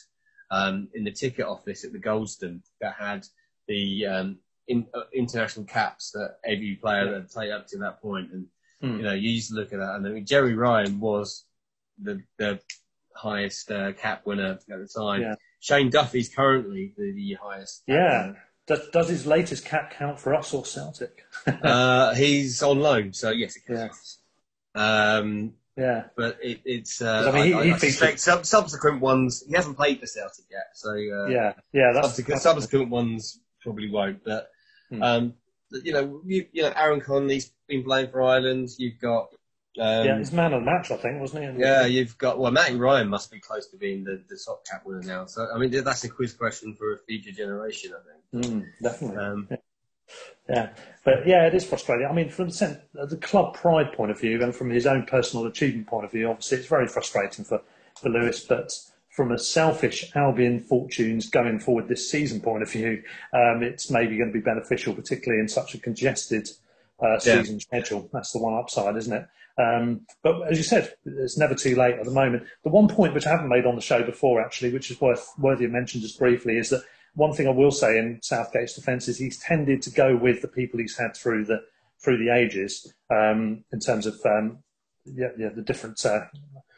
um, 0.52 0.88
in 0.94 1.04
the 1.04 1.12
ticket 1.12 1.46
office 1.46 1.84
at 1.84 1.92
the 1.92 2.00
Goldstone 2.00 2.62
that 2.82 2.96
had 3.00 3.26
the 3.68 4.06
um, 4.06 4.38
in, 4.68 4.88
uh, 4.94 5.02
international 5.14 5.66
caps 5.66 6.12
that 6.12 6.38
every 6.46 6.78
player 6.82 7.14
had 7.14 7.30
played 7.30 7.52
up 7.52 7.68
to 7.68 7.78
that 7.80 8.02
point. 8.02 8.32
and 8.32 8.46
Hmm. 8.82 8.98
you 8.98 9.04
know, 9.04 9.14
you 9.14 9.30
used 9.30 9.50
to 9.52 9.56
look 9.56 9.72
at 9.72 9.80
that, 9.80 9.96
and 9.96 10.06
I 10.06 10.10
mean, 10.10 10.26
Gerry 10.26 10.54
Ryan 10.54 11.00
was 11.00 11.46
the 11.98 12.22
the 12.38 12.60
highest 13.16 13.72
uh, 13.72 13.94
cap 13.94 14.26
winner 14.26 14.52
at 14.52 14.68
the 14.68 14.90
time. 14.94 15.22
Yeah. 15.22 15.36
Shane 15.62 15.90
Duffy's 15.90 16.28
currently 16.28 16.94
the, 16.98 17.14
the 17.14 17.38
highest. 17.42 17.86
cap 17.88 17.96
Yeah. 17.96 18.22
winner. 18.28 18.44
Does, 18.68 18.90
does 18.92 19.08
his 19.10 19.26
latest 19.26 19.64
cap 19.64 19.94
count 19.98 20.20
for 20.20 20.36
us 20.36 20.54
or 20.54 20.66
Celtic? 20.66 21.24
uh, 21.48 22.14
he's 22.16 22.62
on 22.62 22.80
loan, 22.80 23.14
so 23.14 23.30
yes, 23.32 23.56
it 23.56 23.64
counts. 23.66 24.20
Um, 24.76 25.54
yeah. 25.78 26.06
but 26.16 26.38
it, 26.42 26.62
it's. 26.66 27.02
Uh, 27.02 27.32
I 27.32 27.36
mean, 27.36 27.46
he- 27.48 27.54
I, 27.54 27.64
he 27.66 27.72
I, 27.74 27.78
suspect 27.78 28.20
sub- 28.20 28.46
subsequent 28.46 29.02
ones. 29.02 29.44
He 29.48 29.54
hasn't 29.56 29.78
played 29.78 30.00
for 30.00 30.06
Celtic 30.08 30.46
yet, 30.52 30.68
so 30.74 30.90
uh, 30.92 31.28
Yeah. 31.28 31.54
Yeah. 31.74 31.92
That's, 31.94 32.08
subsequent, 32.08 32.42
that's- 32.42 32.44
subsequent 32.44 32.90
ones 32.90 33.40
probably 33.62 33.90
won't. 33.90 34.24
But 34.24 34.50
Hmm. 34.90 35.02
um, 35.04 35.34
you 35.72 35.94
know, 35.94 36.22
you, 36.26 36.46
you 36.52 36.62
know, 36.62 36.72
Aaron 36.76 37.02
Connolly's 37.02 37.52
been 37.68 37.84
playing 37.84 38.12
for 38.12 38.22
Ireland. 38.22 38.70
You've 38.78 39.00
got. 39.02 39.30
Um, 39.78 40.06
yeah, 40.06 40.18
he's 40.20 40.32
man 40.32 40.54
of 40.54 40.62
the 40.64 40.66
match, 40.72 40.90
I 40.92 40.96
think, 40.96 41.20
wasn't 41.20 41.56
he? 41.56 41.62
Yeah, 41.62 41.86
you've 41.86 42.18
got 42.18 42.40
well, 42.40 42.52
Matty 42.52 42.76
Ryan 42.76 43.10
must 43.10 43.30
be 43.30 43.42
close 43.42 43.68
to 43.72 43.78
being 43.78 44.06
the, 44.06 44.24
the 44.30 44.40
top 44.46 44.66
cap 44.66 44.84
winner 44.86 45.02
now. 45.02 45.26
So 45.26 45.48
I 45.54 45.58
mean, 45.58 45.72
that's 45.84 46.04
a 46.06 46.10
quiz 46.10 46.34
question 46.34 46.76
for 46.76 46.94
a 46.94 46.98
future 47.00 47.32
generation, 47.32 47.92
I 47.94 48.40
think. 48.40 48.46
Mm, 48.46 48.66
definitely. 48.82 49.18
Um, 49.18 49.48
Yeah, 49.52 49.58
but 51.04 51.28
yeah, 51.28 51.48
it 51.48 51.56
is 51.56 51.66
frustrating. 51.66 52.08
I 52.08 52.14
mean, 52.14 52.30
from 52.30 52.50
the, 52.50 52.80
the 52.94 53.18
club 53.18 53.56
pride 53.56 53.94
point 53.94 54.12
of 54.12 54.20
view 54.20 54.42
and 54.44 54.56
from 54.56 54.70
his 54.70 54.86
own 54.86 55.06
personal 55.06 55.46
achievement 55.46 55.88
point 55.88 56.06
of 56.06 56.12
view, 56.12 56.30
obviously 56.30 56.60
it's 56.60 56.68
very 56.68 56.88
frustrating 56.88 57.46
for, 57.46 57.62
for 58.00 58.10
Lewis. 58.10 58.42
But 58.42 58.72
from 59.10 59.32
a 59.32 59.40
selfish 59.40 60.12
Albion 60.16 60.60
fortunes 60.60 61.30
going 61.30 61.60
forward 61.60 61.88
this 61.88 62.10
season 62.10 62.42
point 62.42 62.64
of 62.64 62.72
view, 62.72 63.02
um, 63.34 63.64
it's 63.64 63.90
maybe 63.90 64.18
going 64.18 64.30
to 64.30 64.34
be 64.34 64.44
beneficial, 64.44 64.94
particularly 64.94 65.42
in 65.42 65.48
such 65.48 65.74
a 65.74 65.80
congested 65.80 66.50
uh, 67.02 67.14
Yeah. 67.14 67.18
season 67.42 67.60
schedule. 67.60 68.10
That's 68.14 68.32
the 68.32 68.40
one 68.40 68.54
upside, 68.54 68.96
isn't 68.98 69.14
it? 69.14 69.28
Um, 69.58 70.02
but 70.22 70.52
as 70.52 70.58
you 70.58 70.64
said, 70.64 70.94
it's 71.06 71.38
never 71.38 71.56
too 71.56 71.76
late 71.76 71.96
at 71.96 72.04
the 72.04 72.12
moment. 72.12 72.44
The 72.64 72.70
one 72.70 72.90
point 72.90 73.14
which 73.14 73.26
I 73.26 73.30
haven't 73.30 73.48
made 73.48 73.66
on 73.66 73.76
the 73.76 73.82
show 73.82 74.04
before, 74.04 74.42
actually, 74.42 74.74
which 74.74 74.92
is 74.92 75.00
worth 75.00 75.32
worthy 75.38 75.66
of 75.66 75.72
mention 75.72 76.02
just 76.02 76.20
briefly, 76.20 76.58
is 76.58 76.70
that 76.72 76.84
one 77.16 77.34
thing 77.34 77.48
I 77.48 77.52
will 77.52 77.72
say 77.72 77.98
in 77.98 78.20
Southgate's 78.22 78.74
defence 78.74 79.08
is 79.08 79.18
he's 79.18 79.40
tended 79.40 79.82
to 79.84 79.90
go 79.90 80.16
with 80.16 80.42
the 80.42 80.48
people 80.48 80.80
he's 80.80 80.98
had 80.98 81.16
through 81.16 81.46
the 81.46 81.62
through 82.04 82.18
the 82.18 82.34
ages 82.34 82.94
um, 83.10 83.64
in 83.72 83.80
terms 83.80 84.06
of 84.06 84.16
um, 84.26 84.60
yeah, 85.06 85.30
yeah, 85.38 85.50
the 85.50 85.62
different 85.62 86.04
uh, 86.06 86.26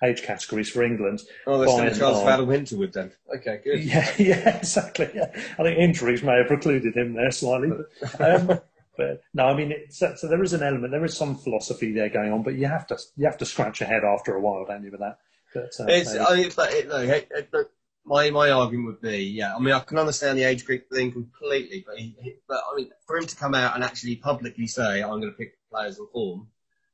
age 0.03 0.21
categories 0.21 0.69
for 0.69 0.83
England. 0.83 1.21
oh, 1.45 1.57
there's 1.57 1.71
still 1.71 2.11
a 2.11 2.13
chance. 2.13 2.27
Adam 2.27 2.47
Winterwood 2.47 2.93
then. 2.93 3.11
Okay, 3.35 3.61
good. 3.63 3.83
Yeah, 3.83 4.09
yeah, 4.17 4.57
exactly. 4.57 5.09
Yeah. 5.13 5.31
I 5.57 5.63
think 5.63 5.79
injuries 5.79 6.23
may 6.23 6.37
have 6.37 6.47
precluded 6.47 6.95
him 6.95 7.13
there 7.13 7.31
slightly. 7.31 7.71
But, 8.01 8.21
um, 8.21 8.47
but 8.97 9.21
no, 9.33 9.45
I 9.45 9.53
mean, 9.55 9.71
it's, 9.71 9.97
so, 9.97 10.13
so 10.15 10.27
there 10.27 10.43
is 10.43 10.53
an 10.53 10.63
element, 10.63 10.91
there 10.91 11.05
is 11.05 11.15
some 11.15 11.35
philosophy 11.35 11.93
there 11.93 12.09
going 12.09 12.31
on, 12.31 12.43
but 12.43 12.55
you 12.55 12.67
have 12.67 12.87
to 12.87 12.97
you 13.15 13.25
have 13.25 13.37
to 13.37 13.45
scratch 13.45 13.79
your 13.79 13.89
head 13.89 14.03
after 14.03 14.35
a 14.35 14.41
while, 14.41 14.65
don't 14.65 14.83
you, 14.83 14.91
with 14.91 14.99
that? 14.99 15.17
But, 15.53 15.73
uh, 15.79 15.85
It's, 15.87 16.15
I 16.15 16.35
mean, 16.35 16.51
but 16.55 16.73
it, 16.73 16.87
no, 16.87 16.97
it, 16.97 17.31
it, 17.31 17.71
my 18.07 18.29
my 18.31 18.49
argument 18.51 18.87
would 18.87 19.01
be, 19.01 19.25
yeah. 19.25 19.55
I 19.55 19.59
mean, 19.59 19.73
I 19.73 19.79
can 19.81 19.97
understand 19.99 20.37
the 20.37 20.43
age 20.43 20.65
group 20.65 20.89
thing 20.89 21.11
completely, 21.11 21.83
but 21.85 21.97
he, 21.97 22.15
he, 22.21 22.35
but 22.47 22.61
I 22.71 22.75
mean, 22.75 22.89
for 23.05 23.17
him 23.17 23.25
to 23.27 23.35
come 23.35 23.53
out 23.53 23.75
and 23.75 23.83
actually 23.83 24.15
publicly 24.15 24.65
say, 24.67 25.03
"I'm 25.03 25.19
going 25.19 25.31
to 25.31 25.37
pick 25.37 25.57
players 25.69 25.99
on 25.99 26.07
form," 26.13 26.47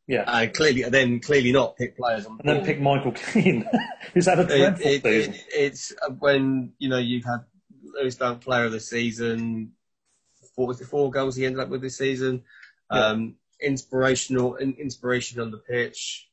yeah. 0.07 0.23
and 0.27 0.53
clearly 0.53 0.83
then 0.83 1.19
clearly 1.19 1.51
not 1.51 1.77
pick 1.77 1.95
players 1.95 2.25
on 2.25 2.39
and 2.39 2.49
then 2.49 2.65
pick 2.65 2.81
Michael 2.81 3.11
Keane. 3.11 3.69
Who's 4.13 4.25
had 4.25 4.39
a 4.39 4.45
dreadful 4.45 4.87
it, 4.87 5.03
season. 5.03 5.33
it, 5.33 5.45
it's 5.53 5.93
uh, 6.01 6.09
when 6.09 6.73
you 6.79 6.89
know 6.89 6.97
you've 6.97 7.25
had 7.25 7.45
Lewis 7.83 8.15
Dunk 8.15 8.41
Player 8.41 8.65
of 8.65 8.71
the 8.71 8.79
Season, 8.79 9.73
four, 10.55 10.67
was 10.67 10.81
it 10.81 10.85
four 10.87 11.11
goals 11.11 11.35
he 11.35 11.45
ended 11.45 11.61
up 11.61 11.69
with 11.69 11.81
this 11.81 11.97
season, 11.97 12.43
Yeah. 12.91 13.05
um, 13.07 13.35
inspirational, 13.61 14.55
in, 14.55 14.73
inspiration 14.73 15.39
on 15.39 15.51
the 15.51 15.57
pitch, 15.59 16.27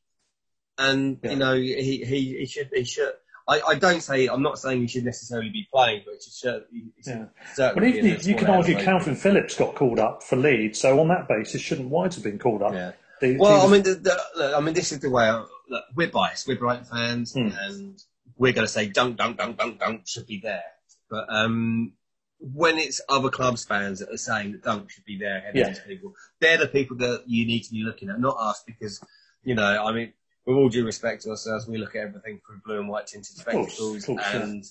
and 0.77 1.19
Yeah. 1.23 1.29
you 1.31 1.35
know 1.37 1.55
he, 1.55 2.03
he 2.03 2.37
he 2.39 2.45
should 2.47 2.71
he 2.73 2.83
should. 2.83 3.13
I, 3.47 3.61
I 3.61 3.75
don't 3.75 4.01
say 4.01 4.27
I'm 4.27 4.41
not 4.43 4.59
saying 4.59 4.81
you 4.81 4.87
should 4.87 5.03
necessarily 5.05 5.49
be 5.49 5.67
playing, 5.73 6.03
but 6.05 6.13
it 6.15 6.23
should 6.23 6.33
certainly, 6.33 6.85
it 6.97 7.03
should 7.05 7.29
Yeah. 7.57 7.71
But 7.73 7.83
even 7.83 8.05
you, 8.05 8.17
the 8.17 8.29
you 8.29 8.35
could 8.35 8.43
squad 8.45 8.57
argue. 8.57 8.77
Calvin 8.77 9.15
Phillips 9.15 9.55
got 9.57 9.75
called 9.75 9.99
up 9.99 10.23
for 10.23 10.35
Leeds, 10.35 10.79
so 10.79 10.99
on 10.99 11.07
that 11.09 11.27
basis, 11.27 11.61
shouldn't 11.61 11.89
White 11.89 12.13
have 12.15 12.23
been 12.23 12.39
called 12.39 12.61
up? 12.61 12.73
Yeah. 12.73 12.91
The- 13.19 13.37
Well, 13.37 13.61
he 13.61 13.67
I 13.67 13.71
mean, 13.71 13.83
the, 13.83 13.95
the, 13.95 14.21
look, 14.35 14.55
I 14.55 14.59
mean, 14.61 14.73
this 14.73 14.91
is 14.91 14.99
the 14.99 15.09
way. 15.09 15.25
I, 15.25 15.43
look, 15.69 15.83
we're 15.95 16.09
biased. 16.09 16.47
We're 16.47 16.57
Brighton 16.57 16.85
fans, 16.85 17.33
Hmm. 17.33 17.49
and 17.59 17.99
we're 18.37 18.53
going 18.53 18.65
to 18.67 18.71
say 18.71 18.87
dunk, 18.87 19.17
dunk, 19.17 19.37
dunk, 19.37 19.57
dunk, 19.57 19.79
dunk 19.79 20.01
should 20.07 20.27
be 20.27 20.39
there. 20.41 20.63
But 21.09 21.25
um, 21.29 21.93
when 22.39 22.77
it's 22.79 23.01
other 23.09 23.29
clubs 23.29 23.63
fans 23.65 23.99
that 23.99 24.09
are 24.11 24.17
saying 24.17 24.53
that 24.53 24.63
dunk 24.63 24.89
should 24.89 25.05
be 25.05 25.17
there 25.19 25.37
ahead 25.37 25.55
Yeah. 25.55 25.67
of 25.67 25.75
these 25.75 25.83
people, 25.85 26.13
they're 26.39 26.57
the 26.57 26.67
people 26.67 26.97
that 26.97 27.23
you 27.27 27.45
need 27.45 27.61
to 27.63 27.71
be 27.71 27.83
looking 27.83 28.09
at, 28.09 28.19
not 28.19 28.37
us, 28.39 28.63
because 28.65 28.99
you 29.43 29.55
know, 29.55 29.83
I 29.85 29.91
mean, 29.91 30.13
with 30.53 30.57
all 30.61 30.69
due 30.69 30.85
respect 30.85 31.23
to 31.23 31.29
ourselves, 31.31 31.67
we 31.67 31.77
look 31.77 31.95
at 31.95 32.03
everything 32.03 32.39
through 32.45 32.61
blue 32.65 32.79
and 32.79 32.89
white 32.89 33.07
tinted 33.07 33.35
spectacles, 33.37 34.05
course, 34.05 34.19
yeah. 34.19 34.41
and 34.41 34.63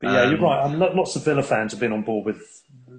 But 0.00 0.08
yeah, 0.12 0.24
you're 0.30 0.38
Um, 0.38 0.44
right. 0.44 0.62
Um, 0.64 0.78
lo- 0.78 0.92
lots 0.94 1.16
of 1.16 1.24
Villa 1.24 1.42
fans 1.42 1.72
have 1.72 1.80
been 1.80 1.92
on 1.92 2.02
board 2.02 2.26
with 2.26 2.40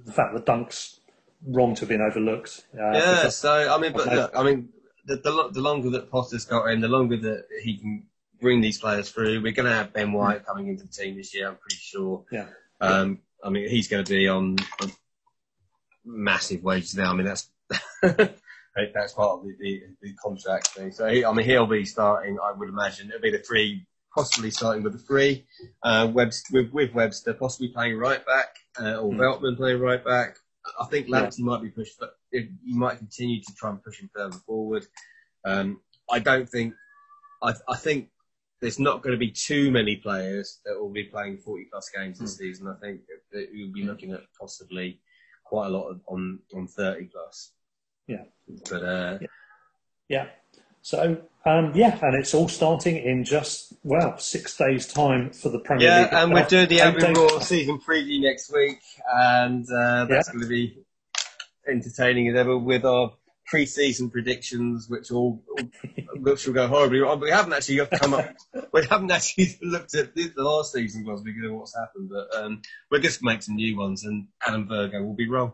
the 0.05 0.11
fact 0.11 0.33
that 0.33 0.45
Dunk's 0.45 0.99
wrong 1.47 1.75
to 1.75 1.81
have 1.81 1.89
been 1.89 2.01
overlooked. 2.01 2.65
Uh, 2.73 2.91
Yeah, 2.93 3.29
so 3.29 3.73
I 3.73 3.77
mean, 3.79 3.93
but 3.93 4.07
look, 4.07 4.31
I 4.35 4.43
mean, 4.43 4.69
the, 5.05 5.17
the 5.17 5.49
the 5.53 5.61
longer 5.61 5.89
that 5.91 6.09
Potter's 6.09 6.45
got 6.45 6.65
in, 6.71 6.81
the 6.81 6.87
longer 6.87 7.17
that 7.17 7.45
he 7.63 7.77
can 7.77 8.07
bring 8.41 8.61
these 8.61 8.77
players 8.79 9.09
through. 9.09 9.41
We're 9.41 9.53
going 9.53 9.67
to 9.67 9.71
have 9.75 9.93
Ben 9.93 10.11
White 10.11 10.45
coming 10.45 10.67
into 10.67 10.83
the 10.83 10.89
team 10.89 11.15
this 11.15 11.33
year, 11.33 11.47
I'm 11.47 11.55
pretty 11.55 11.77
sure. 11.79 12.25
Yeah. 12.31 12.47
Um, 12.81 13.19
I 13.43 13.49
mean, 13.49 13.69
he's 13.69 13.87
going 13.87 14.03
to 14.03 14.11
be 14.11 14.27
on, 14.27 14.57
on 14.81 14.91
massive 16.03 16.63
wages 16.63 16.95
now. 16.95 17.11
I 17.11 17.15
mean, 17.15 17.25
that's 17.25 17.49
that's 18.93 19.13
part 19.13 19.39
of 19.39 19.43
the, 19.43 19.55
the, 19.59 19.81
the 20.01 20.13
contract 20.21 20.69
thing. 20.69 20.91
So 20.91 21.07
he, 21.07 21.23
I 21.23 21.31
mean, 21.33 21.45
he'll 21.45 21.65
be 21.65 21.85
starting. 21.85 22.37
I 22.41 22.51
would 22.51 22.69
imagine 22.69 23.09
it'll 23.09 23.21
be 23.21 23.31
the 23.31 23.39
three, 23.39 23.85
possibly 24.13 24.51
starting 24.51 24.83
with 24.83 24.93
the 24.93 24.99
three. 24.99 25.45
Uh, 25.83 26.09
Webster, 26.13 26.49
with, 26.53 26.71
with 26.71 26.93
Webster 26.93 27.33
possibly 27.33 27.69
playing 27.69 27.97
right 27.97 28.25
back, 28.25 28.55
uh, 28.79 28.95
or 28.97 29.11
Hmm. 29.13 29.19
Veltman 29.21 29.57
playing 29.57 29.79
right 29.79 30.03
back. 30.03 30.37
I 30.81 30.85
think 30.85 31.07
Lamptey 31.07 31.39
might 31.41 31.61
be 31.61 31.69
pushed, 31.69 31.99
but 31.99 32.11
if, 32.31 32.47
you 32.63 32.75
might 32.77 32.97
continue 32.97 33.39
to 33.41 33.53
try 33.55 33.69
and 33.69 33.83
push 33.83 33.99
him 33.99 34.09
further 34.13 34.37
forward. 34.45 34.85
Um, 35.45 35.79
I 36.11 36.19
don't 36.19 36.49
think. 36.49 36.73
I, 37.43 37.53
I 37.69 37.75
think 37.77 38.09
there's 38.61 38.79
not 38.79 39.03
going 39.03 39.11
to 39.13 39.19
be 39.19 39.29
too 39.31 39.69
many 39.69 39.97
players 39.97 40.59
that 40.65 40.79
will 40.79 40.89
be 40.91 41.03
playing 41.03 41.37
40 41.37 41.67
plus 41.71 41.89
games 41.95 42.17
this 42.19 42.37
season. 42.37 42.67
I 42.67 42.73
think 42.83 43.01
that 43.31 43.49
you'll 43.53 43.73
be 43.73 43.83
looking 43.83 44.11
at 44.13 44.21
possibly 44.39 45.01
quite 45.45 45.67
a 45.67 45.69
lot 45.69 45.89
of, 45.89 46.01
on 46.07 46.39
on 46.55 46.67
30 46.67 47.09
plus. 47.13 47.51
Yeah. 48.07 48.23
But 48.69 48.83
uh, 48.83 49.17
Yeah. 50.09 50.27
So 50.81 51.21
um, 51.47 51.71
yeah, 51.75 51.97
and 52.01 52.15
it's 52.19 52.33
all 52.33 52.47
starting 52.47 52.97
in 52.97 53.23
just 53.23 53.73
well 53.83 54.17
six 54.17 54.55
days' 54.57 54.87
time 54.87 55.31
for 55.31 55.49
the 55.49 55.59
Premier 55.59 55.87
yeah, 55.87 56.01
League. 56.03 56.09
and 56.13 56.33
we're 56.33 56.45
doing 56.45 56.67
the 56.67 56.77
days- 56.77 57.17
Roar 57.17 57.41
season 57.41 57.79
preview 57.79 58.21
next 58.21 58.51
week, 58.53 58.79
and 59.15 59.65
uh, 59.71 60.05
that's 60.05 60.27
Yeah. 60.27 60.33
going 60.33 60.43
to 60.43 60.47
be 60.49 60.77
entertaining 61.67 62.29
as 62.29 62.35
ever 62.35 62.57
with 62.57 62.85
our 62.85 63.13
pre-season 63.45 64.09
predictions, 64.09 64.87
which 64.89 65.11
all 65.11 65.43
which 66.15 66.45
will 66.45 66.53
go 66.53 66.67
horribly 66.67 66.99
wrong. 66.99 67.19
We 67.19 67.29
haven't 67.29 67.53
actually 67.53 67.85
come 67.85 68.13
up. 68.13 68.35
We 68.71 68.85
haven't 68.89 69.11
actually 69.11 69.57
looked 69.61 69.95
at 69.95 70.15
the, 70.15 70.31
the 70.35 70.43
last 70.43 70.73
season 70.73 71.05
was 71.05 71.21
because 71.21 71.45
of 71.45 71.53
what's 71.53 71.75
happened, 71.75 72.09
but 72.09 72.35
um, 72.37 72.61
we're 72.89 72.99
just 72.99 73.23
make 73.23 73.43
some 73.43 73.55
new 73.55 73.77
ones, 73.77 74.03
and 74.03 74.27
Adam 74.45 74.67
Virgo 74.67 75.03
will 75.03 75.13
be 75.13 75.29
wrong. 75.29 75.53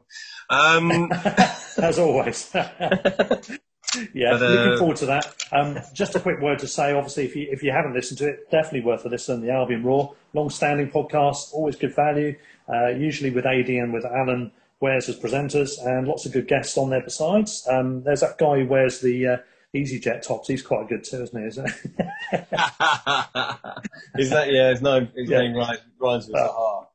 Um, 0.49 1.11
as 1.77 1.99
always. 1.99 2.49
yeah, 2.53 4.31
But, 4.31 4.41
uh, 4.41 4.47
looking 4.47 4.77
forward 4.77 4.97
to 4.97 5.05
that. 5.07 5.35
Um, 5.51 5.80
just 5.93 6.15
a 6.15 6.19
quick 6.19 6.39
word 6.39 6.59
to 6.59 6.68
say, 6.68 6.93
obviously, 6.93 7.26
if 7.26 7.35
you 7.35 7.47
if 7.51 7.63
you 7.63 7.72
haven't 7.72 7.93
listened 7.93 8.19
to 8.19 8.30
it, 8.30 8.49
definitely 8.51 8.81
worth 8.81 9.05
a 9.05 9.09
listen. 9.09 9.41
The 9.41 9.51
Albion 9.51 9.84
Roar, 9.84 10.15
long-standing 10.34 10.91
podcast, 10.91 11.53
always 11.53 11.76
good 11.76 11.95
value. 11.95 12.38
Uh, 12.72 12.89
usually 12.89 13.31
with 13.31 13.45
Ady 13.45 13.77
and 13.77 13.91
with 13.91 14.05
Alan 14.05 14.51
Wares 14.81 15.07
as 15.07 15.17
presenters, 15.19 15.73
and 15.85 16.07
lots 16.07 16.25
of 16.25 16.31
good 16.33 16.47
guests 16.47 16.77
on 16.77 16.89
there 16.89 17.01
besides. 17.03 17.65
Um, 17.69 18.03
there's 18.03 18.21
that 18.21 18.37
guy 18.39 18.59
who 18.59 18.67
wears 18.67 18.99
the 18.99 19.27
uh, 19.27 19.37
EasyJet 19.75 20.23
tops. 20.27 20.47
He's 20.47 20.63
quite 20.63 20.89
good 20.89 21.03
too, 21.03 21.21
isn't 21.23 21.39
he? 21.39 21.47
Isn't 21.47 21.69
he? 21.69 21.73
is 24.17 24.29
that 24.31 24.47
yeah? 24.51 24.69
His 24.71 24.81
name 24.81 25.09
his 25.15 25.29
Yeah. 25.29 25.39
name 25.39 25.53
rhymes, 25.55 25.79
rhymes 25.99 26.27
with 26.27 26.35
Sahar. 26.35 26.87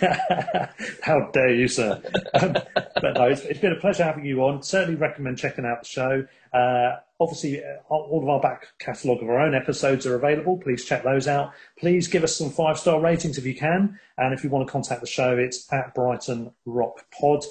How 1.02 1.30
dare 1.32 1.54
you, 1.54 1.68
sir? 1.68 2.02
Um, 2.34 2.52
but 2.52 3.14
no, 3.14 3.24
it's, 3.24 3.42
it's 3.42 3.60
been 3.60 3.72
a 3.72 3.80
pleasure 3.80 4.04
having 4.04 4.24
you 4.24 4.42
on. 4.44 4.62
Certainly 4.62 4.98
recommend 5.00 5.38
checking 5.38 5.64
out 5.64 5.82
the 5.82 5.88
show. 5.88 6.26
Uh, 6.52 6.96
obviously, 7.20 7.62
uh, 7.62 7.76
all 7.88 8.22
of 8.22 8.28
our 8.28 8.40
back 8.40 8.66
catalogue 8.78 9.22
of 9.22 9.28
our 9.28 9.40
own 9.40 9.54
episodes 9.54 10.06
are 10.06 10.16
available. 10.16 10.58
Please 10.58 10.84
check 10.84 11.04
those 11.04 11.28
out. 11.28 11.52
Please 11.78 12.08
give 12.08 12.24
us 12.24 12.36
some 12.36 12.50
five 12.50 12.78
star 12.78 13.00
ratings 13.00 13.38
if 13.38 13.44
you 13.44 13.54
can. 13.54 13.98
And 14.18 14.34
if 14.34 14.42
you 14.42 14.50
want 14.50 14.66
to 14.66 14.72
contact 14.72 15.00
the 15.00 15.06
show, 15.06 15.36
it's 15.36 15.70
at 15.72 15.94
Brighton 15.94 16.52
Rock 16.64 17.04
Pod. 17.18 17.44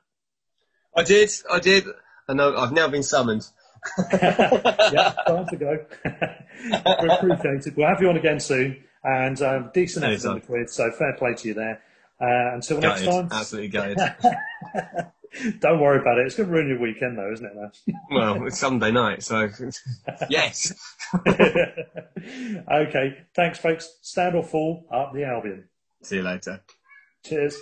I 0.96 1.02
did, 1.02 1.30
I 1.50 1.58
did. 1.58 1.84
I 2.26 2.32
know 2.32 2.56
I've 2.56 2.72
now 2.72 2.88
been 2.88 3.02
summoned. 3.02 3.46
yeah, 4.12 5.14
time 5.26 5.46
to 5.46 5.56
go. 5.56 5.78
We 6.60 7.08
appreciate 7.08 7.68
it. 7.68 7.76
We'll 7.76 7.86
have 7.86 8.02
you 8.02 8.08
on 8.08 8.16
again 8.16 8.40
soon. 8.40 8.82
And 9.04 9.40
um, 9.42 9.70
decent 9.72 10.04
effort 10.04 10.28
in 10.28 10.34
the 10.34 10.40
quiz, 10.40 10.72
so 10.72 10.90
fair 10.90 11.14
play 11.14 11.34
to 11.34 11.48
you 11.48 11.54
there. 11.54 11.82
Uh, 12.20 12.54
until 12.54 12.80
next 12.80 13.04
time, 13.04 13.28
absolutely 13.30 13.68
gutted. 13.68 13.98
don't 15.60 15.80
worry 15.80 16.00
about 16.00 16.18
it. 16.18 16.26
It's 16.26 16.34
going 16.34 16.48
to 16.48 16.54
ruin 16.54 16.68
your 16.68 16.80
weekend, 16.80 17.16
though, 17.16 17.32
isn't 17.32 17.46
it? 17.46 17.52
Now? 17.54 17.70
well, 18.10 18.46
it's 18.46 18.58
Sunday 18.58 18.90
night, 18.90 19.22
so 19.22 19.48
yes. 20.28 20.72
okay, 22.72 23.18
thanks, 23.34 23.58
folks. 23.58 23.98
Stand 24.02 24.34
or 24.34 24.42
fall 24.42 24.86
up 24.90 25.12
the 25.14 25.24
Albion. 25.24 25.68
See 26.02 26.16
you 26.16 26.22
later. 26.22 26.60
Cheers. 27.24 27.56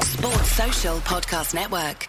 Sports 0.00 0.52
Social 0.52 0.96
Podcast 1.00 1.54
Network. 1.54 2.08